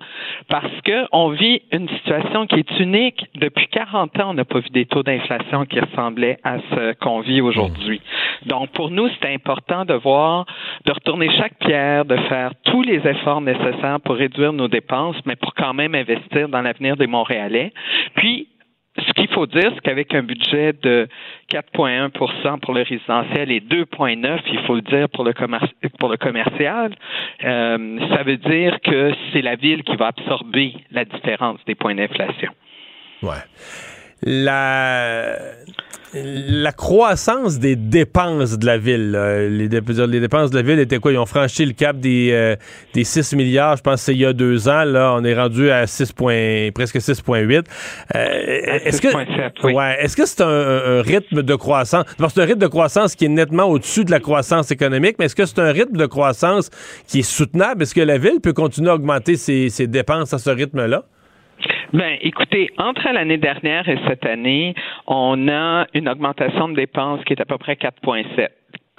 parce 0.50 0.82
que 0.84 1.06
on 1.14 1.30
vit 1.30 1.64
une 1.72 1.90
situation 1.90 2.46
qui 2.46 2.60
est 2.60 2.80
unique. 2.80 3.26
Depuis 3.36 3.68
40 3.70 4.20
ans, 4.20 4.30
on 4.30 4.34
n'a 4.36 4.46
pas 4.46 4.60
vu 4.60 4.70
des 4.70 4.86
taux 4.86 5.02
d'inflation 5.02 5.66
qui 5.66 5.80
ressemblaient 5.80 6.38
à 6.44 6.58
ce 6.60 6.94
qu'on 7.00 7.22
vit 7.22 7.42
aujourd'hui. 7.42 8.02
Donc, 8.46 8.70
pour 8.74 8.92
nous, 8.92 9.10
c'est 9.20 9.34
important 9.34 9.84
de 9.86 9.96
voir, 9.96 10.46
de 10.86 10.92
retourner 10.92 11.30
chaque 11.38 11.58
pierre, 11.58 12.06
de 12.06 12.18
faire 12.30 12.52
tous 12.66 12.84
les 12.84 12.98
efforts 13.08 13.42
nécessaires 13.42 14.00
pour 14.04 14.16
réduire 14.16 14.54
nos 14.60 14.68
dépenses, 14.68 15.18
mais 15.26 15.36
pour 15.36 15.53
quand 15.55 15.74
même 15.74 15.95
investir 15.95 16.49
dans 16.49 16.62
l'avenir 16.62 16.95
des 16.97 17.07
Montréalais. 17.07 17.74
Puis, 18.16 18.47
ce 18.97 19.14
qu'il 19.14 19.28
faut 19.30 19.45
dire, 19.45 19.72
c'est 19.74 19.82
qu'avec 19.82 20.14
un 20.14 20.24
budget 20.24 20.74
de 20.74 21.07
4,1 21.51 22.60
pour 22.60 22.74
le 22.74 22.82
résidentiel 22.82 23.51
et 23.51 23.60
2,9, 23.60 24.39
il 24.51 24.60
faut 24.66 24.76
le 24.76 24.82
dire 24.82 25.10
pour 25.10 25.24
le, 25.24 25.34
commercial, 26.18 26.95
euh, 27.43 27.99
ça 28.10 28.24
veut 28.24 28.38
dire 28.38 28.80
que 28.82 29.12
c'est 29.32 29.41
la 29.41 29.55
ville 29.55 29.84
qui 29.84 29.95
va 29.95 30.07
absorber 30.07 30.74
la 30.91 31.05
différence 31.05 31.60
des 31.66 31.76
points 31.76 31.95
d'inflation. 31.95 32.51
Ouais. 33.22 33.43
La 34.22 35.36
la 36.14 36.72
croissance 36.72 37.60
des 37.60 37.76
dépenses 37.76 38.57
de 38.57 38.66
la 38.66 38.78
ville, 38.78 39.12
les, 39.12 39.49
les, 39.49 40.20
dépenses 40.20 40.49
de 40.49 40.55
la 40.55 40.62
ville 40.62 40.80
étaient 40.80 40.97
quoi? 40.97 41.12
Ils 41.12 41.18
ont 41.18 41.26
franchi 41.26 41.66
le 41.66 41.74
cap 41.74 41.97
des, 41.97 42.30
euh, 42.32 42.55
des 42.93 43.03
6 43.03 43.34
milliards, 43.36 43.78
je 43.78 43.84
pense 43.84 44.01
c'est 44.01 44.14
il 44.14 44.20
y 44.20 44.26
a 44.26 44.34
deux 44.34 44.68
ans. 44.68 44.84
Là, 44.86 45.14
on 45.16 45.24
est 45.24 45.36
rendu 45.36 45.70
à 45.70 45.86
6 45.86 46.14
presque 46.74 46.97
6,8. 46.97 47.66
Euh, 48.16 48.80
est-ce 48.86 49.01
que, 49.01 49.72
ouais, 49.72 49.97
est-ce 49.99 50.16
que 50.16 50.26
c'est 50.26 50.41
un, 50.41 51.01
rythme 51.01 51.43
de 51.43 51.55
croissance? 51.55 52.05
C'est 52.18 52.41
un 52.41 52.45
rythme 52.45 52.60
de 52.60 52.68
croissance 52.68 53.16
qui 53.16 53.26
est 53.26 53.30
nettement 53.30 53.66
au-dessus 53.66 54.03
de 54.03 54.12
la 54.12 54.20
croissance 54.20 54.72
économique, 54.72 55.16
mais 55.20 55.26
est-ce 55.26 55.36
que 55.36 55.45
c'est 55.45 55.60
un 55.60 55.72
rythme 55.72 55.97
de 55.97 56.05
croissance 56.05 56.70
qui 57.07 57.20
est 57.20 57.24
soutenable? 57.24 57.84
Est-ce 57.84 57.93
que 57.93 58.01
la 58.01 58.18
ville 58.18 58.39
peut 58.41 58.53
continuer 58.53 58.89
à 58.89 58.95
augmenter 58.95 59.38
ses, 59.38 59.70
ses 59.70 59.88
dépenses 59.88 60.34
à 60.34 60.39
ce 60.39 60.49
rythme-là? 60.49 61.03
Ben, 61.93 62.18
écoutez, 62.22 62.70
entre 62.78 63.12
l'année 63.12 63.38
dernière 63.38 63.88
et 63.89 63.97
cette 64.07 64.26
année, 64.26 64.76
on 65.07 65.47
a 65.49 65.88
une 65.93 66.07
augmentation 66.07 66.70
de 66.70 66.76
dépenses 66.76 67.24
qui 67.26 67.34
est 67.34 67.41
à 67.41 67.45
peu 67.45 67.57
près 67.57 67.74
4,7 67.74 68.49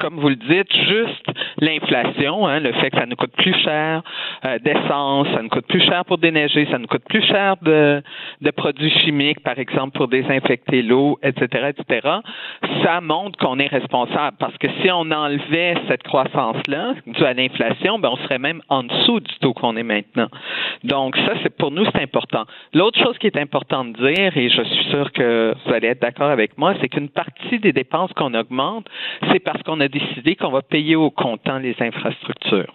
comme 0.01 0.18
vous 0.18 0.30
le 0.30 0.36
dites, 0.36 0.72
juste 0.88 1.26
l'inflation, 1.61 2.46
hein, 2.46 2.59
le 2.59 2.72
fait 2.72 2.90
que 2.90 2.98
ça 2.98 3.07
nous 3.07 3.16
coûte 3.16 3.32
plus 3.36 3.55
cher 3.62 4.03
euh, 4.44 4.59
d'essence, 4.59 5.28
ça 5.34 5.42
nous 5.42 5.48
coûte 5.48 5.66
plus 5.66 5.82
cher 5.82 6.05
pour 6.07 6.18
déneiger, 6.18 6.66
ça 6.70 6.78
nous 6.78 6.86
coûte 6.86 7.05
plus 7.09 7.22
cher 7.22 7.57
de, 7.62 8.03
de 8.40 8.51
produits 8.51 8.90
chimiques, 9.01 9.40
par 9.42 9.59
exemple, 9.59 9.96
pour 9.96 10.09
désinfecter 10.09 10.82
l'eau, 10.82 11.18
etc., 11.22 11.70
etc., 11.70 12.09
ça 12.82 13.01
montre 13.01 13.38
qu'on 13.38 13.59
est 13.59 13.66
responsable. 13.66 14.36
Parce 14.38 14.57
que 14.57 14.68
si 14.80 14.90
on 14.90 15.11
enlevait 15.11 15.74
cette 15.88 16.03
croissance-là, 16.03 16.94
due 17.07 17.24
à 17.24 17.34
l'inflation, 17.34 17.98
ben, 17.98 18.11
on 18.12 18.16
serait 18.24 18.38
même 18.38 18.62
en 18.68 18.84
dessous 18.84 19.20
du 19.20 19.34
taux 19.40 19.53
qu'on 19.53 19.76
est 19.76 19.82
maintenant. 19.82 20.28
Donc, 20.84 21.16
ça, 21.16 21.34
c'est 21.42 21.55
pour 21.57 21.70
nous, 21.70 21.84
c'est 21.86 22.03
important. 22.03 22.44
L'autre 22.72 22.98
chose 22.98 23.18
qui 23.18 23.26
est 23.26 23.36
importante 23.36 23.92
de 23.92 24.12
dire, 24.12 24.36
et 24.36 24.48
je 24.48 24.62
suis 24.62 24.84
sûr 24.90 25.12
que 25.12 25.55
vous 25.64 25.72
allez 25.72 25.88
être 25.88 26.01
d'accord 26.01 26.30
avec 26.30 26.57
moi, 26.57 26.74
c'est 26.80 26.88
qu'une 26.88 27.11
partie 27.11 27.59
des 27.59 27.72
dépenses 27.72 28.12
qu'on 28.14 28.32
augmente, 28.34 28.86
c'est 29.30 29.40
parce 29.40 29.62
qu'on 29.62 29.80
a 29.80 29.88
décidé 29.91 30.36
qu'on 30.36 30.51
va 30.51 30.62
payer 30.62 30.97
au 30.97 31.11
comptant 31.11 31.59
les 31.59 31.76
infrastructures. 31.80 32.72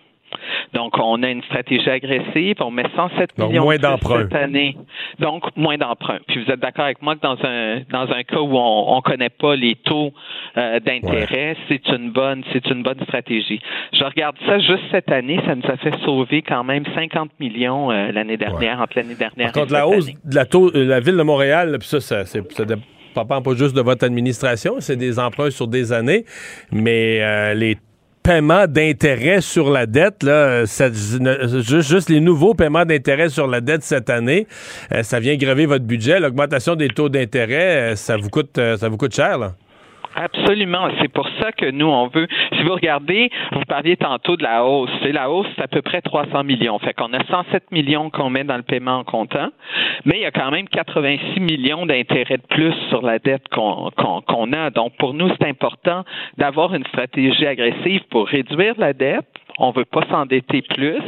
Donc, 0.74 0.98
on 0.98 1.22
a 1.24 1.30
une 1.30 1.44
stratégie 1.44 1.90
agressive. 1.90 2.56
On 2.60 2.72
met 2.72 2.86
107 2.96 3.32
Donc, 3.38 3.50
millions 3.50 3.64
moins 3.64 3.78
cette 3.78 4.36
année. 4.36 4.76
Donc, 5.20 5.44
moins 5.56 5.78
d'emprunts. 5.78 6.20
Puis, 6.28 6.44
vous 6.44 6.52
êtes 6.52 6.60
d'accord 6.60 6.86
avec 6.86 7.02
moi 7.02 7.16
que 7.16 7.22
dans 7.22 7.38
un 7.44 7.82
dans 7.92 8.12
un 8.14 8.24
cas 8.24 8.40
où 8.40 8.58
on 8.58 8.96
ne 8.96 9.02
connaît 9.02 9.30
pas 9.30 9.56
les 9.56 9.76
taux 9.76 10.12
euh, 10.58 10.80
d'intérêt, 10.80 11.56
c'est 11.68 11.88
une 11.90 12.12
bonne 12.12 12.44
c'est 12.52 12.66
une 12.70 12.84
bonne 12.84 13.02
stratégie. 13.04 13.60
Je 13.94 14.04
regarde 14.04 14.36
ça 14.46 14.60
juste 14.60 14.84
cette 14.92 15.12
année, 15.12 15.40
ça 15.46 15.56
nous 15.56 15.70
a 15.70 15.78
fait 15.78 15.96
sauver 16.04 16.42
quand 16.42 16.64
même 16.64 16.84
50 16.94 17.32
millions 17.40 17.92
euh, 17.92 18.12
l'année 18.12 18.38
dernière 18.38 18.82
entre 18.82 18.94
l'année 18.98 19.16
dernière. 19.16 19.52
Par 19.52 19.64
contre, 19.64 19.74
la 19.74 19.88
hausse 19.88 20.08
de 20.08 20.36
la 20.36 20.46
taux, 20.46 20.72
euh, 20.76 20.86
la 20.86 21.00
ville 21.00 21.18
de 21.18 21.24
Montréal, 21.24 21.78
ça, 21.82 22.00
ça, 22.00 22.26
ça, 22.26 22.42
ça 23.16 23.42
pas 23.42 23.56
juste 23.56 23.76
de 23.76 23.82
votre 23.82 24.06
administration, 24.06 24.76
c'est 24.80 24.96
des 24.96 25.20
emprunts 25.20 25.52
sur 25.52 25.68
des 25.68 25.94
années, 25.94 26.26
mais 26.72 27.20
euh, 27.22 27.54
les 27.54 27.78
paiements 28.24 28.66
d'intérêt 28.68 29.40
sur 29.42 29.70
la 29.70 29.86
dette, 29.86 30.24
là, 30.24 30.66
juste, 30.66 32.10
les 32.10 32.20
nouveaux 32.20 32.56
paiements 32.56 32.86
d'intérêt 32.86 33.30
sur 33.30 33.48
la 33.48 33.62
dette 33.62 33.84
cette 33.84 34.10
année, 34.10 34.48
euh, 34.92 35.04
ça 35.04 35.20
vient 35.20 35.36
grever 35.36 35.66
votre 35.66 35.86
budget. 35.86 36.20
L'augmentation 36.20 36.76
des 36.76 36.88
taux 36.90 37.10
d'intérêt, 37.10 37.94
euh, 37.94 37.96
ça 37.96 38.18
vous 38.18 38.30
coûte, 38.30 38.60
ça 38.78 38.90
vous 38.90 38.98
coûte 38.98 39.16
cher, 39.16 39.38
là. 39.38 39.54
Absolument. 40.16 40.88
C'est 41.02 41.12
pour 41.12 41.28
ça 41.42 41.52
que 41.52 41.70
nous, 41.70 41.88
on 41.88 42.08
veut. 42.08 42.28
Si 42.54 42.64
vous 42.64 42.74
regardez, 42.74 43.30
vous 43.52 43.66
parliez 43.68 43.98
tantôt 43.98 44.38
de 44.38 44.44
la 44.44 44.64
hausse. 44.64 44.90
C'est 45.04 45.12
la 45.12 45.30
hausse, 45.30 45.48
c'est 45.56 45.64
à 45.64 45.68
peu 45.68 45.82
près 45.82 46.02
300 46.02 46.46
millions. 46.46 46.80
Fait 46.80 46.94
qu'on 46.94 47.12
a 47.14 47.24
107 47.26 47.72
millions 47.72 48.10
qu'on 48.10 48.30
met 48.30 48.46
dans 48.46 48.56
le 48.56 48.64
paiement 48.64 49.00
en 49.00 49.04
comptant, 49.04 49.50
mais 50.06 50.16
il 50.16 50.22
y 50.22 50.26
a 50.26 50.32
quand 50.32 50.52
même 50.52 50.70
86 50.70 51.40
millions 51.42 51.86
d'intérêts 51.86 52.38
de 52.38 52.48
plus 52.48 52.74
sur 52.90 53.02
la 53.02 53.20
dette 53.20 53.48
qu'on 53.50 53.92
qu'on 53.92 54.54
a. 54.54 54.70
Donc, 54.70 54.94
pour 54.98 55.14
nous, 55.14 55.30
c'est 55.38 55.48
important 55.48 56.06
d'avoir 56.38 56.74
une 56.74 56.86
stratégie 56.86 57.46
agressive 57.46 58.02
pour 58.10 58.28
réduire 58.28 58.76
la 58.78 58.94
dette 58.94 59.28
on 59.58 59.72
veut 59.72 59.86
pas 59.86 60.06
s'endetter 60.10 60.62
plus, 60.62 61.02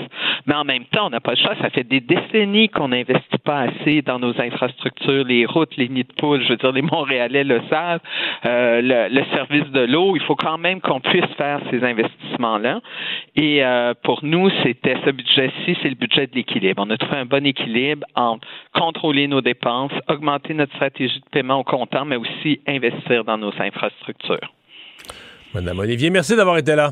mais 0.45 0.55
en 0.55 0.63
même 0.63 0.85
temps, 0.85 1.07
on 1.07 1.09
n'a 1.09 1.19
pas 1.19 1.31
le 1.31 1.37
choix. 1.37 1.55
Ça 1.61 1.69
fait 1.69 1.83
des 1.83 1.99
décennies 1.99 2.69
qu'on 2.69 2.89
n'investit 2.89 3.37
pas 3.43 3.61
assez 3.61 4.01
dans 4.01 4.19
nos 4.19 4.39
infrastructures, 4.39 5.25
les 5.25 5.45
routes, 5.45 5.75
les 5.77 5.89
nids 5.89 6.03
de 6.03 6.13
poules. 6.13 6.41
Je 6.43 6.49
veux 6.49 6.57
dire, 6.57 6.71
les 6.71 6.81
Montréalais 6.81 7.43
le 7.43 7.61
savent. 7.69 7.99
Euh, 8.45 8.81
le, 8.81 9.23
service 9.35 9.69
de 9.71 9.81
l'eau, 9.81 10.15
il 10.15 10.21
faut 10.23 10.35
quand 10.35 10.57
même 10.57 10.79
qu'on 10.79 10.99
puisse 10.99 11.25
faire 11.37 11.59
ces 11.69 11.83
investissements-là. 11.83 12.81
Et 13.35 13.63
euh, 13.63 13.93
pour 14.03 14.23
nous, 14.23 14.49
c'était 14.63 14.95
ce 15.05 15.11
budget-ci, 15.11 15.77
c'est 15.81 15.89
le 15.89 15.95
budget 15.95 16.27
de 16.27 16.35
l'équilibre. 16.35 16.83
On 16.85 16.89
a 16.89 16.97
trouvé 16.97 17.17
un 17.17 17.25
bon 17.25 17.45
équilibre 17.45 18.05
entre 18.15 18.47
contrôler 18.73 19.27
nos 19.27 19.41
dépenses, 19.41 19.91
augmenter 20.07 20.53
notre 20.53 20.73
stratégie 20.75 21.19
de 21.19 21.29
paiement 21.31 21.59
au 21.59 21.63
comptant, 21.63 22.05
mais 22.05 22.15
aussi 22.15 22.61
investir 22.67 23.23
dans 23.25 23.37
nos 23.37 23.53
infrastructures. 23.59 24.53
Madame 25.53 25.79
Olivier, 25.79 26.09
merci 26.09 26.35
d'avoir 26.35 26.57
été 26.57 26.75
là. 26.75 26.91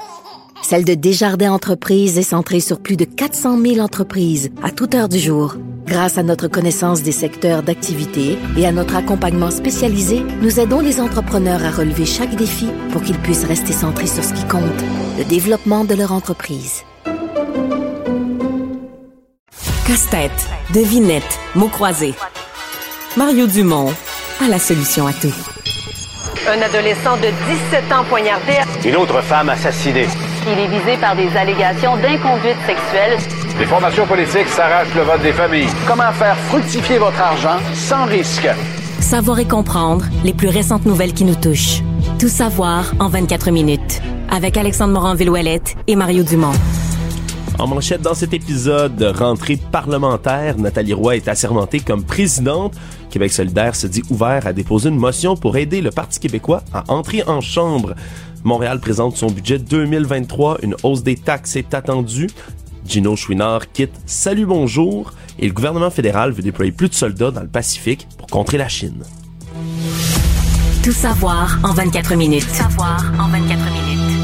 celle 0.61 0.85
de 0.85 0.93
Desjardins 0.93 1.51
Entreprises 1.51 2.17
est 2.17 2.23
centrée 2.23 2.59
sur 2.59 2.79
plus 2.79 2.97
de 2.97 3.05
400 3.05 3.59
000 3.61 3.79
entreprises 3.79 4.51
à 4.63 4.71
toute 4.71 4.95
heure 4.95 5.09
du 5.09 5.19
jour. 5.19 5.55
Grâce 5.85 6.17
à 6.17 6.23
notre 6.23 6.47
connaissance 6.47 7.03
des 7.03 7.11
secteurs 7.11 7.63
d'activité 7.63 8.37
et 8.57 8.65
à 8.65 8.71
notre 8.71 8.95
accompagnement 8.95 9.51
spécialisé, 9.51 10.23
nous 10.41 10.59
aidons 10.59 10.79
les 10.79 11.01
entrepreneurs 11.01 11.65
à 11.65 11.71
relever 11.71 12.05
chaque 12.05 12.35
défi 12.35 12.67
pour 12.91 13.01
qu'ils 13.01 13.17
puissent 13.17 13.45
rester 13.45 13.73
centrés 13.73 14.07
sur 14.07 14.23
ce 14.23 14.33
qui 14.33 14.47
compte, 14.47 14.63
le 15.17 15.25
développement 15.25 15.83
de 15.83 15.95
leur 15.95 16.13
entreprise. 16.13 16.83
Casse-tête, 19.85 20.47
devinette, 20.73 21.39
mots 21.55 21.67
croisés. 21.67 22.13
Mario 23.17 23.47
Dumont 23.47 23.91
a 24.41 24.47
la 24.47 24.59
solution 24.59 25.07
à 25.07 25.13
tout. 25.13 25.33
Un 26.47 26.61
adolescent 26.61 27.17
de 27.17 27.27
17 27.71 27.91
ans 27.91 28.03
poignardé. 28.07 28.53
Une 28.85 28.95
autre 28.95 29.21
femme 29.21 29.49
assassinée. 29.49 30.07
Il 30.47 30.57
est 30.57 30.67
visé 30.67 30.97
par 30.99 31.15
des 31.15 31.29
allégations 31.37 31.95
d'inconduite 31.97 32.57
sexuelle. 32.65 33.17
Les 33.59 33.65
formations 33.65 34.07
politiques 34.07 34.47
s'arrachent 34.47 34.93
le 34.95 35.03
vote 35.03 35.21
des 35.21 35.33
familles. 35.33 35.67
Comment 35.87 36.11
faire 36.13 36.35
fructifier 36.35 36.97
votre 36.97 37.19
argent 37.21 37.59
sans 37.75 38.05
risque? 38.05 38.47
Savoir 38.99 39.37
et 39.39 39.47
comprendre 39.47 40.05
les 40.23 40.33
plus 40.33 40.47
récentes 40.47 40.85
nouvelles 40.85 41.13
qui 41.13 41.25
nous 41.25 41.35
touchent. 41.35 41.83
Tout 42.19 42.27
savoir 42.27 42.91
en 42.99 43.07
24 43.07 43.51
minutes. 43.51 44.01
Avec 44.31 44.57
Alexandre 44.57 44.93
Morin-Villouellette 44.93 45.75
et 45.85 45.95
Mario 45.95 46.23
Dumont. 46.23 46.53
En 47.59 47.67
manchette 47.67 48.01
dans 48.01 48.15
cet 48.15 48.33
épisode 48.33 48.95
de 48.95 49.05
rentrée 49.05 49.59
parlementaire, 49.71 50.57
Nathalie 50.57 50.93
Roy 50.93 51.17
est 51.17 51.27
assermentée 51.27 51.81
comme 51.81 52.03
présidente. 52.03 52.73
Québec 53.11 53.31
solidaire 53.31 53.75
se 53.75 53.85
dit 53.85 54.01
ouvert 54.09 54.47
à 54.47 54.53
déposer 54.53 54.89
une 54.89 54.97
motion 54.97 55.35
pour 55.35 55.57
aider 55.57 55.81
le 55.81 55.91
Parti 55.91 56.19
québécois 56.19 56.63
à 56.73 56.83
entrer 56.87 57.21
en 57.27 57.41
chambre. 57.41 57.93
Montréal 58.43 58.79
présente 58.79 59.17
son 59.17 59.27
budget 59.27 59.59
2023. 59.59 60.59
Une 60.63 60.75
hausse 60.83 61.03
des 61.03 61.15
taxes 61.15 61.55
est 61.55 61.73
attendue. 61.73 62.27
Gino 62.87 63.15
Chouinard 63.15 63.71
quitte 63.71 63.93
Salut 64.05 64.45
Bonjour 64.45 65.13
et 65.37 65.47
le 65.47 65.53
gouvernement 65.53 65.91
fédéral 65.91 66.31
veut 66.31 66.41
déployer 66.41 66.71
plus 66.71 66.89
de 66.89 66.95
soldats 66.95 67.31
dans 67.31 67.41
le 67.41 67.47
Pacifique 67.47 68.07
pour 68.17 68.27
contrer 68.27 68.57
la 68.57 68.67
Chine. 68.67 69.03
Tout 70.83 70.91
savoir 70.91 71.59
en 71.63 71.73
24 71.73 72.15
minutes. 72.15 72.47
Tout 72.47 72.55
savoir 72.55 73.13
en 73.19 73.27
24 73.27 73.59
minutes. 73.71 74.17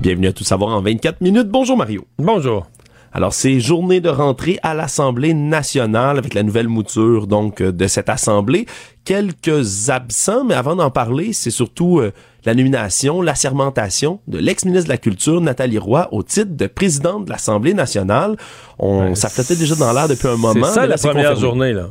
Bienvenue 0.00 0.28
à 0.28 0.32
Tout 0.32 0.44
savoir 0.44 0.74
en 0.74 0.80
24 0.80 1.20
minutes. 1.20 1.48
Bonjour 1.48 1.76
Mario. 1.76 2.06
Bonjour. 2.18 2.66
Alors, 3.12 3.34
c'est 3.34 3.58
journée 3.58 4.00
de 4.00 4.08
rentrée 4.08 4.58
à 4.62 4.72
l'Assemblée 4.72 5.34
nationale 5.34 6.16
avec 6.16 6.32
la 6.32 6.44
nouvelle 6.44 6.68
mouture 6.68 7.26
donc 7.26 7.60
euh, 7.60 7.72
de 7.72 7.86
cette 7.88 8.08
assemblée. 8.08 8.66
Quelques 9.04 9.90
absents, 9.90 10.44
mais 10.44 10.54
avant 10.54 10.76
d'en 10.76 10.90
parler, 10.90 11.32
c'est 11.32 11.50
surtout 11.50 11.98
euh, 11.98 12.12
la 12.44 12.54
nomination, 12.54 13.20
l'assermentation 13.22 14.20
de 14.28 14.38
l'ex-ministre 14.38 14.86
de 14.86 14.92
la 14.92 14.98
Culture, 14.98 15.40
Nathalie 15.40 15.78
Roy, 15.78 16.08
au 16.12 16.22
titre 16.22 16.56
de 16.56 16.66
présidente 16.66 17.26
de 17.26 17.30
l'Assemblée 17.30 17.74
nationale. 17.74 18.36
On, 18.78 19.00
Ben, 19.08 19.14
ça 19.14 19.28
flottait 19.28 19.56
déjà 19.56 19.74
dans 19.74 19.92
l'air 19.92 20.08
depuis 20.08 20.28
un 20.28 20.36
moment. 20.36 20.66
C'est 20.66 20.72
ça 20.74 20.86
la 20.86 20.96
première 20.96 21.30
confirmé. 21.34 21.40
journée, 21.40 21.72
là. 21.72 21.88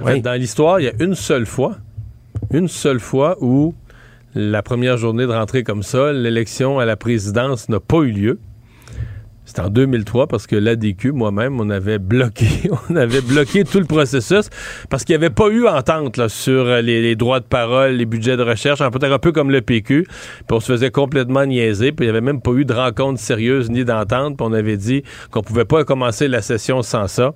En 0.00 0.06
fait, 0.06 0.12
Oui. 0.14 0.20
dans 0.22 0.32
l'histoire, 0.32 0.80
il 0.80 0.84
y 0.84 0.88
a 0.88 0.92
une 1.00 1.14
seule 1.14 1.46
fois, 1.46 1.76
une 2.52 2.68
seule 2.68 2.98
fois 3.00 3.36
où 3.40 3.74
la 4.34 4.62
première 4.62 4.96
journée 4.96 5.26
de 5.26 5.32
rentrée 5.32 5.62
comme 5.62 5.82
ça, 5.82 6.12
l'élection 6.12 6.78
à 6.78 6.84
la 6.84 6.96
présidence 6.96 7.68
n'a 7.68 7.78
pas 7.80 7.98
eu 7.98 8.10
lieu. 8.10 8.40
C'était 9.52 9.66
en 9.66 9.68
2003 9.68 10.28
parce 10.28 10.46
que 10.46 10.56
l'ADQ, 10.56 11.12
moi-même, 11.12 11.60
on 11.60 11.68
avait 11.68 11.98
bloqué, 11.98 12.70
on 12.88 12.96
avait 12.96 13.20
bloqué 13.20 13.64
tout 13.64 13.80
le 13.80 13.84
processus 13.84 14.48
parce 14.88 15.04
qu'il 15.04 15.12
n'y 15.12 15.22
avait 15.22 15.34
pas 15.34 15.48
eu 15.48 15.66
entente 15.66 16.26
sur 16.28 16.64
euh, 16.64 16.80
les, 16.80 17.14
droits 17.16 17.40
de 17.40 17.44
parole, 17.44 17.92
les 17.92 18.06
budgets 18.06 18.38
de 18.38 18.42
recherche, 18.42 18.80
un 18.80 18.90
peu, 18.90 18.98
un 19.04 19.18
peu 19.18 19.30
comme 19.30 19.50
le 19.50 19.60
PQ. 19.60 20.06
Puis 20.06 20.46
on 20.52 20.58
se 20.58 20.72
faisait 20.72 20.90
complètement 20.90 21.44
niaiser. 21.44 21.92
Puis 21.92 22.06
il 22.06 22.08
n'y 22.08 22.16
avait 22.16 22.22
même 22.22 22.40
pas 22.40 22.52
eu 22.52 22.64
de 22.64 22.72
rencontre 22.72 23.20
sérieuse 23.20 23.68
ni 23.68 23.84
d'entente. 23.84 24.38
Puis 24.38 24.46
on 24.48 24.54
avait 24.54 24.78
dit 24.78 25.02
qu'on 25.30 25.42
pouvait 25.42 25.66
pas 25.66 25.84
commencer 25.84 26.28
la 26.28 26.40
session 26.40 26.80
sans 26.80 27.06
ça. 27.06 27.34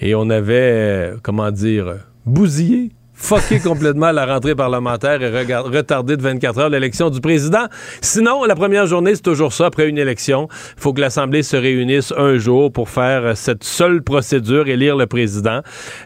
Et 0.00 0.16
on 0.16 0.30
avait, 0.30 0.72
euh, 0.72 1.16
comment 1.22 1.52
dire, 1.52 1.98
bousillé 2.26 2.90
fucké 3.14 3.60
complètement 3.60 4.10
la 4.12 4.26
rentrée 4.26 4.54
parlementaire 4.54 5.22
et 5.22 5.30
retardé 5.54 6.16
de 6.16 6.22
24 6.22 6.58
heures 6.58 6.68
l'élection 6.68 7.10
du 7.10 7.20
président. 7.20 7.66
Sinon, 8.00 8.44
la 8.44 8.54
première 8.54 8.86
journée, 8.86 9.14
c'est 9.14 9.22
toujours 9.22 9.52
ça. 9.52 9.66
Après 9.66 9.88
une 9.88 9.98
élection, 9.98 10.48
il 10.76 10.80
faut 10.80 10.92
que 10.92 11.00
l'Assemblée 11.00 11.42
se 11.42 11.56
réunisse 11.56 12.12
un 12.16 12.36
jour 12.38 12.72
pour 12.72 12.88
faire 12.90 13.24
euh, 13.24 13.32
cette 13.34 13.64
seule 13.64 14.02
procédure, 14.02 14.68
élire 14.68 14.96
le 14.96 15.06
président. 15.06 15.60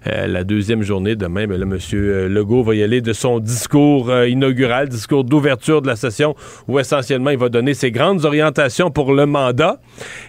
Euh, 0.07 0.27
la 0.27 0.45
deuxième 0.45 0.83
journée, 0.83 1.17
demain, 1.17 1.47
ben 1.47 1.59
là, 1.59 1.65
M. 1.67 1.79
Legault 2.29 2.63
va 2.63 2.75
y 2.75 2.83
aller 2.83 3.01
de 3.01 3.13
son 3.13 3.41
discours 3.41 4.11
euh, 4.11 4.29
inaugural, 4.29 4.89
discours 4.89 5.25
d'ouverture 5.25 5.83
de 5.83 5.87
la 5.89 5.97
session, 5.97 6.35
où 6.69 6.79
essentiellement, 6.79 7.31
il 7.31 7.39
va 7.39 7.49
donner 7.49 7.75
ses 7.75 7.91
grandes 7.91 8.25
orientations 8.27 8.91
pour 8.91 9.13
le 9.15 9.27
mandat. 9.27 9.81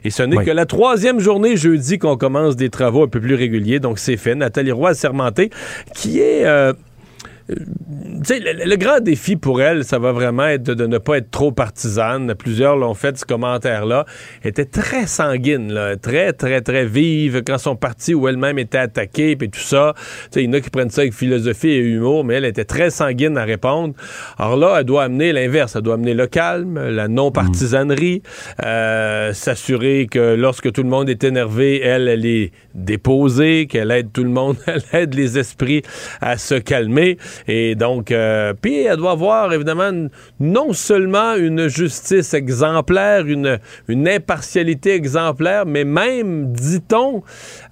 Et 0.06 0.10
ce 0.10 0.24
n'est 0.24 0.38
Oui. 0.38 0.46
que 0.46 0.52
la 0.52 0.66
troisième 0.66 1.20
journée, 1.20 1.58
jeudi, 1.58 2.00
qu'on 2.00 2.18
commence 2.18 2.56
des 2.56 2.70
travaux 2.70 3.04
un 3.04 3.08
peu 3.08 3.20
plus 3.20 3.36
réguliers. 3.36 3.80
Donc, 3.80 4.00
c'est 4.00 4.18
fait. 4.18 4.34
Nathalie 4.36 4.72
Roy 4.72 4.90
assermentée, 4.92 5.50
qui 5.94 6.20
est... 6.22 6.46
euh, 6.46 6.74
le, 7.50 8.66
le 8.66 8.76
grand 8.76 9.00
défi 9.00 9.36
pour 9.36 9.62
elle, 9.62 9.84
ça 9.84 10.00
va 10.00 10.12
vraiment 10.12 10.48
être 10.48 10.64
de, 10.64 10.74
de 10.74 10.88
ne 10.88 10.98
pas 10.98 11.18
être 11.18 11.32
trop 11.32 11.52
partisane. 11.52 12.34
Plusieurs 12.36 12.76
l'ont 12.76 12.94
fait, 12.94 13.18
ce 13.18 13.26
commentaire-là. 13.26 14.06
Elle 14.44 14.50
était 14.50 14.66
très 14.66 15.08
sanguine, 15.08 15.74
là, 15.74 15.96
très, 15.96 16.34
très, 16.34 16.62
très 16.62 16.86
vive 16.86 17.44
quand 17.46 17.58
son 17.58 17.76
parti 17.76 18.14
ou 18.14 18.28
elle-même 18.28 18.60
était 18.60 18.78
attaquée, 18.78 19.36
puis 19.36 19.50
tout 19.50 19.60
ça. 19.60 19.94
Il 20.36 20.44
y 20.44 20.48
en 20.48 20.54
a 20.54 20.62
qui 20.62 20.70
prennent 20.70 20.90
ça 20.90 21.02
avec 21.02 21.14
philosophie 21.14 21.70
et 21.70 21.80
humour, 21.80 22.24
mais 22.24 22.36
elle 22.36 22.46
était 22.46 22.66
très 22.66 22.90
sanguine 22.90 23.38
à 23.38 23.44
répondre. 23.44 23.94
Alors 24.38 24.58
là, 24.58 24.78
elle 24.80 24.86
doit 24.86 25.04
amener 25.04 25.32
l'inverse. 25.34 25.76
Elle 25.76 25.82
doit 25.82 25.96
amener 25.96 26.14
le 26.14 26.28
calme, 26.28 26.80
la 26.90 27.08
non-partisanerie, 27.08 28.22
euh, 28.66 29.34
s'assurer 29.34 30.08
que 30.10 30.36
lorsque 30.36 30.72
tout 30.72 30.84
le 30.84 30.90
monde 30.90 31.10
est 31.10 31.24
énervé, 31.24 31.82
elle, 31.82 32.08
elle 32.08 32.26
est 32.26 32.52
déposée, 32.76 33.68
qu'elle 33.68 33.92
aide 33.92 34.12
tout 34.14 34.24
le 34.24 34.30
monde, 34.30 34.58
elle 34.68 34.84
aide 34.94 35.14
les 35.14 35.38
esprits 35.38 35.82
à 36.22 36.38
se 36.38 36.56
calmer. 36.56 37.18
Et 37.48 37.76
donc, 37.76 38.12
euh, 38.12 38.54
puis 38.60 38.84
elle 38.84 38.98
doit 38.98 39.12
avoir 39.12 39.54
évidemment 39.54 40.08
non 40.40 40.74
seulement 40.74 41.36
une 41.36 41.68
justice 41.68 42.34
exemplaire, 42.34 43.26
une, 43.26 43.60
une 43.88 44.08
impartialité 44.08 44.94
exemplaire, 44.94 45.66
mais 45.66 45.84
même, 45.84 46.52
dit-on, 46.52 47.24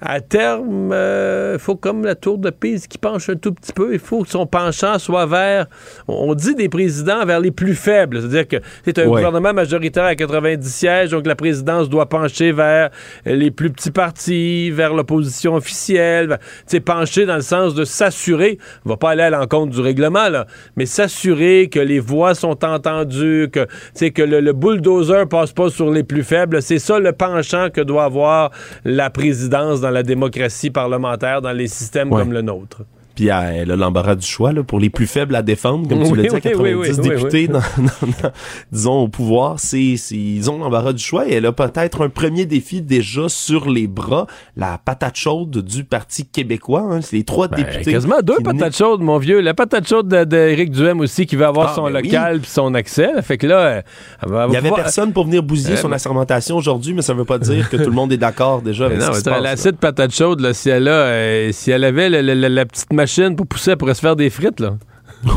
à 0.01 0.21
terme, 0.21 0.93
il 0.93 1.59
faut 1.59 1.75
comme 1.75 2.03
la 2.05 2.15
tour 2.15 2.37
de 2.37 2.49
Pise 2.49 2.87
qui 2.87 2.97
penche 2.97 3.29
un 3.29 3.35
tout 3.35 3.53
petit 3.53 3.73
peu, 3.73 3.93
il 3.93 3.99
faut 3.99 4.23
que 4.23 4.29
son 4.29 4.45
penchant 4.45 4.99
soit 4.99 5.25
vers, 5.25 5.67
on 6.07 6.33
dit 6.35 6.55
des 6.55 6.69
présidents 6.69 7.25
vers 7.25 7.39
les 7.39 7.51
plus 7.51 7.75
faibles, 7.75 8.19
c'est-à-dire 8.21 8.47
que 8.47 8.57
c'est 8.85 8.99
un 8.99 9.07
Ouais. 9.07 9.15
gouvernement 9.23 9.53
majoritaire 9.53 10.03
à 10.05 10.15
90 10.15 10.67
sièges, 10.69 11.11
donc 11.11 11.25
la 11.25 11.35
présidence 11.35 11.89
doit 11.89 12.07
pencher 12.09 12.51
vers 12.51 12.89
les 13.25 13.51
plus 13.51 13.69
petits 13.71 13.91
partis, 13.91 14.69
vers 14.71 14.93
l'opposition 14.93 15.55
officielle, 15.55 16.39
sais, 16.65 16.79
pencher 16.79 17.25
dans 17.25 17.35
le 17.35 17.41
sens 17.41 17.73
de 17.73 17.85
s'assurer, 17.85 18.57
on 18.85 18.89
va 18.89 18.97
pas 18.97 19.11
aller 19.11 19.23
à 19.23 19.29
l'encontre 19.29 19.56
du 19.65 19.81
règlement, 19.81 20.29
là, 20.29 20.45
mais 20.75 20.85
s'assurer 20.85 21.69
que 21.71 21.79
les 21.79 21.99
voix 21.99 22.35
sont 22.35 22.63
entendues, 22.63 23.49
que, 23.51 23.65
que 24.09 24.21
le, 24.21 24.39
le 24.39 24.53
bulldozer 24.53 25.27
passe 25.27 25.51
pas 25.53 25.69
sur 25.69 25.89
les 25.91 26.03
plus 26.03 26.23
faibles. 26.23 26.61
C'est 26.61 26.79
ça 26.79 26.99
le 26.99 27.11
penchant 27.11 27.69
que 27.73 27.81
doit 27.81 28.03
avoir 28.05 28.51
la 28.85 29.09
présidence 29.09 29.81
dans 29.81 29.89
la 29.91 30.03
démocratie 30.03 30.69
parlementaire, 30.69 31.41
dans 31.41 31.51
les 31.53 31.67
systèmes 31.67 32.11
Ouais. 32.11 32.21
comme 32.21 32.33
le 32.33 32.41
nôtre. 32.41 32.81
Puis 33.17 33.31
euh, 33.31 33.51
elle 33.63 33.71
a 33.71 33.75
l'embarras 33.75 34.13
du 34.13 34.25
choix 34.27 34.53
là, 34.53 34.61
pour 34.61 34.79
les 34.79 34.91
plus 34.91 35.07
faibles 35.07 35.35
à 35.35 35.41
défendre, 35.41 35.89
comme 35.89 36.03
tu 36.03 36.11
Oui, 36.11 36.17
l'as 36.17 36.23
dit, 36.29 36.35
oui, 36.35 36.41
90 36.41 36.61
oui, 36.61 36.73
oui, 36.75 36.87
oui, 36.99 37.09
députés 37.09 37.37
oui. 37.39 37.47
Dans, 37.47 37.59
dans- 37.59 38.07
dans- 38.21 38.31
disons 38.71 38.99
au 39.01 39.07
pouvoir, 39.07 39.55
c'est, 39.59 39.81
ils 39.81 40.49
ont 40.51 40.59
l'embarras 40.59 40.93
du 40.93 41.03
choix 41.03 41.27
et 41.27 41.33
elle 41.33 41.47
a 41.47 41.51
peut-être 41.51 42.03
un 42.05 42.09
premier 42.09 42.45
défi 42.45 42.83
déjà 42.83 43.27
sur 43.27 43.71
les 43.71 43.87
bras, 43.87 44.27
la 44.55 44.77
patate 44.77 45.15
chaude 45.15 45.63
du 45.63 45.83
Parti 45.83 46.25
québécois. 46.27 46.85
hein. 46.91 47.01
c'est 47.01 47.15
les 47.15 47.23
trois 47.23 47.47
Ben, 47.47 47.57
députés. 47.63 47.91
quasiment 47.91 48.21
deux 48.21 48.37
patates 48.43 48.75
chaudes, 48.77 49.01
mon 49.01 49.17
vieux. 49.17 49.39
La 49.41 49.55
patate 49.55 49.87
chaude 49.87 50.07
de- 50.07 50.23
d'Éric 50.23 50.69
Duhem 50.69 50.99
aussi, 50.99 51.25
qui 51.25 51.35
va 51.35 51.47
avoir 51.47 51.69
Ah, 51.71 51.75
son 51.75 51.85
ben 51.85 52.01
local 52.01 52.39
puis 52.41 52.51
son 52.51 52.75
accès. 52.75 53.09
Fait 53.23 53.39
que 53.39 53.47
là, 53.47 53.57
euh, 53.59 53.81
elle 54.21 54.29
va, 54.29 54.43
elle 54.43 54.49
Il 54.49 54.49
y 54.49 54.53
va 54.53 54.57
avait 54.59 54.69
pouvoir- 54.69 54.83
personne 54.83 55.11
pour 55.11 55.25
venir 55.25 55.41
bousiller 55.41 55.73
Euh, 55.73 55.77
son 55.77 55.89
mais- 55.89 55.95
assermentation 55.95 56.55
aujourd'hui, 56.55 56.93
mais 56.93 57.01
ça 57.01 57.15
veut 57.15 57.25
pas 57.25 57.39
dire 57.39 57.67
que 57.67 57.77
tout 57.77 57.89
le 57.89 57.95
monde 57.95 58.11
est 58.13 58.17
d'accord 58.17 58.61
déjà 58.61 58.85
avec 58.85 58.99
non, 58.99 59.05
ce 59.05 59.09
qui 59.11 59.15
se 59.17 59.23
mais 59.25 59.31
passe, 59.31 59.41
la 59.43 59.49
là. 59.49 59.53
acide 59.53 59.77
patate 59.77 60.13
chaude, 60.13 60.39
là, 60.41 60.53
si 60.53 60.69
elle 60.69 60.87
a, 60.87 60.91
euh, 60.91 61.49
si 61.51 61.71
elle 61.71 61.83
avait 61.83 62.09
le- 62.11 62.21
le- 62.21 62.35
le- 62.35 62.47
la 62.47 62.65
petite 62.67 62.93
machine 62.93 63.06
pour 63.35 63.47
pousser, 63.47 63.71
elle 63.71 63.77
pourrait 63.77 63.93
se 63.95 64.01
faire 64.01 64.15
des 64.15 64.29
frites, 64.29 64.59
là. 64.59 64.77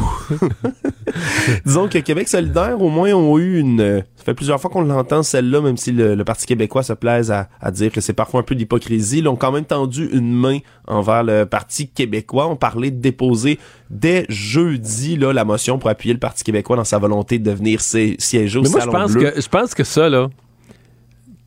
Disons 1.64 1.88
que 1.88 1.98
Québec 1.98 2.28
solidaire, 2.28 2.80
au 2.80 2.88
moins, 2.90 3.12
ont 3.14 3.38
eu 3.38 3.59
une... 3.59 4.05
Ça 4.16 4.24
fait 4.24 4.34
plusieurs 4.34 4.60
fois 4.60 4.70
qu'on 4.70 4.82
l'entend, 4.82 5.22
celle-là, 5.22 5.60
même 5.62 5.76
si 5.78 5.92
le, 5.92 6.14
le 6.14 6.24
Parti 6.24 6.47
québécois 6.47 6.82
se 6.82 6.92
plaise 6.92 7.30
à, 7.30 7.48
à 7.60 7.70
dire 7.70 7.90
que 7.90 8.01
c'est 8.02 8.12
parfois 8.12 8.40
un 8.40 8.42
peu 8.42 8.55
d'hypocrisie. 8.55 9.18
Ils 9.20 9.28
ont 9.28 9.36
quand 9.36 9.51
même 9.52 9.64
tendu 9.64 10.09
une 10.12 10.32
main 10.34 10.59
envers 10.86 11.22
le 11.24 11.47
Parti 11.47 11.88
québécois. 11.88 12.47
On 12.48 12.56
parlait 12.56 12.90
de 12.90 13.01
déposer 13.01 13.59
dès 13.88 14.26
jeudi 14.28 15.16
là, 15.16 15.32
la 15.32 15.44
motion 15.44 15.78
pour 15.78 15.88
appuyer 15.88 16.12
le 16.12 16.20
Parti 16.20 16.44
québécois 16.44 16.76
dans 16.76 16.84
sa 16.84 16.98
volonté 16.98 17.38
de 17.38 17.51
venir 17.51 17.80
si- 17.80 18.16
siéger 18.18 18.59
au 18.59 18.62
Mais 18.62 18.68
moi, 18.68 18.80
je 18.80 18.84
Salon 18.84 18.98
pense 18.98 19.12
Bleu. 19.12 19.30
que, 19.30 19.40
je 19.40 19.48
pense 19.48 19.74
que 19.74 19.84
ça, 19.84 20.09
là, 20.10 20.28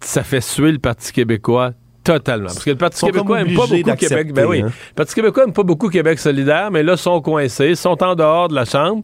ça 0.02 0.24
fait 0.24 0.42
suer 0.42 0.72
le 0.72 0.80
Parti 0.80 1.12
québécois 1.14 1.74
Totalement. 2.04 2.48
Parce 2.48 2.64
que 2.64 2.70
le 2.72 2.76
Parti 2.78 3.06
québécois 3.06 3.44
n'aime 3.44 3.56
pas 3.56 3.66
beaucoup 3.68 3.96
Québec. 3.96 4.34
Ben 4.34 4.46
oui. 4.46 4.62
hein. 4.62 4.66
Le 4.68 4.94
Parti 4.96 5.16
québécois 5.16 5.46
n'aime 5.46 5.54
pas 5.54 5.64
beaucoup 5.64 5.90
Québec 5.90 6.20
solidaire, 6.20 6.70
mais 6.72 6.84
là, 6.84 6.98
sont 6.98 7.22
coincés, 7.22 7.76
sont 7.76 8.02
en 8.04 8.16
dehors 8.16 8.50
de 8.50 8.56
la 8.56 8.66
Chambre. 8.66 9.04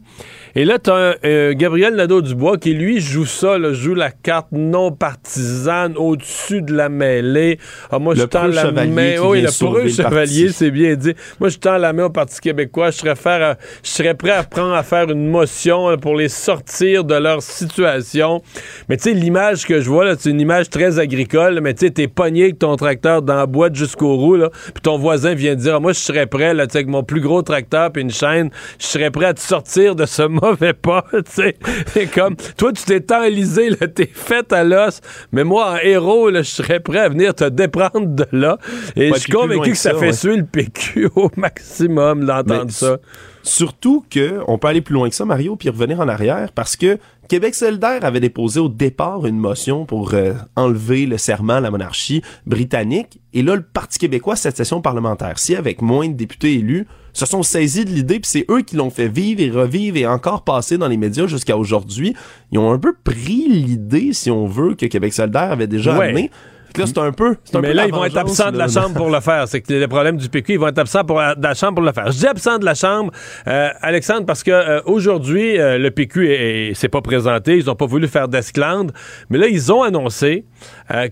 Et 0.56 0.64
là, 0.64 0.78
tu 0.78 0.90
as 0.90 1.16
Gabriel 1.54 1.94
Nadeau-Dubois 1.94 2.58
qui, 2.58 2.74
lui, 2.74 3.00
joue 3.00 3.26
ça, 3.26 3.58
là, 3.58 3.72
joue 3.72 3.94
la 3.94 4.10
carte 4.10 4.48
non 4.52 4.90
partisane 4.92 5.94
au-dessus 5.96 6.62
de 6.62 6.74
la 6.74 6.88
mêlée. 6.88 7.58
Ah, 7.90 7.98
moi, 7.98 8.14
je 8.14 8.22
tends 8.26 8.46
la 8.54 8.64
main. 8.86 9.12
qui 9.12 9.18
Oui, 9.20 9.40
le 9.42 9.48
preux 9.66 9.82
chevalier, 9.88 10.48
c'est 10.52 10.70
bien 10.70 10.94
dit. 10.96 11.14
Moi, 11.38 11.48
je 11.50 11.58
tends 11.58 11.76
la 11.78 11.92
main 11.92 12.04
au 12.06 12.10
Parti 12.10 12.40
québécois. 12.40 12.90
Je 12.90 12.98
serais, 12.98 13.14
faire, 13.16 13.42
à- 13.42 13.56
je 13.82 13.90
serais 13.90 14.14
prêt 14.14 14.30
à 14.32 14.42
prendre 14.42 14.74
à 14.74 14.82
faire 14.82 15.10
une 15.10 15.28
motion 15.28 15.88
là, 15.88 15.96
pour 15.96 16.16
les 16.16 16.28
sortir 16.28 17.04
de 17.04 17.14
leur 17.14 17.42
situation. 17.42 18.42
Mais 18.88 18.96
tu 18.96 19.04
sais, 19.04 19.12
l'image 19.14 19.66
que 19.66 19.80
je 19.80 19.88
vois, 19.88 20.04
là, 20.04 20.14
c'est 20.18 20.30
une 20.30 20.40
image 20.40 20.68
très 20.70 20.98
agricole. 20.98 21.60
Mais 21.62 21.74
tu 21.74 21.86
sais, 21.86 21.90
t'es 21.92 22.08
pogné 22.08 22.44
avec 22.44 22.58
ton 22.58 22.76
tracteur 22.76 23.22
dans 23.22 23.36
la 23.36 23.46
boîte 23.46 23.74
jusqu'au 23.74 24.16
roue, 24.16 24.36
là, 24.36 24.50
puis 24.74 24.82
ton 24.82 24.98
voisin 24.98 25.34
vient 25.34 25.54
te 25.54 25.60
dire, 25.60 25.74
Ah, 25.76 25.80
moi, 25.80 25.92
je 25.92 25.98
serais 26.00 26.26
prêt, 26.26 26.54
là, 26.54 26.66
tu 26.66 26.72
sais, 26.72 26.78
avec 26.78 26.88
mon 26.88 27.02
plus 27.02 27.20
gros 27.20 27.42
tracteur 27.42 27.92
puis 27.92 28.02
une 28.02 28.10
chaîne, 28.10 28.50
je 28.80 28.86
serais 28.86 29.10
prêt 29.10 29.26
à 29.26 29.34
te 29.34 29.40
sortir 29.40 29.94
de 29.94 30.06
ce 30.06 30.22
mauvais 30.42 30.72
pas, 30.72 31.04
tu 31.12 31.22
sais. 31.26 31.56
C'est 31.86 32.06
comme, 32.06 32.36
toi, 32.56 32.72
tu 32.72 32.84
t'es 32.84 33.14
enlisé, 33.14 33.70
là, 33.70 33.88
t'es 33.88 34.10
fait 34.12 34.52
à 34.52 34.64
l'os, 34.64 35.00
mais 35.32 35.44
moi, 35.44 35.72
en 35.72 35.76
héros, 35.76 36.30
là, 36.30 36.42
je 36.42 36.50
serais 36.50 36.80
prêt 36.80 37.00
à 37.00 37.08
venir 37.08 37.34
te 37.34 37.44
déprendre 37.48 38.06
de 38.06 38.26
là. 38.32 38.58
Et 38.96 39.10
Ouais, 39.10 39.16
je 39.16 39.22
suis 39.22 39.32
convaincu 39.32 39.72
que 39.72 39.76
ça, 39.76 39.92
ça, 39.92 39.98
fait 39.98 40.06
ouais. 40.06 40.12
suer 40.12 40.36
le 40.36 40.44
PQ 40.44 41.10
au 41.16 41.30
maximum 41.36 42.24
d'entendre 42.24 42.70
ça. 42.70 42.98
Surtout 43.42 44.04
que 44.10 44.40
on 44.46 44.58
peut 44.58 44.68
aller 44.68 44.82
plus 44.82 44.94
loin 44.94 45.08
que 45.08 45.14
ça, 45.14 45.24
Mario, 45.24 45.56
puis 45.56 45.68
revenir 45.70 46.00
en 46.00 46.08
arrière, 46.08 46.52
parce 46.52 46.76
que 46.76 46.98
Québec 47.28 47.54
solidaire 47.54 48.04
avait 48.04 48.20
déposé 48.20 48.60
au 48.60 48.68
départ 48.68 49.26
une 49.26 49.38
motion 49.38 49.86
pour 49.86 50.14
euh, 50.14 50.34
enlever 50.56 51.06
le 51.06 51.16
serment 51.16 51.54
à 51.54 51.60
la 51.60 51.70
monarchie 51.70 52.22
britannique, 52.46 53.20
et 53.32 53.42
là, 53.42 53.56
le 53.56 53.62
Parti 53.62 53.98
québécois, 53.98 54.36
cette 54.36 54.56
session 54.56 54.82
parlementaire-ci, 54.82 55.56
avec 55.56 55.80
moins 55.80 56.08
de 56.08 56.14
députés 56.14 56.54
élus, 56.54 56.86
se 57.12 57.26
sont 57.26 57.42
saisis 57.42 57.84
de 57.84 57.90
l'idée, 57.90 58.20
puis 58.20 58.30
c'est 58.30 58.44
eux 58.50 58.62
qui 58.62 58.76
l'ont 58.76 58.90
fait 58.90 59.08
vivre 59.08 59.40
et 59.40 59.50
revivre 59.50 59.96
et 59.96 60.06
encore 60.06 60.44
passer 60.44 60.78
dans 60.78 60.88
les 60.88 60.96
médias 60.96 61.26
jusqu'à 61.26 61.56
aujourd'hui. 61.56 62.14
Ils 62.52 62.58
ont 62.58 62.72
un 62.72 62.78
peu 62.78 62.94
pris 63.04 63.46
l'idée, 63.48 64.12
si 64.12 64.30
on 64.30 64.46
veut, 64.46 64.74
que 64.74 64.86
Québec 64.86 65.12
solidaire 65.12 65.52
avait 65.52 65.66
déjà 65.66 65.96
Ouais. 65.96 66.08
amené. 66.08 66.30
Là, 66.78 66.86
c'est 66.86 66.98
un 66.98 67.10
peu. 67.10 67.36
un 67.52 67.60
Mais 67.60 67.70
peu 67.70 67.74
là, 67.74 67.86
ils 67.88 67.92
vont 67.92 68.04
être 68.04 68.16
absents 68.16 68.52
de 68.52 68.56
la. 68.56 68.68
Chambre 68.68 68.94
pour 68.94 69.10
le 69.10 69.18
faire. 69.18 69.48
C'est 69.48 69.60
que 69.60 69.72
le 69.72 69.88
problème 69.88 70.16
du 70.16 70.28
PQ, 70.28 70.52
ils 70.52 70.58
vont 70.60 70.68
être 70.68 70.78
absents 70.78 71.04
pour 71.04 71.16
de 71.18 71.42
la 71.42 71.52
Chambre 71.54 71.74
pour 71.74 71.84
le 71.84 71.90
faire. 71.90 72.12
Je 72.12 72.18
dis 72.18 72.26
absents 72.28 72.58
de 72.60 72.64
la 72.64 72.76
Chambre, 72.76 73.10
euh, 73.48 73.70
Alexandre, 73.80 74.24
parce 74.24 74.44
que 74.44 74.52
euh, 74.52 74.80
aujourd'hui, 74.84 75.58
euh, 75.58 75.78
le 75.78 75.90
PQ 75.90 76.28
est- 76.30 76.68
est- 76.70 76.74
s'est 76.74 76.88
pas 76.88 77.02
présenté. 77.02 77.56
Ils 77.56 77.68
ont 77.68 77.74
pas 77.74 77.86
voulu 77.86 78.06
faire 78.06 78.28
d'esclandre. 78.28 78.94
Mais 79.30 79.38
là, 79.38 79.48
ils 79.48 79.72
ont 79.72 79.82
annoncé 79.82 80.44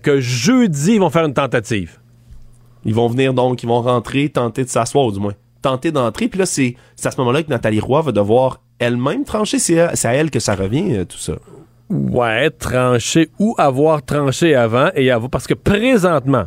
que 0.01 0.21
jeudi, 0.21 0.93
ils 0.93 0.99
vont 1.01 1.09
faire 1.09 1.25
une 1.25 1.33
tentative. 1.33 1.97
Ils 2.85 2.93
vont 2.95 3.09
venir 3.09 3.33
donc, 3.33 3.61
ils 3.61 3.67
vont 3.67 3.81
rentrer, 3.81 4.29
tenter 4.29 4.63
de 4.63 4.69
s'asseoir, 4.69 5.11
du 5.11 5.19
moins, 5.19 5.33
tenter 5.61 5.91
d'entrer. 5.91 6.27
Puis 6.27 6.39
là, 6.39 6.45
c'est 6.45 6.75
à 7.03 7.11
ce 7.11 7.17
moment-là 7.17 7.43
que 7.43 7.49
Nathalie 7.49 7.79
Roy 7.79 8.01
va 8.01 8.11
devoir 8.11 8.61
elle-même 8.79 9.25
trancher. 9.25 9.59
C'est 9.59 9.79
à, 9.79 9.95
c'est 9.95 10.07
à 10.07 10.13
elle 10.13 10.31
que 10.31 10.39
ça 10.39 10.55
revient, 10.55 10.97
euh, 10.97 11.05
tout 11.05 11.17
ça. 11.17 11.33
Ouais, 11.89 12.49
trancher 12.51 13.29
ou 13.39 13.55
avoir 13.57 14.03
tranché 14.03 14.55
avant 14.55 14.89
et 14.95 15.09
avoir. 15.11 15.29
Parce 15.29 15.47
que 15.47 15.55
présentement, 15.55 16.45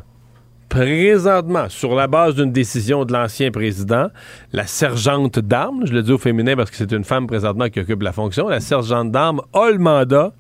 présentement, 0.69 1.69
sur 1.69 1.95
la 1.95 2.07
base 2.07 2.37
d'une 2.37 2.53
décision 2.53 3.05
de 3.05 3.13
l'ancien 3.13 3.51
président, 3.51 4.07
la 4.53 4.67
sergente 4.67 5.39
d'armes, 5.39 5.85
je 5.85 5.93
le 5.93 6.03
dis 6.03 6.13
au 6.13 6.19
féminin 6.19 6.57
parce 6.57 6.71
que 6.71 6.77
c'est 6.77 6.93
une 6.93 7.05
femme 7.05 7.27
présentement 7.27 7.69
qui 7.69 7.81
occupe 7.81 8.03
la 8.03 8.13
fonction, 8.13 8.49
la 8.49 8.61
sergente 8.61 9.11
d'armes 9.11 9.43
a 9.53 9.71
le 9.71 9.79
mandat 9.79 10.33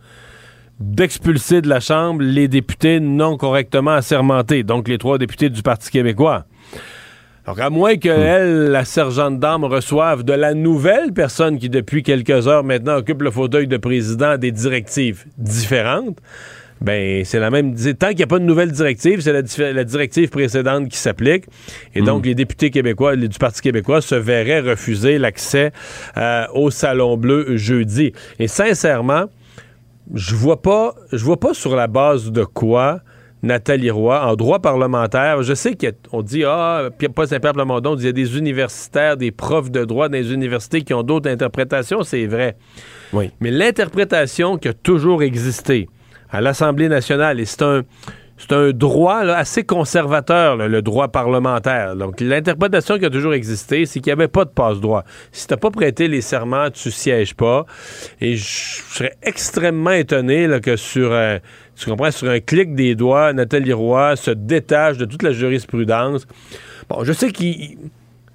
d'expulser 0.80 1.60
de 1.60 1.68
la 1.68 1.80
Chambre 1.80 2.22
les 2.22 2.48
députés 2.48 2.98
non 2.98 3.36
correctement 3.36 3.92
assermentés, 3.92 4.62
donc 4.62 4.88
les 4.88 4.98
trois 4.98 5.18
députés 5.18 5.50
du 5.50 5.62
Parti 5.62 5.90
québécois. 5.90 6.46
Donc, 7.46 7.58
à 7.58 7.70
moins 7.70 7.96
que 7.96 8.08
elle, 8.08 8.70
la 8.70 8.84
sergente 8.84 9.40
d'armes, 9.40 9.64
reçoive 9.64 10.22
de 10.22 10.32
la 10.32 10.54
nouvelle 10.54 11.12
personne 11.12 11.58
qui, 11.58 11.68
depuis 11.68 12.02
quelques 12.04 12.46
heures 12.46 12.62
maintenant, 12.62 12.96
occupe 12.98 13.22
le 13.22 13.32
fauteuil 13.32 13.66
de 13.66 13.76
président 13.76 14.36
des 14.38 14.52
directives 14.52 15.24
différentes, 15.38 16.18
ben 16.80 17.24
c'est 17.24 17.38
la 17.40 17.50
même. 17.50 17.74
Tant 17.98 18.08
qu'il 18.08 18.18
n'y 18.18 18.22
a 18.24 18.26
pas 18.28 18.38
de 18.38 18.44
nouvelle 18.44 18.70
directive, 18.70 19.20
c'est 19.20 19.32
la, 19.72 19.84
directive 19.84 20.30
précédente 20.30 20.88
qui 20.88 20.98
s'applique. 20.98 21.44
Et 21.94 22.02
donc, 22.02 22.26
les 22.26 22.34
députés 22.34 22.70
québécois 22.70 23.14
les- 23.14 23.28
du 23.28 23.38
Parti 23.38 23.60
québécois 23.60 24.00
se 24.00 24.14
verraient 24.16 24.60
refuser 24.60 25.18
l'accès 25.18 25.72
euh, 26.16 26.44
au 26.54 26.70
Salon 26.70 27.16
Bleu 27.16 27.56
jeudi. 27.56 28.12
Et 28.38 28.48
sincèrement, 28.48 29.24
je 30.14 30.34
vois 30.34 30.60
pas, 30.60 30.94
je 31.12 31.24
vois 31.24 31.38
pas 31.38 31.54
sur 31.54 31.76
la 31.76 31.86
base 31.86 32.32
de 32.32 32.44
quoi 32.44 33.00
Nathalie 33.42 33.90
Roy, 33.90 34.24
en 34.24 34.36
droit 34.36 34.60
parlementaire, 34.60 35.42
je 35.42 35.54
sais 35.54 35.76
qu'on 35.76 36.22
dit, 36.22 36.44
ah, 36.44 36.90
pas 37.14 37.26
Saint-Pierre 37.26 37.54
Plamondon, 37.54 37.96
il 37.96 38.04
y 38.04 38.08
a 38.08 38.12
des 38.12 38.38
universitaires, 38.38 39.16
des 39.16 39.32
profs 39.32 39.70
de 39.70 39.84
droit 39.84 40.08
dans 40.08 40.16
les 40.16 40.32
universités 40.32 40.82
qui 40.82 40.94
ont 40.94 41.02
d'autres 41.02 41.28
interprétations, 41.28 42.04
c'est 42.04 42.26
vrai. 42.26 42.56
Oui. 43.12 43.30
Mais 43.40 43.50
l'interprétation 43.50 44.58
qui 44.58 44.68
a 44.68 44.72
toujours 44.72 45.22
existé 45.22 45.88
à 46.30 46.40
l'Assemblée 46.40 46.88
nationale, 46.88 47.40
et 47.40 47.44
c'est 47.44 47.62
un, 47.62 47.82
c'est 48.38 48.52
un 48.52 48.70
droit 48.70 49.24
là, 49.24 49.36
assez 49.36 49.64
conservateur, 49.64 50.56
là, 50.56 50.66
le 50.66 50.82
droit 50.82 51.08
parlementaire. 51.08 51.94
Donc, 51.94 52.20
l'interprétation 52.20 52.98
qui 52.98 53.04
a 53.04 53.10
toujours 53.10 53.34
existé, 53.34 53.86
c'est 53.86 54.00
qu'il 54.00 54.10
n'y 54.10 54.20
avait 54.20 54.28
pas 54.28 54.44
de 54.44 54.50
passe-droit. 54.50 55.04
Si 55.30 55.46
tu 55.46 55.52
n'as 55.52 55.58
pas 55.58 55.70
prêté 55.70 56.08
les 56.08 56.20
serments, 56.20 56.70
tu 56.70 56.90
sièges 56.90 57.34
pas. 57.34 57.66
Et 58.20 58.36
je 58.36 58.82
serais 58.88 59.12
extrêmement 59.22 59.90
étonné 59.92 60.46
là, 60.46 60.60
que 60.60 60.76
sur, 60.76 61.12
euh, 61.12 61.38
tu 61.84 61.90
comprends, 61.90 62.10
sur 62.10 62.28
un 62.28 62.40
clic 62.40 62.74
des 62.74 62.94
doigts, 62.94 63.32
Nathalie 63.32 63.72
Roy 63.72 64.16
se 64.16 64.30
détache 64.30 64.96
de 64.98 65.04
toute 65.04 65.22
la 65.22 65.32
jurisprudence. 65.32 66.26
Bon, 66.88 67.04
je 67.04 67.12
sais 67.12 67.30
qu'il... 67.30 67.78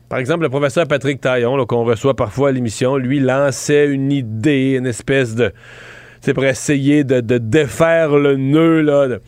Par 0.09 0.19
exemple, 0.19 0.43
le 0.43 0.49
professeur 0.49 0.87
Patrick 0.87 1.19
Taillon, 1.19 1.65
qu'on 1.65 1.83
reçoit 1.83 2.15
parfois 2.15 2.49
à 2.49 2.51
l'émission, 2.53 2.95
lui 2.95 3.19
lançait 3.19 3.87
une 3.87 4.11
idée, 4.11 4.75
une 4.77 4.87
espèce 4.87 5.35
de... 5.35 5.51
C'est 6.21 6.33
pour 6.33 6.45
essayer 6.45 7.03
de, 7.03 7.19
de 7.19 7.37
défaire 7.37 8.15
le 8.17 8.37
nœud, 8.37 8.81
là. 8.81 9.07
de- 9.07 9.21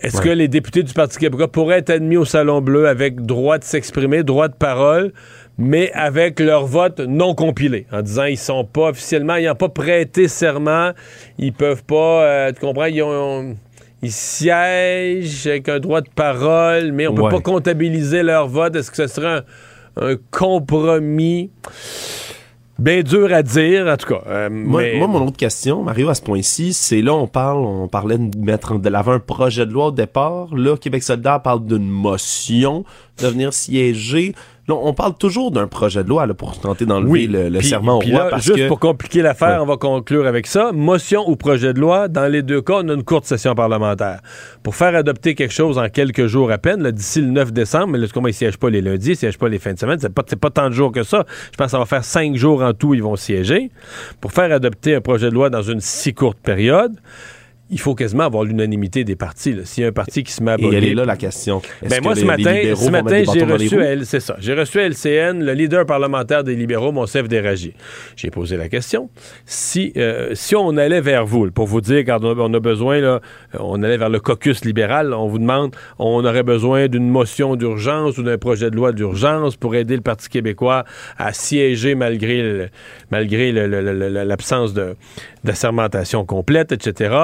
Est-ce 0.00 0.20
que 0.20 0.28
les 0.28 0.48
députés 0.48 0.82
du 0.82 0.92
Parti 0.92 1.18
québécois 1.18 1.50
pourraient 1.50 1.78
être 1.78 1.90
admis 1.90 2.16
au 2.16 2.24
Salon 2.24 2.60
Bleu 2.60 2.86
avec 2.88 3.22
droit 3.22 3.58
de 3.58 3.64
s'exprimer, 3.64 4.22
droit 4.22 4.48
de 4.48 4.54
parole, 4.54 5.12
mais 5.58 5.90
avec 5.92 6.40
leur 6.40 6.66
vote 6.66 7.00
non 7.00 7.34
compilé, 7.34 7.86
en 7.92 8.02
disant 8.02 8.24
ils 8.24 8.36
sont 8.38 8.64
pas 8.64 8.88
officiellement, 8.90 9.36
ils 9.36 9.46
n'ont 9.46 9.54
pas 9.54 9.68
prêté 9.68 10.28
serment, 10.28 10.90
ils 11.38 11.52
peuvent 11.52 11.84
pas, 11.84 12.22
euh, 12.24 12.52
tu 12.52 12.60
comprends, 12.60 12.84
ils 12.86 13.02
ont... 13.02 13.54
Ils 14.02 14.12
siègent 14.12 15.46
avec 15.46 15.66
un 15.70 15.80
droit 15.80 16.02
de 16.02 16.10
parole, 16.14 16.92
mais 16.92 17.06
on 17.06 17.14
peut 17.14 17.22
Ouais. 17.22 17.30
pas 17.30 17.40
comptabiliser 17.40 18.22
leur 18.22 18.48
vote. 18.48 18.76
Est-ce 18.76 18.90
que 18.90 18.98
ce 18.98 19.06
serait 19.06 19.42
un, 19.96 20.10
un 20.10 20.16
compromis? 20.30 21.50
Bien 22.78 23.02
dur 23.02 23.32
à 23.32 23.42
dire, 23.42 23.86
en 23.86 23.96
tout 23.96 24.08
cas. 24.12 24.20
Euh, 24.26 24.50
Moi, 24.50 24.82
mais- 24.82 24.98
moi, 24.98 25.06
mon 25.06 25.26
autre 25.28 25.36
question, 25.36 25.82
Mario, 25.82 26.08
à 26.08 26.14
ce 26.14 26.20
point-ci, 26.22 26.72
c'est 26.74 27.00
là, 27.02 27.14
on 27.14 27.28
parle, 27.28 27.64
on 27.64 27.86
parlait 27.88 28.18
de 28.18 28.36
mettre 28.36 28.78
de 28.78 28.88
l'avant 28.88 29.12
un 29.12 29.20
projet 29.20 29.64
de 29.64 29.72
loi 29.72 29.86
au 29.86 29.90
départ. 29.92 30.48
Là, 30.54 30.76
Québec 30.76 31.02
solidaire 31.04 31.40
parle 31.40 31.64
d'une 31.64 31.88
motion 31.88 32.84
de 33.22 33.26
venir 33.28 33.54
siéger. 33.54 34.34
Là, 34.66 34.74
on 34.80 34.94
parle 34.94 35.14
toujours 35.18 35.50
d'un 35.50 35.66
projet 35.66 36.02
de 36.02 36.08
loi 36.08 36.26
là, 36.26 36.32
pour 36.32 36.58
tenter 36.58 36.86
d'enlever 36.86 37.26
le, 37.26 37.48
le 37.50 37.60
serment 37.60 37.96
au 37.96 37.98
puis 37.98 38.12
roi. 38.12 38.24
là, 38.24 38.30
parce 38.30 38.44
juste 38.44 38.56
que... 38.58 38.68
pour 38.68 38.80
compliquer 38.80 39.20
l'affaire, 39.20 39.56
Ouais. 39.56 39.62
on 39.62 39.66
va 39.66 39.76
conclure 39.76 40.26
avec 40.26 40.46
ça. 40.46 40.72
Motion 40.72 41.28
ou 41.28 41.36
projet 41.36 41.74
de 41.74 41.80
loi, 41.80 42.08
dans 42.08 42.26
les 42.26 42.42
deux 42.42 42.62
cas, 42.62 42.76
on 42.82 42.88
a 42.88 42.94
une 42.94 43.04
courte 43.04 43.26
session 43.26 43.54
parlementaire. 43.54 44.20
Pour 44.62 44.74
faire 44.74 44.94
adopter 44.94 45.34
quelque 45.34 45.52
chose 45.52 45.76
en 45.78 45.88
quelques 45.90 46.26
jours 46.26 46.50
à 46.50 46.56
peine, 46.58 46.90
d'ici 46.90 47.20
le 47.20 47.26
9 47.28 47.52
décembre, 47.52 47.88
mais 47.98 48.08
comment 48.08 48.28
ils 48.28 48.32
siègent 48.34 48.56
pas 48.56 48.70
les 48.70 48.80
lundis, 48.80 49.10
ils 49.10 49.16
siègent 49.16 49.38
pas 49.38 49.48
les 49.50 49.58
fins 49.58 49.74
de 49.74 49.78
semaine, 49.78 49.98
c'est 50.00 50.12
pas, 50.12 50.22
c'est 50.26 50.38
pas 50.40 50.50
tant 50.50 50.68
de 50.70 50.74
jours 50.74 50.92
que 50.92 51.02
ça. 51.02 51.24
Je 51.52 51.56
pense 51.58 51.66
que 51.66 51.70
ça 51.72 51.78
va 51.78 51.84
faire 51.86 52.04
cinq 52.04 52.34
jours 52.36 52.62
en 52.62 52.72
tout, 52.72 52.94
ils 52.94 53.02
vont 53.02 53.16
siéger. 53.16 53.70
Pour 54.20 54.32
faire 54.32 54.50
adopter 54.50 54.94
un 54.94 55.00
projet 55.02 55.28
de 55.28 55.34
loi 55.34 55.50
dans 55.50 55.62
une 55.62 55.80
si 55.80 56.14
courte 56.14 56.38
période, 56.38 56.92
il 57.74 57.80
faut 57.80 57.94
quasiment 57.94 58.22
avoir 58.24 58.44
l'unanimité 58.44 59.02
des 59.04 59.16
partis. 59.16 59.56
S'il 59.64 59.82
y 59.82 59.84
a 59.84 59.88
un 59.90 59.92
parti 59.92 60.22
qui 60.22 60.32
se 60.32 60.42
met 60.42 60.52
à 60.52 60.56
Et 60.58 60.64
elle 60.74 60.84
est 60.84 60.94
là, 60.94 61.04
la 61.04 61.16
question. 61.16 61.60
Est-ce 61.82 61.90
ben 61.90 61.98
que 61.98 62.04
moi, 62.04 62.14
les- 62.14 62.20
ce 62.20 62.24
matin, 62.24 62.74
ce 62.76 62.90
matin 62.90 63.22
j'ai 63.34 63.44
reçu, 63.44 63.80
à 64.16 64.20
ça, 64.20 64.36
j'ai 64.38 64.54
reçu 64.54 64.78
à 64.80 64.84
LCN 64.88 65.42
le 65.44 65.52
leader 65.52 65.84
parlementaire 65.84 66.44
des 66.44 66.54
libéraux, 66.54 66.92
Monsef 66.92 67.26
Déragi. 67.28 67.74
J'ai 68.16 68.30
posé 68.30 68.56
la 68.56 68.68
question. 68.68 69.10
Si, 69.44 69.92
euh, 69.96 70.30
si 70.34 70.54
on 70.56 70.76
allait 70.76 71.00
vers 71.00 71.26
vous, 71.26 71.50
pour 71.50 71.66
vous 71.66 71.80
dire, 71.80 72.04
quand 72.06 72.24
on 72.24 72.54
a, 72.54 72.60
besoin, 72.60 73.00
là, 73.00 73.20
euh, 73.54 73.58
on 73.58 73.82
allait 73.82 73.96
vers 73.98 74.08
le 74.08 74.20
caucus 74.20 74.64
libéral, 74.64 75.12
on 75.12 75.26
vous 75.26 75.38
demande, 75.40 75.74
on 75.98 76.24
aurait 76.24 76.44
besoin 76.44 76.86
d'une 76.86 77.08
motion 77.10 77.56
d'urgence 77.56 78.16
ou 78.18 78.22
d'un 78.22 78.38
projet 78.38 78.70
de 78.70 78.76
loi 78.76 78.92
d'urgence 78.92 79.56
pour 79.56 79.74
aider 79.74 79.96
le 79.96 80.02
Parti 80.02 80.28
québécois 80.28 80.84
à 81.18 81.32
siéger 81.32 81.94
malgré, 81.96 82.40
le- 82.42 82.68
malgré 83.10 83.50
l'absence 83.52 84.74
de, 84.74 84.94
d'assermentation 85.44 86.24
complète, 86.24 86.72
etc. 86.72 87.14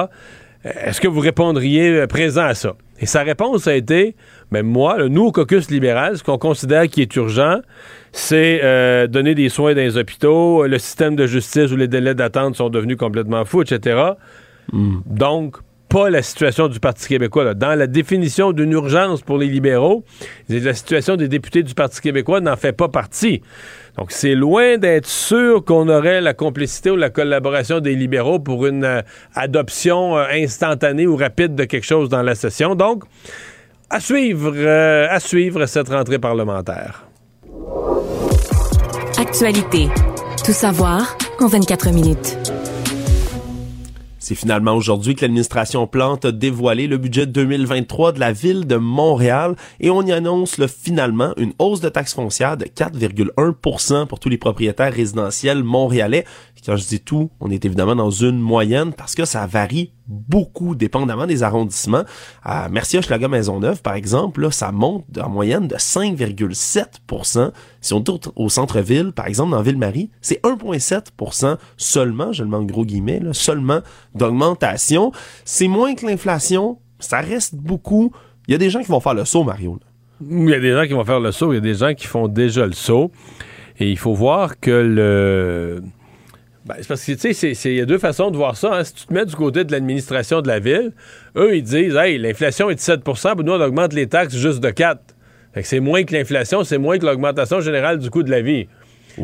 Est-ce 0.63 1.01
que 1.01 1.07
vous 1.07 1.19
répondriez 1.19 1.89
euh, 1.89 2.07
présent 2.07 2.43
à 2.43 2.53
ça? 2.53 2.75
Et 2.99 3.07
sa 3.07 3.23
réponse 3.23 3.67
a 3.67 3.75
été, 3.75 4.15
ben 4.51 4.63
moi, 4.63 4.97
là, 4.97 5.09
nous, 5.09 5.23
au 5.23 5.31
caucus 5.31 5.71
libéral, 5.71 6.17
ce 6.17 6.23
qu'on 6.23 6.37
considère 6.37 6.87
qui 6.87 7.01
est 7.01 7.15
urgent, 7.15 7.59
c'est 8.11 8.59
euh, 8.63 9.07
donner 9.07 9.33
des 9.33 9.49
soins 9.49 9.73
dans 9.73 9.81
les 9.81 9.97
hôpitaux, 9.97 10.67
le 10.67 10.77
système 10.77 11.15
de 11.15 11.25
justice 11.25 11.71
où 11.71 11.77
les 11.77 11.87
délais 11.87 12.13
d'attente 12.13 12.55
sont 12.55 12.69
devenus 12.69 12.97
complètement 12.97 13.43
fous, 13.43 13.63
etc. 13.63 14.11
Donc, 14.71 15.57
pas 15.91 16.09
la 16.09 16.23
situation 16.23 16.69
du 16.69 16.79
Parti 16.79 17.05
québécois. 17.07 17.53
Dans 17.53 17.77
la 17.77 17.85
définition 17.85 18.53
d'une 18.53 18.71
urgence 18.71 19.21
pour 19.21 19.37
les 19.37 19.47
libéraux, 19.47 20.05
la 20.47 20.73
situation 20.73 21.17
des 21.17 21.27
députés 21.27 21.63
du 21.63 21.73
Parti 21.73 21.99
québécois 21.99 22.39
n'en 22.39 22.55
fait 22.55 22.71
pas 22.71 22.87
partie. 22.87 23.41
Donc, 23.97 24.11
c'est 24.11 24.33
loin 24.33 24.77
d'être 24.77 25.05
sûr 25.05 25.65
qu'on 25.65 25.89
aurait 25.89 26.21
la 26.21 26.33
complicité 26.33 26.91
ou 26.91 26.95
la 26.95 27.09
collaboration 27.09 27.81
des 27.81 27.95
libéraux 27.95 28.39
pour 28.39 28.65
une 28.65 28.85
euh, 28.85 29.01
adoption 29.35 30.17
euh, 30.17 30.27
instantanée 30.31 31.07
ou 31.07 31.17
rapide 31.17 31.55
de 31.55 31.65
quelque 31.65 31.85
chose 31.85 32.07
dans 32.07 32.21
la 32.21 32.35
session. 32.35 32.73
Donc, 32.73 33.03
à 33.89 33.99
suivre, 33.99 34.53
euh, 34.55 35.07
à 35.09 35.19
suivre 35.19 35.65
cette 35.65 35.89
rentrée 35.89 36.19
parlementaire. 36.19 37.05
Actualité. 39.19 39.89
Tout 40.45 40.53
savoir 40.53 41.17
en 41.41 41.47
24 41.47 41.91
minutes. 41.91 42.50
C'est 44.31 44.35
finalement 44.35 44.75
aujourd'hui 44.75 45.13
que 45.13 45.23
l'administration 45.23 45.87
Plante 45.87 46.23
a 46.23 46.31
dévoilé 46.31 46.87
le 46.87 46.97
budget 46.97 47.25
2023 47.25 48.13
de 48.13 48.21
la 48.21 48.31
ville 48.31 48.65
de 48.65 48.77
Montréal 48.77 49.57
et 49.81 49.89
on 49.89 50.01
y 50.03 50.13
annonce 50.13 50.55
finalement 50.67 51.33
une 51.35 51.51
hausse 51.59 51.81
de 51.81 51.89
taxes 51.89 52.13
foncières 52.13 52.55
de 52.55 52.63
4,1% 52.63 54.07
pour 54.07 54.21
tous 54.21 54.29
les 54.29 54.37
propriétaires 54.37 54.93
résidentiels 54.93 55.65
montréalais. 55.65 56.23
Quand 56.65 56.75
je 56.75 56.85
dis 56.85 56.99
tout, 56.99 57.31
on 57.39 57.49
est 57.49 57.65
évidemment 57.65 57.95
dans 57.95 58.11
une 58.11 58.39
moyenne 58.39 58.93
parce 58.93 59.15
que 59.15 59.25
ça 59.25 59.47
varie 59.47 59.93
beaucoup 60.07 60.75
dépendamment 60.75 61.25
des 61.25 61.41
arrondissements. 61.41 62.03
À 62.43 62.69
Mercier 62.69 62.99
Hochelaga 62.99 63.27
Maisonneuve, 63.27 63.81
par 63.81 63.95
exemple, 63.95 64.41
là, 64.41 64.51
ça 64.51 64.71
monte 64.71 65.05
en 65.17 65.29
moyenne 65.29 65.67
de 65.67 65.75
5,7% 65.75 67.51
Si 67.81 67.93
on 67.93 68.01
tourne 68.01 68.19
au 68.35 68.49
centre-ville, 68.49 69.11
par 69.11 69.25
exemple, 69.25 69.51
dans 69.51 69.61
Ville-Marie, 69.63 70.11
c'est 70.21 70.39
1,7% 70.43 71.57
seulement, 71.77 72.31
je 72.31 72.43
le 72.43 72.49
mets 72.49 72.57
en 72.57 72.63
gros 72.63 72.85
guillemets, 72.85 73.21
seulement 73.31 73.79
d'augmentation. 74.13 75.11
C'est 75.45 75.67
moins 75.67 75.95
que 75.95 76.05
l'inflation, 76.05 76.77
ça 76.99 77.21
reste 77.21 77.55
beaucoup. 77.55 78.11
Il 78.47 78.51
y 78.51 78.55
a 78.55 78.59
des 78.59 78.69
gens 78.69 78.81
qui 78.81 78.89
vont 78.89 78.99
faire 78.99 79.15
le 79.15 79.25
saut, 79.25 79.43
Mario. 79.43 79.79
Il 80.29 80.49
y 80.49 80.53
a 80.53 80.59
des 80.59 80.73
gens 80.73 80.85
qui 80.85 80.93
vont 80.93 81.05
faire 81.05 81.19
le 81.19 81.31
saut, 81.31 81.53
il 81.53 81.55
y 81.55 81.57
a 81.57 81.61
des 81.61 81.73
gens 81.73 81.95
qui 81.95 82.05
font 82.05 82.27
déjà 82.27 82.67
le 82.67 82.73
saut. 82.73 83.11
Et 83.79 83.89
il 83.89 83.97
faut 83.97 84.13
voir 84.13 84.59
que 84.59 84.69
le. 84.69 85.81
Ben, 86.65 86.75
c'est 86.79 86.87
parce 86.87 87.03
que, 87.03 87.13
tu 87.13 87.33
sais, 87.33 87.53
il 87.71 87.75
y 87.75 87.81
a 87.81 87.85
deux 87.85 87.97
façons 87.97 88.29
de 88.29 88.37
voir 88.37 88.55
ça. 88.55 88.75
hein. 88.75 88.83
Si 88.83 88.93
tu 88.93 89.05
te 89.07 89.13
mets 89.13 89.25
du 89.25 89.35
côté 89.35 89.63
de 89.63 89.71
l'administration 89.71 90.41
de 90.41 90.47
la 90.47 90.59
ville, 90.59 90.91
eux, 91.35 91.55
ils 91.55 91.63
disent, 91.63 91.95
hey, 91.95 92.17
l'inflation 92.19 92.69
est 92.69 92.75
de 92.75 92.79
7% 92.79 93.35
puis 93.35 93.43
nous, 93.43 93.53
on 93.53 93.61
augmente 93.61 93.93
les 93.93 94.07
taxes 94.07 94.35
juste 94.35 94.59
de 94.59 94.69
4 94.69 94.99
Fait 95.53 95.63
que 95.63 95.67
c'est 95.67 95.79
moins 95.79 96.03
que 96.03 96.13
l'inflation, 96.13 96.63
c'est 96.63 96.77
moins 96.77 96.99
que 96.99 97.05
l'augmentation 97.05 97.61
générale 97.61 97.97
du 97.97 98.09
coût 98.11 98.21
de 98.23 98.29
la 98.29 98.41
vie. 98.41 98.67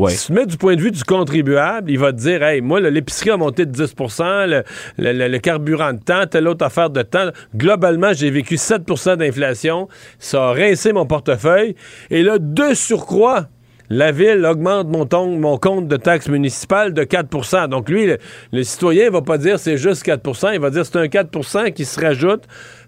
Si 0.09 0.27
tu 0.27 0.27
te 0.27 0.33
mets 0.33 0.45
du 0.45 0.57
point 0.57 0.75
de 0.75 0.81
vue 0.81 0.91
du 0.91 1.01
contribuable, 1.03 1.89
il 1.89 1.97
va 1.99 2.11
te 2.11 2.17
dire 2.17 2.43
Hey, 2.43 2.59
moi, 2.59 2.81
l'épicerie 2.81 3.29
a 3.29 3.37
monté 3.37 3.65
de 3.65 3.71
10 3.71 3.93
le, 4.19 4.63
le- 4.97 5.13
le- 5.13 5.27
le 5.29 5.37
carburant 5.39 5.93
de 5.93 5.99
temps, 5.99 6.25
telle 6.29 6.47
autre 6.49 6.65
affaire 6.65 6.89
de 6.89 7.03
temps. 7.03 7.29
Globalement, 7.55 8.11
j'ai 8.13 8.29
vécu 8.29 8.55
7% 8.55 9.15
d'inflation. 9.15 9.87
Ça 10.19 10.49
a 10.49 10.51
rincé 10.51 10.91
mon 10.91 11.05
portefeuille. 11.05 11.75
Et 12.09 12.21
là, 12.23 12.37
de 12.37 12.73
surcroît, 12.73 13.47
la 13.89 14.11
ville 14.11 14.45
augmente 14.45 14.87
mon, 14.87 15.05
ton- 15.05 15.39
mon 15.39 15.57
compte 15.57 15.87
de 15.87 15.97
taxes 15.97 16.27
municipales 16.29 16.93
de 16.93 17.03
4% 17.03 17.67
Donc, 17.69 17.89
lui, 17.89 18.05
le, 18.07 18.17
le 18.51 18.63
citoyen 18.63 19.09
va 19.09 19.21
pas 19.21 19.37
dire 19.37 19.59
c'est 19.59 19.77
juste 19.77 20.05
4% 20.05 20.53
il 20.53 20.59
va 20.59 20.69
dire 20.69 20.85
c'est 20.85 20.97
un 20.97 21.05
4% 21.05 21.73
qui 21.73 21.85
se 21.85 21.99
rajoute 21.99 22.43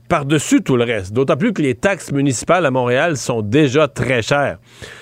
par-dessus 0.09 0.61
tout 0.63 0.75
le 0.75 0.83
reste. 0.85 1.13
D'autant 1.13 1.37
plus 1.37 1.53
que 1.53 1.61
les 1.61 1.75
taxes 1.75 2.11
municipales 2.11 2.65
à 2.65 2.71
Montréal 2.71 3.15
sont 3.15 3.41
déjà 3.43 3.87
très 3.87 4.21
chères. 4.23 4.57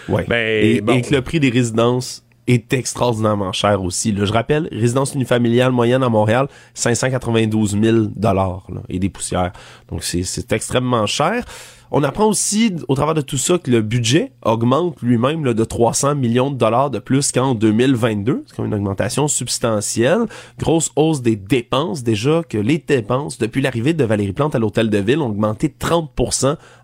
Ouais. 0.09 0.25
Ben, 0.27 0.63
et, 0.63 0.81
bon. 0.81 0.93
et 0.93 1.01
que 1.01 1.13
le 1.15 1.21
prix 1.21 1.39
des 1.39 1.49
résidences 1.49 2.23
est 2.45 2.73
extraordinairement 2.73 3.51
cher 3.53 3.81
aussi. 3.83 4.11
Là, 4.11 4.25
je 4.25 4.33
rappelle, 4.33 4.67
résidence 4.71 5.13
unifamiliale 5.15 5.71
moyenne 5.71 6.03
à 6.03 6.09
Montréal, 6.09 6.47
592 6.73 7.77
000 7.81 7.97
dollars 8.15 8.67
et 8.89 8.99
des 8.99 9.09
poussières. 9.09 9.51
Donc 9.89 10.03
c'est 10.03 10.51
extrêmement 10.53 11.05
cher. 11.05 11.43
On 11.91 12.03
apprend 12.03 12.25
aussi 12.25 12.73
au 12.87 12.95
travers 12.95 13.13
de 13.13 13.21
tout 13.21 13.37
ça 13.37 13.57
que 13.57 13.71
le 13.71 13.81
budget 13.81 14.31
augmente 14.43 15.01
lui-même 15.01 15.53
de 15.53 15.63
300 15.63 16.15
millions 16.15 16.51
de 16.51 16.57
dollars 16.57 16.89
de 16.89 16.99
plus 16.99 17.31
qu'en 17.31 17.55
2022. 17.55 18.43
C'est 18.45 18.55
comme 18.55 18.65
une 18.65 18.73
augmentation 18.73 19.27
substantielle. 19.27 20.25
Grosse 20.59 20.91
hausse 20.95 21.21
des 21.21 21.35
dépenses. 21.35 22.03
Déjà 22.03 22.41
que 22.47 22.57
les 22.57 22.77
dépenses, 22.77 23.37
depuis 23.37 23.61
l'arrivée 23.61 23.93
de 23.93 24.03
Valérie 24.03 24.33
Plante 24.33 24.55
à 24.55 24.59
l'hôtel 24.59 24.89
de 24.89 24.97
ville, 24.97 25.19
ont 25.19 25.29
augmenté 25.29 25.69
de 25.69 25.75
30 25.77 26.11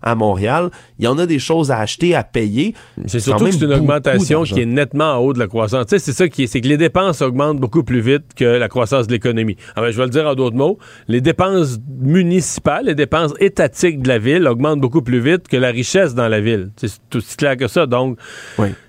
à 0.02 0.14
Montréal. 0.14 0.70
Il 0.98 1.04
y 1.04 1.08
en 1.08 1.18
a 1.18 1.26
des 1.26 1.38
choses 1.38 1.70
à 1.70 1.78
acheter, 1.78 2.14
à 2.14 2.24
payer. 2.24 2.74
C'est 3.06 3.18
quand 3.18 3.24
surtout 3.24 3.44
même 3.44 3.52
que 3.52 3.58
c'est 3.58 3.64
une 3.66 3.72
augmentation 3.72 4.42
qui 4.44 4.60
est 4.60 4.66
nettement 4.66 5.14
en 5.14 5.18
haut 5.18 5.32
de 5.32 5.38
la 5.38 5.46
croissance. 5.46 5.86
Tu 5.86 5.90
sais, 5.90 5.98
c'est 5.98 6.12
ça 6.12 6.28
qui 6.28 6.44
est, 6.44 6.46
c'est 6.46 6.60
que 6.60 6.68
les 6.68 6.76
dépenses 6.76 7.20
augmentent 7.22 7.60
beaucoup 7.60 7.82
plus 7.82 8.00
vite 8.00 8.24
que 8.36 8.44
la 8.44 8.68
croissance 8.68 9.06
de 9.06 9.12
l'économie. 9.12 9.56
Ah 9.76 9.82
ben, 9.82 9.90
je 9.90 9.96
vais 9.96 10.04
le 10.04 10.10
dire 10.10 10.26
en 10.26 10.34
d'autres 10.34 10.56
mots. 10.56 10.78
Les 11.08 11.20
dépenses 11.20 11.78
municipales, 12.00 12.86
les 12.86 12.94
dépenses 12.94 13.34
étatiques 13.38 14.02
de 14.02 14.08
la 14.08 14.18
ville 14.18 14.46
augmentent 14.46 14.80
beaucoup 14.80 14.93
plus 15.02 15.20
vite 15.20 15.48
que 15.48 15.56
la 15.56 15.70
richesse 15.70 16.14
dans 16.14 16.28
la 16.28 16.40
ville. 16.40 16.70
C'est 16.76 16.90
tout 17.10 17.18
aussi 17.18 17.36
clair 17.36 17.56
que 17.56 17.68
ça. 17.68 17.86
Donc, 17.86 18.18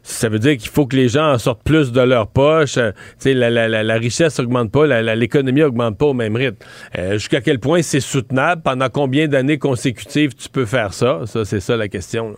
ça 0.03 0.29
veut 0.29 0.39
dire 0.39 0.57
qu'il 0.57 0.69
faut 0.69 0.85
que 0.85 0.95
les 0.95 1.09
gens 1.09 1.33
en 1.33 1.37
sortent 1.37 1.63
plus 1.63 1.91
de 1.91 2.01
leur 2.01 2.27
poche. 2.27 2.77
Euh, 2.77 2.91
la, 3.25 3.49
la, 3.49 3.67
la, 3.67 3.83
la 3.83 3.93
richesse 3.95 4.39
augmente 4.39 4.71
pas, 4.71 4.85
l'économie 5.15 5.63
augmente 5.63 5.97
pas 5.97 6.05
au 6.07 6.13
même 6.13 6.35
rythme. 6.35 6.57
Euh, 6.97 7.13
Jusqu'à 7.13 7.41
quel 7.41 7.59
point 7.59 7.81
c'est 7.81 7.99
soutenable? 7.99 8.61
Pendant 8.61 8.89
combien 8.89 9.27
d'années 9.27 9.57
consécutives 9.57 10.33
tu 10.35 10.49
peux 10.49 10.65
faire 10.65 10.93
ça? 10.93 11.21
Ça, 11.25 11.45
c'est 11.45 11.59
ça 11.59 11.75
la 11.77 11.87
question. 11.87 12.29
là. 12.31 12.35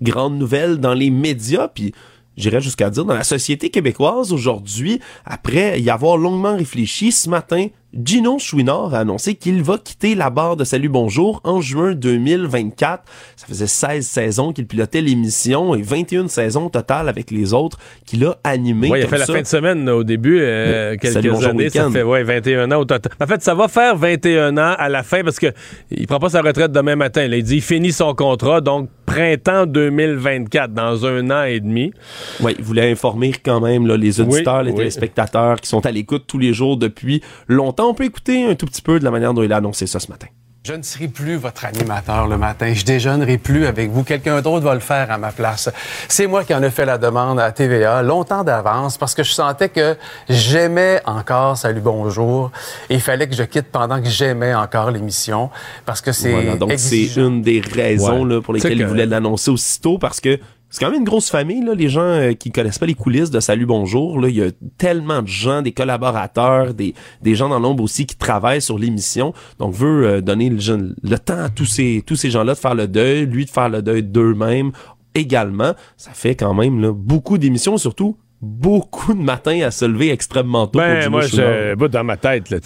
grande 0.00 0.38
nouvelle 0.38 0.78
dans 0.78 0.94
les 0.94 1.10
médias, 1.10 1.68
puis 1.68 1.92
j'irais 2.36 2.60
jusqu'à 2.60 2.90
dire 2.90 3.04
dans 3.04 3.14
la 3.14 3.24
société 3.24 3.70
québécoise 3.70 4.32
aujourd'hui, 4.32 5.00
après 5.24 5.80
y 5.80 5.90
avoir 5.90 6.16
longuement 6.16 6.56
réfléchi, 6.56 7.12
ce 7.12 7.28
matin, 7.28 7.66
Gino 7.94 8.38
Chouinard 8.38 8.94
a 8.94 8.98
annoncé 8.98 9.34
qu'il 9.34 9.62
va 9.62 9.78
quitter 9.78 10.14
la 10.14 10.28
barre 10.28 10.56
de 10.56 10.64
Salut 10.64 10.90
Bonjour 10.90 11.40
en 11.42 11.62
juin 11.62 11.92
2024. 11.94 13.02
Ça 13.34 13.46
faisait 13.46 13.66
16 13.66 14.06
saisons 14.06 14.52
qu'il 14.52 14.66
pilotait 14.66 15.00
l'émission 15.00 15.74
et 15.74 15.80
21 15.80 16.28
saisons 16.28 16.66
au 16.66 16.68
total 16.68 17.08
avec 17.08 17.30
les 17.30 17.54
autres 17.54 17.78
qu'il 18.04 18.26
a 18.26 18.36
animé. 18.44 18.90
Ouais, 18.90 19.00
il 19.00 19.04
a 19.04 19.08
fait 19.08 19.16
la 19.16 19.24
fin 19.24 19.40
de 19.40 19.46
semaine 19.46 19.86
là, 19.86 19.96
au 19.96 20.04
début, 20.04 20.38
euh, 20.38 20.96
quelques 21.00 21.14
Salut, 21.14 21.30
bonjour, 21.30 21.50
années. 21.50 21.70
Ça 21.70 21.90
fait 21.90 22.02
ouais, 22.02 22.22
21 22.24 22.70
ans 22.72 22.80
au 22.80 22.84
total. 22.84 23.10
En 23.22 23.26
fait, 23.26 23.42
ça 23.42 23.54
va 23.54 23.68
faire 23.68 23.96
21 23.96 24.58
ans 24.58 24.74
à 24.78 24.90
la 24.90 25.02
fin 25.02 25.24
parce 25.24 25.38
que 25.38 25.46
il 25.90 26.06
prend 26.06 26.18
pas 26.18 26.28
sa 26.28 26.42
retraite 26.42 26.70
demain 26.72 26.94
matin. 26.94 27.26
là. 27.26 27.38
Il 27.38 27.42
dit 27.42 27.56
il 27.56 27.62
finit 27.62 27.92
son 27.92 28.14
contrat, 28.14 28.60
donc 28.60 28.90
printemps 29.06 29.64
2024, 29.64 30.74
dans 30.74 31.06
un 31.06 31.30
an 31.30 31.44
et 31.44 31.60
demi. 31.60 31.94
Oui, 32.42 32.54
il 32.58 32.62
voulait 32.62 32.90
informer 32.90 33.32
quand 33.42 33.60
même 33.60 33.86
là, 33.86 33.96
les 33.96 34.20
auditeurs, 34.20 34.58
Oui, 34.58 34.64
les 34.66 34.70
oui. 34.72 34.76
téléspectateurs 34.76 35.58
qui 35.58 35.68
sont 35.70 35.86
à 35.86 35.90
l'écoute 35.90 36.24
tous 36.26 36.38
les 36.38 36.52
jours 36.52 36.76
depuis 36.76 37.22
longtemps. 37.48 37.77
On 37.78 37.94
peut 37.94 38.04
écouter 38.04 38.44
un 38.50 38.54
tout 38.54 38.66
petit 38.66 38.82
peu 38.82 38.98
de 38.98 39.04
la 39.04 39.10
manière 39.10 39.32
dont 39.34 39.42
il 39.42 39.52
a 39.52 39.56
annoncé 39.56 39.86
ça 39.86 40.00
ce 40.00 40.08
matin. 40.10 40.26
Je 40.64 40.74
ne 40.74 40.82
serai 40.82 41.08
plus 41.08 41.36
votre 41.36 41.64
animateur 41.64 42.26
le 42.26 42.36
matin. 42.36 42.74
Je 42.74 42.84
déjeunerai 42.84 43.38
plus 43.38 43.64
avec 43.64 43.90
vous. 43.90 44.02
Quelqu'un 44.02 44.42
d'autre 44.42 44.64
va 44.64 44.74
le 44.74 44.80
faire 44.80 45.10
à 45.10 45.16
ma 45.16 45.30
place. 45.32 45.70
C'est 46.08 46.26
moi 46.26 46.44
qui 46.44 46.52
en 46.52 46.62
ai 46.62 46.68
fait 46.70 46.84
la 46.84 46.98
demande 46.98 47.40
à 47.40 47.52
TVA 47.52 48.02
longtemps 48.02 48.44
d'avance 48.44 48.98
parce 48.98 49.14
que 49.14 49.22
je 49.22 49.32
sentais 49.32 49.70
que 49.70 49.96
j'aimais 50.28 51.00
encore 51.06 51.56
Salut 51.56 51.80
Bonjour 51.80 52.50
et 52.90 52.96
il 52.96 53.00
fallait 53.00 53.28
que 53.28 53.34
je 53.36 53.44
quitte 53.44 53.68
pendant 53.72 54.02
que 54.02 54.08
j'aimais 54.10 54.52
encore 54.54 54.90
l'émission 54.90 55.48
parce 55.86 56.02
que 56.02 56.12
c'est 56.12 56.32
Voilà, 56.32 56.56
donc 56.56 56.70
c'est 56.76 56.96
exigeant. 56.98 57.28
une 57.28 57.40
des 57.42 57.60
raisons 57.60 58.24
Ouais. 58.26 58.34
là, 58.34 58.42
pour 58.42 58.52
lesquelles 58.52 58.78
il 58.78 58.86
voulait 58.86 59.06
l'annoncer 59.06 59.50
aussitôt 59.50 59.96
parce 59.96 60.20
que 60.20 60.38
c'est 60.70 60.84
quand 60.84 60.90
même 60.90 61.00
une 61.00 61.06
grosse 61.06 61.30
famille 61.30 61.64
là, 61.64 61.74
les 61.74 61.88
gens 61.88 62.00
euh, 62.00 62.32
qui 62.32 62.50
connaissent 62.50 62.78
pas 62.78 62.86
les 62.86 62.94
coulisses 62.94 63.30
de 63.30 63.40
Salut 63.40 63.64
Bonjour 63.64 64.20
là, 64.20 64.28
il 64.28 64.36
y 64.36 64.42
a 64.42 64.50
tellement 64.76 65.22
de 65.22 65.28
gens, 65.28 65.62
des 65.62 65.72
collaborateurs, 65.72 66.74
des, 66.74 66.94
des 67.22 67.34
gens 67.34 67.48
dans 67.48 67.58
l'ombre 67.58 67.82
aussi 67.82 68.06
qui 68.06 68.16
travaillent 68.16 68.62
sur 68.62 68.78
l'émission. 68.78 69.32
Donc 69.58 69.74
veut 69.74 70.06
euh, 70.06 70.20
donner 70.20 70.50
le, 70.50 70.94
le 71.02 71.18
temps 71.18 71.44
à 71.44 71.48
tous 71.48 71.64
ces 71.64 72.02
tous 72.06 72.16
ces 72.16 72.30
gens-là 72.30 72.54
de 72.54 72.58
faire 72.58 72.74
le 72.74 72.86
deuil, 72.86 73.26
lui 73.26 73.46
de 73.46 73.50
faire 73.50 73.68
le 73.68 73.82
deuil 73.82 74.02
d'eux-mêmes 74.02 74.72
également. 75.14 75.72
Ça 75.96 76.10
fait 76.12 76.34
quand 76.34 76.54
même 76.54 76.90
beaucoup 76.90 77.38
d'émissions 77.38 77.78
surtout 77.78 78.16
beaucoup 78.40 79.14
de 79.14 79.20
matins 79.20 79.60
à 79.62 79.70
se 79.70 79.84
lever 79.84 80.10
extrêmement 80.10 80.66
tôt. 80.66 80.78
Ben, 80.78 81.08
moi, 81.08 81.22
je, 81.22 81.74
bah, 81.74 81.88
dans 81.88 82.04
ma 82.04 82.16
tête, 82.16 82.50
là, 82.50 82.58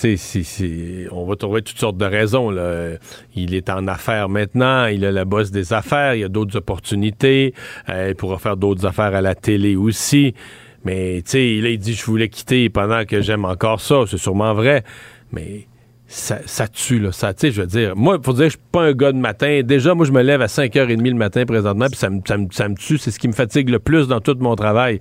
on 1.12 1.24
va 1.24 1.36
trouver 1.36 1.62
toutes 1.62 1.78
sortes 1.78 1.96
de 1.96 2.04
raisons. 2.04 2.50
Là. 2.50 2.96
Il 3.34 3.54
est 3.54 3.70
en 3.70 3.86
affaires 3.88 4.28
maintenant, 4.28 4.86
il 4.86 5.04
a 5.04 5.12
la 5.12 5.24
bosse 5.24 5.50
des 5.50 5.72
affaires, 5.72 6.14
il 6.14 6.20
y 6.20 6.24
a 6.24 6.28
d'autres 6.28 6.56
opportunités, 6.56 7.54
euh, 7.88 8.08
il 8.10 8.14
pourra 8.14 8.38
faire 8.38 8.56
d'autres 8.56 8.84
affaires 8.86 9.14
à 9.14 9.20
la 9.20 9.34
télé 9.34 9.76
aussi. 9.76 10.34
Mais, 10.84 11.22
tu 11.24 11.30
sais, 11.30 11.54
il 11.56 11.78
dit 11.78 11.94
je 11.94 12.04
voulais 12.04 12.28
quitter 12.28 12.68
pendant 12.68 13.04
que 13.04 13.22
j'aime 13.22 13.44
encore 13.44 13.80
ça, 13.80 14.04
c'est 14.06 14.18
sûrement 14.18 14.52
vrai. 14.52 14.82
Mais 15.32 15.66
ça, 16.14 16.40
ça 16.44 16.68
tue, 16.68 16.98
là. 16.98 17.10
Ça, 17.10 17.32
tu 17.32 17.40
sais, 17.46 17.52
je 17.52 17.62
veux 17.62 17.66
dire, 17.66 17.96
moi, 17.96 18.18
faut 18.22 18.34
dire 18.34 18.42
que 18.44 18.50
je 18.50 18.56
suis 18.58 18.66
pas 18.70 18.82
un 18.82 18.92
gars 18.92 19.12
de 19.12 19.16
matin. 19.16 19.62
Déjà, 19.64 19.94
moi, 19.94 20.04
je 20.04 20.12
me 20.12 20.20
lève 20.20 20.42
à 20.42 20.46
5h30 20.46 21.02
le 21.08 21.14
matin 21.14 21.46
présentement, 21.46 21.86
puis 21.86 21.96
ça 21.96 22.10
me, 22.10 22.20
ça, 22.26 22.36
me, 22.36 22.48
ça 22.50 22.68
me 22.68 22.74
tue. 22.74 22.98
C'est 22.98 23.10
ce 23.10 23.18
qui 23.18 23.28
me 23.28 23.32
fatigue 23.32 23.70
le 23.70 23.78
plus 23.78 24.08
dans 24.08 24.20
tout 24.20 24.36
mon 24.38 24.54
travail. 24.54 25.00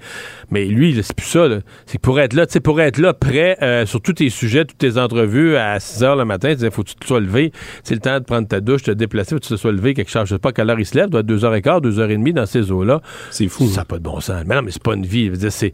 Mais 0.52 0.64
lui, 0.66 0.98
c'est 1.04 1.14
plus 1.14 1.28
ça, 1.28 1.50
là. 1.50 1.58
C'est 1.86 2.00
pour 2.00 2.18
être 2.22 2.32
là, 2.34 2.46
tu 2.46 2.54
sais, 2.54 2.60
pour 2.62 2.80
être 2.80 2.98
là, 2.98 3.14
prêt 3.14 3.58
euh, 3.62 3.86
sur 3.86 4.00
tous 4.02 4.14
tes 4.14 4.30
sujets, 4.30 4.64
toutes 4.64 4.78
tes 4.78 4.98
entrevues 4.98 5.58
à 5.58 5.80
6h 5.80 6.18
le 6.18 6.24
matin, 6.24 6.56
tu 6.58 6.72
faut 6.72 6.82
que 6.84 6.90
tu 6.90 6.96
te 6.96 7.06
sois 7.06 7.20
levé. 7.20 7.52
C'est 7.84 7.96
le 7.96 8.00
temps 8.02 8.18
de 8.18 8.24
prendre 8.24 8.48
ta 8.48 8.62
douche, 8.62 8.84
te 8.84 8.92
déplacer, 8.92 9.32
faut 9.36 9.40
que 9.40 9.46
tu 9.48 9.54
te 9.54 9.60
sois 9.60 9.74
levé 9.74 9.94
quelque 9.94 10.10
chose. 10.10 10.24
Je 10.30 10.36
sais 10.36 10.40
pas 10.40 10.50
à 10.50 10.54
quelle 10.54 10.70
heure 10.70 10.80
il 10.80 10.86
se 10.86 10.96
lève, 10.98 11.10
doit 11.10 11.20
être 11.20 11.28
2h15, 11.28 11.82
2h30 11.82 12.34
dans 12.34 12.46
ces 12.46 12.72
eaux-là. 12.72 13.02
C'est 13.32 13.50
fou. 13.50 13.68
Ça 13.68 13.82
n'a 13.82 13.86
pas 13.86 13.98
de 13.98 14.04
bon 14.04 14.22
sens. 14.22 14.44
Mais 14.48 14.56
non, 14.56 14.62
mais 14.62 14.72
c'est 14.72 14.82
pas 14.82 14.94
une 14.96 15.06
vie. 15.06 15.26
Je 15.26 15.32
veux 15.32 15.38
dire, 15.38 15.52
c'est. 15.52 15.74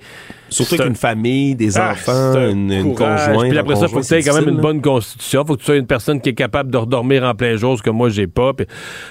Surtout 0.49 0.69
c'est 0.72 0.76
avec 0.81 0.88
un- 0.88 0.89
une 0.91 0.95
famille, 0.95 1.55
des 1.55 1.77
Ah, 1.77 1.91
enfants, 1.91 2.34
une, 2.49 2.72
une 2.72 2.95
conjointe. 2.95 3.49
Puis 3.49 3.57
après 3.59 3.76
ça, 3.76 3.88
faut 3.88 3.99
que 3.99 4.05
tu 4.22 4.27
quand 4.27 4.34
même 4.39 4.49
une 4.49 4.61
bonne 4.61 4.81
constitution. 4.81 5.26
Faut 5.31 5.55
que 5.55 5.59
tu 5.59 5.65
sois 5.65 5.75
une 5.75 5.87
personne 5.87 6.21
qui 6.21 6.29
est 6.29 6.33
capable 6.35 6.71
de 6.71 6.77
redormir 6.77 7.23
en 7.23 7.33
plein 7.35 7.55
jour, 7.57 7.77
ce 7.77 7.83
que 7.83 7.89
moi, 7.89 8.09
j'ai 8.09 8.27
pas. 8.27 8.51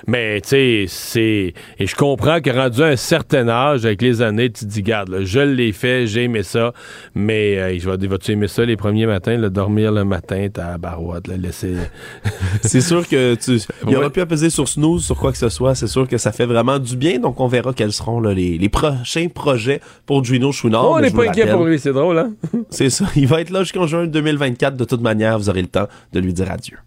Mais, 0.06 0.40
tu 0.40 0.48
sais, 0.50 0.84
c'est. 0.88 1.54
Et 1.78 1.86
je 1.86 1.94
comprends 1.94 2.40
que 2.40 2.50
rendu 2.50 2.82
à 2.82 2.86
un 2.86 2.96
certain 2.96 3.48
âge, 3.48 3.84
avec 3.84 4.02
les 4.02 4.22
années, 4.22 4.50
tu 4.50 4.64
te 4.64 4.70
dis, 4.70 4.82
garde, 4.82 5.08
là, 5.08 5.18
je 5.22 5.40
l'ai 5.40 5.72
fait, 5.72 6.06
j'ai 6.06 6.24
aimé 6.24 6.42
ça. 6.42 6.72
Mais, 7.14 7.58
euh, 7.58 7.78
je 7.78 7.88
vais 7.90 7.96
dire, 7.98 8.10
vas-tu 8.10 8.32
aimer 8.32 8.48
ça 8.48 8.64
les 8.64 8.76
premiers 8.76 9.06
matins, 9.06 9.36
le 9.36 9.50
dormir 9.50 9.92
le 9.92 10.04
matin, 10.04 10.46
ta 10.52 10.78
barouette, 10.78 11.26
là, 11.28 11.36
laisser. 11.36 11.74
C'est 12.62 12.80
sûr 12.80 13.06
que 13.08 13.34
tu. 13.34 13.58
Il 13.82 13.88
Ouais. 13.90 13.96
aurait 13.96 14.10
pu 14.10 14.20
apaiser 14.20 14.50
sur 14.50 14.68
snooze, 14.68 15.04
sur 15.04 15.16
quoi 15.16 15.32
que 15.32 15.38
ce 15.38 15.48
soit. 15.48 15.74
C'est 15.74 15.86
sûr 15.86 16.06
que 16.08 16.18
ça 16.18 16.32
fait 16.32 16.46
vraiment 16.46 16.78
du 16.78 16.96
bien. 16.96 17.18
Donc, 17.18 17.40
on 17.40 17.46
verra 17.46 17.72
quels 17.72 17.92
seront 17.92 18.20
là, 18.20 18.32
les, 18.34 18.58
les 18.58 18.68
prochains 18.68 19.28
projets 19.28 19.80
pour 20.06 20.24
Gino 20.24 20.52
Chouinard. 20.52 20.88
Oh, 20.90 20.94
on 20.96 21.00
n'est 21.00 21.10
pas 21.10 21.28
inquiet 21.28 21.46
pour 21.46 21.64
lui, 21.64 21.78
c'est 21.78 21.92
drôle, 21.92 22.18
hein? 22.18 22.32
C'est 22.70 22.90
ça. 22.90 23.06
Il 23.16 23.26
va 23.26 23.40
être 23.40 23.50
là 23.50 23.60
jusqu'en 23.62 23.86
juin 23.86 24.06
2024. 24.06 24.76
De 24.76 24.84
toute 24.84 25.00
manière, 25.00 25.38
vous 25.38 25.48
aurez 25.48 25.62
le 25.62 25.68
temps 25.68 25.86
de 26.12 26.20
lui 26.20 26.32
dire 26.32 26.50
adieu. 26.50 26.78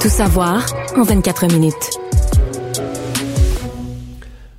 Tout 0.00 0.08
savoir 0.08 0.66
en 0.96 1.02
24 1.02 1.46
minutes. 1.46 1.98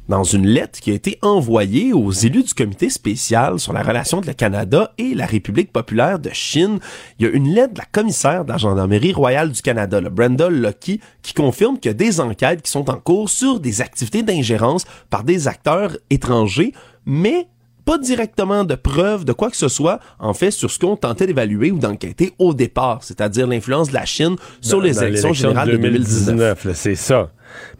Dans 0.07 0.23
une 0.23 0.45
lettre 0.45 0.79
qui 0.79 0.91
a 0.91 0.93
été 0.93 1.17
envoyée 1.23 1.91
aux 1.91 2.11
élus 2.11 2.43
du 2.43 2.53
comité 2.53 2.91
spécial 2.91 3.59
sur 3.59 3.73
la 3.73 3.81
relation 3.81 4.21
de 4.21 4.27
le 4.27 4.33
Canada 4.33 4.93
et 4.99 5.15
la 5.15 5.25
République 5.25 5.71
populaire 5.71 6.19
de 6.19 6.29
Chine, 6.31 6.79
il 7.17 7.25
y 7.25 7.29
a 7.29 7.31
une 7.31 7.51
lettre 7.51 7.73
de 7.73 7.79
la 7.79 7.85
commissaire 7.85 8.45
de 8.45 8.51
la 8.51 8.57
Gendarmerie 8.57 9.13
royale 9.13 9.51
du 9.51 9.63
Canada, 9.63 9.99
le 10.01 10.09
Brenda 10.09 10.47
Lucky, 10.47 10.99
qui 11.23 11.33
confirme 11.33 11.79
qu'il 11.79 11.89
y 11.89 11.95
a 11.95 11.97
des 11.97 12.19
enquêtes 12.19 12.61
qui 12.61 12.69
sont 12.69 12.87
en 12.91 12.97
cours 12.97 13.29
sur 13.29 13.59
des 13.59 13.81
activités 13.81 14.21
d'ingérence 14.21 14.85
par 15.09 15.23
des 15.23 15.47
acteurs 15.47 15.97
étrangers, 16.11 16.73
mais 17.07 17.47
pas 17.85 17.97
directement 17.99 18.63
de 18.63 18.75
preuves 18.75 19.25
de 19.25 19.31
quoi 19.33 19.49
que 19.51 19.57
ce 19.57 19.67
soit, 19.67 19.99
en 20.19 20.33
fait, 20.33 20.51
sur 20.51 20.71
ce 20.71 20.79
qu'on 20.79 20.95
tentait 20.97 21.27
d'évaluer 21.27 21.71
ou 21.71 21.77
d'enquêter 21.79 22.33
au 22.39 22.53
départ, 22.53 23.03
c'est-à-dire 23.03 23.45
l'influence 23.47 23.89
de 23.89 23.93
la 23.93 24.05
Chine 24.05 24.35
sur 24.61 24.79
Dans- 24.79 24.83
les 24.83 24.93
dans 24.93 25.01
élections 25.03 25.33
générales 25.33 25.69
de 25.71 25.77
2019. 25.77 26.65
là, 26.65 26.73
c'est 26.73 26.95
ça. 26.95 27.29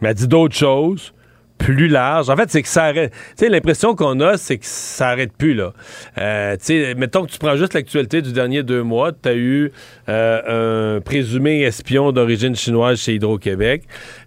Mais 0.00 0.10
elle 0.10 0.14
dit 0.14 0.28
d'autres 0.28 0.54
choses 0.56 1.12
plus 1.58 1.88
larges. 1.88 2.28
En 2.28 2.36
fait, 2.36 2.50
c'est 2.50 2.60
que 2.60 2.68
ça 2.68 2.84
arrête. 2.84 3.12
Tu 3.12 3.18
sais, 3.36 3.48
l'impression 3.48 3.94
qu'on 3.94 4.20
a, 4.20 4.36
c'est 4.36 4.58
que 4.58 4.66
ça 4.66 5.08
arrête 5.08 5.32
plus, 5.32 5.54
là. 5.54 5.72
Euh, 6.18 6.52
tu 6.56 6.64
sais, 6.66 6.94
mettons 6.94 7.24
que 7.24 7.30
tu 7.30 7.38
prends 7.38 7.56
juste 7.56 7.72
l'actualité 7.72 8.20
du 8.20 8.32
dernier 8.32 8.62
deux 8.62 8.82
mois, 8.82 9.10
tu 9.12 9.28
as 9.30 9.34
eu 9.34 9.72
euh, 10.10 10.96
un 10.98 11.00
présumé 11.00 11.62
espion 11.62 12.12
d'origine 12.12 12.54
chinoise 12.54 12.98
chez 13.00 13.14
Hydro-Québec. 13.14 13.84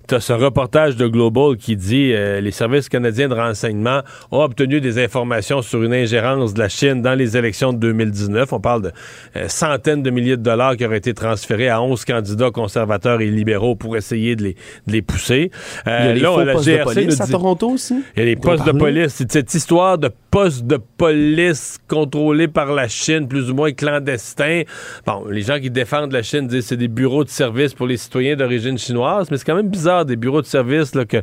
Tu 0.10 0.15
as 0.15 0.22
ce 0.22 0.34
reportage 0.34 0.95
de 0.95 1.06
Global 1.06 1.56
qui 1.56 1.76
dit 1.76 2.14
euh, 2.15 2.41
les 2.41 2.49
services 2.49 2.90
canadiens 2.90 3.27
de 3.27 3.36
renseignement 3.36 4.02
ont 4.31 4.41
obtenu 4.41 4.81
des 4.81 4.98
informations 4.98 5.61
sur 5.61 5.84
une 5.84 5.94
ingérence 5.94 6.56
de 6.56 6.60
la 6.60 6.68
Chine 6.68 7.03
dans 7.03 7.14
les 7.14 7.38
élections 7.38 7.73
de 7.73 7.77
2019. 7.77 8.52
On 8.52 8.60
parle 8.60 8.81
de 8.81 8.91
euh, 9.36 9.48
centaines 9.48 10.02
de 10.02 10.10
milliers 10.10 10.36
de 10.36 10.41
dollars 10.41 10.77
qui 10.77 10.84
auraient 10.84 10.98
été 10.98 11.14
transférés 11.14 11.69
à 11.69 11.80
11 11.84 12.06
candidats 12.06 12.49
conservateurs 12.49 13.22
et 13.22 13.27
libéraux 13.27 13.76
pour 13.76 13.98
essayer 13.98 14.36
de 14.36 14.45
les, 14.45 14.53
de 14.88 14.94
les 14.94 15.03
pousser. 15.03 15.52
Euh, 15.86 15.99
Il 15.99 16.06
y 16.06 16.10
a 16.10 16.14
les 16.15 16.19
là, 16.22 16.31
faux 16.31 16.44
la 16.44 16.53
postes 16.53 16.69
de 16.69 16.84
police 16.84 17.22
à 17.22 17.27
Toronto 17.27 17.69
aussi? 17.69 18.03
il 18.15 18.19
y 18.19 18.22
a 18.23 18.26
les 18.26 18.36
postes 18.36 18.65
de 18.65 18.72
police. 18.72 19.14
C'est 19.14 19.31
cette 19.31 19.53
histoire 19.53 19.99
de 19.99 20.10
postes 20.31 20.65
de 20.65 20.77
police 20.98 21.77
contrôlés 21.88 22.48
par 22.48 22.73
la 22.73 22.88
Chine, 22.88 23.27
plus 23.27 23.52
ou 23.52 23.53
moins 23.53 23.73
clandestins. 23.73 24.64
Bon, 25.06 25.26
les 25.30 25.41
gens 25.41 25.60
qui 25.60 25.69
défendent 25.69 26.14
la 26.14 26.23
Chine 26.23 26.48
disent 26.48 26.61
que 26.61 26.69
c'est 26.69 26.77
des 26.77 26.88
bureaux 26.88 27.23
de 27.23 27.30
service 27.30 27.76
pour 27.76 27.86
les 27.86 27.98
citoyens 27.98 28.36
d'origine 28.36 28.80
chinoise, 28.80 29.30
mais 29.30 29.38
c'est 29.38 29.45
quand 29.45 29.56
même 29.56 29.69
bizarre 29.69 29.98
des 30.05 30.15
bureaux 30.15 30.41
de 30.41 30.47
service 30.47 30.95
là, 30.95 31.05
que, 31.05 31.17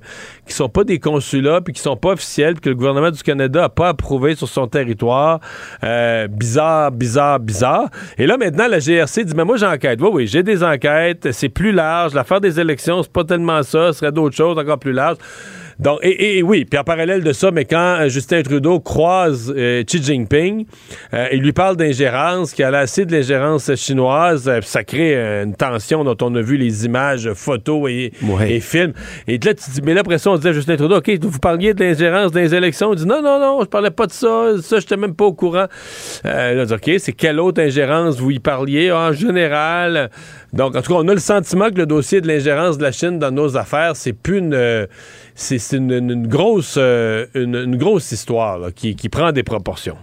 qui 0.47 0.55
sont 0.55 0.69
pas 0.69 0.85
des 0.85 0.99
consulats 0.99 1.61
puis 1.61 1.73
qui 1.73 1.81
sont 1.81 1.97
pas 1.97 2.11
officiels 2.11 2.55
puis 2.55 2.63
que 2.63 2.69
le 2.71 2.75
gouvernement 2.75 3.11
du 3.11 3.23
Canada 3.23 3.65
a 3.65 3.69
pas 3.69 3.89
approuvé 3.89 4.35
sur 4.35 4.49
son 4.49 4.67
territoire. 4.67 5.41
Euh, 5.85 6.29
bizarre, 6.29 6.93
bizarre, 6.93 7.41
bizarre. 7.41 7.89
Et 8.19 8.27
là 8.27 8.37
maintenant 8.37 8.69
la 8.69 8.79
GRC 8.79 9.25
dit 9.25 9.35
mais 9.35 9.45
moi 9.45 9.57
j'enquête. 9.57 10.01
Oui 10.01 10.09
oui, 10.13 10.27
j'ai 10.27 10.43
des 10.43 10.63
enquêtes, 10.63 11.33
c'est 11.33 11.49
plus 11.49 11.73
large, 11.73 12.15
l'affaire 12.15 12.41
des 12.41 12.61
élections, 12.61 13.03
c'est 13.03 13.13
pas 13.13 13.25
tellement 13.25 13.63
ça, 13.63 13.93
ce 13.93 14.01
serait 14.01 14.13
d'autres 14.13 14.37
choses 14.37 14.59
encore 14.59 14.79
plus 14.79 14.93
larges. 14.93 15.19
Donc, 15.79 15.99
et, 16.03 16.43
oui, 16.43 16.65
puis 16.65 16.79
en 16.79 16.85
parallèle 16.85 17.23
de 17.23 17.33
ça, 17.33 17.51
mais 17.51 17.65
quand 17.67 17.99
euh, 18.01 18.09
Justin 18.09 18.43
Trudeau 18.43 18.81
croise 18.81 19.53
euh, 19.55 19.83
Xi 19.85 20.03
Jinping, 20.03 20.65
euh, 21.13 21.29
il 21.33 21.43
lui 21.43 21.53
parle 21.53 21.77
d'ingérence, 21.77 22.53
qu'il 22.53 22.65
a 22.65 22.79
assez 22.79 23.05
de 23.05 23.13
l'ingérence 23.13 23.75
chinoise, 23.75 24.51
ça 24.63 24.85
crée 24.85 25.15
une 25.43 25.55
tension 25.55 26.03
dont 26.05 26.17
on 26.23 26.35
a 26.35 26.41
vu 26.41 26.57
les 26.57 26.87
images, 26.87 27.31
photos 27.35 27.91
et, 27.91 28.13
et 28.47 28.61
films. 28.61 28.93
Et 29.29 29.39
là, 29.39 29.55
tu 29.55 29.71
dis, 29.71 29.83
mais 29.83 29.95
là, 29.95 30.01
après 30.01 30.19
ça, 30.19 30.31
on 30.31 30.37
disait 30.37 30.51
à 30.51 30.53
Justin 30.53 30.77
Trudeau, 30.77 30.97
OK, 30.97 31.11
vous 31.21 31.39
parliez 31.39 31.75
de 31.75 31.85
l'ingérence 31.85 32.33
dans 32.33 32.41
les 32.41 32.55
élections. 32.55 32.93
Il 32.93 32.99
dit, 32.99 33.07
non, 33.07 33.23
non, 33.23 33.39
non, 33.39 33.61
je 33.61 33.67
parlais 33.67 33.91
pas 33.91 34.07
de 34.07 34.13
ça, 34.13 34.53
ça, 34.63 34.81
j'étais 34.81 34.97
même 34.97 35.15
pas 35.15 35.27
au 35.27 35.35
courant. 35.35 35.67
Euh, 36.25 36.55
là, 36.55 36.63
on 36.63 36.65
dit, 36.65 36.75
OK, 36.75 36.91
c'est 36.99 37.13
quelle 37.13 37.39
autre 37.39 37.61
ingérence 37.61 38.19
vous 38.19 38.31
y 38.31 38.39
parliez? 38.39 38.93
En 38.93 39.13
général. 39.13 40.11
Donc, 40.57 40.75
en 40.75 40.81
tout 40.81 40.93
cas, 40.93 40.99
on 40.99 41.09
a 41.09 41.13
le 41.13 41.21
sentiment 41.21 41.69
que 41.71 41.77
le 41.77 41.87
dossier 41.87 42.23
de 42.23 42.29
l'ingérence 42.29 42.79
de 42.79 42.83
la 42.83 42.91
Chine 42.91 43.19
dans 43.19 43.31
nos 43.31 43.57
affaires, 43.57 43.95
c'est 43.95 44.15
plus 44.15 44.39
une. 44.39 44.55
euh, 44.55 44.87
c'est 45.35 45.75
euh, 45.75 47.27
une, 47.35 47.77
grosse 47.77 48.13
histoire 48.13 48.73
qui 48.75 49.09
prend 49.11 49.33
des 49.33 49.43
proportions. 49.43 49.99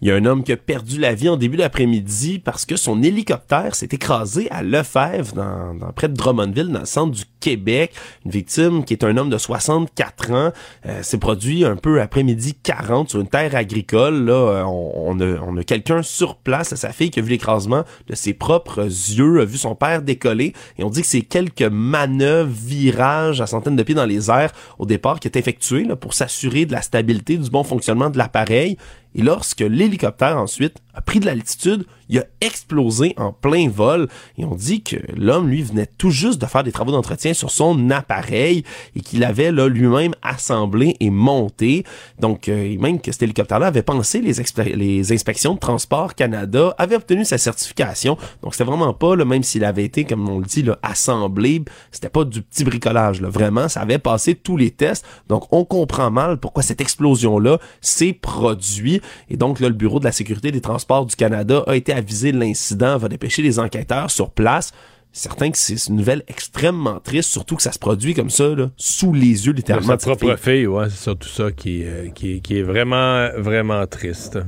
Il 0.00 0.08
y 0.08 0.12
a 0.12 0.14
un 0.14 0.24
homme 0.26 0.44
qui 0.44 0.52
a 0.52 0.56
perdu 0.56 0.98
la 1.00 1.12
vie 1.12 1.28
en 1.28 1.36
début 1.36 1.56
d'après-midi 1.56 2.38
parce 2.38 2.64
que 2.64 2.76
son 2.76 3.02
hélicoptère 3.02 3.74
s'est 3.74 3.88
écrasé 3.90 4.48
à 4.50 4.62
Lefebvre, 4.62 5.34
dans, 5.34 5.92
près 5.92 6.08
de 6.08 6.14
Drummondville, 6.14 6.68
dans 6.68 6.80
le 6.80 6.86
centre 6.86 7.10
du 7.10 7.24
Québec. 7.40 7.92
Une 8.24 8.30
victime 8.30 8.84
qui 8.84 8.94
est 8.94 9.02
un 9.02 9.16
homme 9.16 9.28
de 9.28 9.38
64 9.38 10.30
ans 10.30 10.52
euh, 10.86 11.02
s'est 11.02 11.18
produit 11.18 11.64
un 11.64 11.74
peu 11.74 12.00
après-midi 12.00 12.54
40 12.62 13.10
sur 13.10 13.20
une 13.20 13.26
terre 13.26 13.56
agricole. 13.56 14.24
Là, 14.24 14.32
euh, 14.32 14.62
on, 14.64 15.18
on 15.20 15.56
a 15.56 15.64
quelqu'un 15.64 16.02
sur 16.02 16.36
place, 16.36 16.74
sa 16.76 16.92
fille 16.92 17.10
qui 17.10 17.18
a 17.18 17.22
vu 17.22 17.30
l'écrasement 17.30 17.82
de 18.06 18.14
ses 18.14 18.34
propres 18.34 18.84
yeux, 18.84 19.40
a 19.40 19.44
vu 19.44 19.58
son 19.58 19.74
père 19.74 20.02
décoller. 20.02 20.52
Et 20.78 20.84
on 20.84 20.90
dit 20.90 21.00
que 21.00 21.08
c'est 21.08 21.22
quelques 21.22 21.62
manœuvres, 21.62 22.52
virages 22.52 23.40
à 23.40 23.46
centaines 23.46 23.76
de 23.76 23.82
pieds 23.82 23.96
dans 23.96 24.06
les 24.06 24.30
airs 24.30 24.52
au 24.78 24.86
départ 24.86 25.18
qui 25.18 25.26
est 25.26 25.36
effectué 25.36 25.82
là, 25.82 25.96
pour 25.96 26.14
s'assurer 26.14 26.66
de 26.66 26.72
la 26.72 26.82
stabilité, 26.82 27.36
du 27.36 27.50
bon 27.50 27.64
fonctionnement 27.64 28.10
de 28.10 28.18
l'appareil. 28.18 28.76
Et 29.14 29.22
lorsque 29.22 29.60
l'hélicoptère 29.60 30.38
ensuite 30.38 30.78
a 30.98 31.00
pris 31.00 31.20
de 31.20 31.26
l'altitude, 31.26 31.86
il 32.08 32.18
a 32.18 32.24
explosé 32.40 33.14
en 33.18 33.32
plein 33.32 33.68
vol. 33.68 34.08
Et 34.36 34.44
on 34.44 34.56
dit 34.56 34.82
que 34.82 34.96
l'homme, 35.16 35.48
lui, 35.48 35.62
venait 35.62 35.86
tout 35.86 36.10
juste 36.10 36.40
de 36.40 36.46
faire 36.46 36.64
des 36.64 36.72
travaux 36.72 36.90
d'entretien 36.90 37.34
sur 37.34 37.52
son 37.52 37.90
appareil 37.90 38.64
et 38.96 39.00
qu'il 39.00 39.22
avait 39.22 39.52
lui-même 39.52 40.12
assemblé 40.22 40.96
et 40.98 41.10
monté. 41.10 41.84
Donc, 42.18 42.48
euh, 42.48 42.76
même 42.80 43.00
que 43.00 43.12
cet 43.12 43.22
hélicoptère-là 43.22 43.68
avait 43.68 43.82
pensé 43.82 44.20
les, 44.20 45.12
inspections 45.12 45.54
de 45.54 45.60
Transport 45.60 46.16
Canada, 46.16 46.74
avait 46.78 46.96
obtenu 46.96 47.24
sa 47.24 47.38
certification. 47.38 48.18
Donc, 48.42 48.54
c'était 48.54 48.64
vraiment 48.64 48.92
pas, 48.92 49.14
là, 49.14 49.24
même 49.24 49.44
s'il 49.44 49.64
avait 49.64 49.84
été, 49.84 50.04
comme 50.04 50.28
on 50.28 50.40
le 50.40 50.46
dit, 50.46 50.64
là, 50.64 50.80
assemblé, 50.82 51.62
c'était 51.92 52.08
pas 52.08 52.24
du 52.24 52.42
petit 52.42 52.64
bricolage. 52.64 53.22
Vraiment, 53.22 53.68
ça 53.68 53.82
avait 53.82 53.98
passé 53.98 54.34
tous 54.34 54.56
les 54.56 54.72
tests. 54.72 55.06
Donc, 55.28 55.44
on 55.52 55.64
comprend 55.64 56.10
mal 56.10 56.38
pourquoi 56.38 56.64
cette 56.64 56.80
explosion-là 56.80 57.58
s'est 57.80 58.14
produite. 58.14 59.02
Et 59.28 59.36
donc, 59.36 59.60
là, 59.60 59.68
le 59.68 59.74
Bureau 59.74 60.00
de 60.00 60.04
la 60.04 60.12
sécurité 60.12 60.50
des 60.50 60.60
transports 60.60 60.87
du 60.88 61.16
Canada 61.16 61.62
a 61.66 61.76
été 61.76 61.92
avisé 61.92 62.32
de 62.32 62.38
l'incident, 62.38 62.96
va 62.96 63.08
dépêcher 63.08 63.42
les 63.42 63.58
enquêteurs 63.58 64.10
sur 64.10 64.30
place. 64.30 64.72
Certain 65.12 65.50
que 65.50 65.58
c'est 65.58 65.88
une 65.88 65.96
nouvelle 65.96 66.22
extrêmement 66.28 67.00
triste, 67.00 67.30
surtout 67.30 67.56
que 67.56 67.62
ça 67.62 67.72
se 67.72 67.78
produit 67.78 68.14
comme 68.14 68.30
ça, 68.30 68.54
là, 68.54 68.70
sous 68.76 69.12
les 69.12 69.46
yeux 69.46 69.52
littéralement. 69.52 69.88
Sa 69.88 69.96
de 69.96 70.00
cette 70.00 70.18
propre 70.18 70.36
fille. 70.36 70.54
fille, 70.54 70.66
ouais, 70.66 70.88
c'est 70.90 71.02
surtout 71.02 71.28
ça 71.28 71.50
qui, 71.50 71.84
euh, 71.84 72.10
qui, 72.10 72.40
qui 72.40 72.58
est 72.58 72.62
vraiment, 72.62 73.28
vraiment 73.36 73.86
triste. 73.86 74.38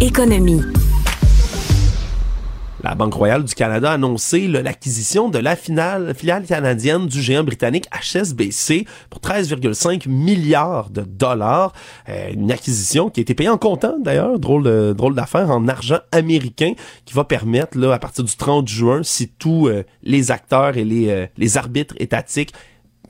Économie. 0.00 0.62
La 2.84 2.94
Banque 2.94 3.14
royale 3.14 3.44
du 3.44 3.54
Canada 3.54 3.92
a 3.92 3.94
annoncé 3.94 4.46
l'acquisition 4.46 5.30
de 5.30 5.38
la 5.38 5.56
finale, 5.56 6.14
filiale 6.14 6.44
canadienne 6.44 7.06
du 7.06 7.22
géant 7.22 7.42
britannique 7.42 7.86
HSBC 7.90 8.84
pour 9.08 9.22
13,5 9.22 10.06
milliards 10.06 10.90
de 10.90 11.00
dollars. 11.00 11.72
Euh, 12.10 12.34
une 12.34 12.52
acquisition 12.52 13.08
qui 13.08 13.20
a 13.20 13.22
été 13.22 13.32
payée 13.32 13.48
en 13.48 13.56
comptant 13.56 13.98
d'ailleurs, 13.98 14.38
drôle 14.38 14.92
drôle 14.94 15.14
d'affaire, 15.14 15.50
en 15.50 15.66
argent 15.66 16.00
américain 16.12 16.74
qui 17.06 17.14
va 17.14 17.24
permettre 17.24 17.82
à 17.82 17.98
partir 17.98 18.22
du 18.22 18.36
30 18.36 18.68
juin, 18.68 19.00
si 19.02 19.28
tous 19.28 19.68
euh, 19.68 19.84
les 20.02 20.30
acteurs 20.30 20.76
et 20.76 20.84
les, 20.84 21.08
euh, 21.08 21.26
les 21.38 21.56
arbitres 21.56 21.94
étatiques 21.98 22.52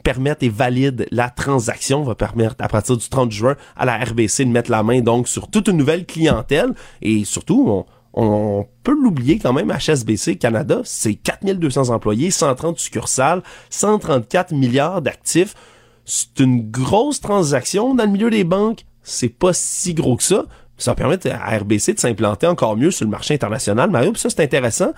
permettent 0.05 0.45
et 0.45 0.51
valident 0.51 1.07
la 1.11 1.31
transaction, 1.31 2.05
va 2.05 2.15
permettre 2.15 2.55
à 2.61 2.69
partir 2.69 2.97
du 2.97 3.09
30 3.09 3.33
juin 3.33 3.57
à 3.77 3.85
la 3.85 3.97
RBC 3.97 4.45
de 4.45 4.51
mettre 4.51 4.71
la 4.71 4.85
main 4.85 5.01
donc 5.01 5.27
sur 5.27 5.49
toute 5.49 5.67
une 5.67 5.79
nouvelle 5.79 6.07
clientèle 6.07 6.75
et 7.03 7.25
surtout 7.25 7.67
on, 7.69 7.87
on 8.17 8.67
peut 8.85 8.95
l'oublier 8.95 9.39
quand 9.41 9.53
même, 9.53 9.73
HSBC 9.73 10.37
Canada, 10.37 10.83
c'est 10.85 11.15
4200 11.15 11.91
employés, 11.91 12.31
130 12.31 12.79
succursales, 12.79 13.43
134 13.71 14.53
milliards 14.53 15.03
d'actifs. 15.03 15.55
C'est 16.05 16.39
une 16.39 16.71
grosse 16.71 17.21
transaction 17.21 17.95
dans 17.95 18.05
le 18.05 18.11
milieu 18.11 18.31
des 18.31 18.45
banques. 18.45 18.85
C'est 19.03 19.29
pas 19.29 19.53
si 19.53 19.95
gros 19.95 20.17
que 20.17 20.23
ça. 20.23 20.45
Ça 20.77 20.95
permet 20.95 21.19
à 21.29 21.57
RBC 21.59 21.95
de 21.95 21.99
s'implanter 21.99 22.47
encore 22.47 22.77
mieux 22.77 22.91
sur 22.91 23.05
le 23.05 23.11
marché 23.11 23.35
international. 23.35 23.91
Mario, 23.91 24.15
ça, 24.15 24.31
c'est 24.31 24.43
intéressant. 24.43 24.93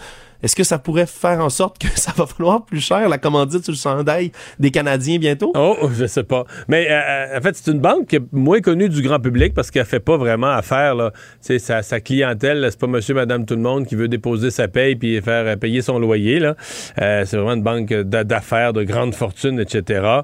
Est-ce 0.47 0.55
que 0.55 0.63
ça 0.63 0.79
pourrait 0.79 1.07
faire 1.07 1.41
en 1.41 1.51
sorte 1.51 1.77
que 1.77 1.89
ça 1.97 2.13
va 2.17 2.25
falloir 2.25 2.65
plus 2.65 2.79
cher 2.79 3.09
la 3.09 3.19
commandite 3.19 3.65
sur 3.65 3.73
le 3.73 3.77
sandail 3.77 4.31
des 4.61 4.71
Canadiens 4.71 5.19
bientôt? 5.19 5.51
Oh, 5.57 5.91
je 5.93 6.07
sais 6.07 6.23
pas. 6.23 6.45
Mais 6.69 6.87
euh, 6.89 7.37
en 7.37 7.41
fait, 7.41 7.57
c'est 7.57 7.73
une 7.73 7.81
banque 7.81 8.07
qui 8.07 8.17
est 8.17 8.23
moins 8.31 8.61
connue 8.61 8.89
du 8.89 9.03
grand 9.03 9.19
public 9.19 9.55
parce 9.55 9.73
qu'elle 9.73 9.87
fait 9.87 9.99
pas 9.99 10.17
vraiment 10.17 10.51
affaire. 10.51 10.95
Là. 10.95 11.11
Sa, 11.41 11.83
sa 11.83 11.99
clientèle, 11.99 12.65
c'est 12.71 12.79
pas 12.79 12.87
monsieur, 12.87 13.15
madame, 13.15 13.45
tout 13.45 13.57
le 13.57 13.61
monde 13.61 13.87
qui 13.87 13.97
veut 13.97 14.07
déposer 14.07 14.53
sa 14.53 14.69
paye 14.69 14.95
puis 14.95 15.21
faire 15.21 15.49
euh, 15.49 15.57
payer 15.57 15.83
son 15.83 15.99
loyer. 15.99 16.39
Là. 16.39 16.55
Euh, 17.03 17.25
c'est 17.27 17.37
vraiment 17.37 17.55
une 17.55 17.65
banque 17.65 17.93
d'affaires, 17.93 18.73
de 18.73 18.85
grande 18.85 19.17
fortune, 19.17 19.59
etc. 19.59 20.21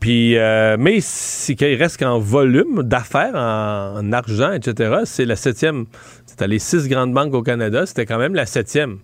Puis, 0.00 0.34
mais 0.78 0.98
c'est 1.00 1.54
qu'il 1.54 1.76
reste 1.76 1.98
qu'en 1.98 2.18
volume 2.18 2.82
d'affaires, 2.82 3.36
en, 3.36 4.00
en, 4.00 4.12
argent, 4.12 4.50
etc., 4.50 5.02
c'est 5.04 5.26
la 5.26 5.36
septième. 5.36 5.84
C'était 6.26 6.48
les 6.48 6.58
six 6.58 6.88
grandes 6.88 7.14
banques 7.14 7.34
au 7.34 7.42
Canada, 7.42 7.86
c'était 7.86 8.06
quand 8.06 8.18
même 8.18 8.34
la 8.34 8.46
septième. 8.46 8.98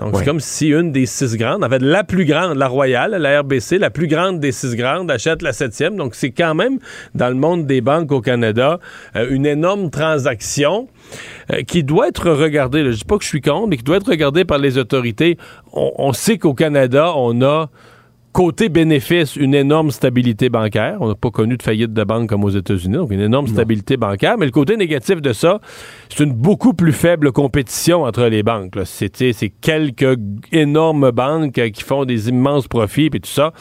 Donc, 0.00 0.16
c'est 0.16 0.24
comme 0.24 0.40
si 0.40 0.68
une 0.68 0.90
des 0.90 1.06
six 1.06 1.36
grandes, 1.36 1.62
en 1.62 1.68
fait, 1.68 1.80
la 1.80 2.02
plus 2.02 2.24
grande, 2.24 2.56
la 2.56 2.66
Royale, 2.66 3.12
la 3.12 3.40
RBC, 3.40 3.78
la 3.78 3.90
plus 3.90 4.08
grande 4.08 4.40
des 4.40 4.50
six 4.50 4.74
grandes, 4.74 5.10
achète 5.10 5.40
la 5.40 5.52
septième. 5.52 5.96
Donc, 5.96 6.16
c'est 6.16 6.32
quand 6.32 6.54
même, 6.54 6.78
dans 7.14 7.28
le 7.28 7.36
monde 7.36 7.66
des 7.66 7.80
banques 7.80 8.10
au 8.10 8.20
Canada, 8.20 8.80
euh, 9.14 9.28
une 9.30 9.46
énorme 9.46 9.90
transaction 9.90 10.88
euh, 11.52 11.62
qui 11.62 11.84
doit 11.84 12.08
être 12.08 12.30
regardée. 12.30 12.82
Là, 12.82 12.90
je 12.90 12.98
dis 12.98 13.04
pas 13.04 13.18
que 13.18 13.22
je 13.22 13.28
suis 13.28 13.40
contre, 13.40 13.68
mais 13.68 13.76
qui 13.76 13.84
doit 13.84 13.98
être 13.98 14.10
regardée 14.10 14.44
par 14.44 14.58
les 14.58 14.78
autorités. 14.78 15.38
On, 15.72 15.92
on 15.96 16.12
sait 16.12 16.38
qu'au 16.38 16.54
Canada, 16.54 17.12
on 17.14 17.40
a 17.42 17.70
côté 18.34 18.68
bénéfice, 18.68 19.36
une 19.36 19.54
énorme 19.54 19.92
stabilité 19.92 20.48
bancaire. 20.48 20.96
On 21.00 21.06
n'a 21.06 21.14
pas 21.14 21.30
connu 21.30 21.56
de 21.56 21.62
faillite 21.62 21.92
de 21.92 22.04
banque 22.04 22.28
comme 22.28 22.42
aux 22.42 22.50
États-Unis, 22.50 22.96
donc 22.96 23.12
une 23.12 23.20
énorme 23.20 23.46
stabilité 23.46 23.96
bancaire. 23.96 24.36
Mais 24.36 24.44
le 24.44 24.50
côté 24.50 24.76
négatif 24.76 25.22
de 25.22 25.32
ça, 25.32 25.60
c'est 26.08 26.24
une 26.24 26.32
beaucoup 26.32 26.74
plus 26.74 26.92
faible 26.92 27.30
compétition 27.30 28.02
entre 28.02 28.24
les 28.24 28.42
banques. 28.42 28.74
C'est 28.84 29.52
quelques 29.60 30.18
énormes 30.50 31.12
banques 31.12 31.70
qui 31.70 31.82
font 31.84 32.04
des 32.04 32.28
immenses 32.28 32.66
profits 32.66 33.06
et 33.06 33.20
tout 33.20 33.30
ça. 33.30 33.52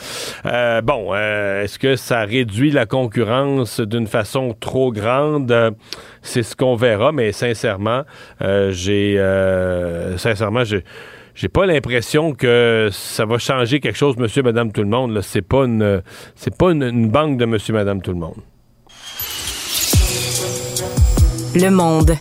Euh, 0.48 0.82
bon, 0.82 1.10
euh, 1.14 1.64
est-ce 1.64 1.78
que 1.78 1.96
ça 1.96 2.22
réduit 2.22 2.72
la 2.72 2.88
concurrence 2.88 3.80
d'une 3.80 4.08
façon 4.08 4.56
trop 4.60 4.92
grande? 4.92 5.54
c'est 6.24 6.42
ce 6.42 6.56
qu'on 6.56 6.76
verra, 6.76 7.12
mais 7.12 7.32
sincèrement, 7.32 8.04
euh, 8.42 8.72
j'ai 8.72 9.18
sincèrement, 10.18 10.64
j'ai 10.64 10.84
j'ai 11.36 11.50
pas 11.50 11.66
l'impression 11.66 12.34
que 12.34 12.90
ça 12.92 13.26
va 13.26 13.38
changer 13.38 13.80
quelque 13.80 13.98
chose, 13.98 14.18
monsieur, 14.18 14.44
madame, 14.44 14.72
tout 14.72 14.82
le 14.82 14.90
monde. 14.90 15.20
C'est 15.22 15.42
pas 15.42 15.66
une 15.66 16.02
c'est 16.36 16.56
pas 16.56 16.72
une, 16.72 17.10
banque 17.10 17.38
de 17.38 17.46
monsieur, 17.46 17.74
madame, 17.74 18.02
tout 18.02 18.12
le 18.12 18.20
monde. 18.20 18.38
Le 21.56 21.70
monde 21.70 22.18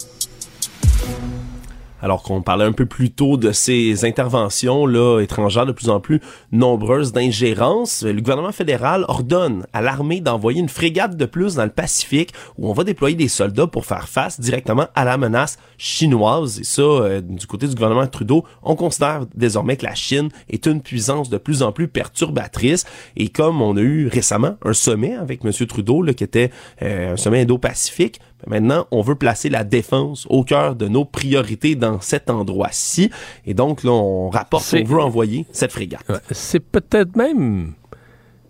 alors 2.03 2.23
qu'on 2.23 2.43
parlait 2.43 2.65
un 2.65 2.73
peu 2.73 2.87
plus 2.87 3.11
tôt 3.11 3.37
de 3.37 3.53
ces 3.53 4.05
interventions 4.05 4.87
là 4.87 5.21
étrangères 5.21 5.67
de 5.67 5.73
plus 5.73 5.89
en 5.89 6.01
plus 6.01 6.21
nombreuses 6.51 7.13
d'ingérence, 7.13 8.03
le 8.03 8.21
gouvernement 8.21 8.53
fédéral 8.53 9.05
ordonne 9.09 9.65
à 9.73 9.81
l'armée 9.81 10.21
d'envoyer 10.21 10.61
une 10.61 10.69
frégate 10.69 11.17
de 11.17 11.25
plus 11.25 11.55
dans 11.55 11.65
le 11.65 11.71
Pacifique 11.71 12.33
où 12.59 12.69
on 12.69 12.73
va 12.73 12.85
déployer 12.85 13.17
des 13.17 13.29
soldats 13.29 13.67
pour 13.67 13.87
faire 13.87 14.09
face 14.09 14.41
directement 14.41 14.89
à 14.95 15.05
la 15.05 15.17
menace 15.17 15.59
chinoise. 15.79 16.61
Et 16.61 16.65
ça, 16.65 16.83
euh, 16.83 17.21
du 17.21 17.47
côté 17.47 17.67
du 17.67 17.75
gouvernement 17.75 18.07
Trudeau, 18.07 18.45
on 18.63 18.75
considère 18.77 19.27
désormais 19.35 19.77
que 19.77 19.85
la 19.85 19.95
Chine 19.95 20.29
est 20.51 20.67
une 20.67 20.83
puissance 20.83 21.31
de 21.31 21.39
plus 21.39 21.63
en 21.63 21.73
plus 21.73 21.89
perturbatrice. 21.89 22.85
Et 23.17 23.29
comme 23.29 23.63
on 23.63 23.77
a 23.77 23.81
eu 23.81 24.09
récemment 24.09 24.57
un 24.65 24.73
sommet 24.73 25.15
avec 25.15 25.45
M. 25.45 25.53
Trudeau, 25.67 26.03
là, 26.03 26.15
qui 26.15 26.25
était 26.25 26.51
euh, 26.83 27.15
un 27.15 27.17
sommet 27.17 27.43
Indo-Pacifique, 27.43 28.21
Maintenant, 28.47 28.87
on 28.91 29.03
veut 29.03 29.15
placer 29.15 29.49
la 29.49 29.65
défense 29.65 30.27
au 30.29 30.45
cœur 30.45 30.75
de 30.77 30.89
nos 30.89 31.05
priorités 31.05 31.75
dans 31.75 32.01
cet 32.01 32.31
endroit-ci. 32.31 33.11
Et 33.47 33.55
donc, 33.55 33.85
là, 33.85 33.93
on 33.93 34.31
rapporte 34.31 34.71
qu'on 34.71 34.85
veut 34.85 35.01
envoyer 35.01 35.47
cette 35.53 35.73
frégate. 35.73 36.05
C'est 36.31 36.61
peut-être 36.61 37.17
même... 37.17 37.75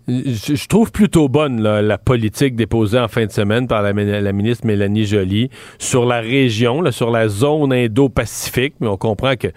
Je, 0.05 0.67
trouve 0.67 0.91
plutôt 0.91 1.29
bonne 1.29 1.61
la 1.61 1.97
politique 1.97 2.57
déposée 2.57 2.99
en 2.99 3.07
fin 3.07 3.25
de 3.25 3.31
semaine 3.31 3.67
par 3.67 3.81
la, 3.81 3.93
ministre 3.93 4.67
Mélanie 4.67 5.05
Joly 5.05 5.49
sur 5.79 6.05
la 6.05 6.19
région, 6.19 6.91
sur 6.91 7.09
la 7.09 7.29
zone 7.29 7.71
Indo-Pacifique, 7.71 8.75
mais 8.81 8.87
on 8.87 8.97
comprend 8.97 9.37
que 9.37 9.47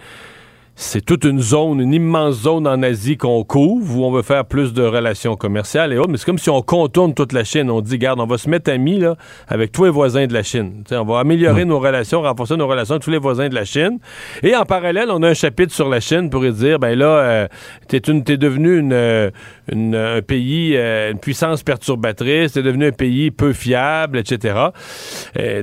c'est 0.79 1.03
toute 1.03 1.25
une 1.25 1.41
zone, 1.41 1.81
une 1.81 1.95
immense 1.95 2.43
zone 2.43 2.67
en 2.67 2.83
Asie 2.83 3.17
qu'on 3.17 3.43
couvre 3.45 3.99
où 3.99 4.05
on 4.05 4.13
veut 4.13 4.21
faire 4.21 4.45
plus 4.45 4.75
de 4.75 4.83
relations 4.83 5.35
commerciales 5.35 5.95
et 5.95 5.99
autres. 5.99 6.11
Mais 6.11 6.19
c'est 6.19 6.27
comme 6.27 6.39
si 6.39 6.51
on 6.51 6.61
contourne 6.61 7.15
toute 7.15 7.33
la 7.33 7.45
Chine. 7.45 7.71
On 7.71 7.81
dit, 7.81 7.97
garde, 7.97 8.21
on 8.21 8.27
va 8.27 8.37
se 8.37 8.51
mettre 8.51 8.71
amis 8.71 8.99
là, 8.99 9.17
avec 9.49 9.73
tous 9.73 9.85
les 9.85 9.91
voisins 9.91 10.27
de 10.27 10.35
la 10.35 10.43
Chine. 10.43 10.85
on 10.91 11.05
va 11.05 11.21
améliorer 11.21 11.65
nos 11.65 11.81
relations, 11.81 12.21
renforcer 12.21 12.59
nos 12.59 12.69
relations 12.69 12.97
avec 12.97 13.05
tous 13.05 13.11
les 13.11 13.19
voisins 13.19 13.49
de 13.49 13.55
la 13.55 13.65
Chine. 13.65 13.99
Et 14.43 14.55
en 14.55 14.65
parallèle, 14.65 15.09
on 15.11 15.23
a 15.23 15.29
un 15.29 15.35
chapitre 15.35 15.73
sur 15.73 15.89
la 15.89 16.01
Chine 16.01 16.29
pour 16.29 16.43
dire, 16.43 16.79
ben 16.79 16.97
là, 16.99 17.07
euh, 17.07 17.49
t'es, 17.89 17.99
une, 17.99 18.23
t'es 18.23 18.37
devenu 18.37 18.79
une, 18.79 18.93
euh, 18.93 19.31
une, 19.73 19.95
un 19.95 20.21
pays, 20.21 20.77
euh, 20.77 21.13
une 21.13 21.19
puissance 21.19 21.63
perturbatrice, 21.63 22.53
t'es 22.53 22.63
devenu 22.63 22.89
un 22.89 22.93
pays 22.93 23.31
peu 23.31 23.55
fiable, 23.55 24.19
etc. 24.19 24.55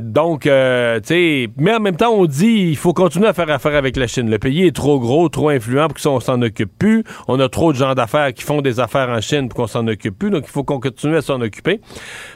donc, 0.02 0.42
tu 0.42 0.50
sais, 0.50 1.50
mais 1.58 1.76
en 1.76 1.80
même 1.80 1.98
temps, 1.98 2.14
on 2.14 2.26
dit, 2.26 2.70
il 2.70 2.78
faut 2.78 2.94
continuer 2.94 3.28
à 3.28 3.34
faire 3.34 3.50
affaire 3.52 3.76
avec 3.76 3.96
la 3.96 4.08
Chine. 4.08 4.28
Le 4.28 4.40
pays 4.40 4.66
est 4.66 4.76
trop 4.76 5.03
gros, 5.04 5.30
trop 5.30 5.50
influent 5.50 5.88
pour 5.88 6.02
qu'on 6.02 6.20
s'en 6.20 6.42
occupe 6.42 6.72
plus. 6.78 7.04
On 7.28 7.40
a 7.40 7.50
trop 7.50 7.72
de 7.72 7.78
gens 7.78 7.94
d'affaires 7.94 8.34
qui 8.34 8.44
font 8.44 8.62
des 8.62 8.80
affaires 8.80 9.10
en 9.10 9.22
Chine 9.22 9.50
pour 9.50 9.58
qu'on 9.58 9.68
s'en 9.68 9.88
occupe 9.88 10.18
plus. 10.18 10.32
Donc, 10.32 10.46
il 10.48 10.52
faut 10.52 10.64
qu'on 10.64 10.80
continue 10.80 11.18
à 11.18 11.22
s'en 11.22 11.40
occuper. 11.42 11.82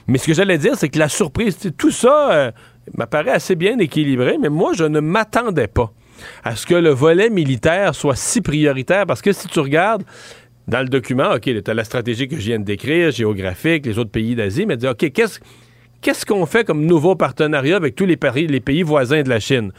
Mais 0.08 0.18
ce 0.18 0.28
que 0.28 0.34
j'allais 0.34 0.58
dire, 0.58 0.76
c'est 0.76 0.90
que 0.90 1.00
la 1.00 1.10
surprise, 1.10 1.58
tout 1.78 1.92
ça 1.92 2.32
euh, 2.32 2.52
m'apparaît 2.96 3.32
assez 3.32 3.56
bien 3.56 3.80
équilibré, 3.80 4.38
mais 4.40 4.50
moi, 4.50 4.74
je 4.76 4.84
ne 4.84 5.00
m'attendais 5.00 5.68
pas 5.68 5.92
à 6.44 6.56
ce 6.56 6.66
que 6.66 6.76
le 6.76 6.90
volet 6.90 7.30
militaire 7.30 7.96
soit 7.96 8.16
si 8.16 8.42
prioritaire 8.42 9.06
parce 9.06 9.22
que 9.22 9.32
si 9.32 9.48
tu 9.48 9.60
regardes 9.60 10.04
dans 10.68 10.82
le 10.82 10.90
document, 10.90 11.34
OK, 11.34 11.44
tu 11.44 11.64
as 11.66 11.74
la 11.74 11.84
stratégie 11.84 12.28
que 12.28 12.36
je 12.36 12.42
viens 12.42 12.60
de 12.60 12.66
décrire, 12.66 13.12
géographique, 13.12 13.86
les 13.86 13.98
autres 14.00 14.12
pays 14.12 14.36
d'Asie, 14.36 14.66
mais 14.66 14.76
dis, 14.76 14.88
OK, 14.88 15.12
qu'est-ce 15.12 16.26
qu'on 16.26 16.46
fait 16.46 16.66
comme 16.66 16.86
nouveau 16.86 17.16
partenariat 17.16 17.78
avec 17.78 17.96
tous 17.96 18.06
les 18.06 18.18
les 18.48 18.60
pays 18.60 18.84
voisins 18.84 19.22
de 19.22 19.30
la 19.30 19.40
Chine? 19.40 19.72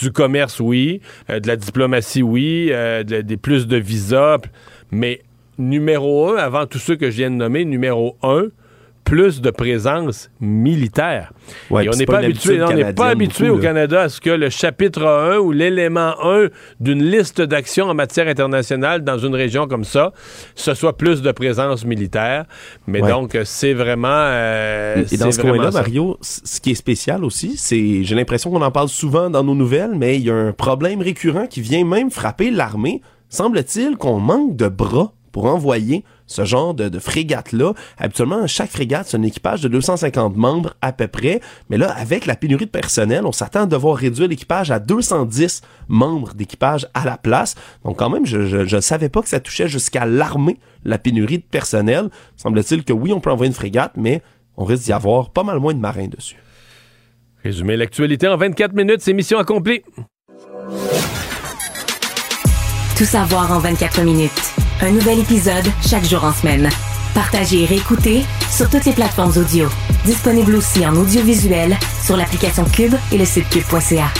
Du 0.00 0.10
commerce, 0.10 0.60
oui. 0.60 1.00
Euh, 1.30 1.40
de 1.40 1.46
la 1.46 1.56
diplomatie, 1.56 2.22
oui. 2.22 2.68
Euh, 2.70 3.02
des 3.02 3.36
plus 3.36 3.66
de 3.66 3.76
visas. 3.76 4.38
Mais 4.90 5.22
numéro 5.58 6.30
un, 6.30 6.36
avant 6.36 6.66
tous 6.66 6.78
ceux 6.78 6.96
que 6.96 7.10
je 7.10 7.16
viens 7.16 7.30
de 7.30 7.36
nommer, 7.36 7.64
numéro 7.64 8.16
un, 8.22 8.46
plus 9.04 9.40
de 9.40 9.50
présence 9.50 10.30
militaire. 10.40 11.32
on 11.70 11.78
n'est 11.78 12.06
pas, 12.06 12.18
habitué, 12.18 12.62
on 12.62 12.72
n'est 12.72 12.92
pas 12.94 13.08
habitué 13.08 13.50
au 13.50 13.58
Canada 13.58 14.02
à 14.02 14.08
ce 14.08 14.20
que 14.20 14.30
le 14.30 14.48
chapitre 14.48 15.04
1 15.04 15.38
ou 15.38 15.52
l'élément 15.52 16.14
1 16.22 16.48
d'une 16.80 17.02
liste 17.02 17.40
d'actions 17.40 17.86
en 17.86 17.94
matière 17.94 18.28
internationale 18.28 19.04
dans 19.04 19.18
une 19.18 19.34
région 19.34 19.66
comme 19.66 19.84
ça, 19.84 20.12
ce 20.54 20.74
soit 20.74 20.96
plus 20.96 21.22
de 21.22 21.32
présence 21.32 21.84
militaire. 21.84 22.46
Mais 22.86 23.00
donc, 23.00 23.38
c'est 23.44 23.74
vraiment. 23.74 24.08
Euh, 24.10 25.04
Et 25.10 25.16
dans 25.16 25.30
ce 25.30 25.40
coin-là, 25.40 25.70
Mario, 25.70 26.18
ce 26.20 26.60
qui 26.60 26.70
est 26.70 26.74
spécial 26.74 27.24
aussi, 27.24 27.56
c'est, 27.56 28.04
j'ai 28.04 28.14
l'impression 28.14 28.50
qu'on 28.50 28.62
en 28.62 28.70
parle 28.70 28.88
souvent 28.88 29.30
dans 29.30 29.44
nos 29.44 29.54
nouvelles, 29.54 29.92
mais 29.94 30.16
il 30.16 30.24
y 30.24 30.30
a 30.30 30.34
un 30.34 30.52
problème 30.52 31.02
récurrent 31.02 31.46
qui 31.46 31.60
vient 31.60 31.84
même 31.84 32.10
frapper 32.10 32.50
l'armée. 32.50 33.02
Semble-t-il 33.28 33.96
qu'on 33.96 34.18
manque 34.18 34.56
de 34.56 34.68
bras 34.68 35.12
pour 35.32 35.46
envoyer 35.46 36.04
ce 36.26 36.44
genre 36.44 36.74
de, 36.74 36.98
frégate-là. 36.98 37.74
Habituellement, 37.98 38.46
chaque 38.46 38.70
frégate, 38.70 39.06
c'est 39.08 39.16
un 39.16 39.22
équipage 39.22 39.60
de 39.60 39.68
250 39.68 40.36
membres 40.36 40.74
à 40.80 40.92
peu 40.92 41.06
près. 41.06 41.40
Mais 41.70 41.76
là, 41.76 41.90
avec 41.90 42.26
la 42.26 42.36
pénurie 42.36 42.66
de 42.66 42.70
personnel, 42.70 43.26
on 43.26 43.32
s'attend 43.32 43.62
à 43.62 43.66
devoir 43.66 43.96
réduire 43.96 44.28
l'équipage 44.28 44.70
à 44.70 44.78
210 44.78 45.62
membres 45.88 46.34
d'équipage 46.34 46.86
à 46.94 47.04
la 47.04 47.16
place. 47.16 47.54
Donc 47.84 47.98
quand 47.98 48.10
même, 48.10 48.26
je 48.26 48.74
ne 48.74 48.80
savais 48.80 49.08
pas 49.08 49.22
que 49.22 49.28
ça 49.28 49.40
touchait 49.40 49.68
jusqu'à 49.68 50.06
l'armée, 50.06 50.58
la 50.84 50.98
pénurie 50.98 51.38
de 51.38 51.44
personnel. 51.44 52.10
Semble-t-il 52.36 52.84
que 52.84 52.92
oui, 52.92 53.12
on 53.12 53.20
peut 53.20 53.30
envoyer 53.30 53.48
une 53.48 53.54
frégate, 53.54 53.92
mais 53.96 54.22
on 54.56 54.64
risque 54.64 54.84
d'y 54.84 54.92
avoir 54.92 55.30
pas 55.30 55.42
mal 55.42 55.58
moins 55.58 55.74
de 55.74 55.80
marins 55.80 56.08
dessus. 56.08 56.36
Résumer 57.42 57.76
l'actualité 57.76 58.26
en 58.26 58.36
24 58.36 58.72
minutes, 58.72 59.00
c'est 59.02 59.12
mission 59.12 59.38
accomplie. 59.38 59.82
Tout 62.96 63.04
savoir 63.04 63.52
en 63.52 63.58
24 63.58 64.02
minutes. 64.02 64.63
Un 64.84 64.92
nouvel 64.92 65.20
épisode 65.20 65.64
chaque 65.80 66.04
jour 66.04 66.22
en 66.24 66.32
semaine. 66.34 66.68
Partagez 67.14 67.62
et 67.62 67.64
réécoutez 67.64 68.20
sur 68.50 68.68
toutes 68.68 68.84
les 68.84 68.92
plateformes 68.92 69.32
audio. 69.34 69.66
Disponible 70.04 70.54
aussi 70.56 70.84
en 70.86 70.94
audiovisuel 70.94 71.74
sur 72.04 72.18
l'application 72.18 72.64
Cube 72.64 72.92
et 73.10 73.16
le 73.16 73.24
site 73.24 73.48
cube.ca. 73.48 74.12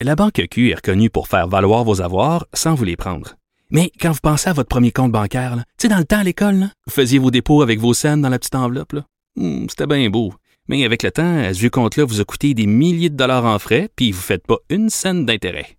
La 0.00 0.14
Banque 0.14 0.46
Q 0.48 0.70
est 0.70 0.76
reconnue 0.76 1.10
pour 1.10 1.26
faire 1.26 1.48
valoir 1.48 1.82
vos 1.82 2.02
avoirs 2.02 2.46
sans 2.54 2.76
vous 2.76 2.84
les 2.84 2.94
prendre. 2.94 3.34
Mais 3.72 3.90
quand 4.00 4.12
vous 4.12 4.20
pensez 4.22 4.48
à 4.48 4.52
votre 4.52 4.68
premier 4.68 4.92
compte 4.92 5.10
bancaire, 5.10 5.56
tu 5.56 5.62
sais, 5.78 5.88
dans 5.88 5.98
le 5.98 6.04
temps 6.04 6.20
à 6.20 6.24
l'école, 6.24 6.68
vous 6.86 6.92
faisiez 6.92 7.18
vos 7.18 7.32
dépôts 7.32 7.60
avec 7.60 7.80
vos 7.80 7.92
scènes 7.92 8.22
dans 8.22 8.28
la 8.28 8.38
petite 8.38 8.54
enveloppe. 8.54 8.94
Hmm, 9.34 9.66
C'était 9.68 9.88
bien 9.88 10.08
beau. 10.08 10.34
Mais 10.68 10.84
avec 10.84 11.02
le 11.02 11.10
temps, 11.10 11.38
à 11.40 11.52
ce 11.52 11.66
compte-là 11.66 12.04
vous 12.04 12.20
a 12.20 12.24
coûté 12.24 12.54
des 12.54 12.66
milliers 12.66 13.10
de 13.10 13.16
dollars 13.16 13.44
en 13.44 13.58
frais, 13.58 13.88
puis 13.96 14.12
vous 14.12 14.18
ne 14.18 14.22
faites 14.22 14.46
pas 14.46 14.58
une 14.70 14.88
scène 14.88 15.26
d'intérêt. 15.26 15.78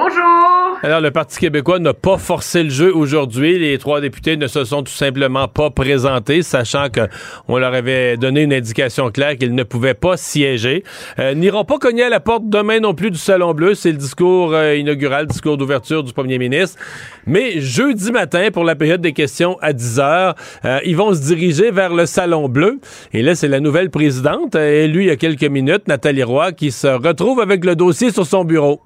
Bonjour. 0.00 0.78
Alors, 0.84 1.00
le 1.00 1.10
Parti 1.10 1.40
québécois 1.40 1.80
n'a 1.80 1.92
pas 1.92 2.18
forcé 2.18 2.62
le 2.62 2.70
jeu 2.70 2.94
aujourd'hui. 2.94 3.58
Les 3.58 3.78
trois 3.78 4.00
députés 4.00 4.36
ne 4.36 4.46
se 4.46 4.64
sont 4.64 4.84
tout 4.84 4.92
simplement 4.92 5.48
pas 5.48 5.70
présentés, 5.70 6.42
sachant 6.42 6.86
qu'on 6.88 7.58
leur 7.58 7.74
avait 7.74 8.16
donné 8.16 8.42
une 8.42 8.52
indication 8.52 9.10
claire 9.10 9.36
qu'ils 9.36 9.56
ne 9.56 9.64
pouvaient 9.64 9.94
pas 9.94 10.16
siéger. 10.16 10.84
Euh, 11.18 11.34
N'iront 11.34 11.64
pas 11.64 11.78
cogner 11.78 12.04
à 12.04 12.10
la 12.10 12.20
porte 12.20 12.48
demain 12.48 12.78
non 12.78 12.94
plus 12.94 13.10
du 13.10 13.18
Salon 13.18 13.54
Bleu. 13.54 13.74
C'est 13.74 13.90
le 13.90 13.98
discours 13.98 14.54
euh, 14.54 14.76
inaugural, 14.76 15.22
le 15.22 15.32
discours 15.32 15.56
d'ouverture 15.56 16.04
du 16.04 16.12
premier 16.12 16.38
ministre. 16.38 16.78
Mais 17.26 17.60
jeudi 17.60 18.12
matin, 18.12 18.50
pour 18.52 18.62
la 18.62 18.76
période 18.76 19.00
des 19.00 19.12
questions 19.12 19.58
à 19.60 19.72
10 19.72 19.98
heures, 19.98 20.36
euh, 20.64 20.78
ils 20.84 20.96
vont 20.96 21.12
se 21.12 21.22
diriger 21.22 21.72
vers 21.72 21.92
le 21.92 22.06
Salon 22.06 22.48
Bleu. 22.48 22.78
Et 23.12 23.22
là, 23.22 23.34
c'est 23.34 23.48
la 23.48 23.58
nouvelle 23.58 23.90
présidente, 23.90 24.54
élue 24.54 25.02
il 25.02 25.06
y 25.08 25.10
a 25.10 25.16
quelques 25.16 25.42
minutes, 25.42 25.88
Nathalie 25.88 26.22
Roy, 26.22 26.52
qui 26.52 26.70
se 26.70 26.86
retrouve 26.86 27.40
avec 27.40 27.64
le 27.64 27.74
dossier 27.74 28.12
sur 28.12 28.24
son 28.24 28.44
bureau. 28.44 28.80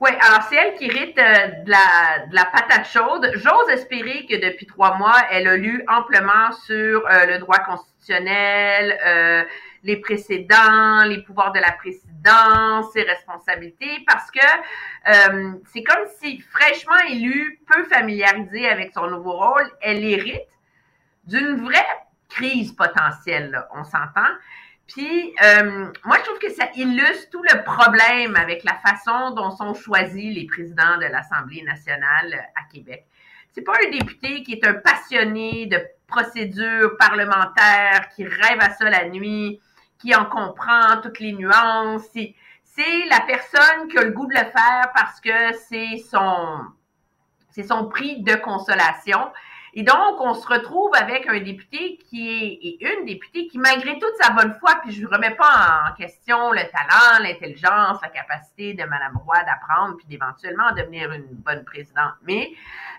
Oui, 0.00 0.10
alors 0.20 0.42
c'est 0.48 0.54
elle 0.54 0.74
qui 0.76 0.84
hérite 0.84 1.18
euh, 1.18 1.48
de, 1.64 1.70
la, 1.70 2.26
de 2.26 2.34
la 2.34 2.44
patate 2.44 2.86
chaude. 2.86 3.32
J'ose 3.34 3.68
espérer 3.70 4.26
que 4.26 4.36
depuis 4.36 4.64
trois 4.64 4.96
mois, 4.96 5.16
elle 5.32 5.48
a 5.48 5.56
lu 5.56 5.82
amplement 5.88 6.52
sur 6.52 7.04
euh, 7.04 7.26
le 7.26 7.38
droit 7.38 7.58
constitutionnel, 7.58 8.96
euh, 9.04 9.42
les 9.82 9.96
précédents, 9.96 11.02
les 11.04 11.20
pouvoirs 11.24 11.50
de 11.50 11.58
la 11.58 11.72
présidence, 11.72 12.92
ses 12.92 13.02
responsabilités, 13.02 14.04
parce 14.06 14.30
que 14.30 14.40
c'est 15.72 15.82
comme 15.82 16.04
si 16.20 16.40
fraîchement 16.40 16.98
élue, 17.08 17.60
peu 17.66 17.84
familiarisée 17.84 18.68
avec 18.68 18.92
son 18.92 19.08
nouveau 19.08 19.32
rôle, 19.32 19.70
elle 19.80 20.04
hérite 20.04 20.48
d'une 21.24 21.64
vraie 21.64 21.86
crise 22.28 22.72
potentielle, 22.72 23.50
là, 23.50 23.68
on 23.74 23.84
s'entend. 23.84 24.30
Puis, 24.88 25.34
euh, 25.44 25.92
moi, 26.04 26.16
je 26.18 26.22
trouve 26.24 26.38
que 26.38 26.50
ça 26.50 26.70
illustre 26.74 27.28
tout 27.30 27.42
le 27.42 27.62
problème 27.62 28.34
avec 28.36 28.64
la 28.64 28.74
façon 28.74 29.32
dont 29.32 29.50
sont 29.50 29.74
choisis 29.74 30.34
les 30.34 30.46
présidents 30.46 30.96
de 30.96 31.04
l'Assemblée 31.04 31.62
nationale 31.62 32.32
euh, 32.32 32.60
à 32.60 32.72
Québec. 32.72 33.06
C'est 33.52 33.60
pas 33.62 33.74
un 33.86 33.90
député 33.90 34.42
qui 34.42 34.54
est 34.54 34.66
un 34.66 34.74
passionné 34.74 35.66
de 35.66 35.78
procédures 36.06 36.96
parlementaires, 36.98 38.08
qui 38.16 38.24
rêve 38.24 38.60
à 38.60 38.70
ça 38.70 38.88
la 38.88 39.08
nuit, 39.10 39.60
qui 39.98 40.14
en 40.14 40.24
comprend 40.24 41.00
toutes 41.02 41.20
les 41.20 41.34
nuances. 41.34 42.08
C'est, 42.12 42.34
la 43.10 43.20
personne 43.26 43.88
qui 43.88 43.98
a 43.98 44.04
le 44.04 44.12
goût 44.12 44.26
de 44.26 44.34
le 44.34 44.38
faire 44.38 44.92
parce 44.94 45.20
que 45.20 45.52
c'est 45.68 45.96
son, 46.08 46.60
c'est 47.50 47.64
son 47.64 47.88
prix 47.88 48.22
de 48.22 48.36
consolation. 48.36 49.32
Et 49.78 49.84
donc, 49.84 50.20
on 50.20 50.34
se 50.34 50.44
retrouve 50.44 50.90
avec 50.96 51.28
un 51.28 51.38
député 51.38 51.98
qui 51.98 52.28
est, 52.28 52.66
et 52.66 52.98
une 52.98 53.04
députée 53.06 53.46
qui, 53.46 53.58
malgré 53.58 53.96
toute 54.00 54.12
sa 54.20 54.30
bonne 54.30 54.56
foi, 54.58 54.72
puis 54.82 54.90
je 54.90 55.02
ne 55.02 55.06
remets 55.06 55.36
pas 55.36 55.84
en 55.88 55.94
question 55.94 56.50
le 56.50 56.62
talent, 56.62 57.22
l'intelligence, 57.22 57.98
la 58.02 58.08
capacité 58.08 58.74
de 58.74 58.82
Mme 58.82 59.18
Roy 59.24 59.36
d'apprendre, 59.44 59.96
puis 59.96 60.06
d'éventuellement 60.08 60.72
devenir 60.72 61.12
une 61.12 61.28
bonne 61.30 61.64
présidente. 61.64 62.14
Mais 62.24 62.50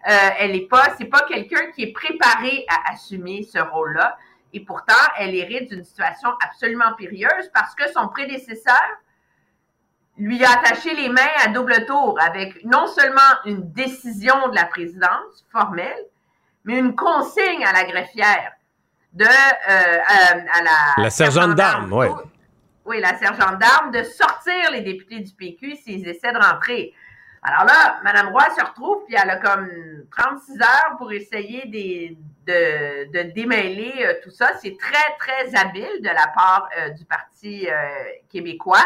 euh, 0.08 0.30
elle 0.40 0.54
n'est 0.54 0.68
pas, 0.68 0.96
c'est 0.98 1.10
pas 1.10 1.24
quelqu'un 1.28 1.70
qui 1.76 1.84
est 1.84 1.92
préparé 1.92 2.66
à 2.70 2.94
assumer 2.94 3.44
ce 3.44 3.60
rôle-là. 3.60 4.18
Et 4.54 4.62
pourtant, 4.62 4.94
elle 5.18 5.36
hérite 5.36 5.70
d'une 5.70 5.84
situation 5.84 6.30
absolument 6.46 6.94
périlleuse 6.98 7.52
parce 7.54 7.76
que 7.76 7.92
son 7.92 8.08
prédécesseur 8.08 8.88
lui 10.18 10.46
a 10.46 10.52
attaché 10.52 10.96
les 10.96 11.10
mains 11.10 11.36
à 11.44 11.50
double 11.50 11.86
tour 11.86 12.18
avec 12.22 12.64
non 12.64 12.88
seulement 12.88 13.20
une 13.44 13.70
décision 13.74 14.48
de 14.48 14.56
la 14.56 14.64
présidence 14.64 15.46
formelle, 15.52 16.06
mais 16.65 16.77
une 16.80 16.95
consigne 16.95 17.64
à 17.65 17.72
la 17.73 17.84
greffière 17.86 18.52
de 19.14 19.26
euh, 19.26 19.27
à, 20.07 20.57
à 20.57 20.61
la 20.64 21.03
La 21.03 21.10
sergente 21.10 21.56
d'armes, 21.56 21.91
oui. 21.94 22.07
oui, 22.86 22.99
la 23.02 23.18
sergente 23.18 23.57
d'armes 23.60 23.91
de 23.91 24.03
sortir 24.03 24.72
les 24.72 24.81
députés 24.81 25.19
du 25.19 25.31
PQ 25.34 25.76
s'ils 25.77 26.07
essaient 26.07 26.31
de 26.34 26.38
rentrer. 26.38 26.94
Alors 27.41 27.64
là, 27.64 27.99
Mme 28.03 28.30
Roy 28.30 28.44
se 28.57 28.64
retrouve, 28.65 29.06
puis 29.06 29.15
elle 29.15 29.30
a 29.30 29.38
comme 29.38 29.69
36 30.11 30.61
heures 30.61 30.98
pour 30.98 31.11
essayer 31.14 31.65
des- 31.68 32.18
de, 32.45 33.11
de 33.11 33.31
démêler 33.31 33.94
euh, 34.06 34.14
tout 34.23 34.30
ça. 34.31 34.49
C'est 34.61 34.76
très, 34.77 35.15
très 35.19 35.56
habile 35.56 36.02
de 36.02 36.07
la 36.10 36.27
part 36.36 36.68
euh, 36.77 36.90
du 36.90 37.06
Parti 37.06 37.68
euh, 37.69 37.73
québécois. 38.30 38.86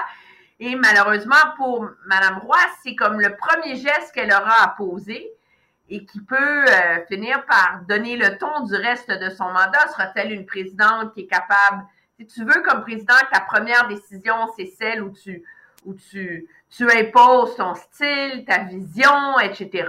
Et 0.60 0.76
malheureusement, 0.76 1.36
pour 1.58 1.90
Mme 2.06 2.40
Roy, 2.40 2.58
c'est 2.84 2.94
comme 2.96 3.20
le 3.20 3.36
premier 3.36 3.76
geste 3.76 4.12
qu'elle 4.14 4.32
aura 4.32 4.64
à 4.64 4.68
poser 4.78 5.32
et 5.96 6.06
qui 6.06 6.20
peut 6.22 6.36
euh, 6.66 7.06
finir 7.08 7.46
par 7.46 7.82
donner 7.88 8.18
le 8.18 8.36
ton 8.40 8.62
du 8.66 8.74
reste 8.76 9.12
de 9.12 9.30
son 9.30 9.46
mandat. 9.46 9.88
Sera-t-elle 9.92 10.32
une 10.32 10.46
présidente 10.48 11.14
qui 11.14 11.22
est 11.22 11.28
capable, 11.28 11.84
si 12.20 12.26
tu 12.26 12.44
veux 12.44 12.62
comme 12.64 12.82
président, 12.82 13.14
que 13.14 13.32
ta 13.32 13.42
première 13.42 13.88
décision, 13.88 14.34
c'est 14.58 14.72
celle 14.80 15.04
où 15.04 15.12
tu, 15.12 15.44
où 15.86 15.94
tu, 15.94 16.48
tu 16.76 16.90
imposes 16.92 17.56
ton 17.58 17.76
style, 17.76 18.44
ta 18.48 18.64
vision, 18.64 19.38
etc. 19.40 19.88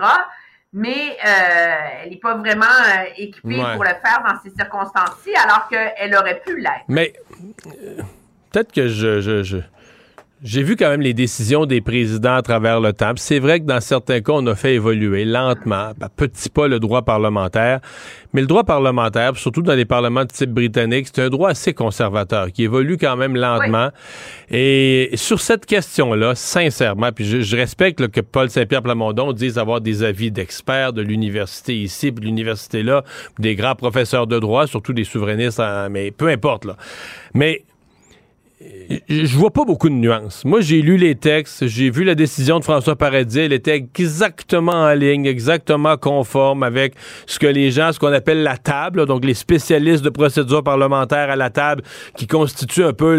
Mais 0.75 1.17
euh, 1.25 1.75
elle 2.03 2.11
n'est 2.11 2.17
pas 2.19 2.35
vraiment 2.35 2.67
euh, 2.67 3.05
équipée 3.17 3.63
Ouais. 3.63 3.75
pour 3.75 3.85
le 3.85 3.91
faire 4.05 4.23
dans 4.29 4.39
ces 4.43 4.51
circonstances-ci, 4.51 5.35
alors 5.37 5.69
qu'elle 5.69 6.15
aurait 6.17 6.41
pu 6.41 6.59
l'être. 6.59 6.85
Mais 6.89 7.15
peut-être 8.53 8.73
que 8.73 8.89
je, 8.89 9.21
je- 9.23 9.43
je- 9.43 9.57
j'ai 10.43 10.63
vu 10.63 10.77
quand 10.77 10.91
même 10.91 11.01
les 11.01 11.15
décisions 11.15 11.65
des 11.65 11.81
présidents 11.81 12.35
à 12.35 12.43
travers 12.43 12.81
le 12.81 12.93
temps. 12.93 13.13
C'est 13.17 13.39
vrai 13.39 13.61
que 13.61 13.65
dans 13.65 13.81
certains 13.81 14.21
cas, 14.21 14.33
on 14.35 14.47
a 14.47 14.55
fait 14.55 14.75
évoluer 14.75 15.25
lentement, 15.25 15.93
à 15.99 16.09
petits 16.09 16.51
pas, 16.51 16.69
le 16.69 16.81
droit 16.81 17.03
parlementaire. 17.03 17.81
Mais 18.35 18.41
le 18.41 18.47
droit 18.47 18.65
parlementaire, 18.65 19.37
surtout 19.37 19.63
dans 19.63 19.75
les 19.75 19.85
parlements 19.85 20.25
de 20.25 20.31
type 20.31 20.51
britannique, 20.51 21.07
c'est 21.13 21.23
un 21.23 21.31
droit 21.31 21.51
assez 21.51 21.73
conservateur 21.73 22.51
qui 22.53 22.65
évolue 22.65 22.99
quand 22.99 23.17
même 23.17 23.37
lentement. 23.37 23.91
Et 24.51 25.11
sur 25.15 25.41
cette 25.41 25.67
question-là, 25.67 26.35
sincèrement, 26.35 27.13
puis 27.13 27.25
je, 27.25 27.41
je 27.41 27.57
respecte 27.57 28.01
là, 28.01 28.09
que 28.09 28.21
Paul 28.21 28.51
Saint-Pierre 28.51 28.83
Plamondon 28.83 29.33
dise 29.33 29.57
avoir 29.57 29.81
des 29.81 30.03
avis 30.03 30.31
d'experts 30.31 30.93
de 30.93 31.01
l'université 31.01 31.77
ici, 31.77 32.11
puis 32.11 32.21
de 32.21 32.27
l'université 32.27 32.83
là, 32.83 33.05
des 33.39 33.55
grands 33.55 33.77
professeurs 33.77 34.27
de 34.27 34.39
droit, 34.39 34.67
surtout 34.67 34.93
des 34.93 35.05
souverainistes, 35.05 35.63
mais 35.91 36.11
peu 36.11 36.29
importe. 36.29 36.65
Là. 36.65 36.77
Mais 37.35 37.65
je 39.09 39.37
vois 39.37 39.51
pas 39.51 39.65
beaucoup 39.65 39.89
de 39.89 39.95
nuances. 39.95 40.45
Moi, 40.45 40.61
j'ai 40.61 40.83
lu 40.83 40.97
les 40.97 41.15
textes, 41.15 41.67
j'ai 41.67 41.91
vu 41.91 42.05
la 42.05 42.15
décision 42.15 42.59
de 42.59 42.65
François 42.65 42.97
Paradis, 42.97 43.41
elle 43.41 43.53
était 43.53 43.77
exactement 43.77 44.73
en 44.73 44.93
ligne, 44.95 45.27
exactement 45.27 45.97
conforme 45.97 46.63
avec 46.63 46.95
ce 47.27 47.39
que 47.39 47.47
les 47.47 47.71
gens, 47.71 47.93
ce 47.93 47.99
qu'on 47.99 48.13
appelle 48.13 48.43
la 48.43 48.57
table, 48.57 49.07
donc 49.07 49.25
les 49.25 49.35
spécialistes 49.35 50.05
de 50.05 50.11
procédure 50.11 50.63
parlementaire 50.63 51.31
à 51.31 51.37
la 51.37 51.51
table, 51.51 51.83
qui 52.17 52.27
constituent 52.27 52.85
un 52.85 52.93
peu 52.93 53.15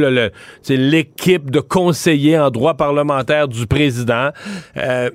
l'équipe 0.69 1.51
de 1.51 1.59
conseillers 1.59 2.39
en 2.39 2.49
droit 2.49 2.75
parlementaire 2.75 3.47
du 3.47 3.67
président. 3.67 4.29
Euh, 4.77 5.09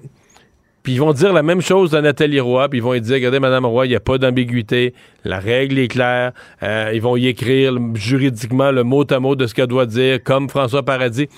Puis 0.83 0.95
ils 0.95 0.99
vont 0.99 1.13
dire 1.13 1.33
la 1.33 1.43
même 1.43 1.61
chose 1.61 1.95
à 1.95 2.01
Nathalie 2.01 2.41
Roy, 2.41 2.69
puis 2.71 2.79
ils 2.79 2.83
vont 2.83 2.93
lui 2.93 3.01
dire, 3.03 3.15
regardez, 3.15 3.39
Madame 3.39 3.67
Roy, 3.67 3.87
il 3.87 3.91
n'y 3.91 3.97
a 3.97 4.01
pas 4.01 4.17
d'ambiguïté, 4.17 4.95
la 5.25 5.39
règle 5.39 5.79
est 5.79 5.89
claire, 5.89 6.33
euh, 6.63 6.91
ils 6.95 7.03
vont 7.03 7.17
y 7.17 7.27
écrire 7.27 7.75
juridiquement 7.95 8.71
le 8.71 8.83
mot 8.83 9.05
à 9.13 9.21
mot 9.21 9.37
de 9.37 9.47
ce 9.47 9.55
qu'elle 9.55 9.67
doit 9.67 9.85
dire, 9.85 10.23
comme 10.23 10.49
François 10.49 10.83
Paradis. 10.83 11.29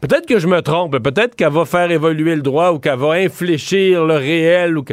Peut-être 0.00 0.26
que 0.26 0.38
je 0.38 0.46
me 0.48 0.60
trompe, 0.62 0.98
peut-être 0.98 1.36
qu'elle 1.36 1.52
va 1.52 1.64
faire 1.64 1.90
évoluer 1.90 2.34
le 2.34 2.42
droit 2.42 2.70
ou 2.72 2.78
qu'elle 2.78 2.98
va 2.98 3.12
infléchir 3.12 4.04
le 4.04 4.14
réel, 4.14 4.78
ou 4.78 4.82
que... 4.82 4.92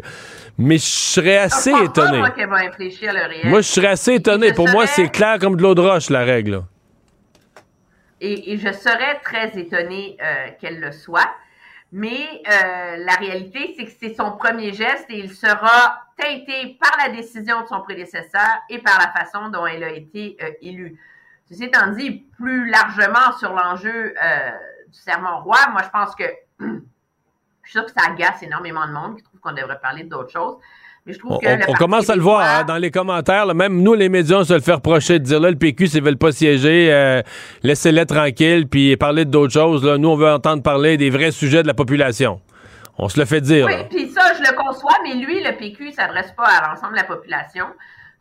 mais 0.57 0.77
je 0.77 0.83
serais 0.85 1.37
assez 1.37 1.71
Je 1.71 1.75
pense 1.75 1.93
pas, 1.93 2.03
étonné. 2.05 2.17
moi, 2.19 2.29
qu'elle 2.31 2.49
va 2.49 2.57
infléchir 2.57 3.11
le 3.11 3.27
réel. 3.27 3.47
Moi, 3.49 3.61
je 3.61 3.67
serais 3.67 3.87
assez 3.87 4.15
étonné. 4.15 4.53
Pour 4.53 4.69
moi, 4.69 4.85
c'est 4.87 5.09
clair 5.09 5.37
comme 5.39 5.55
de 5.57 5.63
l'eau 5.63 5.73
de 5.75 5.81
roche, 5.81 6.09
la 6.11 6.23
règle. 6.23 6.61
Et, 8.21 8.53
et 8.53 8.57
je 8.57 8.71
serais 8.71 9.19
très 9.23 9.51
étonnée 9.59 10.17
euh, 10.21 10.49
qu'elle 10.59 10.79
le 10.79 10.91
soit. 10.91 11.29
Mais 11.97 12.43
euh, 12.45 12.97
la 13.05 13.13
réalité, 13.13 13.73
c'est 13.77 13.85
que 13.85 13.91
c'est 13.97 14.15
son 14.15 14.33
premier 14.33 14.73
geste 14.73 15.05
et 15.07 15.17
il 15.17 15.33
sera 15.33 16.01
teinté 16.17 16.77
par 16.77 16.91
la 16.97 17.07
décision 17.07 17.61
de 17.61 17.67
son 17.67 17.79
prédécesseur 17.83 18.49
et 18.69 18.79
par 18.79 18.99
la 18.99 19.13
façon 19.13 19.47
dont 19.47 19.65
elle 19.65 19.85
a 19.85 19.91
été 19.91 20.35
euh, 20.41 20.51
élue. 20.61 20.99
Ceci 21.47 21.63
étant 21.63 21.87
dit, 21.93 22.25
plus 22.37 22.69
largement 22.69 23.31
sur 23.39 23.53
l'enjeu 23.53 24.13
euh, 24.21 24.51
du 24.89 24.99
serment 24.99 25.39
roi, 25.39 25.69
moi 25.71 25.83
je 25.83 25.89
pense 25.89 26.13
que 26.15 26.25
je 26.59 26.65
suis 27.63 27.71
sûre 27.71 27.85
que 27.85 27.91
ça 27.91 28.11
agace 28.11 28.43
énormément 28.43 28.85
de 28.85 28.91
monde 28.91 29.15
qui 29.15 29.23
trouve 29.23 29.39
qu'on 29.39 29.53
devrait 29.53 29.79
parler 29.79 30.03
d'autres 30.03 30.31
choses. 30.31 30.57
Mais 31.05 31.13
je 31.13 31.19
trouve 31.19 31.33
On, 31.33 31.37
que 31.37 31.69
on- 31.69 31.73
commence 31.73 32.09
à 32.09 32.15
le 32.15 32.21
voir 32.21 32.41
hein, 32.41 32.63
dans 32.63 32.77
les 32.77 32.89
commentaires. 32.89 33.45
là. 33.45 33.53
même 33.53 33.81
nous, 33.83 33.93
les 33.93 34.09
médias, 34.09 34.37
on 34.37 34.43
se 34.43 34.53
le 34.53 34.59
fait 34.59 34.73
reprocher 34.73 35.19
de 35.19 35.23
dire 35.25 35.39
là, 35.39 35.51
le 35.51 35.55
PQ, 35.57 35.87
s'ils 35.87 36.03
veulent 36.03 36.17
pas 36.17 36.31
siéger, 36.31 36.91
euh, 36.91 37.21
laissez-les 37.61 38.05
tranquilles, 38.07 38.67
puis 38.67 38.97
parler 38.97 39.25
d'autres 39.25 39.53
choses. 39.53 39.85
Là. 39.85 39.97
Nous, 39.99 40.09
on 40.09 40.15
veut 40.15 40.29
entendre 40.31 40.63
parler 40.63 40.97
des 40.97 41.11
vrais 41.11 41.29
sujets 41.31 41.61
de 41.61 41.67
la 41.67 41.75
population. 41.75 42.41
On 42.97 43.07
se 43.09 43.19
le 43.19 43.25
fait 43.25 43.41
dire. 43.41 43.65
Oui, 43.67 43.73
puis 43.89 44.09
ça, 44.09 44.33
je 44.33 44.41
le 44.41 44.55
conçois, 44.55 44.95
mais 45.03 45.13
lui, 45.13 45.43
le 45.43 45.55
PQ, 45.57 45.89
il 45.89 45.93
s'adresse 45.93 46.31
pas 46.31 46.45
à 46.47 46.69
l'ensemble 46.69 46.93
de 46.93 46.97
la 46.97 47.03
population. 47.03 47.65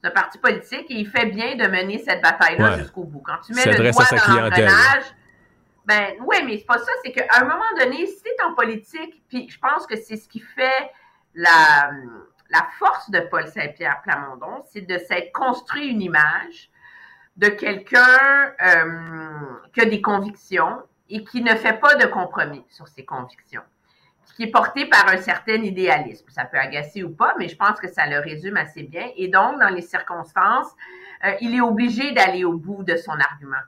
C'est 0.02 0.09
un 0.09 0.12
parti 0.12 0.36
politique 0.36 0.85
et 0.90 0.94
il 0.94 1.06
fait 1.06 1.27
bien 1.27 1.55
de 1.56 1.66
mener 1.70 1.97
cette 2.05 2.20
bataille-là 2.23 2.73
Ouais. 2.73 2.78
jusqu'au 2.81 3.05
bout. 3.05 3.23
Quand 3.24 3.39
tu 3.47 3.55
mets 3.55 3.65
le 3.65 3.90
doigt 3.93 4.02
à 4.05 4.16
dans 4.27 4.35
l'engrenage, 4.43 5.05
ben 5.86 6.05
oui, 6.27 6.36
mais 6.44 6.59
c'est 6.59 6.66
pas 6.66 6.77
ça. 6.78 6.90
C'est 7.02 7.12
qu'à 7.12 7.24
un 7.40 7.44
moment 7.44 7.65
donné, 7.81 8.05
si 8.06 8.23
t'es 8.23 8.31
en 8.47 8.52
politique, 8.55 9.23
puis 9.31 9.48
je 9.48 9.59
pense 9.59 9.86
que 9.86 9.97
c'est 9.97 10.16
ce 10.16 10.28
qui 10.28 10.40
fait 10.40 10.90
la, 11.35 11.90
la 12.55 12.68
force 12.78 13.10
de 13.10 13.20
Paul 13.20 13.47
Saint-Pierre 13.48 14.01
Plamondon, 14.02 14.62
c'est 14.70 14.82
de 14.82 14.98
s'être 14.98 15.32
construit 15.32 15.89
une 15.89 16.02
image 16.02 16.70
de 17.36 17.48
quelqu'un 17.48 18.52
euh, 18.64 19.56
qui 19.72 19.81
a 19.81 19.86
des 19.86 20.01
convictions 20.01 20.82
et 21.09 21.24
qui 21.24 21.43
ne 21.43 21.55
fait 21.55 21.81
pas 21.81 21.97
de 21.97 22.06
compromis 22.06 22.64
sur 22.68 22.89
ses 22.89 23.05
convictions 23.05 23.62
qui 24.36 24.44
est 24.44 24.51
porté 24.51 24.86
par 24.86 25.09
un 25.09 25.18
certain 25.18 25.62
idéalisme. 25.62 26.26
Ça 26.28 26.44
peut 26.44 26.59
agacer 26.59 27.02
ou 27.02 27.10
pas, 27.10 27.35
mais 27.39 27.48
je 27.48 27.56
pense 27.56 27.78
que 27.78 27.89
ça 27.89 28.06
le 28.06 28.18
résume 28.18 28.56
assez 28.56 28.82
bien. 28.82 29.09
Et 29.16 29.28
donc, 29.28 29.60
dans 29.60 29.68
les 29.68 29.82
circonstances, 29.82 30.72
euh, 31.24 31.32
il 31.40 31.55
est 31.55 31.60
obligé 31.60 32.12
d'aller 32.12 32.44
au 32.44 32.55
bout 32.55 32.82
de 32.82 32.97
son 32.97 33.12
argument 33.12 33.62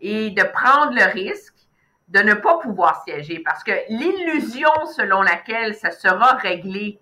et 0.00 0.30
de 0.30 0.42
prendre 0.42 0.92
le 0.92 1.04
risque 1.10 1.54
de 2.08 2.20
ne 2.20 2.34
pas 2.34 2.58
pouvoir 2.58 3.02
siéger 3.04 3.40
parce 3.40 3.62
que 3.62 3.72
l'illusion 3.88 4.70
selon 4.96 5.22
laquelle 5.22 5.74
ça 5.74 5.90
sera 5.90 6.34
réglé 6.34 7.00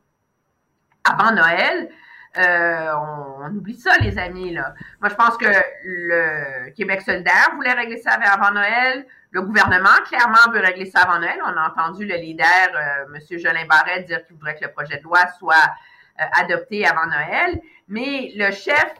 avant 1.11 1.33
Noël, 1.33 1.89
euh, 2.37 2.93
on, 3.41 3.57
oublie 3.57 3.79
ça, 3.79 3.97
les 3.99 4.19
amis. 4.19 4.53
Là. 4.53 4.75
Moi, 5.01 5.09
je 5.09 5.15
pense 5.15 5.37
que 5.37 5.49
le 5.85 6.71
Québec 6.71 7.03
solidaire 7.03 7.51
voulait 7.55 7.73
régler 7.73 7.99
ça 7.99 8.13
avant 8.13 8.53
Noël. 8.53 9.07
Le 9.31 9.43
gouvernement, 9.43 9.89
clairement, 10.07 10.53
veut 10.53 10.61
régler 10.61 10.87
ça 10.87 11.01
avant 11.01 11.19
Noël. 11.19 11.39
On 11.45 11.57
a 11.57 11.69
entendu 11.69 12.07
le 12.07 12.17
leader, 12.17 12.47
euh, 12.75 13.15
M. 13.15 13.39
Jolin 13.39 13.67
Barrette, 13.67 14.07
dire 14.07 14.25
qu'il 14.27 14.37
voudrait 14.37 14.55
que 14.57 14.65
le 14.65 14.73
projet 14.73 14.99
de 14.99 15.03
loi 15.03 15.21
soit 15.39 15.55
euh, 16.21 16.25
adopté 16.39 16.87
avant 16.87 17.07
Noël. 17.07 17.61
Mais 17.89 18.33
le 18.37 18.51
chef 18.53 18.95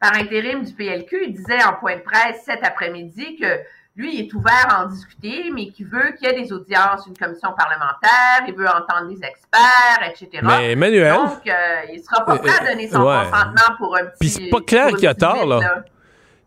par 0.00 0.14
intérim 0.14 0.62
du 0.62 0.72
PLQ 0.72 1.28
disait 1.28 1.62
en 1.64 1.74
point 1.74 1.96
de 1.96 2.02
presse 2.02 2.42
cet 2.44 2.64
après-midi 2.64 3.36
que 3.36 3.60
lui, 3.96 4.14
il 4.16 4.20
est 4.26 4.32
ouvert 4.34 4.66
à 4.70 4.84
en 4.84 4.86
discuter, 4.86 5.50
mais 5.52 5.68
qu'il 5.68 5.86
veut 5.86 6.12
qu'il 6.18 6.28
y 6.28 6.30
ait 6.32 6.40
des 6.42 6.52
audiences, 6.52 7.06
une 7.06 7.16
commission 7.18 7.50
parlementaire, 7.56 8.44
il 8.46 8.54
veut 8.54 8.66
entendre 8.68 9.08
des 9.08 9.16
experts, 9.16 10.08
etc. 10.08 10.42
Mais 10.42 10.72
Emmanuel- 10.72 11.14
Donc, 11.14 11.40
euh, 11.46 11.52
il 11.92 12.00
sera 12.02 12.24
pas 12.24 12.38
prêt 12.38 12.50
à 12.60 12.70
donner 12.70 12.88
son 12.88 13.02
Ouais. 13.02 13.16
consentement 13.30 13.76
pour 13.78 13.96
un 13.96 14.04
petit... 14.06 14.16
Puis 14.20 14.28
c'est 14.30 14.48
pas 14.48 14.60
clair 14.60 14.88
qu'il 14.94 15.08
a 15.08 15.14
tort, 15.14 15.44
là. 15.46 15.60
Tu 15.82 15.82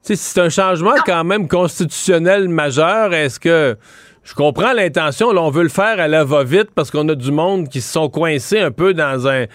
sais, 0.01 0.15
c'est 0.15 0.41
un 0.41 0.49
changement 0.49 0.95
quand 1.05 1.23
même 1.23 1.47
constitutionnel 1.47 2.49
majeur. 2.49 3.13
Est-ce 3.13 3.39
que 3.39 3.77
je 4.23 4.33
comprends 4.33 4.73
l'intention, 4.73 5.31
là, 5.31 5.41
on 5.41 5.49
veut 5.49 5.63
le 5.63 5.69
faire 5.69 5.99
à 5.99 6.07
la 6.07 6.23
va-vite 6.23 6.71
parce 6.73 6.91
qu'on 6.91 7.07
a 7.09 7.15
du 7.15 7.31
monde 7.31 7.69
qui 7.69 7.81
se 7.81 7.91
sont 7.91 8.09
coincés 8.09 8.59
un 8.59 8.71
peu 8.71 8.93
dans 8.93 9.27
un 9.27 9.45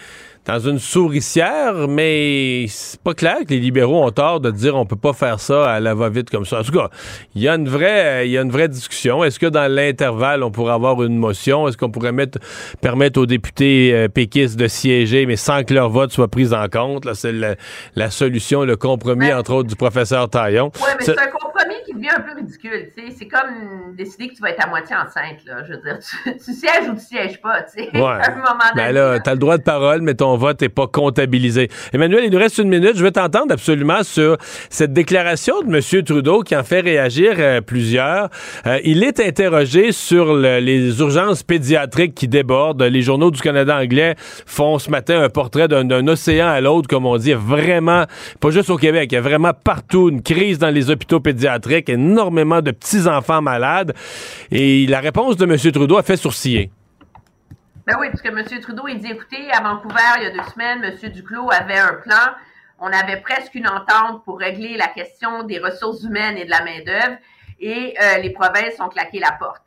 dans 0.45 0.59
une 0.59 0.79
souricière, 0.79 1.87
mais 1.87 2.65
c'est 2.67 2.99
pas 3.01 3.13
clair 3.13 3.37
que 3.47 3.53
les 3.53 3.59
libéraux 3.59 4.03
ont 4.03 4.11
tort 4.11 4.39
de 4.39 4.49
dire 4.51 4.75
on 4.75 4.85
peut 4.85 4.95
pas 4.95 5.13
faire 5.13 5.39
ça 5.39 5.71
à 5.71 5.79
la 5.79 5.93
va-vite 5.93 6.29
comme 6.29 6.45
ça. 6.45 6.59
En 6.59 6.63
tout 6.63 6.71
cas, 6.71 6.89
il 7.35 7.41
y 7.41 7.47
a 7.47 7.55
une 7.55 7.69
vraie 7.69 8.27
il 8.27 8.31
y 8.31 8.37
a 8.37 8.41
une 8.41 8.51
vraie 8.51 8.67
discussion. 8.67 9.23
Est-ce 9.23 9.39
que 9.39 9.45
dans 9.45 9.71
l'intervalle, 9.71 10.43
on 10.43 10.51
pourrait 10.51 10.73
avoir 10.73 11.03
une 11.03 11.17
motion? 11.17 11.67
Est-ce 11.67 11.77
qu'on 11.77 11.91
pourrait 11.91 12.11
mettre, 12.11 12.39
permettre 12.81 13.19
aux 13.19 13.25
députés 13.25 13.91
euh, 13.93 14.07
péquistes 14.07 14.57
de 14.57 14.67
siéger, 14.67 15.25
mais 15.25 15.35
sans 15.35 15.63
que 15.63 15.73
leur 15.73 15.89
vote 15.89 16.11
soit 16.11 16.27
pris 16.27 16.53
en 16.53 16.67
compte? 16.67 17.05
Là, 17.05 17.13
c'est 17.13 17.31
la, 17.31 17.55
la 17.95 18.09
solution, 18.09 18.63
le 18.63 18.75
compromis, 18.75 19.31
entre 19.31 19.53
autres, 19.53 19.69
du 19.69 19.75
professeur 19.75 20.29
Taillon. 20.29 20.71
Oui, 20.75 20.89
mais 20.97 21.05
c'est 21.05 21.19
un 21.19 21.27
compromis 21.27 21.48
qui 21.85 21.93
devient 21.93 22.09
un 22.15 22.21
peu 22.21 22.33
ridicule. 22.35 22.89
tu 22.97 23.07
sais. 23.07 23.13
C'est 23.17 23.27
comme 23.27 23.95
décider 23.95 24.29
que 24.29 24.35
tu 24.35 24.41
vas 24.41 24.51
être 24.51 24.65
à 24.65 24.69
moitié 24.69 24.95
enceinte. 24.95 25.39
Là. 25.45 25.63
Je 25.67 25.73
veux 25.73 25.79
dire, 25.81 25.97
tu, 25.99 26.37
tu 26.37 26.53
sièges 26.53 26.87
ou 26.89 26.93
tu 26.95 27.01
sièges 27.01 27.41
pas. 27.41 27.61
tu 27.63 27.83
sais. 27.83 27.89
Ouais. 27.97 28.01
À 28.19 28.31
un 28.31 28.35
moment 28.35 28.47
donné. 28.75 28.87
Ben 28.87 28.91
là, 28.93 29.19
t'as 29.19 29.31
le 29.33 29.37
droit 29.39 29.57
de 29.57 29.63
parole, 29.63 30.01
mais 30.01 30.13
ton 30.13 30.35
vote 30.37 30.61
n'est 30.61 30.69
pas 30.69 30.87
comptabilisé. 30.87 31.69
Emmanuel, 31.93 32.23
il 32.25 32.31
nous 32.31 32.37
reste 32.39 32.57
une 32.57 32.69
minute. 32.69 32.95
Je 32.95 33.03
veux 33.03 33.11
t'entendre 33.11 33.51
absolument 33.53 34.03
sur 34.03 34.37
cette 34.69 34.93
déclaration 34.93 35.61
de 35.61 35.75
M. 35.75 36.03
Trudeau 36.03 36.41
qui 36.41 36.55
en 36.55 36.63
fait 36.63 36.81
réagir 36.81 37.33
euh, 37.37 37.61
plusieurs. 37.61 38.29
Euh, 38.65 38.79
il 38.83 39.03
est 39.03 39.19
interrogé 39.19 39.91
sur 39.91 40.33
le- 40.33 40.59
les 40.59 40.99
urgences 40.99 41.43
pédiatriques 41.43 42.15
qui 42.15 42.27
débordent. 42.27 42.81
Les 42.83 43.01
journaux 43.01 43.31
du 43.31 43.41
Canada 43.41 43.77
anglais 43.77 44.15
font 44.45 44.79
ce 44.79 44.89
matin 44.89 45.21
un 45.21 45.29
portrait 45.29 45.67
d'un 45.67 46.07
océan 46.07 46.47
à 46.47 46.61
l'autre, 46.61 46.87
comme 46.87 47.05
on 47.05 47.17
dit. 47.17 47.33
Vraiment, 47.33 48.05
pas 48.39 48.49
juste 48.51 48.69
au 48.69 48.77
Québec, 48.77 49.09
il 49.11 49.15
y 49.15 49.17
a 49.17 49.21
vraiment 49.21 49.51
partout 49.53 50.09
une 50.09 50.21
crise 50.21 50.59
dans 50.59 50.69
les 50.69 50.89
hôpitaux 50.89 51.19
pédiatriques, 51.19 51.48
énormément 51.87 52.61
de 52.61 52.71
petits-enfants 52.71 53.41
malades. 53.41 53.93
Et 54.51 54.85
la 54.87 54.99
réponse 54.99 55.37
de 55.37 55.45
M. 55.45 55.57
Trudeau 55.71 55.97
a 55.97 56.03
fait 56.03 56.17
sourciller. 56.17 56.71
Ben 57.85 57.97
oui, 57.99 58.07
parce 58.11 58.21
que 58.21 58.27
M. 58.29 58.61
Trudeau, 58.61 58.87
il 58.87 58.99
dit, 58.99 59.11
écoutez, 59.11 59.49
à 59.51 59.61
Vancouver, 59.61 59.95
il 60.17 60.23
y 60.23 60.25
a 60.27 60.31
deux 60.31 60.49
semaines, 60.51 60.83
M. 60.83 61.11
Duclos 61.11 61.49
avait 61.51 61.79
un 61.79 61.93
plan. 61.93 62.35
On 62.79 62.87
avait 62.87 63.17
presque 63.17 63.55
une 63.55 63.67
entente 63.67 64.23
pour 64.23 64.39
régler 64.39 64.77
la 64.77 64.87
question 64.87 65.43
des 65.43 65.59
ressources 65.59 66.03
humaines 66.03 66.37
et 66.37 66.45
de 66.45 66.49
la 66.49 66.63
main-d'œuvre. 66.63 67.17
Et 67.59 67.95
euh, 68.01 68.17
les 68.19 68.29
provinces 68.29 68.79
ont 68.79 68.89
claqué 68.89 69.19
la 69.19 69.31
porte. 69.31 69.63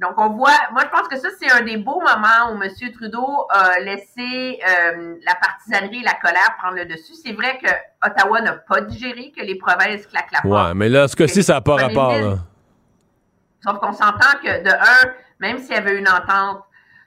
Donc, 0.00 0.14
on 0.18 0.30
voit, 0.30 0.50
moi, 0.72 0.82
je 0.84 0.88
pense 0.88 1.06
que 1.06 1.16
ça, 1.16 1.28
c'est 1.40 1.50
un 1.52 1.62
des 1.62 1.76
beaux 1.76 2.00
moments 2.00 2.52
où 2.52 2.60
M. 2.60 2.68
Trudeau 2.92 3.46
a 3.48 3.78
laissé 3.78 4.58
euh, 4.68 5.14
la 5.24 5.34
partisanerie 5.36 6.00
et 6.00 6.04
la 6.04 6.14
colère 6.14 6.56
prendre 6.58 6.74
le 6.74 6.84
dessus. 6.84 7.14
C'est 7.14 7.32
vrai 7.32 7.58
que 7.62 7.70
Ottawa 8.04 8.40
n'a 8.40 8.54
pas 8.54 8.80
digéré 8.80 9.32
que 9.36 9.40
les 9.42 9.54
provinces 9.54 10.06
claquent 10.06 10.32
la 10.32 10.40
porte. 10.42 10.66
Ouais, 10.66 10.74
mais 10.74 10.88
là, 10.88 11.06
ce 11.06 11.14
cas-ci, 11.14 11.44
ça 11.44 11.54
n'a 11.54 11.60
pas 11.60 11.76
rapport. 11.76 12.12
Sauf 13.62 13.78
qu'on 13.78 13.92
s'entend 13.92 14.38
que, 14.42 14.64
de 14.64 14.70
un, 14.70 15.12
même 15.38 15.58
s'il 15.58 15.74
y 15.74 15.78
avait 15.78 15.96
une 15.96 16.08
entente 16.08 16.64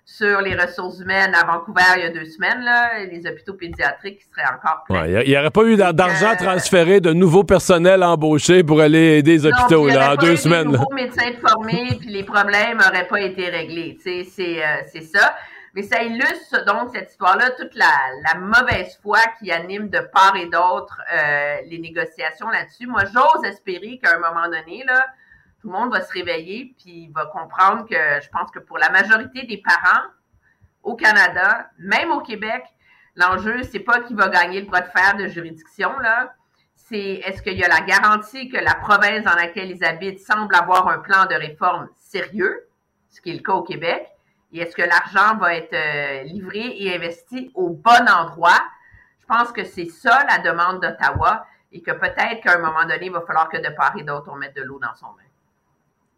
sur 0.09 0.39
les 0.39 0.55
ressources 0.55 0.99
humaines 1.01 1.35
à 1.35 1.45
Vancouver 1.45 1.81
il 1.97 2.03
y 2.03 2.05
a 2.05 2.09
deux 2.09 2.23
semaines, 2.23 2.61
là, 2.63 3.03
les 3.03 3.27
hôpitaux 3.27 3.55
pédiatriques 3.55 4.21
seraient 4.33 4.47
encore 4.47 4.85
pleins. 4.85 5.01
Ouais, 5.01 5.25
Il 5.25 5.29
n'y 5.31 5.37
aurait 5.37 5.49
pas 5.51 5.63
eu 5.63 5.75
d'ar- 5.75 5.93
d'argent 5.93 6.33
transféré 6.37 7.01
de 7.01 7.11
nouveaux 7.11 7.43
personnels 7.43 8.01
embauchés 8.03 8.63
pour 8.63 8.79
aller 8.79 9.17
aider 9.17 9.31
les 9.33 9.45
hôpitaux 9.45 9.89
y 9.89 9.91
là, 9.91 9.97
aurait 9.97 10.13
en 10.13 10.15
pas 10.15 10.21
deux 10.25 10.31
eu 10.33 10.37
semaines. 10.37 10.71
Nouveaux 10.71 10.93
médecins 10.93 11.29
de 11.31 11.35
formés, 11.45 11.97
puis 11.99 12.07
les 12.07 12.23
problèmes 12.23 12.77
n'auraient 12.77 13.07
pas 13.09 13.19
été 13.19 13.49
réglés. 13.49 13.97
C'est 14.01 14.23
euh, 14.39 14.81
c'est 14.91 15.01
ça. 15.03 15.35
Mais 15.73 15.83
ça 15.83 16.01
illustre 16.01 16.63
donc 16.65 16.89
cette 16.95 17.11
histoire-là, 17.11 17.49
toute 17.59 17.75
la, 17.75 17.85
la 18.33 18.39
mauvaise 18.39 18.97
foi 19.03 19.19
qui 19.37 19.51
anime 19.51 19.89
de 19.89 19.99
part 19.99 20.35
et 20.37 20.45
d'autre 20.45 20.99
euh, 21.13 21.55
les 21.69 21.79
négociations 21.79 22.49
là-dessus. 22.49 22.87
Moi, 22.87 23.01
j'ose 23.13 23.43
espérer 23.45 23.99
qu'à 24.01 24.15
un 24.15 24.19
moment 24.19 24.45
donné, 24.45 24.85
là, 24.87 25.05
tout 25.67 25.73
le 25.73 25.79
monde 25.79 25.91
va 25.91 26.01
se 26.01 26.13
réveiller 26.13 26.73
puis 26.79 27.11
va 27.13 27.25
comprendre 27.25 27.85
que 27.89 28.21
je 28.21 28.29
pense 28.29 28.49
que 28.51 28.59
pour 28.59 28.77
la 28.77 28.89
majorité 28.89 29.43
des 29.43 29.57
parents 29.57 30.05
au 30.81 30.95
Canada, 30.95 31.69
même 31.77 32.09
au 32.11 32.21
Québec, 32.21 32.63
l'enjeu, 33.15 33.63
c'est 33.63 33.81
pas 33.81 33.99
qui 33.99 34.13
va 34.13 34.29
gagner 34.29 34.61
le 34.61 34.67
bras 34.67 34.79
de 34.79 34.87
fer 34.87 35.17
de 35.17 35.27
juridiction, 35.27 35.91
là. 35.99 36.33
C'est 36.77 37.15
est-ce 37.25 37.41
qu'il 37.41 37.57
y 37.57 37.65
a 37.65 37.67
la 37.67 37.81
garantie 37.81 38.47
que 38.47 38.55
la 38.55 38.75
province 38.75 39.25
dans 39.25 39.35
laquelle 39.35 39.69
ils 39.69 39.83
habitent 39.83 40.21
semble 40.21 40.55
avoir 40.55 40.87
un 40.87 40.99
plan 40.99 41.25
de 41.25 41.35
réforme 41.35 41.89
sérieux, 41.97 42.65
ce 43.09 43.19
qui 43.19 43.31
est 43.31 43.33
le 43.33 43.41
cas 43.41 43.51
au 43.51 43.63
Québec, 43.63 44.07
et 44.53 44.59
est-ce 44.59 44.73
que 44.73 44.83
l'argent 44.83 45.35
va 45.37 45.53
être 45.55 45.73
euh, 45.73 46.23
livré 46.23 46.77
et 46.77 46.95
investi 46.95 47.51
au 47.55 47.71
bon 47.71 48.07
endroit? 48.09 48.61
Je 49.19 49.25
pense 49.25 49.51
que 49.51 49.65
c'est 49.65 49.89
ça 49.89 50.25
la 50.29 50.37
demande 50.37 50.81
d'Ottawa 50.81 51.45
et 51.73 51.81
que 51.81 51.91
peut-être 51.91 52.39
qu'à 52.41 52.53
un 52.53 52.59
moment 52.59 52.83
donné, 52.83 53.07
il 53.07 53.11
va 53.11 53.19
falloir 53.19 53.49
que 53.49 53.57
de 53.57 53.75
part 53.75 53.97
et 53.97 54.03
d'autre, 54.03 54.31
on 54.31 54.37
mette 54.37 54.55
de 54.55 54.61
l'eau 54.61 54.79
dans 54.79 54.95
son 54.95 55.07
bain. 55.07 55.26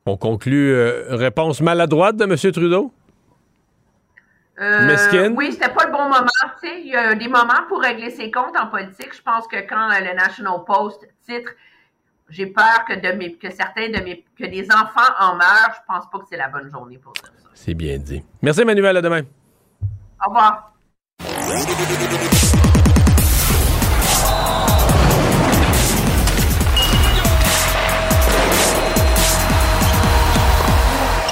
On 0.05 0.17
conclut 0.17 0.73
euh, 0.73 1.15
réponse 1.15 1.61
maladroite 1.61 2.15
de 2.15 2.23
M. 2.23 2.51
Trudeau? 2.51 2.91
Euh? 4.59 5.29
Oui, 5.35 5.53
c'était 5.53 5.69
pas 5.69 5.85
le 5.85 5.91
bon 5.91 6.03
moment. 6.03 6.25
Tu 6.61 6.67
sais, 6.67 6.81
il 6.81 6.87
y 6.87 6.95
a 6.95 7.15
des 7.15 7.27
moments 7.29 7.63
pour 7.69 7.81
régler 7.81 8.09
ses 8.09 8.29
comptes 8.29 8.57
en 8.57 8.67
politique. 8.67 9.15
Je 9.15 9.21
pense 9.21 9.47
que 9.47 9.57
quand 9.67 9.89
euh, 9.89 9.99
le 9.99 10.15
National 10.15 10.63
Post 10.65 11.07
titre 11.25 11.51
j'ai 12.29 12.45
peur 12.45 12.85
que 12.87 12.93
de 12.93 13.17
mes, 13.17 13.33
que 13.33 13.49
certains 13.49 13.89
de 13.89 14.03
mes, 14.03 14.23
que 14.37 14.45
des 14.45 14.67
enfants 14.71 15.11
en 15.19 15.35
meurent, 15.35 15.73
je 15.73 15.79
pense 15.87 16.09
pas 16.11 16.19
que 16.19 16.25
c'est 16.29 16.37
la 16.37 16.47
bonne 16.47 16.69
journée 16.69 16.97
pour 16.97 17.13
ça. 17.17 17.29
C'est 17.53 17.73
bien 17.73 17.97
dit. 17.97 18.23
Merci, 18.41 18.61
Emmanuel. 18.61 18.97
À 18.97 19.01
demain. 19.01 19.21
Au 20.25 20.29
revoir. 20.29 20.73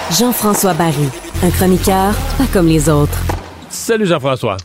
Jean-François 0.10 0.74
Barry, 0.74 1.10
un 1.44 1.50
chroniqueur 1.50 2.14
pas 2.38 2.46
comme 2.54 2.68
les 2.68 2.88
autres. 2.88 3.20
Salut, 3.70 4.06
Jean-François. 4.06 4.56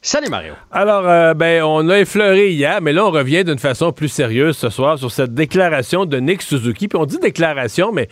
Salut 0.00 0.28
Mario. 0.30 0.54
Alors, 0.70 1.08
euh, 1.08 1.34
ben, 1.34 1.64
on 1.64 1.88
a 1.88 1.98
effleuré 1.98 2.52
hier, 2.52 2.80
mais 2.80 2.92
là, 2.92 3.04
on 3.04 3.10
revient 3.10 3.42
d'une 3.42 3.58
façon 3.58 3.90
plus 3.90 4.08
sérieuse 4.08 4.56
ce 4.56 4.70
soir 4.70 5.00
sur 5.00 5.10
cette 5.10 5.34
déclaration 5.34 6.04
de 6.04 6.18
Nick 6.18 6.40
Suzuki. 6.40 6.86
Puis 6.86 6.96
on 6.96 7.04
dit 7.04 7.18
déclaration, 7.18 7.90
mais 7.90 8.08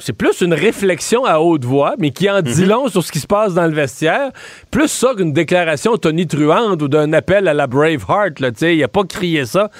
c'est 0.00 0.12
plus 0.12 0.42
une 0.42 0.52
réflexion 0.52 1.24
à 1.24 1.38
haute 1.38 1.64
voix, 1.64 1.94
mais 1.98 2.10
qui 2.10 2.28
en 2.28 2.42
dit 2.42 2.66
long 2.66 2.88
sur 2.88 3.02
ce 3.02 3.10
qui 3.10 3.20
se 3.20 3.26
passe 3.26 3.54
dans 3.54 3.66
le 3.66 3.72
vestiaire. 3.72 4.30
Plus 4.70 4.88
ça 4.88 5.14
qu'une 5.16 5.32
déclaration 5.32 5.96
tonitruante 5.96 6.82
ou 6.82 6.88
d'un 6.88 7.10
appel 7.14 7.48
à 7.48 7.54
la 7.54 7.66
Braveheart. 7.66 8.40
Là, 8.40 8.50
il 8.60 8.84
a 8.84 8.88
pas 8.88 9.04
crié 9.04 9.46
ça. 9.46 9.70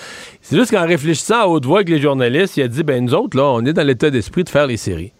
C'est 0.40 0.56
juste 0.56 0.70
qu'en 0.70 0.86
réfléchissant 0.86 1.42
à 1.42 1.46
haute 1.46 1.66
voix 1.66 1.80
avec 1.80 1.90
les 1.90 2.00
journalistes, 2.00 2.56
il 2.56 2.62
a 2.62 2.68
dit, 2.68 2.84
ben 2.84 3.04
nous 3.04 3.12
autres, 3.12 3.36
là, 3.36 3.44
on 3.44 3.66
est 3.66 3.74
dans 3.74 3.86
l'état 3.86 4.08
d'esprit 4.08 4.44
de 4.44 4.48
faire 4.48 4.66
les 4.66 4.78
séries. 4.78 5.12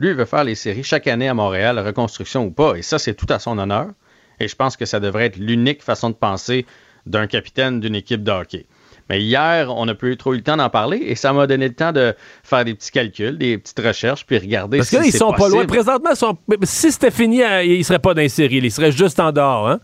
Lui, 0.00 0.08
il 0.08 0.14
veut 0.14 0.24
faire 0.24 0.44
les 0.44 0.54
séries 0.56 0.82
chaque 0.82 1.06
année 1.06 1.28
à 1.28 1.34
Montréal, 1.34 1.78
reconstruction 1.78 2.44
ou 2.46 2.50
pas. 2.50 2.74
Et 2.74 2.82
ça, 2.82 2.98
c'est 2.98 3.14
tout 3.14 3.26
à 3.28 3.38
son 3.38 3.58
honneur. 3.58 3.88
Et 4.40 4.48
je 4.48 4.56
pense 4.56 4.76
que 4.76 4.86
ça 4.86 4.98
devrait 4.98 5.26
être 5.26 5.36
l'unique 5.36 5.82
façon 5.82 6.08
de 6.10 6.14
penser 6.14 6.64
d'un 7.06 7.26
capitaine 7.26 7.78
d'une 7.80 7.94
équipe 7.94 8.22
de 8.24 8.30
hockey. 8.30 8.66
Mais 9.10 9.20
hier, 9.20 9.74
on 9.76 9.86
n'a 9.86 9.94
plus 9.94 10.16
trop 10.16 10.32
eu 10.34 10.36
le 10.36 10.42
temps 10.42 10.56
d'en 10.56 10.70
parler 10.70 10.98
et 10.98 11.14
ça 11.16 11.32
m'a 11.32 11.46
donné 11.46 11.68
le 11.68 11.74
temps 11.74 11.92
de 11.92 12.14
faire 12.44 12.64
des 12.64 12.74
petits 12.74 12.92
calculs, 12.92 13.36
des 13.36 13.58
petites 13.58 13.80
recherches, 13.80 14.24
puis 14.24 14.38
regarder 14.38 14.78
Parce 14.78 14.88
si 14.88 14.96
que 14.96 15.00
là, 15.00 15.06
ils 15.08 15.12
c'est 15.12 15.18
sont 15.18 15.32
pas 15.32 15.48
loin. 15.48 15.66
Présentement, 15.66 16.10
ils 16.12 16.16
sont- 16.16 16.38
si 16.62 16.92
c'était 16.92 17.10
fini, 17.10 17.42
euh, 17.42 17.62
ils 17.64 17.84
seraient 17.84 17.98
pas 17.98 18.14
dans 18.14 18.22
les 18.22 18.28
séries. 18.28 18.58
Ils 18.58 18.70
seraient 18.70 18.92
juste 18.92 19.18
en 19.20 19.32
dehors. 19.32 19.68
Hein? 19.68 19.80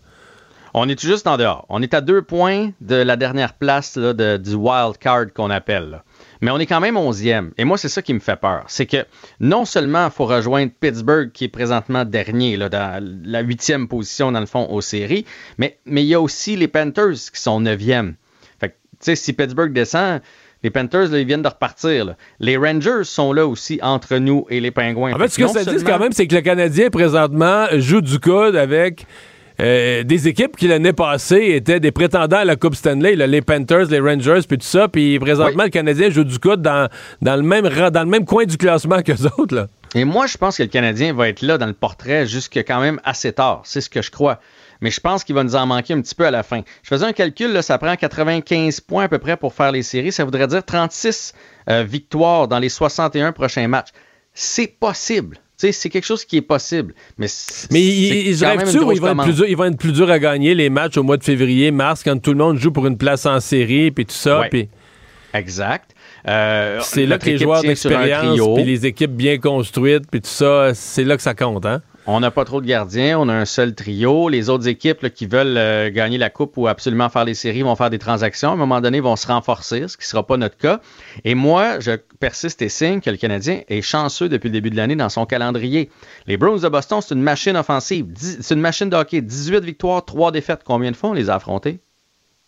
On 0.73 0.87
est 0.87 0.99
juste 1.01 1.27
en 1.27 1.37
dehors. 1.37 1.65
On 1.69 1.81
est 1.81 1.93
à 1.93 2.01
deux 2.01 2.21
points 2.21 2.71
de 2.81 2.95
la 2.95 3.15
dernière 3.17 3.53
place 3.53 3.97
là, 3.97 4.13
de- 4.13 4.37
du 4.37 4.53
wild 4.55 4.97
card 4.97 5.25
qu'on 5.35 5.49
appelle. 5.49 5.89
là. 5.89 6.03
Mais 6.41 6.51
on 6.51 6.59
est 6.59 6.65
quand 6.65 6.79
même 6.79 6.97
onzième. 6.97 7.51
Et 7.57 7.63
moi, 7.65 7.77
c'est 7.77 7.89
ça 7.89 8.01
qui 8.01 8.13
me 8.13 8.19
fait 8.19 8.35
peur. 8.35 8.63
C'est 8.67 8.85
que 8.85 9.05
non 9.39 9.65
seulement 9.65 10.05
il 10.05 10.11
faut 10.11 10.25
rejoindre 10.25 10.71
Pittsburgh, 10.79 11.31
qui 11.31 11.45
est 11.45 11.49
présentement 11.49 12.05
dernier, 12.05 12.57
là, 12.57 12.69
dans 12.69 13.03
la 13.25 13.41
huitième 13.41 13.87
position, 13.87 14.31
dans 14.31 14.39
le 14.39 14.45
fond, 14.45 14.67
aux 14.69 14.81
séries, 14.81 15.25
mais 15.57 15.77
mais 15.85 16.03
il 16.03 16.07
y 16.07 16.13
a 16.13 16.21
aussi 16.21 16.55
les 16.55 16.67
Panthers 16.67 17.13
qui 17.33 17.41
sont 17.41 17.59
neuvième. 17.59 18.15
Fait 18.59 18.69
que, 18.69 18.73
tu 18.73 18.97
sais, 19.01 19.15
si 19.15 19.33
Pittsburgh 19.33 19.73
descend, 19.73 20.21
les 20.63 20.69
Panthers, 20.71 21.09
là, 21.09 21.19
ils 21.19 21.27
viennent 21.27 21.43
de 21.43 21.47
repartir. 21.47 22.05
là. 22.05 22.17
Les 22.39 22.57
Rangers 22.57 23.03
sont 23.03 23.31
là 23.31 23.45
aussi 23.45 23.79
entre 23.81 24.17
nous 24.17 24.45
et 24.49 24.59
les 24.59 24.71
Pingouins. 24.71 25.13
En 25.13 25.17
fait, 25.17 25.29
ce 25.29 25.37
que 25.37 25.47
ça 25.47 25.63
dit 25.63 25.83
quand 25.83 25.99
même, 25.99 26.11
c'est 26.11 26.27
que 26.27 26.35
le 26.35 26.41
Canadien, 26.41 26.89
présentement, 26.89 27.67
joue 27.73 28.01
du 28.01 28.19
coude 28.19 28.55
avec 28.55 29.05
euh, 29.59 30.03
des 30.03 30.27
équipes 30.27 30.55
qui, 30.55 30.67
l'année 30.67 30.93
passée, 30.93 31.53
étaient 31.55 31.79
des 31.79 31.91
prétendants 31.91 32.37
à 32.37 32.45
la 32.45 32.55
Coupe 32.55 32.75
Stanley, 32.75 33.15
là, 33.15 33.27
les 33.27 33.41
Panthers, 33.41 33.85
les 33.89 33.99
Rangers, 33.99 34.41
puis 34.47 34.57
tout 34.57 34.65
ça. 34.67 34.87
Puis 34.87 35.17
présentement, 35.19 35.63
le 35.63 35.69
Canadien 35.69 36.09
joue 36.09 36.23
du 36.23 36.37
coude 36.39 36.61
dans, 36.61 36.89
dans, 37.21 37.35
le 37.35 37.41
même, 37.43 37.65
rang- 37.65 37.89
dans 37.91 38.03
le 38.03 38.09
même 38.09 38.25
coin 38.25 38.45
du 38.45 38.57
classement 38.57 39.01
que 39.01 39.13
autres. 39.39 39.55
Là. 39.55 39.67
Et 39.95 40.03
moi, 40.05 40.27
je 40.27 40.37
pense 40.37 40.57
que 40.57 40.63
le 40.63 40.69
Canadien 40.69 41.13
va 41.13 41.29
être 41.29 41.41
là 41.41 41.57
dans 41.57 41.65
le 41.65 41.73
portrait 41.73 42.27
jusque 42.27 42.57
quand 42.57 42.81
même 42.81 42.99
assez 43.03 43.31
tard. 43.33 43.61
C'est 43.63 43.81
ce 43.81 43.89
que 43.89 44.01
je 44.01 44.11
crois. 44.11 44.39
Mais 44.81 44.91
je 44.91 44.99
pense 44.99 45.23
qu'il 45.23 45.33
va 45.33 45.43
nous 45.43 45.55
en 45.55 45.65
manquer 45.65 45.93
un 45.95 46.01
petit 46.01 46.13
peu 46.13 46.25
à 46.27 46.29
la 46.31 46.43
fin. 46.43 46.61
Je 46.83 46.89
faisais 46.89 47.05
un 47.05 47.13
calcul, 47.13 47.51
là, 47.51 47.63
ça 47.63 47.79
prend 47.79 47.95
95 47.95 48.81
points 48.81 49.05
à 49.05 49.07
peu 49.07 49.17
près 49.17 49.35
pour 49.37 49.53
faire 49.55 49.71
les 49.71 49.81
séries. 49.81 50.11
Ça 50.11 50.23
voudrait 50.23 50.45
dire 50.45 50.63
36 50.63 51.33
euh, 51.69 51.83
victoires 51.83 52.47
dans 52.47 52.59
les 52.59 52.69
61 52.69 53.31
prochains 53.31 53.67
matchs. 53.67 53.89
C'est 54.35 54.67
possible. 54.79 55.37
Sais, 55.59 55.71
c'est 55.71 55.89
quelque 55.89 56.05
chose 56.05 56.23
qui 56.23 56.37
est 56.37 56.41
possible. 56.41 56.93
Mais, 57.17 57.25
Mais 57.71 57.81
ils, 57.81 58.45
rêvent 58.45 58.61
ils 58.71 58.79
vont, 58.79 58.91
être 58.91 59.23
plus 59.23 59.33
durs, 59.33 59.47
ils 59.47 59.57
vont 59.57 59.65
être 59.65 59.77
plus 59.77 59.91
durs 59.91 60.11
à 60.11 60.19
gagner 60.19 60.53
les 60.53 60.69
matchs 60.69 60.97
au 60.97 61.03
mois 61.03 61.17
de 61.17 61.23
février, 61.23 61.71
mars, 61.71 62.03
quand 62.03 62.21
tout 62.21 62.31
le 62.31 62.37
monde 62.37 62.59
joue 62.59 62.71
pour 62.71 62.85
une 62.85 62.97
place 62.97 63.25
en 63.25 63.39
série, 63.39 63.89
puis 63.89 64.05
tout 64.05 64.13
ça. 64.13 64.41
Ouais. 64.41 64.69
Exact. 65.33 65.95
Euh, 66.27 66.79
c'est 66.83 67.07
là 67.07 67.17
que 67.17 67.25
les 67.25 67.39
joueurs 67.39 67.61
d'expérience, 67.61 68.39
puis 68.55 68.63
les 68.65 68.85
équipes 68.85 69.13
bien 69.13 69.39
construites, 69.39 70.03
puis 70.11 70.21
tout 70.21 70.29
ça, 70.29 70.75
c'est 70.75 71.03
là 71.03 71.15
que 71.15 71.23
ça 71.23 71.33
compte. 71.33 71.65
Hein? 71.65 71.81
On 72.09 72.21
n'a 72.21 72.31
pas 72.31 72.45
trop 72.45 72.61
de 72.61 72.65
gardiens, 72.65 73.19
on 73.19 73.27
a 73.27 73.33
un 73.33 73.43
seul 73.43 73.75
trio. 73.75 74.29
Les 74.29 74.49
autres 74.49 74.67
équipes 74.69 75.01
là, 75.01 75.09
qui 75.09 75.25
veulent 75.25 75.57
euh, 75.57 75.89
gagner 75.91 76.17
la 76.17 76.29
coupe 76.29 76.55
ou 76.55 76.65
absolument 76.67 77.09
faire 77.09 77.25
les 77.25 77.33
séries 77.33 77.63
vont 77.63 77.75
faire 77.75 77.89
des 77.89 77.99
transactions. 77.99 78.49
À 78.51 78.53
un 78.53 78.55
moment 78.55 78.79
donné, 78.79 78.99
ils 78.99 79.03
vont 79.03 79.17
se 79.17 79.27
renforcer, 79.27 79.89
ce 79.89 79.97
qui 79.97 80.03
ne 80.03 80.07
sera 80.07 80.25
pas 80.25 80.37
notre 80.37 80.55
cas. 80.57 80.79
Et 81.25 81.35
moi, 81.35 81.81
je 81.81 81.91
persiste 82.21 82.61
et 82.61 82.69
signe 82.69 83.01
que 83.01 83.09
le 83.09 83.17
Canadien 83.17 83.59
est 83.67 83.81
chanceux 83.81 84.29
depuis 84.29 84.47
le 84.47 84.53
début 84.53 84.69
de 84.69 84.77
l'année 84.77 84.95
dans 84.95 85.09
son 85.09 85.25
calendrier. 85.25 85.89
Les 86.27 86.37
Bruins 86.37 86.59
de 86.59 86.69
Boston, 86.69 86.99
c'est 87.01 87.13
une 87.13 87.21
machine 87.21 87.57
offensive. 87.57 88.07
C'est 88.15 88.53
une 88.55 88.61
machine 88.61 88.89
de 88.89 88.95
hockey. 88.95 89.19
18 89.21 89.65
victoires, 89.65 90.05
3 90.05 90.31
défaites. 90.31 90.61
Combien 90.63 90.91
de 90.91 90.95
fois 90.95 91.09
on 91.09 91.13
les 91.13 91.29
a 91.29 91.35
affrontés? 91.35 91.79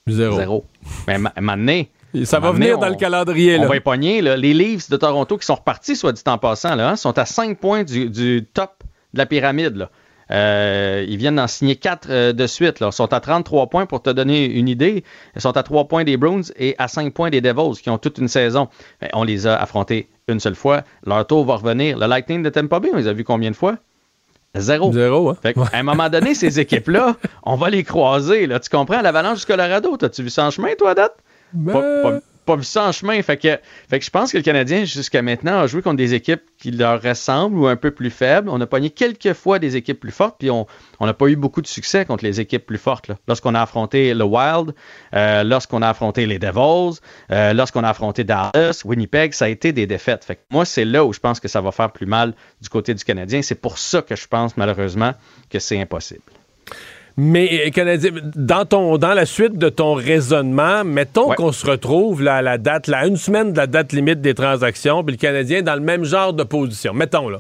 Zéro. 0.07 0.38
Zéro. 0.38 0.65
Mais 1.06 1.18
ma- 1.18 1.34
maintenant, 1.41 1.81
Ça 2.23 2.40
va 2.40 2.52
venir 2.53 2.77
dans 2.80 2.88
le 2.90 2.95
calendrier. 2.95 3.57
on 3.60 3.64
là. 3.64 3.68
va 3.68 3.76
y 3.76 3.80
pogner. 3.81 4.22
là. 4.22 4.38
Les 4.38 4.53
Leafs 4.53 4.90
de 4.90 4.95
Toronto 4.95 5.38
qui 5.38 5.45
sont 5.45 5.56
repartis, 5.56 5.98
soit 5.98 6.14
dit 6.14 6.23
en 6.27 6.38
passant, 6.38 6.76
là, 6.76 6.91
hein, 6.91 6.95
sont 6.95 7.18
à 7.19 7.26
5 7.26 7.57
points 7.60 7.84
du, 7.84 8.10
du 8.10 8.48
top 8.53 8.72
de 9.14 9.18
la 9.18 9.26
pyramide. 9.26 9.76
là. 9.76 9.90
Euh, 10.31 11.03
ils 11.07 11.18
viennent 11.18 11.38
d'en 11.38 11.48
signer 11.48 11.76
4 11.76 12.31
de 12.34 12.48
suite. 12.48 12.80
Là. 12.80 12.90
Ils 12.91 12.94
sont 12.95 13.11
à 13.14 13.19
33 13.19 13.68
points 13.68 13.88
pour 13.88 14.03
te 14.03 14.11
donner 14.11 14.45
une 14.45 14.68
idée. 14.69 15.03
Ils 15.36 15.41
sont 15.41 15.57
à 15.57 15.64
3 15.64 15.88
points 15.88 16.03
des 16.03 16.18
Bruins 16.18 16.41
et 16.56 16.76
à 16.77 16.88
5 16.88 17.14
points 17.15 17.31
des 17.31 17.41
Devils 17.41 17.81
qui 17.81 17.90
ont 17.90 17.98
toute 17.98 18.19
une 18.19 18.27
saison. 18.27 18.68
Ben, 19.02 19.10
on 19.14 19.23
les 19.23 19.48
a 19.48 19.56
affrontés 19.56 20.07
une 20.27 20.40
seule 20.40 20.53
fois. 20.56 20.84
Leur 21.03 21.26
tour 21.26 21.45
va 21.45 21.56
revenir. 21.56 21.98
Le 21.98 22.06
Lightning 22.06 22.44
de 22.44 22.49
Tampa 22.49 22.80
Bay, 22.80 22.91
on 22.94 22.98
les 22.98 23.07
a 23.07 23.14
vus 23.14 23.23
combien 23.23 23.49
de 23.49 23.56
fois? 23.56 23.77
Zéro. 24.56 24.91
Zéro, 24.94 25.30
hein? 25.30 25.38
Fait 25.41 25.53
que, 25.56 25.60
à 25.61 25.77
un 25.80 25.84
moment 25.84 26.10
donné, 26.10 26.36
ces 26.36 26.60
équipes-là, 26.60 27.15
on 27.44 27.56
va 27.56 27.69
les 27.72 27.84
croiser. 27.84 28.45
Là. 28.45 28.60
Tu 28.60 28.69
comprends? 28.69 29.02
L'Avalanche 29.02 29.40
du 29.40 29.45
Colorado, 29.48 29.98
t'as-tu 29.98 30.22
vu 30.23 30.30
ça 30.30 30.45
en 30.45 30.52
chemin, 30.52 30.73
toi, 30.77 30.91
à 30.91 30.95
date? 30.95 31.15
Ben, 31.53 31.73
Pas, 31.73 31.81
pas- 32.03 32.19
pas 32.49 32.55
vu 32.55 32.63
ça 32.63 32.88
en 32.88 32.91
chemin. 32.91 33.21
Je 33.21 34.09
pense 34.09 34.31
que 34.31 34.38
le 34.38 34.43
Canadien, 34.43 34.84
jusqu'à 34.84 35.21
maintenant, 35.21 35.59
a 35.59 35.67
joué 35.67 35.84
contre 35.84 35.97
des 35.97 36.15
équipes 36.15 36.41
qui 36.57 36.71
leur 36.71 36.99
ressemblent 36.99 37.59
ou 37.59 37.67
un 37.67 37.76
peu 37.76 37.91
plus 37.91 38.09
faibles. 38.09 38.49
On 38.49 38.59
a 38.59 38.65
pogné 38.65 38.89
quelques 38.89 39.34
fois 39.34 39.59
des 39.59 39.76
équipes 39.76 39.99
plus 39.99 40.11
fortes, 40.11 40.38
puis 40.39 40.49
on 40.49 40.65
n'a 40.99 41.13
pas 41.13 41.27
eu 41.27 41.35
beaucoup 41.35 41.61
de 41.61 41.67
succès 41.67 42.05
contre 42.05 42.23
les 42.23 42.39
équipes 42.39 42.65
plus 42.65 42.80
fortes. 42.80 43.11
Lorsqu'on 43.27 43.53
a 43.53 43.61
affronté 43.61 44.15
le 44.15 44.23
Wild, 44.23 44.73
euh, 45.13 45.43
lorsqu'on 45.43 45.84
a 45.84 45.89
affronté 45.89 46.26
les 46.26 46.39
Devils, 46.39 46.99
euh, 47.31 47.53
lorsqu'on 47.53 47.84
a 47.84 47.89
affronté 47.89 48.23
Dallas, 48.23 48.81
Winnipeg, 48.84 49.34
ça 49.34 49.45
a 49.45 49.49
été 49.49 49.71
des 49.71 49.85
défaites. 49.85 50.26
Fait 50.26 50.38
que 50.38 50.41
moi, 50.49 50.65
c'est 50.65 50.85
là 50.85 51.05
où 51.05 51.13
je 51.13 51.19
pense 51.19 51.39
que 51.39 51.47
ça 51.47 51.61
va 51.61 51.71
faire 51.71 51.91
plus 51.91 52.07
mal 52.07 52.34
du 52.63 52.69
côté 52.69 52.95
du 52.95 53.03
Canadien. 53.03 53.43
C'est 53.43 53.61
pour 53.61 53.77
ça 53.77 54.01
que 54.01 54.15
je 54.15 54.26
pense, 54.26 54.57
malheureusement, 54.57 55.13
que 55.51 55.59
c'est 55.59 55.80
impossible. 55.80 56.23
Mais 57.22 57.66
euh, 57.68 57.70
Canadien, 57.72 58.12
dans 58.36 58.64
ton 58.64 58.98
dans 58.98 59.14
la 59.14 59.26
suite 59.26 59.58
de 59.58 59.68
ton 59.68 59.94
raisonnement, 59.94 60.86
mettons 60.86 61.28
qu'on 61.36 61.52
se 61.52 61.66
retrouve 61.70 62.22
là, 62.24 62.36
à 62.36 62.41
la 62.41 62.58
date, 62.58 62.88
là, 62.88 63.06
une 63.06 63.18
semaine 63.18 63.52
de 63.52 63.58
la 63.58 63.68
date 63.68 63.91
limite 63.91 64.22
des 64.22 64.34
transactions, 64.34 65.04
puis 65.04 65.16
le 65.16 65.20
Canadien 65.20 65.58
est 65.58 65.64
dans 65.64 65.76
le 65.76 65.82
même 65.82 66.06
genre 66.06 66.32
de 66.32 66.44
position. 66.44 66.94
Mettons 66.94 67.28
là. 67.28 67.40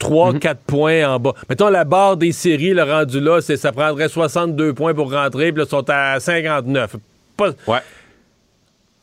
3 0.00 0.34
4 0.40 0.58
points 0.62 1.08
en 1.08 1.20
bas. 1.20 1.34
Mettons 1.48 1.68
la 1.68 1.84
barre 1.84 2.16
des 2.16 2.32
séries, 2.32 2.74
le 2.74 2.82
rendu 2.82 3.20
là, 3.20 3.40
c'est 3.40 3.56
ça 3.56 3.70
prendrait 3.70 4.08
62 4.08 4.72
points 4.74 4.92
pour 4.94 5.12
rentrer, 5.12 5.52
puis 5.52 5.60
là, 5.60 5.66
ils 5.66 5.70
sont 5.70 5.88
à 5.88 6.18
59. 6.18 6.96
Pas- 7.36 7.50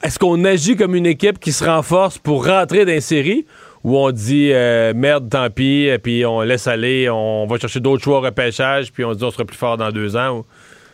Est-ce 0.03 0.19
qu'on 0.19 0.43
agit 0.43 0.75
comme 0.75 0.95
une 0.95 1.05
équipe 1.05 1.39
qui 1.39 1.53
se 1.53 1.63
renforce 1.63 2.17
pour 2.17 2.45
rentrer 2.45 2.79
dans 2.83 2.91
les 2.91 2.99
séries? 3.01 3.45
Ou 3.83 3.97
on 3.97 4.11
dit 4.11 4.51
euh, 4.53 4.93
merde, 4.95 5.29
tant 5.29 5.49
pis, 5.49 5.89
puis 6.03 6.25
on 6.25 6.41
laisse 6.41 6.67
aller, 6.67 7.09
on 7.09 7.45
va 7.47 7.57
chercher 7.57 7.79
d'autres 7.79 8.03
choix 8.03 8.17
au 8.17 8.21
repêchage, 8.21 8.91
puis 8.91 9.03
on 9.05 9.13
se 9.13 9.17
dit 9.19 9.23
on 9.23 9.31
sera 9.31 9.45
plus 9.45 9.57
fort 9.57 9.77
dans 9.77 9.91
deux 9.91 10.15
ans? 10.17 10.37
ou- 10.39 10.45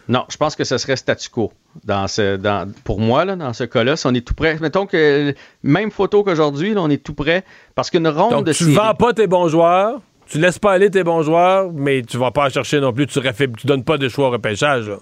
Non, 0.08 0.24
je 0.30 0.38
pense 0.38 0.56
que 0.56 0.64
ce 0.64 0.78
serait 0.78 0.96
statu 0.96 1.30
quo. 1.30 1.52
Dans 1.84 2.08
ce, 2.08 2.38
dans, 2.38 2.72
pour 2.84 3.00
moi, 3.00 3.26
là, 3.26 3.36
dans 3.36 3.52
ce 3.54 3.64
cas-là, 3.66 3.96
si 3.98 4.06
on 4.08 4.14
est 4.14 4.26
tout 4.26 4.34
prêt. 4.36 4.58
Mettons 4.62 4.86
que 4.86 5.34
même 5.64 5.92
photo 5.92 6.24
qu'aujourd'hui, 6.24 6.74
on 6.78 6.90
est 6.90 7.04
tout 7.04 7.14
prêt. 7.16 7.44
Parce 7.74 7.90
qu'une 7.90 8.08
ronde 8.08 8.32
Donc, 8.32 8.46
de 8.46 8.54
tu 8.54 8.64
séries- 8.66 8.76
vends 8.76 8.94
pas 8.94 9.14
tes 9.14 9.28
bons 9.28 9.48
joueurs, 9.50 10.00
tu 10.28 10.38
laisses 10.40 10.60
pas 10.60 10.72
aller 10.72 10.90
tes 10.90 11.04
bons 11.04 11.22
joueurs, 11.24 11.72
mais 11.74 12.02
tu 12.04 12.18
vas 12.18 12.32
pas 12.32 12.46
en 12.46 12.50
chercher 12.50 12.80
non 12.80 12.94
plus, 12.94 13.08
tu, 13.08 13.20
refais, 13.20 13.48
tu 13.58 13.68
donnes 13.68 13.84
pas 13.84 13.98
de 13.98 14.08
choix 14.08 14.28
au 14.28 14.32
repêchage. 14.32 14.88
là. 14.88 14.98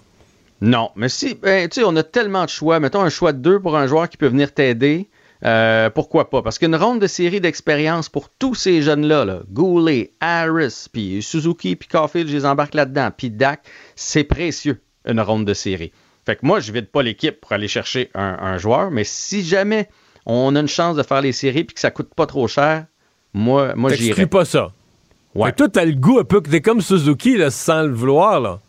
Non, 0.60 0.90
mais 0.96 1.08
si, 1.10 1.34
ben, 1.34 1.68
tu 1.68 1.80
sais, 1.80 1.86
on 1.86 1.94
a 1.96 2.02
tellement 2.02 2.44
de 2.44 2.50
choix. 2.50 2.80
Mettons 2.80 3.02
un 3.02 3.10
choix 3.10 3.32
de 3.32 3.38
deux 3.38 3.60
pour 3.60 3.76
un 3.76 3.86
joueur 3.86 4.08
qui 4.08 4.16
peut 4.16 4.28
venir 4.28 4.52
t'aider. 4.52 5.08
Euh, 5.44 5.90
pourquoi 5.90 6.30
pas? 6.30 6.42
Parce 6.42 6.58
qu'une 6.58 6.76
ronde 6.76 7.00
de 7.00 7.06
série 7.06 7.40
d'expérience 7.40 8.08
pour 8.08 8.28
tous 8.30 8.54
ces 8.54 8.82
jeunes-là, 8.82 9.24
là, 9.24 9.40
Goulet, 9.50 10.12
Harris, 10.20 10.86
puis 10.92 11.22
Suzuki, 11.22 11.76
puis 11.76 11.88
Caulfield, 11.88 12.28
je 12.28 12.36
les 12.36 12.46
embarque 12.46 12.74
là-dedans, 12.74 13.10
puis 13.16 13.30
Dak, 13.30 13.62
c'est 13.96 14.24
précieux, 14.24 14.80
une 15.06 15.20
ronde 15.20 15.44
de 15.44 15.54
série. 15.54 15.92
Fait 16.24 16.36
que 16.36 16.46
moi, 16.46 16.60
je 16.60 16.72
vide 16.72 16.86
pas 16.86 17.02
l'équipe 17.02 17.40
pour 17.40 17.52
aller 17.52 17.68
chercher 17.68 18.10
un, 18.14 18.38
un 18.40 18.58
joueur, 18.58 18.90
mais 18.90 19.04
si 19.04 19.42
jamais 19.42 19.88
on 20.26 20.56
a 20.56 20.60
une 20.60 20.68
chance 20.68 20.96
de 20.96 21.02
faire 21.02 21.20
les 21.20 21.32
séries 21.32 21.64
puis 21.64 21.74
que 21.74 21.80
ça 21.80 21.90
coûte 21.90 22.14
pas 22.14 22.26
trop 22.26 22.48
cher, 22.48 22.86
moi, 23.34 23.74
moi 23.74 23.92
j'irai. 23.92 24.26
pas 24.26 24.44
ça. 24.44 24.72
Fait 25.34 25.50
que 25.50 25.56
toi, 25.56 25.68
t'as 25.68 25.84
le 25.84 25.94
goût 25.94 26.20
un 26.20 26.24
peu 26.24 26.40
que 26.40 26.48
t'es 26.48 26.60
comme 26.60 26.80
Suzuki, 26.80 27.36
là, 27.36 27.50
sans 27.50 27.82
le 27.82 27.92
vouloir, 27.92 28.40
là. 28.40 28.60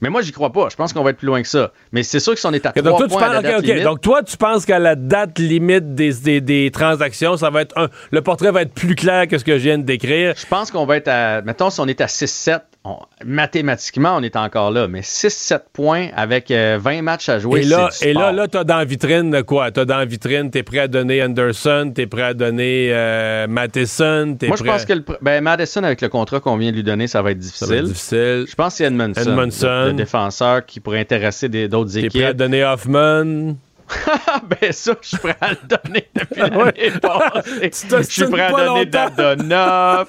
Mais 0.00 0.08
moi, 0.08 0.22
j'y 0.22 0.32
crois 0.32 0.50
pas. 0.50 0.68
Je 0.70 0.76
pense 0.76 0.92
qu'on 0.92 1.02
va 1.02 1.10
être 1.10 1.18
plus 1.18 1.26
loin 1.26 1.42
que 1.42 1.48
ça. 1.48 1.72
Mais 1.92 2.02
c'est 2.02 2.20
sûr 2.20 2.32
que 2.34 2.40
si 2.40 2.46
on 2.46 2.52
est 2.52 2.64
à 2.64 2.70
Ok, 2.70 2.76
trois 2.82 2.90
donc, 2.90 2.98
toi, 2.98 3.06
tu 3.08 3.12
points 3.12 3.22
à 3.22 3.28
la 3.34 3.42
date 3.42 3.64
limite- 3.64 3.84
donc 3.84 4.00
toi, 4.00 4.22
tu 4.22 4.36
penses 4.36 4.64
qu'à 4.64 4.78
la 4.78 4.94
date 4.96 5.38
limite 5.38 5.94
des, 5.94 6.12
des- 6.14 6.40
des 6.40 6.70
transactions, 6.70 7.36
ça 7.36 7.50
va 7.50 7.62
être 7.62 7.76
un, 7.76 7.88
le 8.10 8.22
portrait 8.22 8.50
va 8.50 8.62
être 8.62 8.72
plus 8.72 8.94
clair 8.94 9.28
que 9.28 9.36
ce 9.36 9.44
que 9.44 9.58
je 9.58 9.62
viens 9.64 9.78
de 9.78 9.82
décrire. 9.84 10.34
Je 10.36 10.46
pense 10.46 10.70
qu'on 10.70 10.86
va 10.86 10.96
être 10.96 11.08
à. 11.08 11.42
Mettons, 11.42 11.70
si 11.70 11.80
on 11.80 11.86
est 11.86 12.00
à 12.00 12.06
6-7, 12.06 12.60
on- 12.84 12.98
mathématiquement, 13.24 14.16
on 14.16 14.22
est 14.22 14.36
encore 14.36 14.70
là. 14.70 14.88
Mais 14.88 15.00
6-7 15.02 15.60
points 15.72 16.08
avec 16.16 16.50
euh, 16.50 16.78
20 16.80 17.02
matchs 17.02 17.28
à 17.28 17.38
jouer. 17.38 17.60
et 17.60 17.64
là, 17.64 17.88
et 18.02 18.12
là, 18.12 18.32
là, 18.32 18.48
t'as 18.48 18.64
dans 18.64 18.76
la 18.78 18.84
vitrine 18.84 19.42
quoi? 19.42 19.70
T'as 19.70 19.84
dans 19.84 19.98
la 19.98 20.04
vitrine, 20.04 20.50
t'es 20.50 20.62
prêt 20.62 20.78
à 20.78 20.88
donner 20.88 21.22
Anderson, 21.22 21.92
t'es 21.94 22.06
prêt 22.06 22.22
à 22.22 22.34
donner 22.34 22.90
euh, 22.92 23.46
Matheson, 23.48 24.36
t'es 24.38 24.46
Moi, 24.48 24.56
je 24.56 24.64
pense 24.64 24.84
que 24.84 24.92
le, 24.94 25.04
ben, 25.20 25.42
Madison, 25.42 25.82
avec 25.82 26.00
le 26.00 26.08
contrat 26.08 26.40
qu'on 26.40 26.56
vient 26.56 26.70
de 26.70 26.76
lui 26.76 26.82
donner, 26.82 27.06
ça 27.06 27.22
va 27.22 27.32
être 27.32 27.38
difficile. 27.38 27.68
va 27.68 27.76
être 27.76 27.84
difficile. 27.84 28.46
Je 28.48 28.54
pense 28.54 28.72
que 28.74 28.78
c'est 28.78 28.84
Edmondson, 28.84 29.20
Edmondson. 29.20 29.66
Le, 29.66 29.86
le 29.88 29.92
défenseur 29.94 30.64
qui 30.66 30.80
pourrait 30.80 31.00
intéresser 31.00 31.48
d'autres 31.68 31.92
T'es 31.92 31.98
équipes. 32.00 32.12
prêt 32.12 32.24
à 32.24 32.32
donner 32.32 32.64
Hoffman. 32.64 33.54
ben 34.60 34.72
ça, 34.72 34.94
je 35.00 35.08
suis 35.08 35.18
prêt 35.18 35.36
à 35.40 35.50
le 35.50 35.56
donner 35.66 36.08
depuis 36.14 36.40
l'année 36.50 36.90
passée. 37.00 37.70
Je 38.00 38.12
suis 38.12 38.26
prêt 38.26 38.42
à 38.42 38.52
donner. 38.52 38.86
Dadonov. 38.86 40.08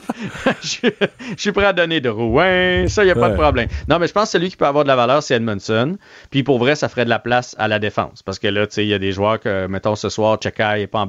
je, 0.61 0.89
suis 1.37 1.51
prêt 1.51 1.65
à 1.65 1.73
donner 1.73 1.99
de 1.99 2.09
Rouen. 2.09 2.87
Ça, 2.87 3.03
il 3.03 3.07
n'y 3.07 3.11
a 3.11 3.15
pas 3.15 3.29
de 3.29 3.35
problème. 3.35 3.67
Non, 3.87 3.99
mais 3.99 4.07
je 4.07 4.13
pense 4.13 4.25
que 4.25 4.31
celui 4.31 4.49
qui 4.49 4.57
peut 4.57 4.65
avoir 4.65 4.83
de 4.83 4.87
la 4.87 4.95
valeur, 4.95 5.23
c'est 5.23 5.35
Edmondson. 5.35 5.97
Puis 6.29 6.43
pour 6.43 6.59
vrai, 6.59 6.75
ça 6.75 6.89
ferait 6.89 7.05
de 7.05 7.09
la 7.09 7.19
place 7.19 7.55
à 7.59 7.67
la 7.67 7.79
défense. 7.79 8.23
Parce 8.23 8.39
que 8.39 8.47
là, 8.47 8.67
tu 8.67 8.75
sais, 8.75 8.85
il 8.85 8.89
y 8.89 8.93
a 8.93 8.99
des 8.99 9.11
joueurs 9.11 9.39
que, 9.39 9.67
mettons, 9.67 9.95
ce 9.95 10.09
soir, 10.09 10.37
Cheka 10.41 10.77
n'est 10.77 10.87
pas, 10.87 11.05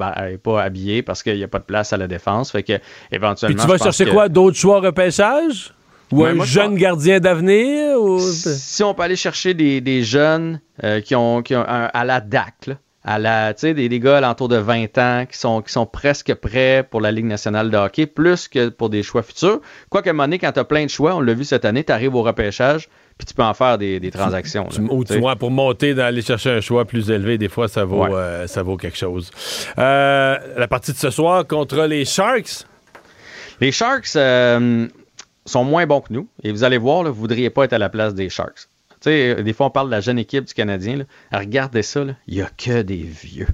habillé 0.60 1.02
parce 1.02 1.22
qu'il 1.22 1.36
n'y 1.36 1.44
a 1.44 1.48
pas 1.48 1.58
de 1.58 1.64
place 1.64 1.92
à 1.92 1.96
la 1.96 2.06
défense. 2.08 2.52
Fait 2.52 2.62
que, 2.62 2.76
Puis 2.76 2.82
éventuellement. 3.12 3.62
tu 3.62 3.68
vas 3.68 3.78
chercher 3.78 4.04
que- 4.04 4.10
quoi? 4.10 4.28
D'autres 4.28 4.56
choix 4.56 4.80
repêchage? 4.80 5.72
Ou 6.12 6.22
Ouais, 6.22 6.30
un 6.30 6.34
moi, 6.34 6.44
jeune 6.46 6.72
pense- 6.72 6.78
gardien 6.80 7.20
d'avenir? 7.20 8.00
Ou... 8.00 8.20
si 8.20 8.82
on 8.84 8.94
peut 8.94 9.02
aller 9.02 9.16
chercher 9.16 9.54
des, 9.54 9.80
des 9.80 10.02
jeunes 10.04 10.60
euh, 10.84 11.00
qui 11.00 11.14
ont, 11.14 11.42
qui 11.42 11.54
ont 11.56 11.64
un- 11.66 11.90
à 11.92 12.04
la 12.04 12.20
DAC, 12.20 12.66
là, 12.66 12.74
à 13.04 13.18
la, 13.18 13.52
des, 13.52 13.88
des 13.88 13.98
gars 14.00 14.18
alentour 14.18 14.48
de 14.48 14.56
20 14.56 14.96
ans 14.98 15.24
qui 15.28 15.36
sont, 15.36 15.60
qui 15.60 15.72
sont 15.72 15.86
presque 15.86 16.32
prêts 16.34 16.86
pour 16.88 17.00
la 17.00 17.10
Ligue 17.10 17.24
nationale 17.24 17.68
de 17.70 17.76
hockey, 17.76 18.06
plus 18.06 18.46
que 18.46 18.68
pour 18.68 18.90
des 18.90 19.02
choix 19.02 19.22
futurs. 19.24 19.60
Quoique, 19.90 20.08
à 20.08 20.10
un 20.10 20.12
moment 20.12 20.24
donné, 20.24 20.38
quand 20.38 20.52
tu 20.52 20.60
as 20.60 20.64
plein 20.64 20.84
de 20.84 20.90
choix, 20.90 21.16
on 21.16 21.20
l'a 21.20 21.34
vu 21.34 21.42
cette 21.44 21.64
année, 21.64 21.82
tu 21.82 21.90
arrives 21.92 22.14
au 22.14 22.22
repêchage, 22.22 22.88
puis 23.18 23.26
tu 23.26 23.34
peux 23.34 23.42
en 23.42 23.54
faire 23.54 23.76
des, 23.76 23.98
des 23.98 24.10
transactions. 24.12 24.68
là, 24.70 24.84
Ou 24.90 25.02
tu 25.04 25.18
vois, 25.18 25.34
pour 25.34 25.50
monter, 25.50 25.94
d'aller 25.94 26.22
chercher 26.22 26.50
un 26.50 26.60
choix 26.60 26.84
plus 26.84 27.10
élevé, 27.10 27.38
des 27.38 27.48
fois, 27.48 27.66
ça 27.66 27.84
vaut, 27.84 28.04
Ouais. 28.04 28.10
euh, 28.12 28.46
ça 28.46 28.62
vaut 28.62 28.76
quelque 28.76 28.96
chose. 28.98 29.30
Euh, 29.78 30.36
la 30.56 30.68
partie 30.68 30.92
de 30.92 30.96
ce 30.98 31.10
soir 31.10 31.44
contre 31.46 31.84
les 31.86 32.04
Sharks. 32.04 32.66
Les 33.60 33.72
Sharks 33.72 34.14
euh, 34.16 34.86
sont 35.44 35.64
moins 35.64 35.86
bons 35.86 36.00
que 36.00 36.12
nous. 36.12 36.28
Et 36.42 36.52
vous 36.52 36.64
allez 36.64 36.78
voir, 36.78 37.02
là, 37.02 37.10
vous 37.10 37.16
ne 37.16 37.20
voudriez 37.20 37.50
pas 37.50 37.64
être 37.64 37.72
à 37.72 37.78
la 37.78 37.88
place 37.88 38.14
des 38.14 38.28
Sharks. 38.28 38.68
Tu 39.00 39.10
sais, 39.10 39.30
euh, 39.30 39.42
des 39.42 39.52
fois, 39.52 39.66
on 39.66 39.70
parle 39.70 39.88
de 39.88 39.92
la 39.92 40.00
jeune 40.00 40.18
équipe 40.18 40.44
du 40.44 40.54
Canadien. 40.54 40.96
là. 40.98 41.04
Regardez 41.32 41.82
ça, 41.82 42.04
il 42.26 42.34
n'y 42.34 42.42
a 42.42 42.50
que 42.56 42.82
des 42.82 43.02
vieux. 43.02 43.48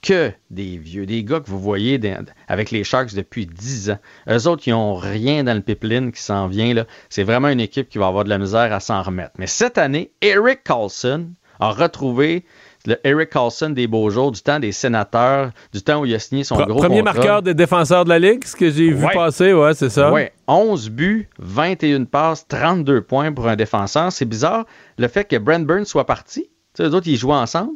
Que 0.00 0.32
des 0.50 0.76
vieux. 0.78 1.06
Des 1.06 1.22
gars 1.22 1.38
que 1.38 1.48
vous 1.48 1.60
voyez 1.60 2.00
avec 2.48 2.72
les 2.72 2.82
Sharks 2.82 3.14
depuis 3.14 3.46
10 3.46 3.90
ans. 3.90 3.98
Eux 4.28 4.48
autres, 4.48 4.64
ils 4.66 4.72
n'ont 4.72 4.96
rien 4.96 5.44
dans 5.44 5.54
le 5.54 5.60
pipeline 5.60 6.10
qui 6.10 6.20
s'en 6.20 6.48
vient. 6.48 6.74
C'est 7.08 7.22
vraiment 7.22 7.48
une 7.48 7.60
équipe 7.60 7.88
qui 7.88 7.98
va 7.98 8.08
avoir 8.08 8.24
de 8.24 8.28
la 8.28 8.38
misère 8.38 8.72
à 8.72 8.80
s'en 8.80 9.00
remettre. 9.02 9.32
Mais 9.38 9.46
cette 9.46 9.78
année, 9.78 10.10
Eric 10.20 10.64
Carlson 10.64 11.30
a 11.60 11.70
retrouvé 11.70 12.44
le 12.86 12.96
Eric 13.04 13.30
Carlson 13.30 13.70
des 13.70 13.86
beaux 13.86 14.10
jours, 14.10 14.32
du 14.32 14.40
temps 14.42 14.58
des 14.58 14.72
sénateurs, 14.72 15.50
du 15.72 15.82
temps 15.82 16.00
où 16.00 16.06
il 16.06 16.14
a 16.14 16.18
signé 16.18 16.44
son 16.44 16.56
Pre- 16.56 16.66
gros 16.66 16.78
premier 16.80 16.98
contrat. 17.00 17.14
marqueur 17.14 17.42
des 17.42 17.54
défenseurs 17.54 18.04
de 18.04 18.08
la 18.08 18.18
Ligue, 18.18 18.44
ce 18.44 18.56
que 18.56 18.70
j'ai 18.70 18.90
vu 18.90 19.06
passer, 19.12 19.52
ouais, 19.52 19.74
c'est 19.74 19.90
ça. 19.90 20.12
Ouais, 20.12 20.32
11 20.48 20.90
buts, 20.90 21.28
21 21.38 22.04
passes, 22.04 22.46
32 22.48 23.02
points 23.02 23.32
pour 23.32 23.48
un 23.48 23.56
défenseur. 23.56 24.10
C'est 24.12 24.24
bizarre 24.24 24.64
le 24.98 25.08
fait 25.08 25.24
que 25.24 25.36
Brent 25.36 25.64
Burns 25.66 25.84
soit 25.86 26.06
parti. 26.06 26.42
Tu 26.74 26.82
sais, 26.82 26.88
les 26.88 26.94
autres, 26.94 27.08
ils 27.08 27.16
jouaient 27.16 27.34
ensemble. 27.34 27.72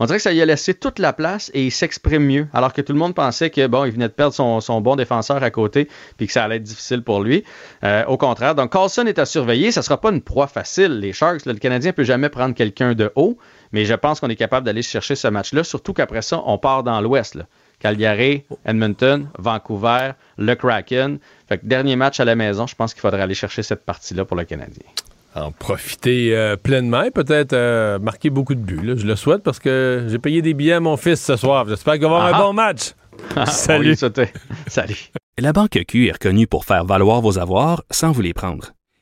On 0.00 0.06
dirait 0.06 0.18
que 0.18 0.22
ça 0.24 0.32
lui 0.32 0.42
a 0.42 0.44
laissé 0.44 0.74
toute 0.74 0.98
la 0.98 1.12
place 1.12 1.52
et 1.54 1.66
il 1.66 1.70
s'exprime 1.70 2.24
mieux. 2.24 2.48
Alors 2.52 2.72
que 2.72 2.80
tout 2.80 2.92
le 2.92 2.98
monde 2.98 3.14
pensait 3.14 3.48
que 3.50 3.68
bon, 3.68 3.84
il 3.84 3.92
venait 3.92 4.08
de 4.08 4.12
perdre 4.12 4.34
son, 4.34 4.60
son 4.60 4.80
bon 4.80 4.96
défenseur 4.96 5.40
à 5.44 5.50
côté 5.52 5.88
puis 6.16 6.26
que 6.26 6.32
ça 6.32 6.42
allait 6.42 6.56
être 6.56 6.64
difficile 6.64 7.02
pour 7.04 7.22
lui. 7.22 7.44
Euh, 7.84 8.04
au 8.06 8.16
contraire. 8.16 8.56
Donc, 8.56 8.72
Carlson 8.72 9.06
est 9.06 9.20
à 9.20 9.24
surveiller. 9.24 9.70
Ça 9.70 9.82
sera 9.82 10.00
pas 10.00 10.10
une 10.10 10.20
proie 10.20 10.48
facile. 10.48 10.98
Les 10.98 11.12
Sharks, 11.12 11.46
là, 11.46 11.52
le 11.52 11.60
Canadien 11.60 11.92
peut 11.92 12.02
jamais 12.02 12.28
prendre 12.28 12.56
quelqu'un 12.56 12.94
de 12.94 13.12
haut, 13.14 13.38
mais 13.74 13.84
je 13.86 13.94
pense 13.94 14.20
qu'on 14.20 14.28
est 14.28 14.36
capable 14.36 14.64
d'aller 14.64 14.82
chercher 14.82 15.16
ce 15.16 15.26
match-là. 15.26 15.64
Surtout 15.64 15.92
qu'après 15.92 16.22
ça, 16.22 16.40
on 16.46 16.58
part 16.58 16.84
dans 16.84 17.00
l'Ouest. 17.00 17.38
Calgary, 17.80 18.44
Edmonton, 18.64 19.26
Vancouver, 19.36 20.12
le 20.38 20.54
Kraken. 20.54 21.18
Fait 21.48 21.58
que 21.58 21.66
dernier 21.66 21.96
match 21.96 22.20
à 22.20 22.24
la 22.24 22.36
maison, 22.36 22.68
je 22.68 22.76
pense 22.76 22.94
qu'il 22.94 23.00
faudrait 23.00 23.20
aller 23.20 23.34
chercher 23.34 23.64
cette 23.64 23.84
partie-là 23.84 24.24
pour 24.24 24.36
le 24.36 24.44
Canadien. 24.44 24.84
En 25.34 25.50
profiter 25.50 26.36
euh, 26.36 26.54
pleinement 26.56 27.02
et 27.02 27.10
peut-être 27.10 27.52
euh, 27.52 27.98
marquer 27.98 28.30
beaucoup 28.30 28.54
de 28.54 28.60
buts. 28.60 28.80
là. 28.80 28.94
Je 28.96 29.04
le 29.04 29.16
souhaite 29.16 29.42
parce 29.42 29.58
que 29.58 30.06
j'ai 30.08 30.20
payé 30.20 30.40
des 30.40 30.54
billets 30.54 30.74
à 30.74 30.80
mon 30.80 30.96
fils 30.96 31.20
ce 31.20 31.34
soir. 31.34 31.68
J'espère 31.68 31.94
qu'il 31.94 32.02
va 32.02 32.06
avoir 32.10 32.22
Ah 32.26 32.28
un 32.28 32.32
ah. 32.32 32.42
bon 32.42 32.52
match. 32.52 32.92
On 33.34 33.44
Salut. 33.46 33.96
Salut. 34.68 35.10
La 35.36 35.52
Banque 35.52 35.80
Q 35.88 36.06
est 36.06 36.12
reconnue 36.12 36.46
pour 36.46 36.64
faire 36.64 36.84
valoir 36.84 37.20
vos 37.20 37.40
avoirs 37.40 37.82
sans 37.90 38.12
vous 38.12 38.22
les 38.22 38.34
prendre. 38.34 38.70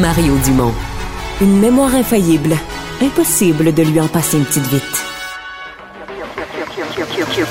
Mario 0.00 0.36
Dumont. 0.44 0.72
Une 1.40 1.60
mémoire 1.60 1.94
infaillible. 1.94 2.56
Impossible 3.00 3.72
de 3.72 3.82
lui 3.82 4.00
en 4.00 4.08
passer 4.08 4.38
une 4.38 4.44
petite 4.44 4.66
vite. 4.66 5.04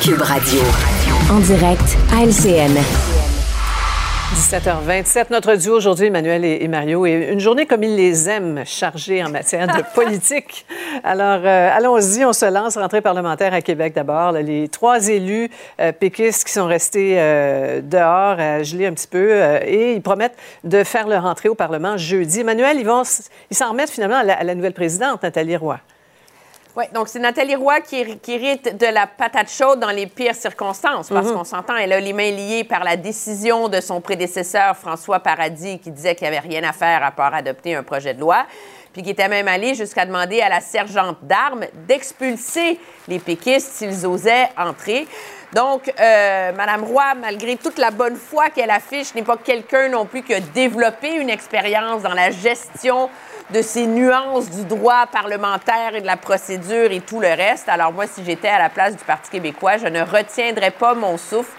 Cube 0.02 0.22
Radio. 0.22 0.60
En 1.30 1.40
direct 1.40 1.98
à 2.12 2.26
LCN. 2.26 3.13
17h27. 4.34 5.28
Notre 5.30 5.56
duo 5.56 5.76
aujourd'hui, 5.76 6.08
Emmanuel 6.08 6.44
et, 6.44 6.68
Mario, 6.68 7.06
et 7.06 7.30
une 7.32 7.40
journée 7.40 7.68
comme 7.68 7.84
ils 7.84 7.96
les 7.96 8.28
aiment, 8.28 8.64
chargée 8.66 9.24
en 9.24 9.30
matière 9.30 9.68
de 9.68 9.84
politique. 9.96 10.66
Alors, 11.04 11.42
euh, 11.46 11.70
allons-y, 11.72 12.26
on 12.26 12.34
se 12.34 12.46
lance. 12.52 12.76
Rentrée 12.76 13.02
parlementaire 13.02 13.54
à 13.54 13.62
Québec 13.62 13.94
d'abord. 13.94 14.32
Les 14.32 14.70
trois 14.70 15.08
élus 15.08 15.52
euh, 15.80 15.92
péquistes 15.92 16.46
qui 16.46 16.52
sont 16.52 16.66
restés 16.66 17.16
euh, 17.18 17.82
dehors 17.84 18.40
à 18.40 18.64
geler 18.64 18.88
un 18.88 18.94
petit 18.94 19.08
peu 19.08 19.40
et 19.66 19.94
ils 19.94 20.02
promettent 20.02 20.38
de 20.64 20.84
faire 20.84 21.08
leur 21.08 21.26
entrée 21.26 21.50
au 21.50 21.56
Parlement 21.56 21.96
jeudi. 21.98 22.40
Emmanuel, 22.40 22.78
ils 22.80 22.86
vont 22.86 23.04
ils 23.52 23.56
s'en 23.56 23.70
remettent 23.70 23.92
finalement 23.92 24.18
à 24.18 24.24
la, 24.24 24.34
à 24.34 24.44
la 24.44 24.56
nouvelle 24.56 24.74
présidente, 24.74 25.22
Nathalie 25.22 25.58
Roy. 25.58 25.80
Oui, 26.76 26.86
donc 26.92 27.08
c'est 27.08 27.20
Nathalie 27.20 27.56
Roy 27.56 27.82
qui, 27.82 28.18
qui 28.18 28.32
hérite 28.34 28.78
de 28.80 28.88
la 28.88 29.06
patate 29.06 29.52
chaude 29.52 29.80
dans 29.80 29.92
les 29.92 30.08
pires 30.08 30.34
circonstances, 30.34 31.10
parce 31.10 31.28
Mhm. 31.28 31.34
qu'on 31.36 31.44
s'entend, 31.44 31.76
elle 31.76 31.94
a 31.94 32.00
les 32.00 32.14
mains 32.14 32.32
liées 32.32 32.64
par 32.64 32.84
la 32.84 32.96
décision 32.98 33.70
de 33.70 33.80
son 33.80 34.02
prédécesseur 34.02 34.76
François 34.76 35.20
Paradis, 35.20 35.78
qui 35.78 35.92
disait 35.92 36.16
qu'il 36.16 36.28
n'y 36.28 36.36
avait 36.36 36.48
rien 36.48 36.64
à 36.68 36.74
faire 36.74 37.04
à 37.04 37.12
part 37.12 37.36
adopter 37.36 37.76
un 37.76 37.84
projet 37.84 38.16
de 38.16 38.20
loi, 38.22 38.48
puis 38.92 39.04
qui 39.04 39.12
était 39.12 39.28
même 39.28 39.48
allé 39.48 39.76
jusqu'à 39.76 40.04
demander 40.08 40.42
à 40.42 40.50
la 40.50 40.62
sergente 40.62 41.18
d'armes 41.22 41.66
d'expulser 41.88 42.80
les 43.08 43.20
péquistes 43.20 43.72
s'ils 43.74 44.08
osaient 44.08 44.50
entrer. 44.58 45.08
Donc, 45.54 45.94
euh, 46.00 46.52
Madame 46.54 46.84
Roy, 46.86 47.14
malgré 47.22 47.56
toute 47.58 47.78
la 47.78 47.92
bonne 47.92 48.16
foi 48.16 48.50
qu'elle 48.50 48.72
affiche, 48.72 49.14
n'est 49.14 49.22
pas 49.22 49.38
quelqu'un 49.38 49.90
non 49.90 50.06
plus 50.08 50.24
qui 50.24 50.34
a 50.34 50.40
développé 50.40 51.14
une 51.14 51.30
expérience 51.30 52.02
dans 52.02 52.14
la 52.16 52.32
gestion 52.32 53.12
de 53.52 53.62
ces 53.62 53.86
nuances 53.88 54.50
du 54.50 54.64
droit 54.66 55.06
parlementaire 55.12 55.96
et 55.96 56.02
de 56.02 56.06
la 56.06 56.18
procédure 56.18 56.92
et 56.92 57.02
tout 57.02 57.20
le 57.20 57.28
reste. 57.28 57.68
Alors 57.70 57.92
moi, 57.92 58.06
si 58.08 58.24
j'étais 58.26 58.48
à 58.48 58.60
la 58.60 58.70
place 58.70 58.96
du 58.96 59.04
Parti 59.04 59.30
québécois, 59.32 59.78
je 59.78 59.88
ne 59.88 60.02
retiendrais 60.02 60.72
pas 60.72 60.94
mon 60.94 61.18
souffle. 61.18 61.56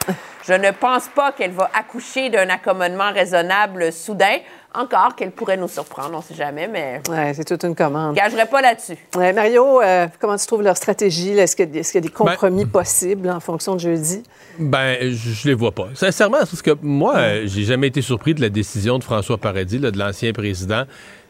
Je 0.47 0.53
ne 0.53 0.71
pense 0.73 1.09
pas 1.09 1.33
qu'elle 1.33 1.53
va 1.53 1.71
accoucher 1.73 2.29
d'un 2.29 2.49
accommodement 2.51 3.11
raisonnable 3.13 3.91
soudain. 3.93 4.37
Encore 4.75 5.15
qu'elle 5.15 5.31
pourrait 5.31 5.57
nous 5.57 5.69
surprendre, 5.69 6.11
on 6.15 6.17
ne 6.19 6.23
sait 6.23 6.35
jamais, 6.35 6.67
mais. 6.67 7.01
Ouais, 7.09 7.33
c'est 7.33 7.45
toute 7.45 7.63
une 7.65 7.77
commande. 7.77 8.17
Je 8.17 8.21
gagerai 8.21 8.45
pas 8.47 8.61
là-dessus. 8.61 8.97
Ouais, 9.15 9.33
Mario, 9.33 9.81
euh, 9.81 10.09
comment 10.21 10.37
tu 10.37 10.45
trouves 10.47 10.63
leur 10.63 10.77
stratégie? 10.77 11.31
Est-ce 11.31 11.55
qu'il 11.55 11.75
y, 11.75 11.79
a- 11.79 11.83
y 11.95 12.01
des 12.01 12.09
compromis 12.09 12.67
possibles 12.67 13.31
en 13.31 13.39
fonction 13.41 13.75
de 13.77 13.81
jeudi? 13.81 14.23
Ben, 14.59 14.99
je, 15.01 15.31
je 15.31 15.49
les 15.49 15.55
vois 15.55 15.71
pas. 15.73 15.87
Sincèrement, 15.95 16.39
c'est 16.41 16.51
parce 16.51 16.63
que 16.63 16.77
moi, 16.83 17.15
euh, 17.17 17.43
j'ai 17.47 17.63
jamais 17.63 17.87
été 17.87 18.03
surpris 18.03 18.35
de 18.35 18.41
la 18.41 18.49
décision 18.51 18.99
de 18.99 19.05
François 19.05 19.39
Paradis, 19.39 19.79
là, 19.79 19.93
de 19.93 19.99
l'ancien 19.99 20.33
président. 20.33 20.83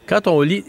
Quand 0.07 0.27
on 0.27 0.41
lit. 0.41 0.63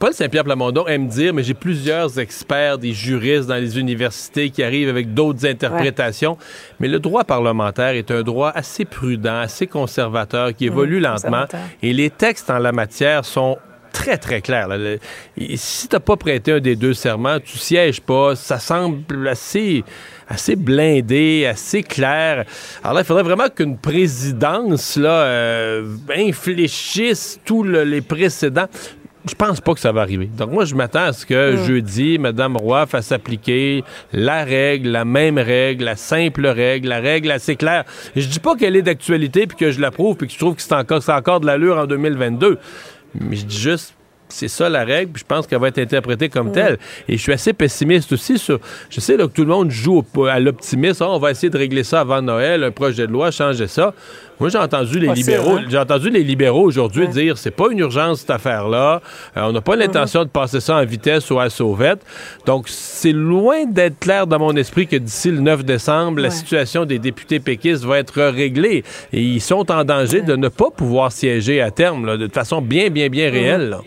Paul 0.00 0.12
Saint-Pierre 0.12 0.42
Plamondon 0.42 0.86
aime 0.88 1.06
dire, 1.06 1.32
mais 1.32 1.44
j'ai 1.44 1.54
plusieurs 1.54 2.18
experts, 2.18 2.78
des 2.78 2.92
juristes 2.92 3.46
dans 3.48 3.54
les 3.54 3.78
universités 3.78 4.50
qui 4.50 4.64
arrivent 4.64 4.88
avec 4.88 5.14
d'autres 5.14 5.46
interprétations. 5.46 6.36
Mais 6.80 6.88
le 6.88 6.98
droit 6.98 7.22
parlementaire 7.22 7.90
est 7.90 8.10
un 8.10 8.22
droit 8.22 8.50
assez 8.52 8.84
prudent, 8.84 9.38
assez 9.38 9.68
conservateur, 9.68 10.52
qui 10.52 10.66
évolue 10.66 10.98
lentement. 10.98 11.44
Et 11.82 11.92
les 11.92 12.10
textes 12.10 12.50
en 12.50 12.58
la 12.58 12.72
matière 12.72 13.24
sont 13.24 13.56
très, 13.92 14.18
très 14.18 14.40
clairs. 14.40 14.66
là. 14.66 14.78
Le- 14.78 14.98
et 15.36 15.56
si 15.56 15.86
tu 15.86 15.94
n'as 15.94 16.00
pas 16.00 16.16
prêté 16.16 16.52
un 16.52 16.60
des 16.60 16.74
deux 16.74 16.94
serments, 16.94 17.38
tu 17.38 17.56
sièges 17.56 18.00
pas. 18.00 18.34
Ça 18.34 18.58
semble 18.58 19.28
assez, 19.28 19.84
assez 20.28 20.56
blindé, 20.56 21.46
assez 21.50 21.82
clair. 21.82 22.44
Alors 22.82 22.94
là, 22.94 23.00
il 23.00 23.04
faudrait 23.06 23.22
vraiment 23.22 23.48
qu'une 23.48 23.78
présidence 23.78 24.96
là, 24.96 25.22
euh, 25.22 25.86
infléchisse 26.52 27.40
tous 27.44 27.62
le- 27.62 27.84
les 27.84 28.00
précédents. 28.00 28.66
Je 29.28 29.34
pense 29.34 29.60
pas 29.60 29.74
que 29.74 29.80
ça 29.80 29.92
va 29.92 30.00
arriver. 30.02 30.26
Donc 30.38 30.52
moi, 30.52 30.64
je 30.64 30.74
m'attends 30.74 31.04
à 31.06 31.12
ce 31.12 31.26
que 31.26 31.54
Mm. 31.56 31.64
jeudi, 31.66 32.18
Mme 32.18 32.56
Roy 32.56 32.86
fasse 32.86 33.12
appliquer 33.12 33.84
la 34.12 34.44
règle, 34.44 34.88
la 34.90 35.04
même 35.04 35.38
règle, 35.38 35.84
la 35.84 35.96
simple 35.96 36.46
règle, 36.46 36.88
la 36.88 37.00
règle 37.00 37.30
assez 37.30 37.56
claire. 37.56 37.84
Je 38.16 38.26
dis 38.26 38.38
pas 38.40 38.54
qu'elle 38.56 38.76
est 38.76 38.82
d'actualité 38.82 39.46
puis 39.46 39.56
que 39.56 39.70
je 39.70 39.80
l'approuve 39.80 40.16
puis 40.16 40.28
que 40.28 40.32
je 40.32 40.38
trouve 40.38 40.54
que 40.54 40.62
c'est 40.62 40.72
encore, 40.74 41.02
c'est 41.02 41.12
encore 41.12 41.40
de 41.40 41.46
l'allure 41.46 41.76
en 41.76 41.86
2022. 41.86 42.58
Mais 43.20 43.36
je 43.36 43.44
dis 43.44 43.58
juste, 43.58 43.94
c'est 44.28 44.48
ça 44.48 44.68
la 44.68 44.84
règle, 44.84 45.12
puis 45.12 45.20
je 45.22 45.26
pense 45.26 45.46
qu'elle 45.46 45.60
va 45.60 45.68
être 45.68 45.78
interprétée 45.78 46.28
comme 46.28 46.52
telle. 46.52 46.78
Et 47.08 47.16
je 47.16 47.22
suis 47.22 47.32
assez 47.32 47.52
pessimiste 47.52 48.12
aussi 48.12 48.38
sur. 48.38 48.58
Je 48.90 49.00
sais 49.00 49.16
là, 49.16 49.26
que 49.26 49.32
tout 49.32 49.42
le 49.44 49.48
monde 49.50 49.70
joue 49.70 50.04
au- 50.16 50.24
à 50.26 50.38
l'optimisme. 50.40 51.04
Ah, 51.06 51.10
on 51.10 51.18
va 51.18 51.30
essayer 51.30 51.50
de 51.50 51.58
régler 51.58 51.84
ça 51.84 52.00
avant 52.00 52.20
Noël, 52.22 52.64
un 52.64 52.70
projet 52.70 53.06
de 53.06 53.12
loi, 53.12 53.30
changer 53.30 53.66
ça. 53.66 53.94
Moi, 54.40 54.50
j'ai 54.50 54.58
entendu 54.58 55.00
les 55.00 55.08
libéraux, 55.14 55.56
hein? 55.56 55.64
j'ai 55.68 55.78
entendu 55.78 56.10
les 56.10 56.22
libéraux 56.22 56.62
aujourd'hui 56.64 57.08
dire 57.08 57.36
c'est 57.36 57.50
pas 57.50 57.70
une 57.72 57.80
urgence 57.80 58.20
cette 58.20 58.30
affaire-là. 58.30 59.02
Euh, 59.36 59.40
on 59.42 59.52
n'a 59.52 59.60
pas 59.60 59.74
l'intention 59.74 60.22
de 60.22 60.28
passer 60.28 60.60
ça 60.60 60.76
en 60.76 60.84
vitesse 60.84 61.28
ou 61.32 61.40
à 61.40 61.50
sauvette. 61.50 61.98
Donc, 62.46 62.66
c'est 62.68 63.10
loin 63.10 63.64
d'être 63.66 63.98
clair 63.98 64.28
dans 64.28 64.38
mon 64.38 64.54
esprit 64.54 64.86
que 64.86 64.94
d'ici 64.94 65.32
le 65.32 65.40
9 65.40 65.64
décembre, 65.64 66.20
la 66.20 66.30
situation 66.30 66.84
des 66.84 67.00
députés 67.00 67.40
péquistes 67.40 67.84
va 67.84 67.98
être 67.98 68.22
réglée. 68.22 68.84
Et 69.12 69.20
ils 69.22 69.40
sont 69.40 69.68
en 69.72 69.82
danger 69.82 70.20
de 70.20 70.36
ne 70.36 70.46
pas 70.48 70.70
pouvoir 70.70 71.10
siéger 71.10 71.60
à 71.60 71.72
terme, 71.72 72.06
là, 72.06 72.16
de 72.16 72.28
façon 72.28 72.60
bien, 72.62 72.90
bien, 72.90 73.08
bien 73.08 73.30
réelle. 73.32 73.70
là. 73.70 73.80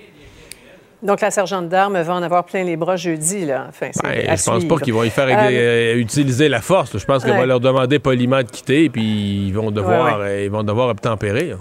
Donc, 1.03 1.21
la 1.21 1.31
sergente 1.31 1.67
d'armes 1.67 1.99
va 2.01 2.13
en 2.13 2.21
avoir 2.21 2.43
plein 2.43 2.63
les 2.63 2.75
bras 2.77 2.95
jeudi, 2.95 3.45
là. 3.45 3.65
Enfin, 3.69 3.89
Ben, 4.03 4.21
je 4.21 4.27
pense 4.43 4.59
suivre. 4.59 4.67
pas 4.77 4.83
qu'ils 4.83 4.93
vont 4.93 5.03
y 5.03 5.09
faire 5.09 5.27
Euh, 5.27 5.49
euh, 5.51 5.95
utiliser 5.95 6.47
la 6.47 6.61
force. 6.61 6.93
là. 6.93 6.99
Je 6.99 7.05
pense 7.05 7.23
qu'elle 7.23 7.33
Ouais. 7.33 7.39
va 7.39 7.45
leur 7.47 7.59
demander 7.59 7.97
poliment 7.97 8.37
de 8.43 8.49
quitter, 8.51 8.89
puis 8.89 9.47
ils 9.47 9.51
vont 9.53 9.71
devoir, 9.71 10.19
Ouais, 10.19 10.25
euh, 10.25 10.43
ils 10.45 10.51
vont 10.51 10.63
devoir 10.63 10.89
obtempérer. 10.89 11.45
là. 11.45 11.55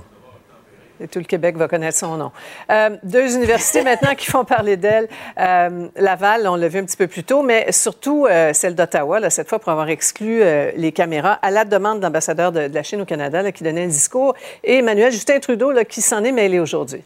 Et 1.02 1.08
tout 1.08 1.18
le 1.18 1.24
Québec 1.24 1.56
va 1.56 1.66
connaître 1.66 1.96
son 1.96 2.18
nom. 2.18 2.30
Euh, 2.70 2.90
deux 3.02 3.34
universités 3.34 3.82
maintenant 3.82 4.14
qui 4.14 4.26
font 4.26 4.44
parler 4.44 4.76
d'elle. 4.76 5.08
Euh, 5.38 5.86
Laval, 5.96 6.46
on 6.46 6.56
l'a 6.56 6.68
vu 6.68 6.78
un 6.78 6.84
petit 6.84 6.98
peu 6.98 7.06
plus 7.06 7.24
tôt, 7.24 7.42
mais 7.42 7.72
surtout 7.72 8.26
euh, 8.28 8.52
celle 8.52 8.74
d'Ottawa, 8.74 9.30
cette 9.30 9.48
fois 9.48 9.58
pour 9.58 9.72
avoir 9.72 9.88
exclu 9.88 10.42
les 10.76 10.92
caméras 10.92 11.38
à 11.40 11.50
la 11.50 11.64
demande 11.64 12.00
de 12.00 12.02
l'ambassadeur 12.04 12.52
de, 12.52 12.68
de 12.68 12.74
la 12.74 12.82
Chine 12.82 13.00
au 13.00 13.06
Canada 13.06 13.40
là, 13.40 13.50
qui 13.50 13.64
donnait 13.64 13.84
un 13.84 13.88
discours. 13.88 14.34
Et 14.62 14.80
Emmanuel 14.80 15.10
Justin 15.10 15.38
Trudeau 15.40 15.72
là, 15.72 15.86
qui 15.86 16.02
s'en 16.02 16.22
est 16.22 16.32
mêlé 16.32 16.58
aujourd'hui. 16.60 17.02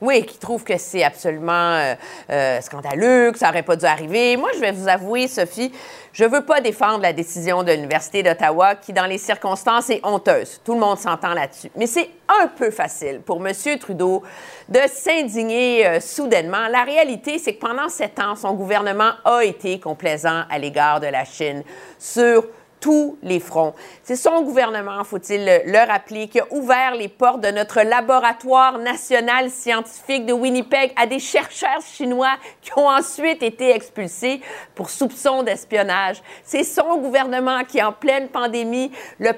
Oui, 0.00 0.24
qui 0.24 0.38
trouve 0.38 0.64
que 0.64 0.78
c'est 0.78 1.04
absolument 1.04 1.52
euh, 1.52 1.94
euh, 2.30 2.60
scandaleux, 2.62 3.32
que 3.32 3.38
ça 3.38 3.48
n'aurait 3.48 3.62
pas 3.62 3.76
dû 3.76 3.84
arriver. 3.84 4.36
Moi, 4.38 4.48
je 4.54 4.60
vais 4.60 4.72
vous 4.72 4.88
avouer, 4.88 5.28
Sophie, 5.28 5.70
je 6.14 6.24
veux 6.24 6.44
pas 6.44 6.62
défendre 6.62 7.02
la 7.02 7.12
décision 7.12 7.62
de 7.62 7.72
l'Université 7.72 8.22
d'Ottawa 8.22 8.76
qui, 8.76 8.94
dans 8.94 9.04
les 9.04 9.18
circonstances, 9.18 9.90
est 9.90 10.00
honteuse. 10.02 10.60
Tout 10.64 10.72
le 10.72 10.80
monde 10.80 10.98
s'entend 10.98 11.34
là-dessus. 11.34 11.70
Mais 11.76 11.86
c'est 11.86 12.08
un 12.42 12.46
peu 12.46 12.70
facile 12.70 13.20
pour 13.20 13.46
M. 13.46 13.52
Trudeau 13.78 14.22
de 14.70 14.80
s'indigner 14.90 15.86
euh, 15.86 16.00
soudainement. 16.00 16.68
La 16.68 16.84
réalité, 16.84 17.38
c'est 17.38 17.54
que 17.54 17.60
pendant 17.60 17.90
sept 17.90 18.18
ans, 18.20 18.36
son 18.36 18.54
gouvernement 18.54 19.12
a 19.24 19.44
été 19.44 19.78
complaisant 19.78 20.44
à 20.48 20.58
l'égard 20.58 21.00
de 21.00 21.08
la 21.08 21.24
Chine 21.26 21.62
sur 21.98 22.44
tous 22.80 23.18
les 23.22 23.40
fronts. 23.40 23.74
C'est 24.02 24.16
son 24.16 24.42
gouvernement, 24.42 25.04
faut-il 25.04 25.44
le, 25.44 25.70
le 25.70 25.86
rappeler, 25.86 26.28
qui 26.28 26.40
a 26.40 26.46
ouvert 26.50 26.94
les 26.94 27.08
portes 27.08 27.40
de 27.40 27.50
notre 27.50 27.82
laboratoire 27.82 28.78
national 28.78 29.50
scientifique 29.50 30.26
de 30.26 30.32
Winnipeg 30.32 30.92
à 30.96 31.06
des 31.06 31.18
chercheurs 31.18 31.82
chinois 31.82 32.36
qui 32.62 32.70
ont 32.76 32.88
ensuite 32.88 33.42
été 33.42 33.70
expulsés 33.74 34.40
pour 34.74 34.90
soupçon 34.90 35.42
d'espionnage. 35.42 36.22
C'est 36.42 36.64
son 36.64 36.98
gouvernement 36.98 37.64
qui, 37.64 37.82
en 37.82 37.92
pleine 37.92 38.28
pandémie, 38.28 38.90
le 39.18 39.32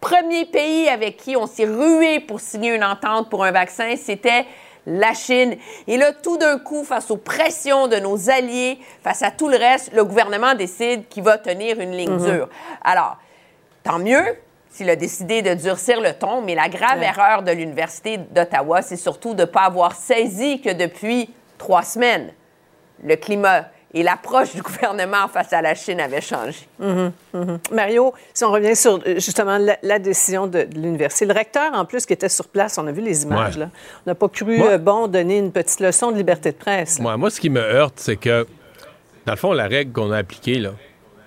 premier 0.00 0.46
pays 0.46 0.88
avec 0.88 1.16
qui 1.18 1.36
on 1.36 1.46
s'est 1.46 1.66
rué 1.66 2.20
pour 2.20 2.40
signer 2.40 2.74
une 2.74 2.84
entente 2.84 3.28
pour 3.28 3.44
un 3.44 3.50
vaccin, 3.50 3.94
c'était 3.96 4.46
la 4.88 5.12
Chine. 5.14 5.56
Et 5.86 5.96
là, 5.96 6.12
tout 6.12 6.38
d'un 6.38 6.58
coup, 6.58 6.82
face 6.84 7.10
aux 7.10 7.16
pressions 7.18 7.88
de 7.88 7.96
nos 7.96 8.30
alliés, 8.30 8.78
face 9.02 9.22
à 9.22 9.30
tout 9.30 9.48
le 9.48 9.56
reste, 9.56 9.92
le 9.92 10.04
gouvernement 10.04 10.54
décide 10.54 11.08
qu'il 11.08 11.22
va 11.22 11.36
tenir 11.38 11.78
une 11.80 11.92
ligne 11.92 12.10
Mhm. 12.12 12.24
dure. 12.32 12.48
Alors, 12.82 13.16
tant 13.84 13.98
mieux 13.98 14.24
s'il 14.70 14.88
a 14.90 14.96
décidé 14.96 15.42
de 15.42 15.54
durcir 15.54 16.00
le 16.00 16.12
ton, 16.12 16.40
mais 16.42 16.54
la 16.54 16.68
grave 16.68 16.98
Ouais. 17.00 17.06
erreur 17.06 17.42
de 17.42 17.50
l'Université 17.52 18.16
d'Ottawa, 18.16 18.80
c'est 18.82 18.96
surtout 18.96 19.34
de 19.34 19.40
ne 19.42 19.46
pas 19.46 19.62
avoir 19.62 19.94
saisi 19.94 20.60
que 20.60 20.70
depuis 20.70 21.30
trois 21.58 21.82
semaines, 21.82 22.32
le 23.02 23.16
climat 23.16 23.64
et 23.94 24.02
l'approche 24.02 24.54
du 24.54 24.60
gouvernement 24.62 25.28
face 25.32 25.52
à 25.52 25.62
la 25.62 25.74
Chine 25.74 25.98
avaient 26.00 26.20
changé. 26.20 26.58
Mhm, 26.78 27.12
mhm. 27.32 27.58
Mario, 27.72 28.12
si 28.34 28.44
on 28.44 28.50
revient 28.52 28.76
sur 28.76 29.00
euh, 29.06 29.14
justement 29.14 29.56
la, 29.58 29.78
la 29.82 29.98
décision 29.98 30.46
de, 30.46 30.64
de 30.64 30.74
l'université, 30.78 31.24
le 31.26 31.32
recteur 31.34 31.70
en 31.72 31.84
plus 31.86 32.04
qui 32.04 32.12
était 32.12 32.28
sur 32.28 32.48
place, 32.48 32.76
on 32.78 32.86
a 32.86 32.92
vu 32.92 33.00
les 33.00 33.22
images 33.22 33.54
Ouais. 33.54 33.60
là, 33.60 33.70
on 34.06 34.10
n'a 34.10 34.14
pas 34.14 34.28
cru 34.28 34.60
euh, 34.62 34.76
bon 34.78 35.08
donner 35.08 35.38
une 35.38 35.52
petite 35.52 35.80
leçon 35.80 36.10
de 36.12 36.16
liberté 36.16 36.52
de 36.52 36.56
presse. 36.56 36.98
Moi, 37.00 37.16
moi, 37.16 37.30
ce 37.30 37.40
qui 37.40 37.48
me 37.50 37.60
heurte, 37.60 37.94
c'est 37.96 38.16
que, 38.16 38.46
dans 39.26 39.32
le 39.32 39.38
fond, 39.38 39.52
la 39.52 39.66
règle 39.68 39.92
qu'on 39.92 40.10
a 40.12 40.18
appliquée, 40.18 40.58
là, 40.58 40.72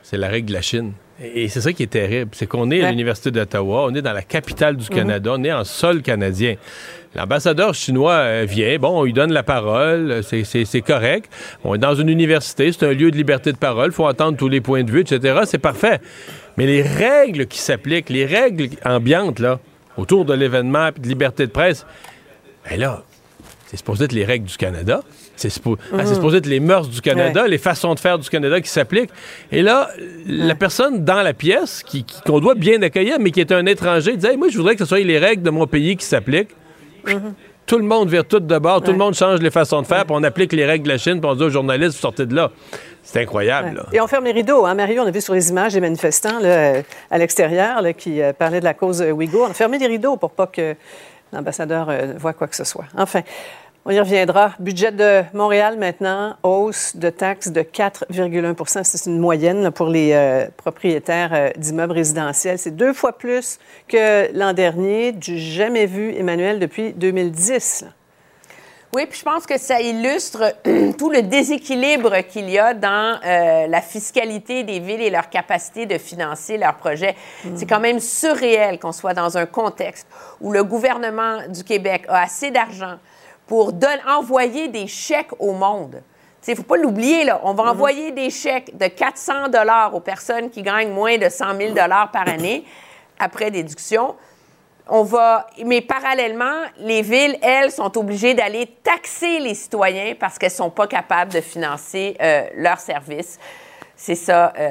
c'est 0.03 0.17
la 0.17 0.27
règle 0.27 0.49
de 0.49 0.53
la 0.53 0.61
Chine. 0.61 0.93
Et 1.23 1.49
c'est 1.49 1.61
ça 1.61 1.71
qui 1.71 1.83
est 1.83 1.87
terrible. 1.87 2.31
C'est 2.33 2.47
qu'on 2.47 2.71
est 2.71 2.83
à 2.83 2.89
l'Université 2.89 3.29
d'Ottawa, 3.31 3.85
on 3.87 3.93
est 3.93 4.01
dans 4.01 4.11
la 4.13 4.23
capitale 4.23 4.75
du 4.75 4.85
Mhm. 4.89 4.95
Canada, 4.97 5.31
on 5.35 5.43
est 5.43 5.53
en 5.53 5.63
sol 5.63 6.01
canadien. 6.01 6.55
L'ambassadeur 7.15 7.73
chinois 7.73 8.13
euh, 8.13 8.45
vient, 8.47 8.77
bon, 8.79 8.99
on 8.99 9.03
lui 9.03 9.11
donne 9.13 9.33
la 9.33 9.43
parole, 9.43 10.11
euh, 10.11 10.21
c'est- 10.21 10.81
correct. 10.81 11.29
On 11.65 11.75
est 11.75 11.77
dans 11.77 11.93
une 11.95 12.07
université, 12.09 12.71
c'est 12.71 12.85
un 12.85 12.93
lieu 12.93 13.11
de 13.11 13.17
liberté 13.17 13.51
de 13.51 13.57
parole, 13.57 13.87
il 13.87 13.93
faut 13.93 14.07
entendre 14.07 14.37
tous 14.37 14.47
les 14.47 14.61
points 14.61 14.83
de 14.83 14.91
vue, 14.91 15.01
etc. 15.01 15.41
C'est 15.45 15.57
parfait. 15.57 15.99
Mais 16.57 16.65
les 16.65 16.81
règles 16.81 17.47
qui 17.47 17.57
s'appliquent, 17.59 18.09
les 18.09 18.25
règles 18.25 18.69
ambiantes, 18.85 19.39
là, 19.39 19.59
autour 19.97 20.23
de 20.23 20.33
l'événement 20.33 20.91
puis 20.93 21.01
de 21.01 21.07
liberté 21.09 21.45
de 21.47 21.51
presse, 21.51 21.85
ben 22.69 22.79
là, 22.79 23.03
c'est 23.67 23.77
supposé 23.77 24.05
être 24.05 24.13
les 24.13 24.25
règles 24.25 24.45
du 24.45 24.55
Canada. 24.57 25.01
C'est 25.35 25.49
suppo- 25.49 25.77
ah, 25.91 25.97
c'est 25.99 26.09
Mhm. 26.09 26.13
supposé 26.15 26.37
être 26.37 26.45
les 26.45 26.59
mœurs 26.59 26.87
du 26.87 27.01
Canada, 27.01 27.47
les 27.47 27.57
façons 27.57 27.93
de 27.93 27.99
faire 27.99 28.19
du 28.19 28.29
Canada 28.29 28.61
qui 28.61 28.69
s'appliquent. 28.69 29.09
Et 29.51 29.61
là, 29.63 29.89
la 30.27 30.55
personne 30.55 31.03
dans 31.03 31.21
la 31.23 31.33
pièce, 31.33 31.81
qui- 31.83 32.03
qui- 32.03 32.21
qu'on 32.21 32.39
doit 32.39 32.53
bien 32.55 32.81
accueillir, 32.83 33.17
mais 33.19 33.31
qui 33.31 33.39
est 33.41 33.51
un 33.51 33.65
étranger, 33.65 34.17
Hey, 34.23 34.37
Moi, 34.37 34.47
je 34.49 34.57
voudrais 34.57 34.75
que 34.75 34.79
ce 34.83 34.85
soit 34.85 34.99
les 34.99 35.17
règles 35.19 35.41
de 35.43 35.49
mon 35.49 35.67
pays 35.67 35.97
qui 35.97 36.05
s'appliquent. 36.05 36.51
Tout 37.65 37.77
le 37.77 37.85
monde 37.85 38.09
vire 38.09 38.25
tout 38.25 38.39
de 38.39 38.57
bord, 38.57 38.81
tout 38.81 38.91
le 38.91 38.97
monde 38.97 39.13
change 39.13 39.39
les 39.39 39.51
façons 39.51 39.81
de 39.81 39.87
faire, 39.87 40.05
puis 40.05 40.13
on 40.17 40.23
applique 40.23 40.51
les 40.51 40.65
règles 40.65 40.83
de 40.85 40.89
la 40.89 40.97
Chine, 40.97 41.21
puis 41.21 41.29
on 41.29 41.35
dit 41.35 41.43
aux 41.43 41.49
journalistes 41.49 41.97
sortez 41.97 42.25
de 42.25 42.35
là. 42.35 42.51
C'est 43.03 43.21
incroyable. 43.21 43.77
là. 43.77 43.85
Et 43.93 44.01
on 44.01 44.07
ferme 44.07 44.25
les 44.25 44.31
rideaux. 44.31 44.65
Hein? 44.65 44.75
Mario, 44.75 45.01
on 45.03 45.07
a 45.07 45.11
vu 45.11 45.21
sur 45.21 45.33
les 45.33 45.49
images 45.49 45.73
des 45.73 45.79
manifestants 45.81 46.39
là, 46.39 46.49
euh, 46.49 46.81
à 47.09 47.17
l'extérieur 47.17 47.81
là, 47.81 47.93
qui 47.93 48.21
euh, 48.21 48.33
parlaient 48.33 48.59
de 48.59 48.65
la 48.65 48.73
cause 48.73 49.01
euh, 49.01 49.11
ouïghour. 49.11 49.45
On 49.47 49.51
a 49.51 49.53
fermé 49.53 49.77
les 49.77 49.87
rideaux 49.87 50.17
pour 50.17 50.31
pas 50.31 50.47
que 50.47 50.75
l'ambassadeur 51.33 51.87
euh, 51.89 52.13
voit 52.17 52.33
quoi 52.33 52.47
que 52.47 52.55
ce 52.55 52.63
soit. 52.63 52.85
Enfin, 52.97 53.21
on 53.85 53.91
y 53.91 53.99
reviendra. 53.99 54.53
Budget 54.59 54.91
de 54.91 55.23
Montréal 55.33 55.77
maintenant, 55.77 56.35
hausse 56.43 56.95
de 56.95 57.09
taxes 57.09 57.51
de 57.51 57.61
4,1% 57.61 58.83
C'est 58.83 59.09
une 59.09 59.19
moyenne 59.19 59.63
là, 59.63 59.71
pour 59.71 59.87
les 59.87 60.11
euh, 60.13 60.47
propriétaires 60.55 61.31
euh, 61.33 61.49
d'immeubles 61.57 61.93
résidentiels. 61.93 62.59
C'est 62.59 62.75
deux 62.75 62.93
fois 62.93 63.17
plus 63.17 63.57
que 63.87 64.31
l'an 64.37 64.53
dernier, 64.53 65.11
du 65.13 65.39
jamais 65.39 65.87
vu, 65.87 66.13
Emmanuel, 66.15 66.59
depuis 66.59 66.93
2010. 66.93 67.81
là. 67.81 67.87
Oui, 68.93 69.05
puis 69.05 69.19
je 69.19 69.23
pense 69.23 69.45
que 69.45 69.57
ça 69.57 69.79
illustre 69.79 70.53
tout 70.97 71.09
le 71.09 71.21
déséquilibre 71.21 72.17
qu'il 72.27 72.49
y 72.49 72.59
a 72.59 72.73
dans 72.73 73.19
euh, 73.25 73.67
la 73.67 73.81
fiscalité 73.81 74.63
des 74.63 74.79
villes 74.79 75.01
et 75.01 75.09
leur 75.09 75.29
capacité 75.29 75.85
de 75.85 75.97
financer 75.97 76.57
leurs 76.57 76.75
projets. 76.75 77.15
C'est 77.55 77.65
quand 77.65 77.79
même 77.79 78.01
surréel 78.01 78.79
qu'on 78.79 78.91
soit 78.91 79.13
dans 79.13 79.37
un 79.37 79.45
contexte 79.45 80.07
où 80.41 80.51
le 80.51 80.65
gouvernement 80.65 81.47
du 81.47 81.63
Québec 81.63 82.03
a 82.09 82.23
assez 82.23 82.51
d'argent 82.51 82.97
pour 83.51 83.73
envoyer 84.07 84.69
des 84.69 84.87
chèques 84.87 85.33
au 85.37 85.51
monde 85.51 86.01
Il 86.47 86.51
ne 86.51 86.55
faut 86.55 86.63
pas 86.63 86.77
l'oublier, 86.77 87.25
là. 87.25 87.41
On 87.43 87.53
va 87.53 87.63
envoyer 87.65 88.13
des 88.13 88.29
chèques 88.29 88.77
de 88.77 88.87
400 88.87 89.49
dollars 89.49 89.93
aux 89.93 89.99
personnes 89.99 90.49
qui 90.49 90.61
gagnent 90.61 90.93
moins 90.93 91.17
de 91.17 91.27
100 91.27 91.57
000 91.57 91.73
dollars 91.73 92.11
par 92.11 92.29
année 92.29 92.63
après 93.19 93.51
déduction. 93.51 94.15
On 94.87 95.03
va, 95.03 95.47
mais 95.65 95.81
parallèlement, 95.81 96.61
les 96.77 97.01
villes, 97.01 97.37
elles, 97.41 97.71
sont 97.71 97.97
obligées 97.97 98.35
d'aller 98.35 98.67
taxer 98.83 99.39
les 99.39 99.53
citoyens 99.53 100.13
parce 100.17 100.39
qu'elles 100.39 100.49
sont 100.49 100.69
pas 100.69 100.87
capables 100.87 101.33
de 101.33 101.41
financer 101.41 102.15
euh, 102.21 102.43
leurs 102.55 102.79
services. 102.79 103.37
C'est 104.03 104.15
ça, 104.15 104.51
euh, 104.59 104.69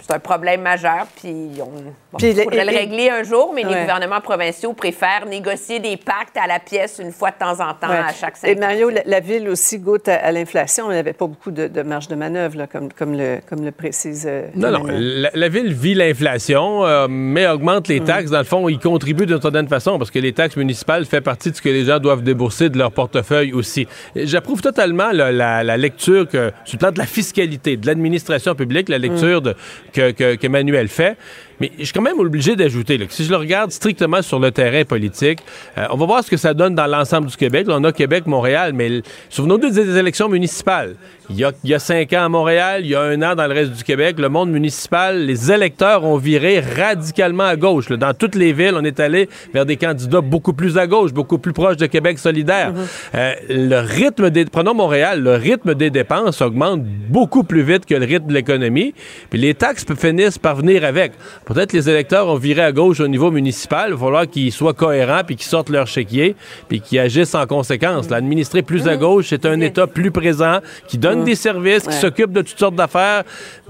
c'est 0.00 0.12
un 0.12 0.18
problème 0.18 0.60
majeur, 0.62 1.06
puis 1.14 1.50
on 1.60 1.66
bon, 1.66 2.18
Puis 2.18 2.34
faudrait 2.34 2.64
le 2.64 2.76
régler 2.76 3.10
un 3.10 3.22
jour, 3.22 3.52
mais 3.54 3.62
les 3.62 3.68
gouvernements 3.82 4.20
provinciaux 4.20 4.72
préfèrent 4.72 5.24
négocier 5.24 5.78
des 5.78 5.96
pactes 5.96 6.36
à 6.36 6.48
la 6.48 6.58
pièce 6.58 6.98
une 7.00 7.12
fois 7.12 7.30
de 7.30 7.36
temps 7.38 7.60
en 7.64 7.74
temps 7.74 7.88
Ouais. 7.88 7.98
à 7.98 8.12
chaque 8.12 8.36
cinq 8.36 8.48
Et 8.48 8.56
Mario, 8.56 8.90
la, 8.90 9.02
la 9.06 9.20
ville 9.20 9.48
aussi 9.48 9.78
goûte 9.78 10.08
à, 10.08 10.16
à 10.16 10.32
l'inflation. 10.32 10.90
Elle 10.90 10.96
n'avait 10.96 11.12
pas 11.12 11.28
beaucoup 11.28 11.52
de, 11.52 11.68
de 11.68 11.82
marge 11.82 12.08
de 12.08 12.16
manœuvre, 12.16 12.58
là, 12.58 12.66
comme, 12.66 12.92
comme, 12.92 13.12
le, 13.16 13.38
comme 13.48 13.64
le 13.64 13.70
précise. 13.70 14.26
euh, 14.28 14.48
Non, 14.56 14.72
non. 14.72 14.82
La, 14.88 15.30
la 15.32 15.48
ville 15.48 15.72
vit 15.72 15.94
l'inflation, 15.94 16.84
euh, 16.84 17.06
mais 17.08 17.46
augmente 17.46 17.86
les 17.86 18.00
taxes. 18.00 18.32
Dans 18.32 18.38
le 18.38 18.44
fond, 18.44 18.68
il 18.68 18.80
contribue 18.80 19.26
d'une 19.26 19.40
certaine 19.40 19.68
façon 19.68 19.96
parce 19.96 20.10
que 20.10 20.18
les 20.18 20.32
taxes 20.32 20.56
municipales 20.56 21.04
fait 21.04 21.20
partie 21.20 21.52
de 21.52 21.56
ce 21.56 21.62
que 21.62 21.68
les 21.68 21.84
gens 21.84 22.00
doivent 22.00 22.24
débourser 22.24 22.68
de 22.68 22.78
leur 22.78 22.90
portefeuille 22.90 23.52
aussi. 23.52 23.86
J'approuve 24.16 24.60
totalement 24.60 25.12
là, 25.12 25.30
la, 25.30 25.62
la 25.62 25.76
lecture 25.76 26.26
que, 26.28 26.50
sur 26.64 26.74
le 26.74 26.78
plan 26.80 26.90
de 26.90 26.98
la 26.98 27.06
fiscalité, 27.06 27.76
de 27.76 27.86
l'administration 27.86 28.54
publique, 28.56 28.88
la 28.88 28.98
lecture 28.98 29.42
de, 29.42 29.54
que, 29.92 30.10
que, 30.10 30.34
qu'Emmanuel 30.34 30.88
fait. 30.88 31.16
Mais 31.60 31.72
je 31.78 31.84
suis 31.84 31.92
quand 31.92 32.02
même 32.02 32.18
obligé 32.18 32.56
d'ajouter 32.56 32.98
que 32.98 33.12
si 33.12 33.24
je 33.24 33.30
le 33.30 33.36
regarde 33.36 33.70
strictement 33.70 34.22
sur 34.22 34.38
le 34.38 34.50
terrain 34.50 34.84
politique, 34.84 35.40
euh, 35.78 35.86
on 35.90 35.96
va 35.96 36.06
voir 36.06 36.24
ce 36.24 36.30
que 36.30 36.36
ça 36.36 36.54
donne 36.54 36.74
dans 36.74 36.86
l'ensemble 36.86 37.28
du 37.28 37.36
Québec. 37.36 37.66
Là, 37.66 37.76
on 37.78 37.84
a 37.84 37.92
Québec, 37.92 38.26
Montréal, 38.26 38.72
mais 38.74 39.02
souvenons-nous 39.30 39.70
des, 39.70 39.96
élections 39.98 40.28
municipales. 40.28 40.96
Il 41.28 41.36
y, 41.36 41.44
a, 41.44 41.52
il 41.64 41.70
y 41.70 41.74
a 41.74 41.78
cinq 41.78 42.12
ans 42.12 42.24
à 42.24 42.28
Montréal, 42.28 42.82
il 42.84 42.90
y 42.90 42.94
a 42.94 43.00
un 43.00 43.20
an 43.22 43.34
dans 43.34 43.46
le 43.46 43.52
reste 43.52 43.72
du 43.72 43.82
Québec, 43.82 44.16
le 44.18 44.28
monde 44.28 44.50
municipal, 44.50 45.24
les 45.24 45.50
électeurs 45.50 46.04
ont 46.04 46.18
viré 46.18 46.60
radicalement 46.60 47.44
à 47.44 47.56
gauche. 47.56 47.88
là. 47.88 47.96
Dans 47.96 48.14
toutes 48.14 48.36
les 48.36 48.52
villes, 48.52 48.74
on 48.76 48.84
est 48.84 49.00
allé 49.00 49.28
vers 49.52 49.66
des 49.66 49.76
candidats 49.76 50.20
beaucoup 50.20 50.52
plus 50.52 50.78
à 50.78 50.86
gauche, 50.86 51.12
beaucoup 51.12 51.38
plus 51.38 51.52
proches 51.52 51.78
de 51.78 51.86
Québec 51.86 52.18
solidaire. 52.18 52.72
Euh, 53.14 53.32
le 53.48 53.80
rythme 53.80 54.30
des... 54.30 54.44
Prenons 54.44 54.74
Montréal, 54.74 55.20
le 55.22 55.34
rythme 55.34 55.74
des 55.74 55.90
dépenses 55.90 56.40
augmente 56.42 56.82
beaucoup 56.84 57.42
plus 57.42 57.62
vite 57.62 57.86
que 57.86 57.94
le 57.94 58.06
rythme 58.06 58.28
de 58.28 58.34
l'économie. 58.34 58.94
Puis 59.30 59.40
les 59.40 59.54
taxes 59.54 59.84
finissent 59.98 60.38
par 60.38 60.56
venir 60.56 60.84
avec. 60.84 61.12
Peut-être 61.46 61.72
les 61.72 61.88
électeurs 61.88 62.26
ont 62.26 62.34
viré 62.34 62.62
à 62.62 62.72
gauche 62.72 62.98
au 63.00 63.06
niveau 63.08 63.30
municipal. 63.30 63.90
Il 63.90 63.94
va 63.94 64.04
falloir 64.04 64.26
qu'ils 64.28 64.52
soient 64.52 64.74
cohérents 64.74 65.22
puis 65.24 65.36
qu'ils 65.36 65.46
sortent 65.46 65.68
leur 65.70 65.86
chéquier 65.86 66.34
puis 66.68 66.80
qu'ils 66.80 66.98
agissent 66.98 67.34
en 67.36 67.46
conséquence. 67.46 68.10
L'administrer 68.10 68.62
plus 68.62 68.86
à 68.88 68.96
gauche, 68.96 69.26
c'est 69.28 69.46
un 69.46 69.60
État 69.60 69.86
plus 69.86 70.10
présent 70.10 70.58
qui 70.88 70.98
donne 70.98 71.22
des 71.24 71.36
services, 71.36 71.82
qui 71.84 71.88
Ouais. 71.90 71.94
s'occupe 71.94 72.32
de 72.32 72.42
toutes 72.42 72.58
sortes 72.58 72.74
d'affaires, 72.74 73.22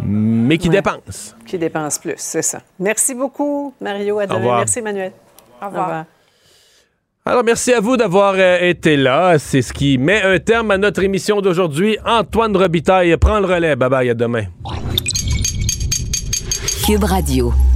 mais 0.02 0.56
qui 0.58 0.70
dépense. 0.70 1.36
Qui 1.46 1.58
dépense 1.58 1.98
plus, 1.98 2.14
c'est 2.16 2.42
ça. 2.42 2.60
Merci 2.80 3.14
beaucoup, 3.14 3.74
Mario. 3.80 4.18
À 4.20 4.26
demain. 4.26 4.38
revoir. 4.38 4.58
Merci, 4.58 4.78
Emmanuel. 4.78 5.12
Au 5.62 5.66
revoir. 5.66 6.04
Alors, 7.28 7.42
merci 7.44 7.72
à 7.74 7.80
vous 7.80 7.96
d'avoir 7.96 8.34
euh, 8.38 8.58
été 8.60 8.96
là. 8.96 9.38
C'est 9.38 9.60
ce 9.60 9.72
qui 9.72 9.98
met 9.98 10.22
un 10.22 10.38
terme 10.38 10.70
à 10.70 10.78
notre 10.78 11.02
émission 11.02 11.40
d'aujourd'hui. 11.40 11.98
Antoine 12.06 12.56
Robitaille 12.56 13.16
prend 13.16 13.40
le 13.40 13.46
relais. 13.46 13.76
Bye 13.76 13.90
bye, 13.90 14.10
à 14.10 14.14
demain. 14.14 14.44
Cube 16.86 17.02
Radio. 17.02 17.75